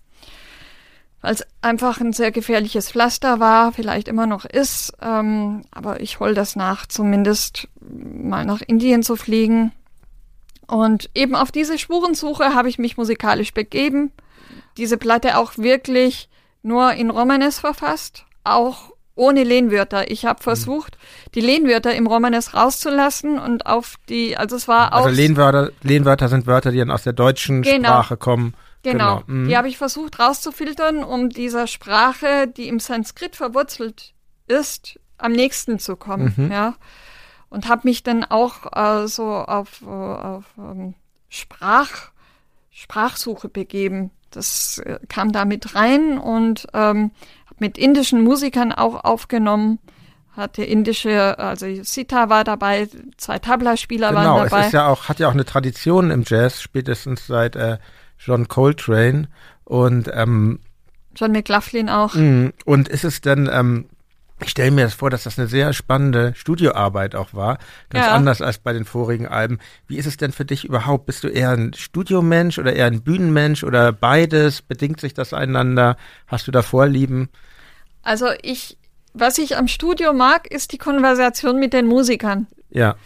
weil 1.20 1.34
es 1.34 1.46
einfach 1.60 2.00
ein 2.00 2.12
sehr 2.12 2.32
gefährliches 2.32 2.90
Pflaster 2.90 3.40
war, 3.40 3.72
vielleicht 3.72 4.08
immer 4.08 4.26
noch 4.26 4.44
ist. 4.44 4.92
Ähm, 5.00 5.62
aber 5.70 6.00
ich 6.00 6.20
hol 6.20 6.34
das 6.34 6.56
nach, 6.56 6.86
zumindest 6.86 7.68
mal 7.80 8.44
nach 8.44 8.60
Indien 8.60 9.02
zu 9.02 9.16
fliegen. 9.16 9.72
Und 10.66 11.10
eben 11.14 11.34
auf 11.34 11.52
diese 11.52 11.78
Spurensuche 11.78 12.54
habe 12.54 12.68
ich 12.68 12.78
mich 12.78 12.96
musikalisch 12.96 13.52
begeben. 13.52 14.12
Diese 14.78 14.96
Platte 14.96 15.36
auch 15.36 15.58
wirklich 15.58 16.28
nur 16.62 16.92
in 16.94 17.10
Romanes 17.10 17.58
verfasst, 17.58 18.24
auch 18.44 18.91
ohne 19.14 19.44
Lehnwörter. 19.44 20.10
Ich 20.10 20.24
habe 20.24 20.38
mhm. 20.40 20.44
versucht, 20.44 20.98
die 21.34 21.40
Lehnwörter 21.40 21.94
im 21.94 22.06
Romanes 22.06 22.54
rauszulassen 22.54 23.38
und 23.38 23.66
auf 23.66 23.96
die, 24.08 24.36
also 24.36 24.56
es 24.56 24.68
war 24.68 24.94
auch. 24.94 25.06
Also 25.06 25.16
Lehnwörter, 25.16 25.70
Lehnwörter 25.82 26.28
sind 26.28 26.46
Wörter, 26.46 26.70
die 26.70 26.78
dann 26.78 26.90
aus 26.90 27.02
der 27.02 27.12
deutschen 27.12 27.62
genau. 27.62 27.88
Sprache 27.88 28.16
kommen. 28.16 28.54
Genau. 28.82 29.22
genau. 29.22 29.22
Mhm. 29.26 29.48
Die 29.48 29.56
habe 29.56 29.68
ich 29.68 29.78
versucht 29.78 30.18
rauszufiltern, 30.18 31.04
um 31.04 31.28
dieser 31.28 31.66
Sprache, 31.66 32.48
die 32.48 32.68
im 32.68 32.80
Sanskrit 32.80 33.36
verwurzelt 33.36 34.14
ist, 34.48 34.98
am 35.18 35.32
nächsten 35.32 35.78
zu 35.78 35.96
kommen. 35.96 36.34
Mhm. 36.36 36.52
Ja. 36.52 36.74
Und 37.48 37.68
habe 37.68 37.82
mich 37.84 38.02
dann 38.02 38.24
auch 38.24 38.72
äh, 38.74 39.06
so 39.08 39.26
auf, 39.26 39.86
auf 39.86 40.44
ähm, 40.58 40.94
Sprach, 41.28 42.10
Sprachsuche 42.70 43.48
begeben. 43.48 44.10
Das 44.30 44.78
äh, 44.78 44.98
kam 45.08 45.32
da 45.32 45.44
mit 45.44 45.74
rein 45.74 46.18
und 46.18 46.66
ähm, 46.72 47.10
mit 47.62 47.78
indischen 47.78 48.22
Musikern 48.22 48.72
auch 48.72 49.04
aufgenommen. 49.04 49.78
Hatte 50.36 50.64
indische, 50.64 51.38
also 51.38 51.66
Sita 51.82 52.28
war 52.28 52.42
dabei, 52.42 52.88
zwei 53.18 53.38
Tabla-Spieler 53.38 54.08
genau, 54.08 54.20
waren 54.20 54.36
dabei. 54.36 54.48
Genau, 54.48 54.60
es 54.60 54.66
ist 54.66 54.72
ja 54.72 54.88
auch, 54.88 55.08
hat 55.08 55.20
ja 55.20 55.28
auch 55.28 55.32
eine 55.32 55.44
Tradition 55.44 56.10
im 56.10 56.24
Jazz, 56.26 56.60
spätestens 56.60 57.26
seit 57.26 57.54
äh, 57.54 57.78
John 58.18 58.48
Coltrane 58.48 59.28
und 59.64 60.10
ähm, 60.12 60.58
John 61.14 61.32
McLaughlin 61.32 61.88
auch. 61.88 62.14
Mh, 62.14 62.50
und 62.64 62.88
ist 62.88 63.04
es 63.04 63.20
denn, 63.20 63.48
ähm, 63.52 63.86
ich 64.40 64.50
stelle 64.50 64.70
mir 64.70 64.84
das 64.84 64.94
vor, 64.94 65.10
dass 65.10 65.24
das 65.24 65.38
eine 65.38 65.48
sehr 65.48 65.74
spannende 65.74 66.32
Studioarbeit 66.34 67.14
auch 67.14 67.34
war, 67.34 67.58
ganz 67.90 68.06
ja. 68.06 68.12
anders 68.12 68.40
als 68.40 68.58
bei 68.58 68.72
den 68.72 68.86
vorigen 68.86 69.28
Alben. 69.28 69.58
Wie 69.86 69.98
ist 69.98 70.06
es 70.06 70.16
denn 70.16 70.32
für 70.32 70.46
dich 70.46 70.64
überhaupt? 70.64 71.06
Bist 71.06 71.24
du 71.24 71.28
eher 71.28 71.50
ein 71.50 71.74
Studiomensch 71.74 72.58
oder 72.58 72.72
eher 72.72 72.86
ein 72.86 73.02
Bühnenmensch 73.02 73.64
oder 73.64 73.92
beides? 73.92 74.62
Bedingt 74.62 74.98
sich 74.98 75.12
das 75.12 75.34
einander? 75.34 75.96
Hast 76.26 76.48
du 76.48 76.50
da 76.50 76.62
Vorlieben? 76.62 77.28
Also 78.02 78.26
ich, 78.42 78.78
was 79.14 79.38
ich 79.38 79.56
am 79.56 79.68
Studio 79.68 80.12
mag, 80.12 80.50
ist 80.50 80.72
die 80.72 80.78
Konversation 80.78 81.58
mit 81.58 81.72
den 81.72 81.86
Musikern. 81.86 82.46
Ja. 82.70 82.96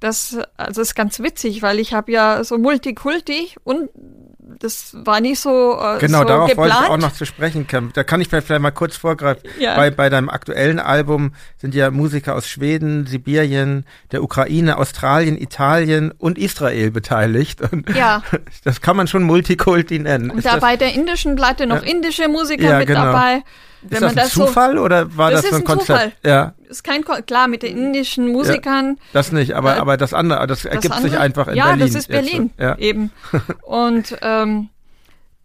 Das, 0.00 0.38
also 0.56 0.80
ist 0.80 0.94
ganz 0.94 1.20
witzig, 1.20 1.60
weil 1.62 1.78
ich 1.78 1.92
habe 1.92 2.10
ja 2.10 2.42
so 2.42 2.56
Multikulti 2.56 3.54
und 3.64 3.90
das 4.58 4.94
war 4.94 5.20
nicht 5.20 5.40
so 5.40 5.78
äh, 5.80 5.98
Genau, 5.98 6.20
so 6.20 6.24
darauf 6.24 6.48
geplant. 6.48 6.72
wollte 6.72 6.84
ich 6.84 6.90
auch 6.90 6.98
noch 6.98 7.12
zu 7.12 7.24
sprechen 7.24 7.66
kommen. 7.66 7.90
Da 7.94 8.04
kann 8.04 8.20
ich 8.20 8.28
vielleicht 8.28 8.48
mal 8.48 8.70
kurz 8.70 8.96
vorgreifen. 8.96 9.42
Ja. 9.58 9.76
Bei, 9.76 9.90
bei 9.90 10.08
deinem 10.08 10.28
aktuellen 10.28 10.78
Album 10.78 11.32
sind 11.56 11.74
ja 11.74 11.90
Musiker 11.90 12.34
aus 12.34 12.48
Schweden, 12.48 13.06
Sibirien, 13.06 13.84
der 14.12 14.22
Ukraine, 14.22 14.78
Australien, 14.78 15.40
Italien 15.40 16.12
und 16.12 16.38
Israel 16.38 16.90
beteiligt. 16.90 17.60
Und 17.72 17.88
ja. 17.94 18.22
Das 18.64 18.80
kann 18.80 18.96
man 18.96 19.06
schon 19.06 19.22
Multikulti 19.22 19.98
nennen. 19.98 20.30
Und 20.30 20.38
Ist 20.38 20.46
da 20.46 20.56
bei 20.56 20.76
der 20.76 20.94
indischen 20.94 21.36
Platte 21.36 21.66
noch 21.66 21.82
ja. 21.84 21.90
indische 21.90 22.28
Musiker 22.28 22.70
ja, 22.70 22.78
mit 22.78 22.88
genau. 22.88 23.04
dabei. 23.04 23.42
Wenn 23.82 24.02
ist 24.02 24.16
das 24.16 24.24
ein 24.24 24.30
Zufall 24.30 24.76
so, 24.76 24.82
oder 24.82 25.16
war 25.16 25.30
das, 25.30 25.42
das 25.42 25.50
so 25.50 25.56
ein, 25.56 25.62
ein 25.62 25.66
Konzept? 25.66 25.86
Zufall. 25.86 26.12
Ja. 26.24 26.54
Ist 26.68 26.84
kein 26.84 27.02
klar 27.04 27.48
mit 27.48 27.62
den 27.62 27.76
indischen 27.76 28.30
Musikern. 28.30 28.96
Ja, 28.98 29.02
das 29.12 29.32
nicht, 29.32 29.54
aber 29.54 29.76
äh, 29.76 29.80
aber 29.80 29.96
das 29.96 30.14
andere, 30.14 30.46
das, 30.46 30.62
das 30.62 30.72
ergibt 30.72 30.94
andere, 30.94 31.10
sich 31.10 31.18
einfach 31.18 31.48
in 31.48 31.56
ja, 31.56 31.66
Berlin. 31.66 31.80
Ja, 31.80 31.86
das 31.86 31.94
ist 31.94 32.08
Berlin 32.08 32.50
jetzt, 32.56 32.60
ja. 32.60 32.78
eben. 32.78 33.10
Und 33.62 34.16
ähm, 34.22 34.68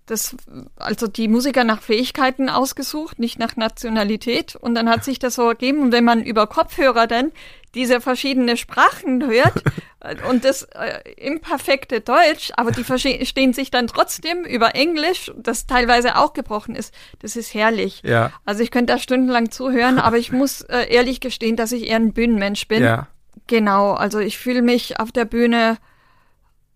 das, 0.06 0.36
also 0.76 1.08
die 1.08 1.28
Musiker 1.28 1.64
nach 1.64 1.82
Fähigkeiten 1.82 2.50
ausgesucht, 2.50 3.20
nicht 3.20 3.40
nach 3.40 3.56
Nationalität. 3.56 4.56
Und 4.56 4.76
dann 4.76 4.90
hat 4.90 5.04
sich 5.04 5.18
das 5.20 5.36
so 5.36 5.48
ergeben. 5.48 5.82
Und 5.82 5.92
wenn 5.92 6.04
man 6.04 6.24
über 6.24 6.48
Kopfhörer 6.48 7.08
dann 7.08 7.32
diese 7.76 8.02
verschiedenen 8.02 8.58
Sprachen 8.58 9.28
hört 9.28 9.64
und 10.30 10.46
das 10.46 10.64
äh, 10.64 11.02
imperfekte 11.18 12.02
Deutsch, 12.02 12.52
aber 12.56 12.72
die 12.72 12.84
verstehen 12.84 13.54
sich 13.54 13.70
dann 13.70 13.88
trotzdem 13.88 14.44
über 14.46 14.74
Englisch, 14.76 15.32
das 15.38 15.68
teilweise 15.68 16.18
auch 16.18 16.34
gebrochen 16.34 16.76
ist, 16.76 16.94
das 17.20 17.36
ist 17.36 17.54
herrlich. 17.54 18.02
Ja. 18.04 18.32
Also 18.46 18.64
ich 18.64 18.72
könnte 18.72 18.94
da 18.94 19.00
stundenlang 19.00 19.52
zuhören, 19.52 20.00
aber 20.00 20.18
ich 20.18 20.32
muss 20.32 20.62
äh, 20.62 20.92
ehrlich 20.92 21.20
gestehen, 21.20 21.56
dass 21.56 21.72
ich 21.72 21.88
eher 21.88 21.98
ein 21.98 22.14
Bühnenmensch 22.14 22.68
bin. 22.68 22.84
Ja. 22.84 23.08
Genau, 23.48 23.94
also 23.94 24.20
ich 24.20 24.38
fühle 24.40 24.62
mich 24.62 25.00
auf 25.00 25.12
der 25.12 25.26
Bühne 25.26 25.78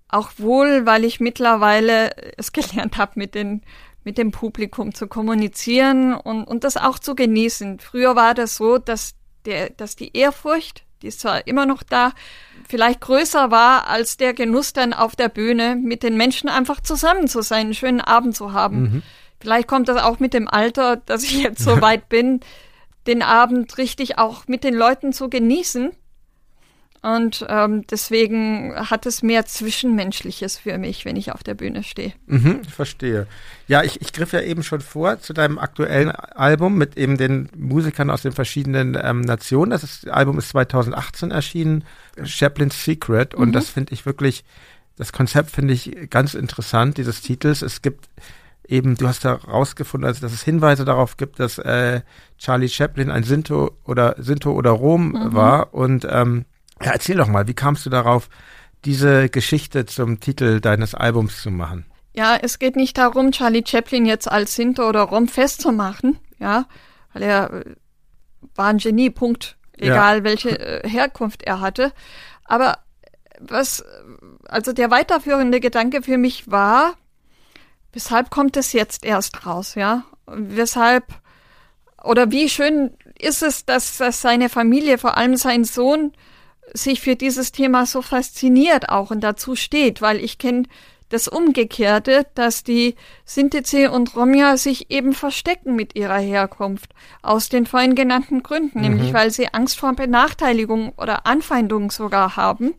auch 0.10 0.32
wohl, 0.38 0.86
weil 0.86 1.06
ich 1.06 1.20
mittlerweile 1.20 2.12
es 2.38 2.52
gelernt 2.52 2.98
habe, 2.98 3.14
mit, 3.16 3.36
den, 3.36 3.62
mit 4.04 4.18
dem 4.18 4.32
Publikum 4.32 4.94
zu 4.94 5.08
kommunizieren 5.08 6.14
und, 6.14 6.44
und 6.44 6.64
das 6.64 6.78
auch 6.78 7.00
zu 7.00 7.16
genießen. 7.16 7.80
Früher 7.80 8.16
war 8.16 8.34
das 8.34 8.56
so, 8.56 8.78
dass, 8.78 9.16
der, 9.46 9.70
dass 9.70 9.96
die 9.96 10.16
Ehrfurcht, 10.18 10.84
die 11.02 11.08
ist 11.08 11.22
zwar 11.22 11.48
immer 11.48 11.66
noch 11.66 11.84
da, 11.84 12.12
vielleicht 12.68 13.02
größer 13.02 13.52
war 13.52 13.88
als 13.88 14.18
der 14.18 14.34
Genuss 14.34 14.74
dann 14.74 14.94
auf 14.94 15.16
der 15.16 15.30
Bühne, 15.30 15.76
mit 15.76 16.04
den 16.04 16.18
Menschen 16.18 16.50
einfach 16.50 16.82
zusammen 16.82 17.28
zu 17.28 17.42
sein, 17.42 17.68
einen 17.68 17.74
schönen 17.74 18.02
Abend 18.02 18.36
zu 18.36 18.54
haben. 18.54 18.82
Mhm. 18.82 19.04
Vielleicht 19.40 19.68
kommt 19.68 19.88
das 19.88 20.02
auch 20.02 20.20
mit 20.20 20.34
dem 20.34 20.48
Alter, 20.48 20.98
dass 20.98 21.24
ich 21.24 21.42
jetzt 21.42 21.64
so 21.64 21.82
weit 21.82 22.10
bin, 22.10 22.42
den 23.08 23.24
Abend 23.24 23.78
richtig 23.78 24.18
auch 24.18 24.48
mit 24.48 24.64
den 24.64 24.74
Leuten 24.74 25.14
zu 25.14 25.30
genießen 25.30 25.92
und 27.02 27.46
ähm, 27.48 27.86
deswegen 27.90 28.76
hat 28.76 29.06
es 29.06 29.24
mehr 29.24 29.46
Zwischenmenschliches 29.46 30.58
für 30.58 30.78
mich, 30.78 31.06
wenn 31.06 31.16
ich 31.16 31.32
auf 31.32 31.44
der 31.44 31.54
Bühne 31.54 31.84
stehe. 31.84 32.12
Mhm, 32.28 32.64
verstehe. 32.66 33.26
Ja, 33.68 33.84
ich, 33.84 34.02
ich 34.02 34.12
griff 34.12 34.34
ja 34.34 34.42
eben 34.42 34.64
schon 34.64 34.82
vor 34.82 35.22
zu 35.22 35.32
deinem 35.32 35.60
aktuellen 35.60 36.12
Album 36.12 36.78
mit 36.78 36.98
eben 36.98 37.18
den 37.18 37.50
Musikern 37.56 38.10
aus 38.10 38.24
den 38.24 38.34
verschiedenen 38.34 38.98
ähm, 39.02 39.22
Nationen. 39.22 39.72
Das 39.72 39.84
ist, 39.84 40.10
Album 40.10 40.38
ist 40.38 40.50
2018 40.50 41.32
erschienen, 41.32 41.86
Chaplin's 42.26 42.84
Secret. 42.84 43.34
Und 43.34 43.50
mhm. 43.50 43.54
das 43.54 43.70
finde 43.70 43.94
ich 43.94 44.06
wirklich, 44.06 44.44
das 44.98 45.14
Konzept 45.14 45.52
finde 45.52 45.74
ich 45.74 46.10
ganz 46.10 46.34
interessant, 46.34 46.98
dieses 46.98 47.22
Titels. 47.22 47.62
Es 47.62 47.82
gibt 47.82 48.10
eben, 48.68 48.96
du 48.96 49.08
hast 49.08 49.24
herausgefunden, 49.24 50.06
also 50.06 50.20
dass 50.20 50.34
es 50.34 50.44
Hinweise 50.44 50.84
darauf 50.84 51.16
gibt, 51.16 51.40
dass 51.40 51.60
äh, 51.60 52.02
Charlie 52.38 52.68
Chaplin 52.68 53.10
ein 53.10 53.24
Sinto 53.24 53.72
oder 53.86 54.16
Sinto 54.18 54.52
oder 54.52 54.72
Rom 54.72 55.12
mhm. 55.12 55.34
war 55.34 55.74
und 55.74 56.06
ähm, 56.10 56.44
ja, 56.84 56.92
erzähl 56.92 57.18
doch 57.18 57.28
mal, 57.28 57.48
wie 57.48 57.54
kamst 57.54 57.86
du 57.86 57.90
darauf, 57.90 58.30
diese 58.86 59.30
Geschichte 59.30 59.86
zum 59.86 60.20
Titel 60.20 60.62
deines 60.62 60.96
Albums 60.96 61.42
zu 61.42 61.52
machen? 61.52 61.86
Ja, 62.14 62.38
es 62.42 62.60
geht 62.60 62.76
nicht 62.76 62.98
darum, 62.98 63.32
Charlie 63.32 63.64
Chaplin 63.66 64.06
jetzt 64.06 64.30
als 64.30 64.56
Sinto 64.56 64.88
oder 64.88 65.02
Rom 65.04 65.28
festzumachen, 65.28 66.20
ja, 66.40 66.66
weil 67.14 67.24
er 67.24 67.54
äh, 67.54 67.76
war 68.56 68.68
ein 68.68 68.78
Genie, 68.78 69.10
Punkt, 69.10 69.58
egal 69.78 70.18
ja. 70.18 70.24
welche 70.24 70.60
äh, 70.60 70.88
Herkunft 70.88 71.44
er 71.44 71.62
hatte. 71.62 71.92
Aber 72.46 72.80
was, 73.40 73.84
also 74.46 74.74
der 74.74 74.92
weiterführende 74.92 75.60
Gedanke 75.60 76.02
für 76.02 76.18
mich 76.18 76.50
war, 76.52 76.96
weshalb 77.94 78.30
kommt 78.30 78.58
es 78.58 78.74
jetzt 78.74 79.06
erst 79.06 79.46
raus, 79.46 79.76
ja? 79.76 80.04
Weshalb, 80.26 81.06
oder 82.04 82.32
wie 82.32 82.50
schön 82.50 82.92
ist 83.18 83.44
es, 83.44 83.66
dass, 83.66 83.98
dass 83.98 84.22
seine 84.22 84.50
Familie, 84.50 84.98
vor 84.98 85.18
allem 85.18 85.36
sein 85.38 85.64
Sohn, 85.64 86.14
sich 86.74 87.02
für 87.02 87.16
dieses 87.16 87.52
Thema 87.52 87.86
so 87.86 88.02
fasziniert 88.02 88.90
auch 88.90 89.12
und 89.12 89.22
dazu 89.22 89.56
steht, 89.56 90.02
weil 90.02 90.24
ich 90.24 90.38
kenne 90.38 90.64
das 91.10 91.28
Umgekehrte, 91.28 92.28
dass 92.36 92.64
die 92.64 92.96
Sintize 93.26 93.92
und 93.92 94.16
Romja 94.16 94.58
sich 94.58 94.92
eben 94.92 95.14
verstecken 95.14 95.76
mit 95.76 95.96
ihrer 95.96 96.20
Herkunft. 96.20 96.94
Aus 97.24 97.50
den 97.50 97.66
vorhin 97.66 97.96
genannten 97.96 98.44
Gründen, 98.44 98.80
mhm. 98.80 98.84
nämlich 98.84 99.14
weil 99.14 99.32
sie 99.32 99.52
Angst 99.54 99.80
vor 99.80 99.94
Benachteiligung 99.94 100.94
oder 100.98 101.26
Anfeindung 101.26 101.90
sogar 101.92 102.36
haben. 102.36 102.76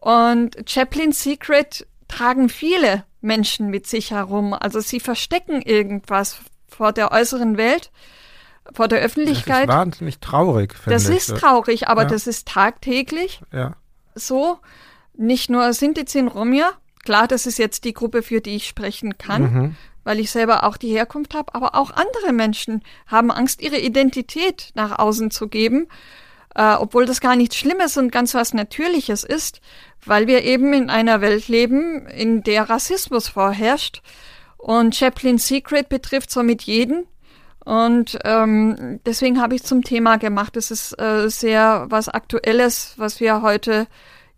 Und 0.00 0.56
Chaplins 0.68 1.22
Secret 1.22 1.86
tragen 2.08 2.48
viele 2.48 3.04
Menschen 3.20 3.70
mit 3.70 3.86
sich 3.86 4.10
herum. 4.10 4.52
Also 4.52 4.80
sie 4.80 5.00
verstecken 5.00 5.62
irgendwas 5.62 6.40
vor 6.66 6.92
der 6.92 7.12
äußeren 7.12 7.56
Welt 7.56 7.90
vor 8.72 8.88
der 8.88 9.00
Öffentlichkeit. 9.00 9.68
Das 9.68 9.74
ist 9.74 9.80
wahnsinnig 9.80 10.18
traurig. 10.20 10.74
Das 10.86 11.08
ich. 11.08 11.16
ist 11.16 11.36
traurig, 11.36 11.88
aber 11.88 12.02
ja. 12.02 12.08
das 12.08 12.26
ist 12.26 12.48
tagtäglich 12.48 13.40
ja. 13.52 13.74
so. 14.14 14.58
Nicht 15.20 15.50
nur 15.50 15.72
Sintizin 15.72 16.28
Romja, 16.28 16.70
klar, 17.04 17.26
das 17.26 17.46
ist 17.46 17.58
jetzt 17.58 17.84
die 17.84 17.92
Gruppe, 17.92 18.22
für 18.22 18.40
die 18.40 18.54
ich 18.54 18.68
sprechen 18.68 19.18
kann, 19.18 19.42
mhm. 19.42 19.76
weil 20.04 20.20
ich 20.20 20.30
selber 20.30 20.62
auch 20.62 20.76
die 20.76 20.92
Herkunft 20.92 21.34
habe, 21.34 21.54
aber 21.54 21.74
auch 21.74 21.90
andere 21.90 22.32
Menschen 22.32 22.82
haben 23.06 23.32
Angst, 23.32 23.60
ihre 23.60 23.78
Identität 23.78 24.70
nach 24.74 24.98
außen 24.98 25.32
zu 25.32 25.48
geben, 25.48 25.88
äh, 26.54 26.74
obwohl 26.74 27.04
das 27.04 27.20
gar 27.20 27.34
nichts 27.34 27.56
Schlimmes 27.56 27.96
und 27.96 28.12
ganz 28.12 28.34
was 28.34 28.54
Natürliches 28.54 29.24
ist, 29.24 29.60
weil 30.04 30.26
wir 30.26 30.44
eben 30.44 30.72
in 30.72 30.90
einer 30.90 31.20
Welt 31.20 31.48
leben, 31.48 32.06
in 32.06 32.42
der 32.42 32.70
Rassismus 32.70 33.28
vorherrscht. 33.28 34.02
Und 34.56 34.96
Chaplin's 34.96 35.48
Secret 35.48 35.88
betrifft 35.88 36.30
somit 36.30 36.62
jeden, 36.62 37.06
und 37.68 38.18
ähm, 38.24 38.98
deswegen 39.04 39.42
habe 39.42 39.54
ich 39.54 39.62
zum 39.62 39.82
Thema 39.84 40.16
gemacht. 40.16 40.56
Es 40.56 40.70
ist 40.70 40.98
äh, 40.98 41.28
sehr 41.28 41.84
was 41.90 42.08
Aktuelles, 42.08 42.94
was 42.96 43.20
wir 43.20 43.42
heute 43.42 43.88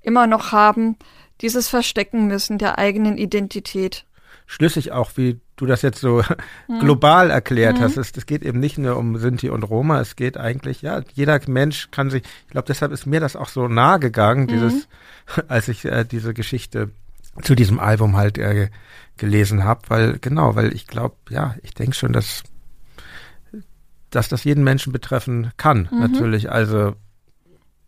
immer 0.03 0.27
noch 0.27 0.51
haben. 0.51 0.97
Dieses 1.41 1.69
Verstecken 1.69 2.27
müssen 2.27 2.59
der 2.59 2.79
eigenen 2.79 3.17
Identität. 3.17 4.05
Schlüssig 4.47 4.91
auch, 4.91 5.13
wie 5.15 5.39
du 5.55 5.67
das 5.67 5.83
jetzt 5.83 6.01
so 6.01 6.25
hm. 6.67 6.81
global 6.81 7.31
erklärt 7.31 7.77
hm. 7.77 7.85
hast. 7.85 7.99
Es, 7.99 8.11
es, 8.17 8.27
geht 8.27 8.43
eben 8.43 8.59
nicht 8.59 8.79
nur 8.79 8.97
um 8.97 9.17
Sinti 9.17 9.49
und 9.49 9.63
Roma, 9.63 10.01
es 10.01 10.17
geht 10.17 10.37
eigentlich, 10.37 10.83
ja, 10.83 11.03
jeder 11.15 11.39
Mensch 11.47 11.93
kann 11.93 12.11
sich, 12.11 12.25
ich 12.25 12.51
glaube, 12.51 12.67
deshalb 12.67 12.91
ist 12.91 13.07
mir 13.07 13.21
das 13.21 13.37
auch 13.37 13.49
so 13.49 13.69
nahe 13.69 14.01
gegangen, 14.01 14.49
hm. 14.49 14.59
dieses, 14.59 14.89
als 15.47 15.69
ich 15.69 15.85
äh, 15.85 16.05
diese 16.05 16.35
Geschichte 16.35 16.91
zu 17.43 17.55
diesem 17.55 17.79
Album 17.79 18.17
halt 18.17 18.39
äh, 18.39 18.71
gelesen 19.19 19.63
habe, 19.63 19.83
weil, 19.87 20.19
genau, 20.19 20.57
weil 20.57 20.75
ich 20.75 20.89
glaube, 20.89 21.15
ja, 21.29 21.55
ich 21.63 21.75
denke 21.75 21.95
schon, 21.95 22.13
dass 22.13 22.43
dass 24.11 24.29
das 24.29 24.45
jeden 24.45 24.65
Menschen 24.65 24.93
betreffen 24.93 25.53
kann, 25.57 25.89
mhm. 25.91 26.01
natürlich. 26.01 26.51
Also 26.51 26.95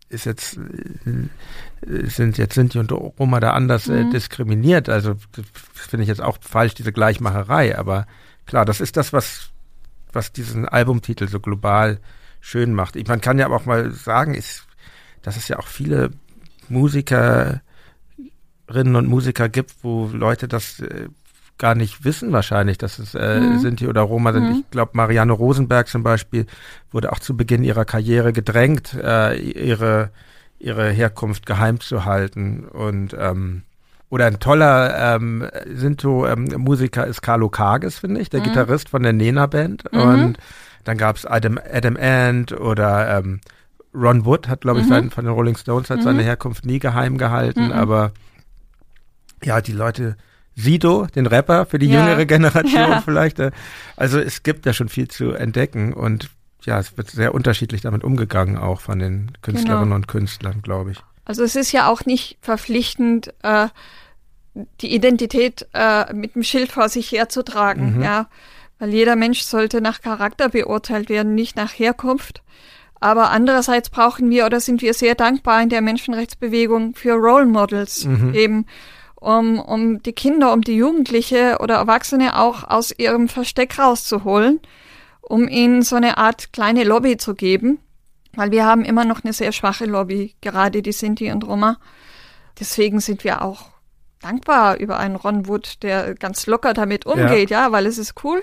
ist 0.08 0.26
jetzt 0.26 0.58
äh, 0.58 2.06
sind 2.06 2.38
jetzt 2.38 2.54
Sinti 2.54 2.78
und 2.78 2.92
Roma 2.92 3.40
da 3.40 3.52
anders 3.52 3.88
äh, 3.88 4.04
mhm. 4.04 4.08
äh, 4.08 4.12
diskriminiert. 4.12 4.88
Also 4.88 5.14
finde 5.74 6.02
ich 6.02 6.08
jetzt 6.08 6.22
auch 6.22 6.38
falsch 6.40 6.74
diese 6.74 6.92
Gleichmacherei. 6.92 7.78
Aber 7.78 8.06
klar, 8.46 8.64
das 8.64 8.80
ist 8.80 8.96
das, 8.96 9.12
was 9.12 9.52
was 10.12 10.32
diesen 10.32 10.68
Albumtitel 10.68 11.26
so 11.28 11.40
global 11.40 11.98
schön 12.40 12.74
macht. 12.74 12.96
Ich, 12.96 13.06
man 13.08 13.20
kann 13.20 13.38
ja 13.38 13.48
auch 13.48 13.64
mal 13.64 13.92
sagen, 13.92 14.34
ist, 14.34 14.66
dass 15.22 15.36
es 15.36 15.48
ja 15.48 15.58
auch 15.58 15.66
viele 15.66 16.10
Musikerinnen 16.68 17.62
und 18.68 19.06
Musiker 19.06 19.48
gibt, 19.48 19.72
wo 19.82 20.08
Leute 20.12 20.48
das 20.48 20.80
äh, 20.80 21.08
gar 21.62 21.76
nicht 21.76 22.04
wissen 22.04 22.32
wahrscheinlich, 22.32 22.76
dass 22.76 22.98
es 22.98 23.14
äh, 23.14 23.40
mhm. 23.40 23.60
Sinti 23.60 23.86
oder 23.86 24.00
Roma 24.00 24.32
sind. 24.32 24.48
Mhm. 24.48 24.64
Ich 24.64 24.70
glaube, 24.72 24.90
Marianne 24.94 25.32
Rosenberg 25.32 25.86
zum 25.86 26.02
Beispiel 26.02 26.46
wurde 26.90 27.12
auch 27.12 27.20
zu 27.20 27.36
Beginn 27.36 27.62
ihrer 27.62 27.84
Karriere 27.84 28.32
gedrängt, 28.32 28.94
äh, 28.94 29.36
ihre, 29.36 30.10
ihre 30.58 30.90
Herkunft 30.90 31.46
geheim 31.46 31.78
zu 31.78 32.04
halten. 32.04 32.64
Und 32.64 33.16
ähm, 33.16 33.62
oder 34.10 34.26
ein 34.26 34.40
toller 34.40 35.14
ähm, 35.14 35.48
Sinto-Musiker 35.72 37.04
ähm, 37.04 37.10
ist 37.10 37.22
Carlo 37.22 37.48
Kages, 37.48 38.00
finde 38.00 38.20
ich, 38.20 38.28
der 38.28 38.40
mhm. 38.40 38.44
Gitarrist 38.44 38.88
von 38.88 39.04
der 39.04 39.12
Nena 39.12 39.46
Band. 39.46 39.84
Mhm. 39.92 40.00
Und 40.00 40.38
dann 40.82 40.98
gab 40.98 41.14
es 41.14 41.24
Adam, 41.24 41.60
Adam 41.72 41.96
Ant 41.96 42.52
oder 42.52 43.18
ähm, 43.18 43.40
Ron 43.94 44.24
Wood 44.24 44.48
hat, 44.48 44.62
glaube 44.62 44.80
ich, 44.80 44.86
mhm. 44.86 44.90
sein, 44.90 45.10
von 45.10 45.24
den 45.24 45.32
Rolling 45.32 45.56
Stones 45.56 45.90
hat 45.90 46.02
seine 46.02 46.22
mhm. 46.22 46.26
Herkunft 46.26 46.66
nie 46.66 46.80
geheim 46.80 47.18
gehalten, 47.18 47.70
aber 47.70 48.10
ja, 49.44 49.60
die 49.60 49.72
Leute 49.72 50.16
Sido, 50.54 51.06
den 51.06 51.26
Rapper, 51.26 51.66
für 51.66 51.78
die 51.78 51.86
ja. 51.86 52.00
jüngere 52.00 52.26
Generation 52.26 52.72
ja. 52.90 53.00
vielleicht. 53.00 53.38
Äh, 53.38 53.50
also 53.96 54.18
es 54.18 54.42
gibt 54.42 54.66
da 54.66 54.72
schon 54.72 54.88
viel 54.88 55.08
zu 55.08 55.32
entdecken 55.32 55.92
und 55.92 56.30
ja, 56.64 56.78
es 56.78 56.96
wird 56.96 57.10
sehr 57.10 57.34
unterschiedlich 57.34 57.80
damit 57.80 58.04
umgegangen, 58.04 58.56
auch 58.56 58.80
von 58.80 58.98
den 58.98 59.32
Künstlerinnen 59.42 59.84
genau. 59.84 59.96
und 59.96 60.08
Künstlern, 60.08 60.62
glaube 60.62 60.92
ich. 60.92 60.98
Also 61.24 61.42
es 61.42 61.56
ist 61.56 61.72
ja 61.72 61.88
auch 61.88 62.04
nicht 62.04 62.38
verpflichtend, 62.40 63.32
äh, 63.42 63.68
die 64.80 64.94
Identität 64.94 65.66
äh, 65.72 66.12
mit 66.12 66.34
dem 66.34 66.42
Schild 66.42 66.70
vor 66.70 66.88
sich 66.88 67.10
herzutragen, 67.10 67.96
mhm. 67.96 68.02
ja. 68.02 68.28
Weil 68.78 68.90
jeder 68.90 69.14
Mensch 69.14 69.42
sollte 69.42 69.80
nach 69.80 70.00
Charakter 70.00 70.48
beurteilt 70.48 71.08
werden, 71.08 71.36
nicht 71.36 71.56
nach 71.56 71.72
Herkunft. 71.72 72.42
Aber 72.98 73.30
andererseits 73.30 73.90
brauchen 73.90 74.28
wir 74.30 74.44
oder 74.44 74.60
sind 74.60 74.82
wir 74.82 74.94
sehr 74.94 75.14
dankbar 75.14 75.62
in 75.62 75.68
der 75.68 75.82
Menschenrechtsbewegung 75.82 76.94
für 76.94 77.12
Role 77.12 77.46
Models 77.46 78.04
mhm. 78.04 78.34
eben 78.34 78.66
um, 79.22 79.60
um 79.60 80.02
die 80.02 80.12
Kinder, 80.12 80.52
um 80.52 80.62
die 80.62 80.76
Jugendliche 80.76 81.58
oder 81.60 81.76
Erwachsene 81.76 82.38
auch 82.38 82.64
aus 82.64 82.92
ihrem 82.96 83.28
Versteck 83.28 83.78
rauszuholen, 83.78 84.60
um 85.20 85.48
ihnen 85.48 85.82
so 85.82 85.96
eine 85.96 86.18
Art 86.18 86.52
kleine 86.52 86.84
Lobby 86.84 87.16
zu 87.16 87.34
geben, 87.34 87.78
weil 88.34 88.50
wir 88.50 88.66
haben 88.66 88.84
immer 88.84 89.04
noch 89.04 89.22
eine 89.24 89.32
sehr 89.32 89.52
schwache 89.52 89.86
Lobby, 89.86 90.34
gerade 90.40 90.82
die 90.82 90.92
Sinti 90.92 91.30
und 91.30 91.46
Roma. 91.46 91.78
Deswegen 92.58 93.00
sind 93.00 93.24
wir 93.24 93.42
auch 93.42 93.66
dankbar 94.20 94.76
über 94.78 94.98
einen 94.98 95.16
Ron 95.16 95.46
Wood, 95.46 95.82
der 95.82 96.14
ganz 96.14 96.46
locker 96.46 96.74
damit 96.74 97.06
umgeht, 97.06 97.50
ja, 97.50 97.66
ja 97.66 97.72
weil 97.72 97.86
es 97.86 97.98
ist 97.98 98.24
cool, 98.24 98.42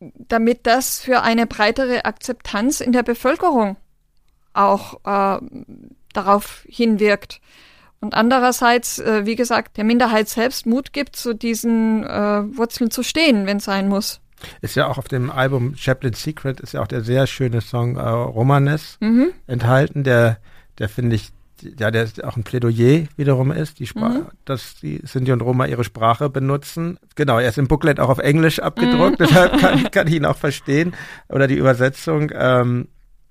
damit 0.00 0.66
das 0.66 1.00
für 1.00 1.22
eine 1.22 1.46
breitere 1.46 2.04
Akzeptanz 2.04 2.80
in 2.80 2.92
der 2.92 3.02
Bevölkerung 3.02 3.76
auch 4.52 5.00
äh, 5.04 5.40
darauf 6.12 6.64
hinwirkt. 6.68 7.40
Und 8.00 8.14
andererseits, 8.14 8.98
äh, 8.98 9.26
wie 9.26 9.34
gesagt, 9.34 9.76
der 9.76 9.84
Minderheit 9.84 10.28
selbst 10.28 10.66
Mut 10.66 10.92
gibt, 10.92 11.16
zu 11.16 11.34
diesen 11.34 12.04
äh, 12.04 12.56
Wurzeln 12.56 12.90
zu 12.90 13.02
stehen, 13.02 13.46
wenn 13.46 13.56
es 13.56 13.64
sein 13.64 13.88
muss. 13.88 14.20
Ist 14.60 14.76
ja 14.76 14.86
auch 14.86 14.98
auf 14.98 15.08
dem 15.08 15.30
Album 15.30 15.74
Chaplin's 15.74 16.22
Secret 16.22 16.60
ist 16.60 16.74
ja 16.74 16.82
auch 16.82 16.86
der 16.86 17.02
sehr 17.02 17.26
schöne 17.26 17.60
Song 17.60 17.96
äh, 17.96 18.00
Romanes 18.00 18.96
mhm. 19.00 19.32
enthalten, 19.48 20.04
der, 20.04 20.38
der 20.78 20.88
finde 20.88 21.16
ich, 21.16 21.32
ja, 21.60 21.90
der 21.90 22.08
auch 22.22 22.36
ein 22.36 22.44
Plädoyer 22.44 23.06
wiederum 23.16 23.50
ist, 23.50 23.80
die 23.80 23.88
Sprache, 23.88 24.18
mhm. 24.18 24.26
dass 24.44 24.76
die 24.76 25.00
Sinti 25.02 25.32
und 25.32 25.40
Roma 25.40 25.66
ihre 25.66 25.82
Sprache 25.82 26.30
benutzen. 26.30 27.00
Genau, 27.16 27.40
er 27.40 27.48
ist 27.48 27.58
im 27.58 27.66
Booklet 27.66 27.98
auch 27.98 28.10
auf 28.10 28.20
Englisch 28.20 28.60
abgedruckt, 28.60 29.18
mhm. 29.18 29.24
deshalb 29.24 29.58
kann, 29.58 29.90
kann 29.90 30.06
ich 30.06 30.14
ihn 30.14 30.24
auch 30.24 30.36
verstehen. 30.36 30.94
Oder 31.28 31.48
die 31.48 31.56
Übersetzung. 31.56 32.30
Ähm, 32.32 32.86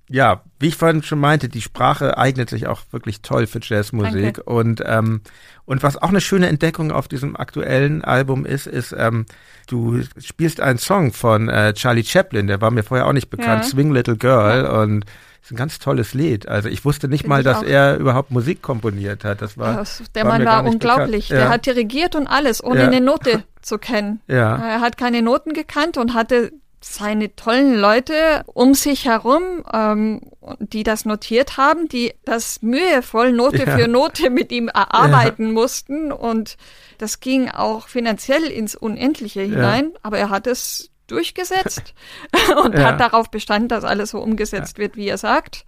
ja, 0.10 0.42
wie 0.60 0.68
ich 0.68 0.76
vorhin 0.76 1.04
schon 1.04 1.20
meinte, 1.20 1.50
die 1.50 1.62
Sprache 1.62 2.18
eignet 2.18 2.50
sich 2.50 2.68
auch 2.68 2.82
wirklich 2.92 3.22
toll 3.22 3.46
für 3.46 3.60
Jazzmusik. 3.62 4.36
Danke. 4.36 4.44
Und, 4.44 4.82
ähm, 4.86 5.22
und 5.66 5.84
was 5.84 5.98
auch 5.98 6.10
eine 6.10 6.22
schöne 6.22 6.48
Entdeckung 6.48 6.92
auf 6.92 7.08
diesem 7.08 7.36
aktuellen 7.36 8.04
Album 8.04 8.46
ist, 8.46 8.68
ist, 8.68 8.96
ähm, 8.98 9.26
du 9.68 10.02
spielst 10.18 10.62
einen 10.62 10.80
Song 10.80 11.12
von 11.12 11.50
äh, 11.50 11.74
Charlie 11.74 12.06
Chaplin, 12.06 12.48
der 12.48 12.62
war 12.62 12.72
mir 12.72 12.84
vorher 12.84 13.08
auch 13.08 13.14
nicht 13.14 13.30
bekannt, 13.30 13.64
ja. 13.64 13.70
Swing 13.70 13.92
Little 13.92 14.18
Girl. 14.18 14.64
Ja. 14.64 14.82
Und 14.82 15.06
ist 15.48 15.52
ein 15.52 15.58
ganz 15.58 15.80
tolles 15.80 16.14
Lied. 16.14 16.48
Also 16.48 16.68
ich 16.68 16.84
wusste 16.84 17.08
nicht 17.08 17.22
Find 17.22 17.30
mal, 17.30 17.44
dass 17.44 17.60
auch. 17.60 17.64
er 17.64 17.98
überhaupt 17.98 18.32
Musik 18.32 18.62
komponiert 18.62 19.24
hat. 19.24 19.42
Das 19.42 19.58
war 19.58 19.78
das, 19.78 20.04
der 20.14 20.26
war 20.26 20.34
Mann 20.34 20.46
war 20.46 20.66
unglaublich. 20.66 21.30
Ja. 21.30 21.38
Der 21.38 21.50
hat 21.50 21.66
dirigiert 21.66 22.16
und 22.16 22.28
alles, 22.28 22.62
ohne 22.62 22.84
eine 22.84 23.00
Note 23.00 23.44
zu 23.62 23.78
kennen. 23.78 24.20
Ja. 24.28 24.58
Er 24.58 24.82
hat 24.82 24.98
keine 24.98 25.22
Noten 25.22 25.54
gekannt 25.54 25.98
und 25.98 26.14
hatte 26.14 26.52
seine 26.80 27.36
tollen 27.36 27.76
Leute 27.76 28.44
um 28.54 28.74
sich 28.74 29.06
herum, 29.06 29.64
ähm, 29.74 30.22
die 30.60 30.84
das 30.84 31.06
notiert 31.06 31.58
haben, 31.58 31.88
die 31.88 32.14
das 32.24 32.62
mühevoll 32.62 33.32
Note 33.32 33.66
ja. 33.66 33.78
für 33.78 33.88
Note 33.88 34.30
mit 34.30 34.52
ihm 34.52 34.68
erarbeiten 34.68 35.48
ja. 35.48 35.54
mussten. 35.54 36.12
Und 36.12 36.58
das 36.98 37.20
ging 37.20 37.50
auch 37.50 37.88
finanziell 37.88 38.44
ins 38.44 38.76
Unendliche 38.76 39.42
hinein, 39.42 39.92
ja. 39.94 40.00
aber 40.04 40.20
er 40.20 40.30
hat 40.30 40.46
es 40.48 40.92
durchgesetzt 41.08 41.94
und 42.64 42.78
hat 42.78 43.00
darauf 43.00 43.32
bestanden, 43.32 43.70
dass 43.70 43.84
alles 43.84 44.12
so 44.12 44.20
umgesetzt 44.20 44.78
wird, 44.78 44.96
wie 44.96 45.08
er 45.08 45.18
sagt. 45.18 45.66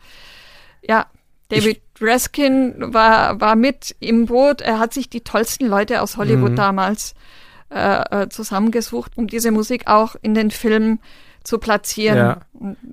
Ja, 0.81 1.07
David 1.49 1.81
ich, 1.95 2.02
Raskin 2.02 2.94
war, 2.94 3.41
war 3.41 3.56
mit 3.56 3.95
im 3.99 4.27
Boot. 4.27 4.61
Er 4.61 4.80
hat 4.80 4.94
sich 4.94 5.10
die 5.10 5.22
tollsten 5.22 5.65
Leute 5.65 6.02
aus 6.02 6.18
Hollywood 6.18 6.52
mhm. 6.52 6.56
damals 6.56 7.15
äh, 7.69 8.23
äh, 8.23 8.29
zusammengesucht, 8.29 9.17
um 9.17 9.27
diese 9.27 9.51
Musik 9.51 9.87
auch 9.87 10.15
in 10.21 10.33
den 10.33 10.51
Film 10.51 10.99
zu 11.43 11.57
platzieren, 11.57 12.17
ja. 12.17 12.41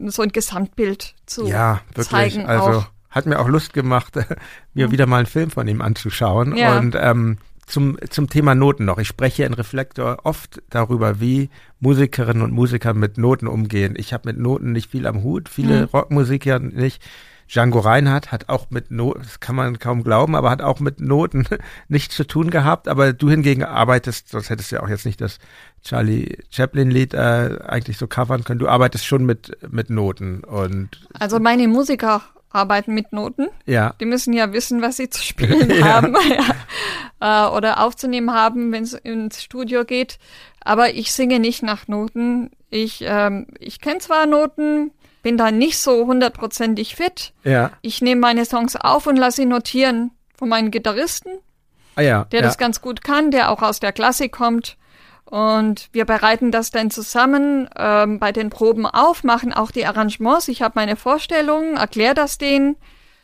so 0.07 0.23
ein 0.23 0.31
Gesamtbild 0.31 1.15
zu 1.27 1.47
ja, 1.47 1.81
wirklich. 1.89 2.09
zeigen. 2.09 2.47
Also 2.47 2.81
auch. 2.81 2.87
hat 3.11 3.27
mir 3.27 3.39
auch 3.39 3.49
Lust 3.49 3.73
gemacht, 3.73 4.15
mir 4.75 4.89
mhm. 4.89 4.93
wieder 4.93 5.07
mal 5.07 5.19
einen 5.19 5.27
Film 5.27 5.51
von 5.51 5.67
ihm 5.67 5.81
anzuschauen. 5.81 6.57
Ja. 6.57 6.79
Und 6.79 6.97
ähm, 6.99 7.39
zum, 7.67 7.99
zum 8.09 8.31
Thema 8.31 8.55
Noten 8.55 8.85
noch. 8.85 8.99
Ich 8.99 9.09
spreche 9.09 9.45
in 9.45 9.53
Reflektor 9.53 10.19
oft 10.23 10.63
darüber, 10.71 11.21
wie 11.21 11.51
Musikerinnen 11.81 12.43
und 12.43 12.53
Musiker 12.53 12.95
mit 12.95 13.19
Noten 13.19 13.49
umgehen. 13.49 13.95
Ich 13.97 14.13
habe 14.13 14.29
mit 14.29 14.39
Noten 14.39 14.73
nicht 14.73 14.91
viel 14.91 15.07
am 15.07 15.23
Hut, 15.23 15.49
viele 15.49 15.83
mhm. 15.83 15.85
Rockmusiker 15.85 16.61
nicht. 16.61 17.03
Django 17.49 17.79
Reinhardt 17.79 18.33
hat 18.33 18.49
auch 18.49 18.71
mit 18.71 18.91
Noten, 18.91 19.23
das 19.23 19.41
kann 19.41 19.55
man 19.55 19.79
kaum 19.79 20.03
glauben, 20.03 20.35
aber 20.35 20.51
hat 20.51 20.63
auch 20.63 20.81
mit 20.81 21.01
Noten 21.01 21.47
nichts 21.89 22.17
zu 22.17 22.27
tun 22.27 22.51
gehabt. 22.51 22.89
Aber 22.89 23.13
du 23.13 23.31
hingegen 23.31 23.63
arbeitest, 23.63 24.31
sonst 24.31 24.51
hättest 24.51 24.73
du 24.73 24.77
ja 24.77 24.83
auch 24.83 24.89
jetzt 24.89 25.07
nicht 25.07 25.21
das 25.21 25.39
Charlie 25.83 26.39
Chaplin-Lied 26.51 27.15
äh, 27.15 27.59
eigentlich 27.67 27.99
so 27.99 28.07
covern 28.07 28.45
können. 28.45 28.59
Du 28.59 28.69
arbeitest 28.69 29.07
schon 29.07 29.25
mit, 29.25 29.57
mit 29.71 29.91
Noten 29.91 30.43
und. 30.43 31.07
Also 31.19 31.39
meine 31.39 31.69
Musiker 31.69 32.23
arbeiten 32.51 32.95
mit 32.95 33.13
Noten. 33.13 33.49
Ja. 33.67 33.95
Die 34.01 34.07
müssen 34.07 34.33
ja 34.33 34.53
wissen, 34.53 34.83
was 34.83 34.97
sie 34.97 35.11
zu 35.11 35.23
spielen 35.23 35.71
ja. 35.71 35.85
haben 35.85 36.17
ja. 37.21 37.47
äh, 37.47 37.57
oder 37.57 37.85
aufzunehmen 37.85 38.33
haben, 38.33 38.73
wenn 38.73 38.83
es 38.83 38.95
ins 38.95 39.43
Studio 39.43 39.85
geht. 39.85 40.19
Aber 40.61 40.95
ich 40.95 41.13
singe 41.13 41.39
nicht 41.39 41.63
nach 41.63 41.87
Noten. 41.87 42.51
Ich, 42.71 43.05
ähm, 43.07 43.47
ich 43.61 43.81
kenne 43.81 44.01
zwar 44.01 44.27
Noten, 44.27 44.91
bin 45.27 45.37
da 45.37 45.51
nicht 45.51 45.81
so 45.81 46.07
hundertprozentig 46.07 46.95
fit. 46.95 47.33
Ja. 47.43 47.73
Ich 47.83 48.01
nehme 48.01 48.21
meine 48.21 48.45
Songs 48.45 48.77
auf 48.77 49.09
und 49.09 49.17
lasse 49.17 49.39
sie 49.39 49.47
notieren 49.47 50.13
von 50.39 50.49
meinen 50.49 50.71
Gitarristen, 50.71 51.33
ah, 51.97 52.03
ja, 52.03 52.25
der 52.31 52.43
ja. 52.43 52.47
das 52.47 52.59
ganz 52.59 52.81
gut 52.81 53.03
kann, 53.03 53.33
der 53.33 53.51
auch 53.51 53.61
aus 53.61 53.81
der 53.81 53.91
Klassik 53.91 54.31
kommt. 54.31 54.77
Und 55.25 55.89
wir 55.91 56.05
bereiten 56.05 56.53
das 56.53 56.71
dann 56.71 56.93
zusammen 56.93 57.69
ähm, 57.77 58.21
bei 58.21 58.31
den 58.31 58.51
Proben 58.51 58.87
auf, 58.87 59.25
machen 59.25 59.53
auch 59.53 59.73
die 59.73 59.85
Arrangements. 59.85 60.47
Ich 60.47 60.63
habe 60.63 60.75
meine 60.77 60.95
Vorstellungen, 60.95 61.77
erkläre 61.77 62.15
das 62.15 62.39
denen, 62.39 62.77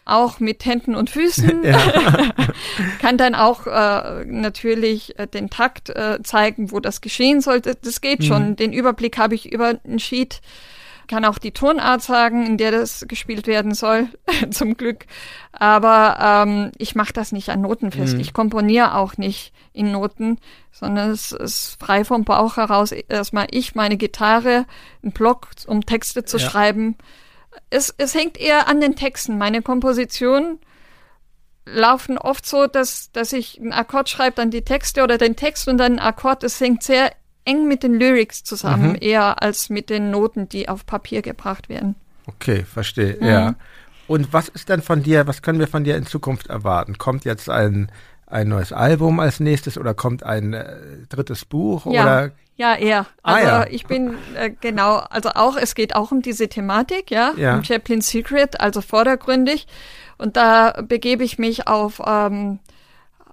auch 0.05 0.41
mit 0.41 0.65
Händen 0.65 0.97
und 0.97 1.09
Füßen. 1.09 1.63
Kann 3.01 3.17
dann 3.17 3.37
auch 3.37 3.69
äh, 3.69 4.25
natürlich 4.25 5.17
äh, 5.21 5.29
den 5.29 5.51
Takt 5.51 5.91
äh, 5.91 6.19
zeigen, 6.25 6.73
wo 6.73 6.81
das 6.81 7.01
geschehen 7.01 7.41
sollte. 7.41 7.77
Das 7.81 8.01
geht 8.01 8.23
mhm. 8.23 8.25
schon. 8.25 8.57
Den 8.57 8.73
Überblick 8.73 9.19
habe 9.19 9.37
ich 9.37 9.53
über 9.53 9.79
ein 9.87 10.01
Sheet 10.01 10.41
kann 11.13 11.27
auch 11.27 11.37
die 11.37 11.51
Tonart 11.51 12.01
sagen, 12.01 12.47
in 12.47 12.57
der 12.57 12.71
das 12.71 13.05
gespielt 13.07 13.47
werden 13.47 13.75
soll, 13.75 14.09
zum 14.51 14.79
Glück. 14.79 15.05
Aber 15.53 16.17
ähm, 16.19 16.73
ich 16.79 16.95
mache 16.95 17.13
das 17.13 17.33
nicht 17.33 17.51
an 17.51 17.61
Noten 17.61 17.93
fest. 17.93 18.15
Mhm. 18.15 18.21
Ich 18.21 18.33
komponiere 18.33 18.95
auch 18.95 19.19
nicht 19.19 19.53
in 19.75 19.93
Noten, 19.93 20.39
sondern 20.71 21.11
es 21.11 21.33
ist 21.33 21.77
frei 21.79 22.07
vom 22.07 22.25
Bauch 22.25 22.57
heraus. 22.57 22.93
Erstmal 22.93 23.47
ich, 23.51 23.75
meine 23.75 23.99
Gitarre, 23.99 24.65
ein 25.05 25.13
Block, 25.13 25.49
um 25.67 25.85
Texte 25.85 26.25
zu 26.25 26.39
ja. 26.39 26.49
schreiben. 26.49 26.97
Es, 27.69 27.95
es 27.99 28.15
hängt 28.15 28.39
eher 28.39 28.67
an 28.67 28.81
den 28.81 28.97
Texten. 28.97 29.37
Meine 29.37 29.61
Kompositionen 29.61 30.61
laufen 31.67 32.17
oft 32.17 32.47
so, 32.47 32.67
dass, 32.67 33.13
dass 33.13 33.35
ich 33.35 33.61
einen 33.61 33.75
Akkord 33.75 34.09
schreibe, 34.09 34.37
dann 34.37 34.51
die 34.51 34.65
Texte 34.65 35.03
oder 35.03 35.19
den 35.19 35.37
Text 35.37 35.69
und 35.69 35.77
dann 35.77 35.99
einen 35.99 36.09
Akkord. 36.09 36.43
Es 36.43 36.59
hängt 36.59 36.83
sehr 36.83 37.13
eng 37.45 37.67
mit 37.67 37.83
den 37.83 37.95
Lyrics 37.95 38.45
zusammen, 38.45 38.91
mhm. 38.91 38.99
eher 39.01 39.43
als 39.43 39.69
mit 39.71 39.91
den 39.91 40.11
Noten, 40.11 40.49
die 40.49 40.69
auf 40.69 40.87
Papier 40.87 41.23
gebracht 41.23 41.69
werden. 41.69 41.97
Okay, 42.27 42.65
verstehe, 42.65 43.17
mhm. 43.21 43.27
ja. 43.27 43.55
Und 44.09 44.33
was 44.33 44.49
ist 44.49 44.69
denn 44.69 44.83
von 44.83 45.03
dir, 45.03 45.27
was 45.27 45.43
können 45.43 45.59
wir 45.59 45.69
von 45.69 45.85
dir 45.85 45.97
in 45.97 46.07
Zukunft 46.07 46.49
erwarten? 46.49 46.99
Kommt 46.99 47.25
jetzt 47.25 47.49
ein, 47.49 47.91
ein 48.27 48.49
neues 48.49 48.73
Album 48.73 49.21
als 49.21 49.41
nächstes 49.41 49.79
oder 49.79 49.95
kommt 49.95 50.23
ein 50.23 50.53
äh, 50.53 50.77
drittes 51.09 51.45
Buch 51.45 51.87
ja. 51.87 52.03
oder? 52.03 52.31
Ja, 52.57 52.75
eher. 52.75 53.07
Ah, 53.23 53.35
also 53.35 53.49
ja. 53.49 53.67
ich 53.71 53.87
bin 53.87 54.15
äh, 54.37 54.51
genau, 54.61 54.97
also 54.97 55.31
auch, 55.31 55.57
es 55.57 55.75
geht 55.75 55.97
auch 55.97 56.13
um 56.13 56.21
diese 56.21 56.49
Thematik, 56.49 57.11
ja, 57.11 57.33
ja. 57.37 57.57
um 57.57 57.63
Chaplin's 57.63 58.09
Secret, 58.09 58.61
also 58.61 58.83
vordergründig. 58.83 59.67
Und 60.19 60.37
da 60.37 60.83
begebe 60.83 61.25
ich 61.25 61.39
mich 61.39 61.67
auf 61.67 62.01
ähm, 62.07 62.59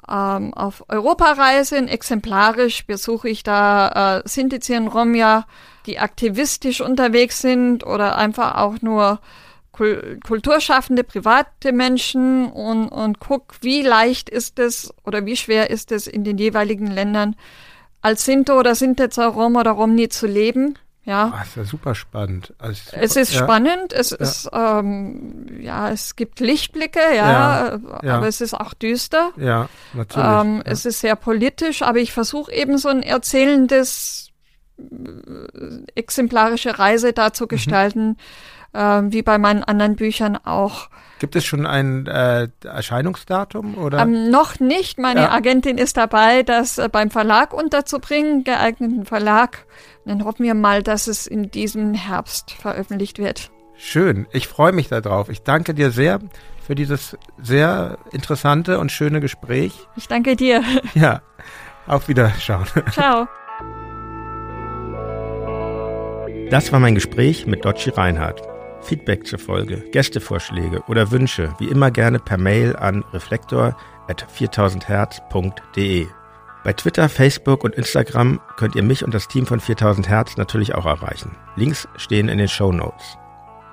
ähm, 0.10 0.54
auf 0.54 0.84
Europareise. 0.90 1.78
Exemplarisch 1.78 2.86
besuche 2.86 3.30
ich 3.30 3.44
da 3.44 4.20
äh, 4.20 4.28
Sintizien 4.28 4.88
Romja, 4.88 5.46
die 5.86 6.00
aktivistisch 6.00 6.82
unterwegs 6.82 7.42
sind 7.42 7.86
oder 7.86 8.18
einfach 8.18 8.56
auch 8.56 8.82
nur 8.82 9.20
Kul 9.72 10.20
kulturschaffende 10.26 11.04
private 11.04 11.72
Menschen 11.72 12.52
und, 12.52 12.90
und 12.90 13.20
guck, 13.20 13.56
wie 13.62 13.82
leicht 13.82 14.30
ist 14.30 14.60
es 14.60 14.94
oder 15.06 15.26
wie 15.26 15.38
schwer 15.38 15.70
ist 15.70 15.92
es 15.92 16.08
in 16.08 16.24
den 16.24 16.38
jeweiligen 16.38 16.88
Ländern 16.88 17.36
als 18.02 18.26
Sinto 18.26 18.58
oder 18.58 18.76
Sintetzer 18.76 19.28
Rom 19.28 19.56
oder 19.56 19.72
Romni 19.72 20.10
zu 20.10 20.28
leben 20.28 20.78
ja. 21.04 21.32
Ah, 21.34 21.42
ist 21.42 21.56
ja 21.56 21.64
super 21.64 21.96
spannend. 21.96 22.54
Also, 22.60 22.82
es 22.92 23.16
ist 23.16 23.34
ja. 23.34 23.44
spannend, 23.44 23.94
es 23.94 24.12
ja. 24.12 24.18
ist, 24.18 24.50
ähm, 24.54 25.48
ja, 25.60 25.90
es 25.90 26.16
gibt 26.16 26.40
Lichtblicke, 26.40 27.00
ja, 27.16 27.80
ja, 28.04 28.16
aber 28.16 28.28
es 28.28 28.42
ist 28.42 28.54
auch 28.54 28.74
düster. 28.74 29.32
Ja, 29.38 29.70
natürlich. 29.94 30.28
Ähm, 30.28 30.62
es 30.66 30.86
ist 30.86 31.00
sehr 31.00 31.16
politisch, 31.16 31.82
aber 31.82 32.00
ich 32.00 32.12
versuche 32.12 32.52
eben 32.52 32.78
so 32.78 32.90
ein 32.90 33.02
erzählendes, 33.02 34.30
äh, 34.78 34.84
exemplarische 35.96 36.78
Reise 36.78 37.14
da 37.14 37.34
zu 37.34 37.46
mhm. 37.46 37.50
gestalten, 37.50 38.18
mhm. 38.74 38.80
äh, 38.80 39.12
wie 39.12 39.22
bei 39.22 39.38
meinen 39.38 39.64
anderen 39.64 39.96
Büchern 39.96 40.36
auch. 40.36 40.90
Gibt 41.20 41.36
es 41.36 41.46
schon 41.46 41.66
ein 41.66 42.08
äh, 42.08 42.48
Erscheinungsdatum 42.64 43.78
oder? 43.78 44.00
Ähm, 44.00 44.32
noch 44.32 44.60
nicht. 44.60 44.98
Meine 44.98 45.24
ja. 45.24 45.32
Agentin 45.32 45.78
ist 45.78 45.98
dabei, 45.98 46.44
das 46.44 46.78
äh, 46.78 46.90
beim 46.90 47.12
Verlag 47.12 47.54
unterzubringen, 47.54 48.44
geeigneten 48.44 49.06
Verlag. 49.06 49.66
Dann 50.06 50.24
hoffen 50.24 50.46
wir 50.46 50.54
mal, 50.54 50.82
dass 50.82 51.08
es 51.08 51.28
in 51.28 51.52
diesem 51.52 51.94
Herbst 51.94 52.52
veröffentlicht 52.52 53.20
wird. 53.20 53.52
Schön. 53.76 54.28
Ich 54.32 54.48
freue 54.48 54.72
mich 54.72 54.88
darauf. 54.88 55.30
Ich 55.30 55.44
danke 55.44 55.74
dir 55.74 55.92
sehr 55.92 56.20
für 56.66 56.76
dieses 56.76 57.18
sehr 57.42 57.98
interessante 58.12 58.80
und 58.80 58.92
schöne 58.92 59.20
Gespräch. 59.22 59.74
Ich 59.96 60.08
danke 60.08 60.36
dir. 60.36 60.64
Ja. 60.94 61.22
Auf 61.88 62.08
Wiederschauen. 62.08 62.68
Ciao. 62.92 63.28
Das 66.52 66.72
war 66.72 66.80
mein 66.80 66.96
Gespräch 66.96 67.48
mit 67.48 67.66
Dotschi 67.66 67.90
Reinhardt. 67.90 68.59
Feedback 68.90 69.28
zur 69.28 69.38
Folge, 69.38 69.84
Gästevorschläge 69.92 70.82
oder 70.88 71.12
Wünsche 71.12 71.54
wie 71.60 71.68
immer 71.68 71.92
gerne 71.92 72.18
per 72.18 72.40
Mail 72.40 72.76
an 72.76 73.06
reflektor 73.14 73.78
at 74.08 74.26
4000herz.de. 74.36 76.08
Bei 76.64 76.74
Twitter, 76.74 77.08
Facebook 77.08 77.64
und 77.64 77.76
Instagram 77.76 78.42
könnt 78.58 78.76
ihr 78.76 78.82
mich 78.82 79.06
und 79.06 79.14
das 79.14 79.28
Team 79.28 79.46
von 79.46 79.60
4000 79.60 80.10
Hertz 80.10 80.38
natürlich 80.38 80.74
auch 80.74 80.88
erreichen. 80.88 81.38
Links 81.56 81.88
stehen 81.98 82.30
in 82.30 82.40
den 82.40 82.48
Show 82.48 82.72
Notes. 82.72 83.16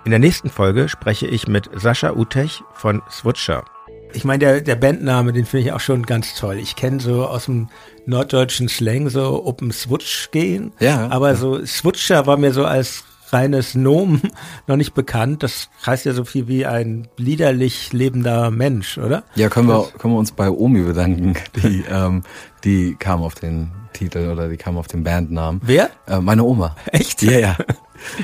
In 0.05 0.11
der 0.11 0.21
nächsten 0.21 0.51
Folge 0.51 0.87
spreche 0.91 1.27
ich 1.27 1.49
mit 1.49 1.71
Sascha 1.75 2.13
Utech 2.13 2.63
von 2.75 3.01
Switcher. 3.11 3.65
Ich 4.13 4.25
meine, 4.25 4.41
der, 4.41 4.61
der 4.61 4.77
Bandname, 4.77 5.33
den 5.33 5.47
finde 5.47 5.67
ich 5.67 5.73
auch 5.73 5.81
schon 5.81 6.03
ganz 6.05 6.35
toll. 6.35 6.59
Ich 6.59 6.77
kenne 6.77 7.01
so 7.01 7.25
aus 7.25 7.47
dem 7.47 7.71
norddeutschen 8.05 8.69
Slang 8.69 9.09
so 9.09 9.47
Open 9.47 9.73
Switch 9.73 10.31
gehen. 10.31 10.75
Ja. 10.79 11.09
Aber 11.09 11.37
so 11.37 11.65
Switcher 11.65 12.27
war 12.27 12.37
mir 12.37 12.53
so 12.53 12.67
als 12.67 13.06
reines 13.33 13.75
Nomen 13.75 14.23
noch 14.67 14.77
nicht 14.77 14.95
bekannt. 14.95 15.43
Das 15.43 15.69
heißt 15.85 16.05
ja 16.05 16.13
so 16.13 16.25
viel 16.25 16.49
wie 16.49 16.67
ein 16.67 17.09
liederlich 17.17 17.93
lebender 17.93 18.51
Mensch, 18.51 18.99
oder? 18.99 19.25
Ja, 19.35 19.49
können 19.49 19.69
wir, 19.69 19.89
können 19.99 20.15
wir 20.15 20.19
uns 20.19 20.33
bei 20.33 20.51
Omi 20.51 20.83
bedanken. 20.83 21.35
Die, 21.63 21.85
ähm, 21.91 22.23
die 22.65 22.95
kam 22.99 23.23
auf 23.23 23.35
den 23.35 23.71
Titel 23.93 24.31
oder 24.31 24.49
die 24.49 24.57
kam 24.57 24.77
auf 24.77 24.87
den 24.87 25.05
Bandnamen. 25.05 25.61
Wer? 25.65 25.91
Äh, 26.07 26.21
meine 26.21 26.45
Oma. 26.45 26.77
Echt? 26.93 27.23
Ja, 27.23 27.39
ja. 27.39 27.57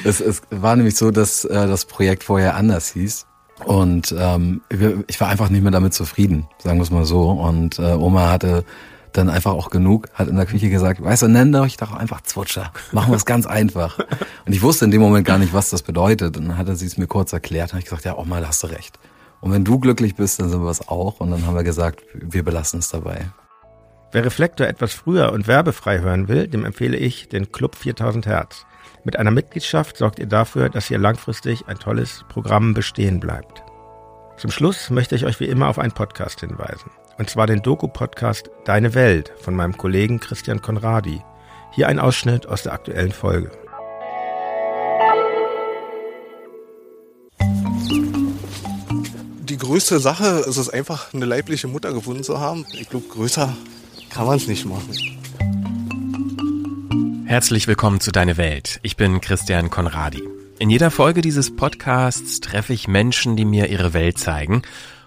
es, 0.05 0.21
es 0.21 0.43
war 0.51 0.77
nämlich 0.77 0.97
so, 0.97 1.11
dass 1.11 1.45
äh, 1.45 1.67
das 1.67 1.87
Projekt 1.87 2.25
vorher 2.25 2.57
anders 2.57 2.93
hieß. 2.93 3.27
Und 3.65 4.15
ähm, 4.19 4.61
ich 5.07 5.21
war 5.21 5.29
einfach 5.29 5.49
nicht 5.49 5.63
mehr 5.63 5.71
damit 5.71 5.95
zufrieden, 5.95 6.49
sagen 6.59 6.79
wir 6.79 6.83
es 6.83 6.91
mal 6.91 7.05
so. 7.05 7.31
Und 7.31 7.79
äh, 7.79 7.93
Oma 7.93 8.31
hatte 8.31 8.65
dann 9.13 9.29
einfach 9.29 9.53
auch 9.53 9.71
genug, 9.71 10.09
hat 10.15 10.29
in 10.29 10.37
der 10.37 10.47
Küche 10.47 10.71
gesagt, 10.71 11.03
weißt 11.03 11.23
du, 11.23 11.29
nenn 11.29 11.55
euch 11.55 11.77
doch 11.77 11.93
einfach 11.93 12.23
Zwutscher. 12.23 12.73
Machen 12.93 13.13
wir 13.13 13.17
es 13.17 13.25
ganz 13.25 13.47
einfach. 13.47 13.99
Und 14.47 14.53
ich 14.53 14.63
wusste 14.63 14.85
in 14.85 14.91
dem 14.91 15.01
Moment 15.01 15.27
gar 15.27 15.39
nicht, 15.39 15.53
was 15.53 15.71
das 15.71 15.83
bedeutet. 15.83 16.37
Und 16.37 16.49
dann 16.49 16.59
hatte 16.59 16.77
sie 16.77 16.87
es 16.87 16.99
mir 16.99 17.07
kurz 17.07 17.33
erklärt 17.33 17.71
und 17.71 17.73
habe 17.73 17.81
ich 17.81 17.87
gesagt, 17.87 18.05
ja, 18.05 18.17
Oma, 18.17 18.41
hast 18.45 18.63
du 18.63 18.69
recht. 18.69 18.99
Und 19.41 19.53
wenn 19.53 19.65
du 19.65 19.79
glücklich 19.79 20.15
bist, 20.15 20.41
dann 20.41 20.49
sind 20.49 20.63
wir 20.63 20.71
es 20.71 20.87
auch. 20.89 21.21
Und 21.21 21.31
dann 21.31 21.47
haben 21.47 21.55
wir 21.55 21.65
gesagt, 21.65 22.03
wir 22.15 22.45
belassen 22.45 22.81
es 22.81 22.89
dabei. 22.89 23.27
Wer 24.13 24.25
Reflektor 24.25 24.67
etwas 24.67 24.93
früher 24.93 25.33
und 25.33 25.47
werbefrei 25.47 26.01
hören 26.01 26.29
will, 26.29 26.47
dem 26.47 26.65
empfehle 26.65 26.97
ich 26.97 27.29
den 27.29 27.51
Club 27.51 27.77
4000 27.77 28.27
Hertz. 28.27 28.67
Mit 29.05 29.19
einer 29.19 29.31
Mitgliedschaft 29.31 29.97
sorgt 29.97 30.19
ihr 30.19 30.27
dafür, 30.27 30.69
dass 30.69 30.87
hier 30.87 30.99
langfristig 30.99 31.67
ein 31.67 31.79
tolles 31.79 32.25
Programm 32.29 32.75
bestehen 32.75 33.21
bleibt. 33.21 33.63
Zum 34.37 34.51
Schluss 34.51 34.91
möchte 34.91 35.17
ich 35.17 35.25
euch 35.25 35.41
wie 35.41 35.47
immer 35.47 35.69
auf 35.69 35.79
einen 35.79 35.93
Podcast 35.93 36.41
hinweisen. 36.41 36.91
Und 37.19 37.29
zwar 37.29 37.47
den 37.47 37.63
Doku-Podcast 37.63 38.51
Deine 38.65 38.95
Welt 38.95 39.33
von 39.41 39.55
meinem 39.55 39.77
Kollegen 39.77 40.19
Christian 40.21 40.63
Konradi. 40.63 41.21
Hier 41.73 41.89
ein 41.89 41.99
Ausschnitt 41.99 42.47
aus 42.47 42.63
der 42.63 42.73
aktuellen 42.73 43.13
Folge. 43.13 43.51
Die 49.41 49.59
größte 49.59 49.99
Sache 50.01 50.45
ist 50.47 50.57
es 50.57 50.71
einfach, 50.71 51.13
eine 51.13 51.27
leibliche 51.27 51.69
Mutter 51.69 51.93
gefunden 51.93 52.25
zu 52.25 52.41
haben. 52.41 52.65
Ich 52.73 52.89
glaube, 52.89 53.09
größer 53.09 53.55
kann 54.11 54.27
man 54.27 54.37
es 54.37 54.47
nicht 54.47 54.65
machen. 54.65 54.89
Herzlich 57.27 57.67
willkommen 57.67 58.01
zu 58.01 58.13
Deine 58.13 58.37
Welt. 58.37 58.81
Ich 58.83 58.97
bin 58.97 59.21
Christian 59.21 59.71
Konradi. 59.71 60.23
In 60.59 60.71
jeder 60.71 60.91
Folge 60.91 61.23
dieses 61.23 61.55
Podcasts 61.57 62.41
treffe 62.41 62.73
ich 62.73 62.89
Menschen, 62.89 63.37
die 63.37 63.45
mir 63.45 63.69
ihre 63.69 63.95
Welt 63.95 64.19
zeigen 64.19 64.63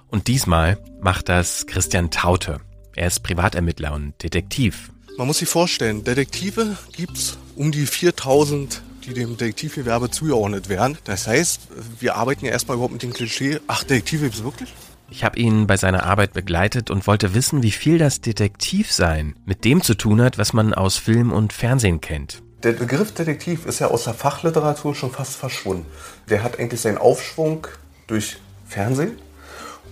und 0.10 0.27
diesmal 0.27 0.77
macht 1.02 1.30
das 1.30 1.68
Christian 1.68 2.11
Taute. 2.11 2.60
Er 2.95 3.07
ist 3.07 3.22
Privatermittler 3.23 3.94
und 3.94 4.14
Detektiv. 4.23 4.91
Man 5.18 5.27
muss 5.27 5.40
sich 5.40 5.49
vorstellen, 5.49 6.03
Detektive 6.03 6.77
gibt's 6.95 7.38
um 7.56 7.72
die 7.72 7.86
4000, 7.86 8.82
die 9.06 9.14
dem 9.14 9.38
Detektivgewerbe 9.38 10.10
zugeordnet 10.10 10.69
werden. 10.69 10.98
Das 11.06 11.27
heißt, 11.27 11.61
wir 11.99 12.15
arbeiten 12.15 12.45
ja 12.45 12.52
erstmal 12.52 12.76
überhaupt 12.76 12.94
mit 12.94 13.03
dem 13.03 13.14
Klischee, 13.14 13.60
ach, 13.68 13.84
Detektive 13.84 14.26
gibt's 14.26 14.44
wirklich? 14.44 14.73
Ich 15.10 15.23
habe 15.23 15.40
ihn 15.40 15.68
bei 15.68 15.77
seiner 15.77 16.03
Arbeit 16.03 16.34
begleitet 16.34 16.90
und 16.90 17.06
wollte 17.07 17.34
wissen, 17.36 17.64
wie 17.64 17.72
viel 17.72 17.98
das 17.98 18.22
Detektivsein 18.22 19.36
mit 19.45 19.64
dem 19.64 19.82
zu 19.82 19.95
tun 19.95 20.22
hat, 20.22 20.38
was 20.38 20.53
man 20.53 20.73
aus 20.73 20.98
Film 20.98 21.32
und 21.32 21.53
Fernsehen 21.53 22.02
kennt. 22.02 22.41
Der 22.64 22.72
Begriff 22.72 23.14
Detektiv 23.14 23.65
ist 23.65 23.80
ja 23.80 23.88
aus 23.88 24.06
der 24.06 24.15
Fachliteratur 24.15 24.95
schon 24.95 25.11
fast 25.11 25.36
verschwunden. 25.36 25.86
Der 26.30 26.41
hat 26.41 26.60
eigentlich 26.60 26.82
seinen 26.82 26.98
Aufschwung 26.98 27.68
durch 28.07 28.38
Fernsehen 28.65 29.19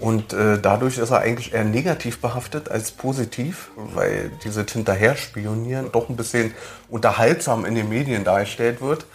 und 0.03 0.33
äh, 0.33 0.59
dadurch 0.59 0.97
ist 0.97 1.11
er 1.11 1.21
eigentlich 1.21 1.53
eher 1.53 1.63
negativ 1.63 2.19
behaftet 2.19 2.69
als 2.69 2.91
positiv, 2.91 3.69
weil 3.77 4.31
diese 4.43 4.65
Hinterherspionieren 4.69 5.93
doch 5.93 6.09
ein 6.09 6.17
bisschen 6.17 6.53
unterhaltsam 6.89 7.63
in 7.63 7.73
den 7.73 7.87
Medien 7.87 8.25
dargestellt 8.25 8.81
wird, 8.81 9.05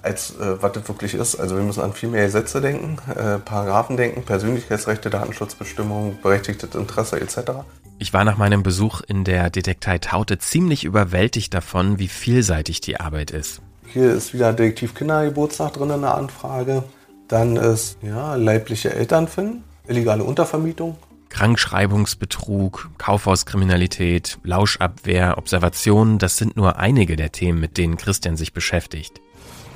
als 0.00 0.30
äh, 0.30 0.62
was 0.62 0.72
das 0.72 0.88
wirklich 0.88 1.12
ist. 1.12 1.38
Also 1.38 1.54
wir 1.54 1.62
müssen 1.62 1.82
an 1.82 1.92
viel 1.92 2.08
mehr 2.08 2.24
Gesetze 2.24 2.62
denken, 2.62 2.96
äh, 3.10 3.38
Paragraphen 3.40 3.98
denken, 3.98 4.22
Persönlichkeitsrechte, 4.22 5.10
Datenschutzbestimmungen, 5.10 6.18
berechtigtes 6.22 6.74
Interesse 6.74 7.20
etc. 7.20 7.50
Ich 7.98 8.14
war 8.14 8.24
nach 8.24 8.38
meinem 8.38 8.62
Besuch 8.62 9.02
in 9.06 9.24
der 9.24 9.50
Detektei 9.50 9.98
Taute 9.98 10.38
ziemlich 10.38 10.84
überwältigt 10.84 11.52
davon, 11.52 11.98
wie 11.98 12.08
vielseitig 12.08 12.80
die 12.80 12.98
Arbeit 12.98 13.32
ist. 13.32 13.60
Hier 13.84 14.14
ist 14.14 14.32
wieder 14.32 14.54
Detektiv 14.54 14.94
Kindergeburtstag 14.94 15.74
drin 15.74 15.90
in 15.90 16.00
der 16.00 16.14
Anfrage. 16.14 16.84
Dann 17.28 17.56
ist 17.56 17.98
ja, 18.00 18.34
leibliche 18.36 18.94
Eltern 18.94 19.28
finden 19.28 19.67
illegale 19.88 20.24
Untervermietung. 20.24 20.96
Krankschreibungsbetrug, 21.28 22.90
Kaufhauskriminalität, 22.98 24.38
Lauschabwehr, 24.44 25.36
Observation, 25.36 26.18
das 26.18 26.36
sind 26.36 26.56
nur 26.56 26.78
einige 26.78 27.16
der 27.16 27.32
Themen, 27.32 27.60
mit 27.60 27.76
denen 27.76 27.96
Christian 27.96 28.36
sich 28.36 28.52
beschäftigt. 28.52 29.20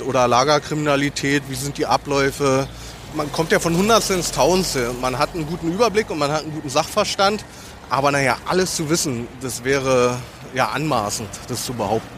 Oder 0.06 0.26
Lagerkriminalität, 0.26 1.43
wie 1.48 1.55
sind 1.55 1.78
die 1.78 1.86
Abläufe? 1.86 2.66
Man 3.14 3.30
kommt 3.30 3.52
ja 3.52 3.60
von 3.60 3.76
Hundertste 3.76 4.14
ins 4.14 4.32
Tausendste. 4.32 4.93
Man 5.01 5.18
hat 5.18 5.34
einen 5.34 5.47
guten 5.47 5.72
Überblick 5.72 6.09
und 6.10 6.18
man 6.18 6.32
hat 6.32 6.43
einen 6.43 6.55
guten 6.55 6.70
Sachverstand. 6.70 7.44
Aber 7.90 8.10
naja, 8.10 8.39
alles 8.47 8.74
zu 8.74 8.89
wissen, 8.89 9.28
das 9.43 9.64
wäre 9.64 10.18
ja 10.55 10.70
anmaßend, 10.70 11.28
das 11.48 11.66
zu 11.66 11.74
behaupten. 11.74 12.09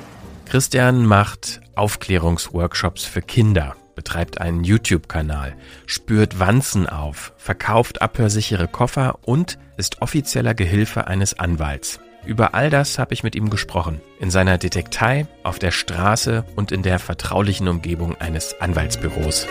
Christian 0.47 1.05
macht 1.05 1.61
Aufklärungsworkshops 1.75 3.05
für 3.05 3.23
Kinder 3.23 3.75
betreibt 3.95 4.41
einen 4.41 4.65
YouTube-Kanal, 4.65 5.55
spürt 5.87 6.39
Wanzen 6.39 6.89
auf, 6.89 7.33
verkauft 7.37 8.03
abhörsichere 8.03 8.69
Koffer 8.69 9.19
und 9.23 9.59
ist 9.77 10.03
offizieller 10.03 10.55
Gehilfe 10.55 11.07
eines 11.07 11.39
Anwalts. 11.39 12.01
Über 12.27 12.55
all 12.55 12.71
das 12.71 12.99
habe 12.99 13.13
ich 13.13 13.23
mit 13.23 13.35
ihm 13.35 13.51
gesprochen. 13.51 14.01
In 14.19 14.31
seiner 14.31 14.57
Detektei, 14.57 15.27
auf 15.43 15.59
der 15.59 15.71
Straße 15.71 16.45
und 16.57 16.73
in 16.73 16.83
der 16.83 16.99
vertraulichen 16.99 17.69
Umgebung 17.69 18.17
eines 18.17 18.61
Anwaltsbüros. 18.61 19.47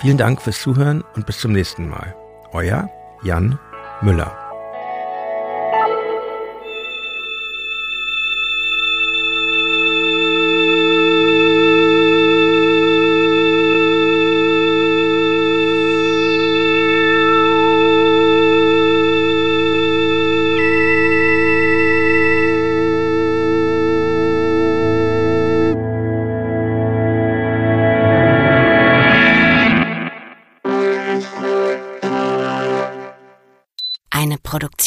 Vielen 0.00 0.16
Dank 0.16 0.40
fürs 0.40 0.60
Zuhören 0.60 1.04
und 1.14 1.26
bis 1.26 1.38
zum 1.38 1.52
nächsten 1.52 1.88
Mal. 1.88 2.14
Euer 2.52 2.88
Jan 3.22 3.58
Müller. 4.00 4.49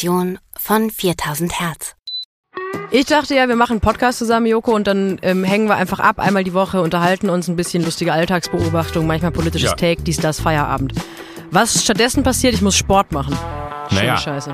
Produktion 0.03 0.37
von 0.57 0.89
4000 0.89 1.61
Hertz. 1.61 1.95
Ich 2.91 3.05
dachte 3.05 3.35
ja, 3.35 3.47
wir 3.47 3.55
machen 3.55 3.73
einen 3.73 3.81
Podcast 3.81 4.19
zusammen, 4.19 4.45
Joko, 4.47 4.75
und 4.75 4.85
dann 4.85 5.17
ähm, 5.21 5.45
hängen 5.45 5.67
wir 5.67 5.75
einfach 5.75 5.99
ab, 5.99 6.19
einmal 6.19 6.43
die 6.43 6.53
Woche, 6.53 6.81
unterhalten 6.81 7.29
uns 7.29 7.47
ein 7.47 7.55
bisschen 7.55 7.85
lustige 7.85 8.11
Alltagsbeobachtung, 8.11 9.07
manchmal 9.07 9.31
politisches 9.31 9.71
ja. 9.71 9.75
Take, 9.75 10.03
dies, 10.03 10.17
das, 10.17 10.41
Feierabend. 10.41 10.93
Was 11.51 11.83
stattdessen 11.83 12.23
passiert, 12.23 12.53
ich 12.53 12.61
muss 12.61 12.75
Sport 12.75 13.13
machen. 13.13 13.37
Naja, 13.91 14.17
Scheiße. 14.17 14.53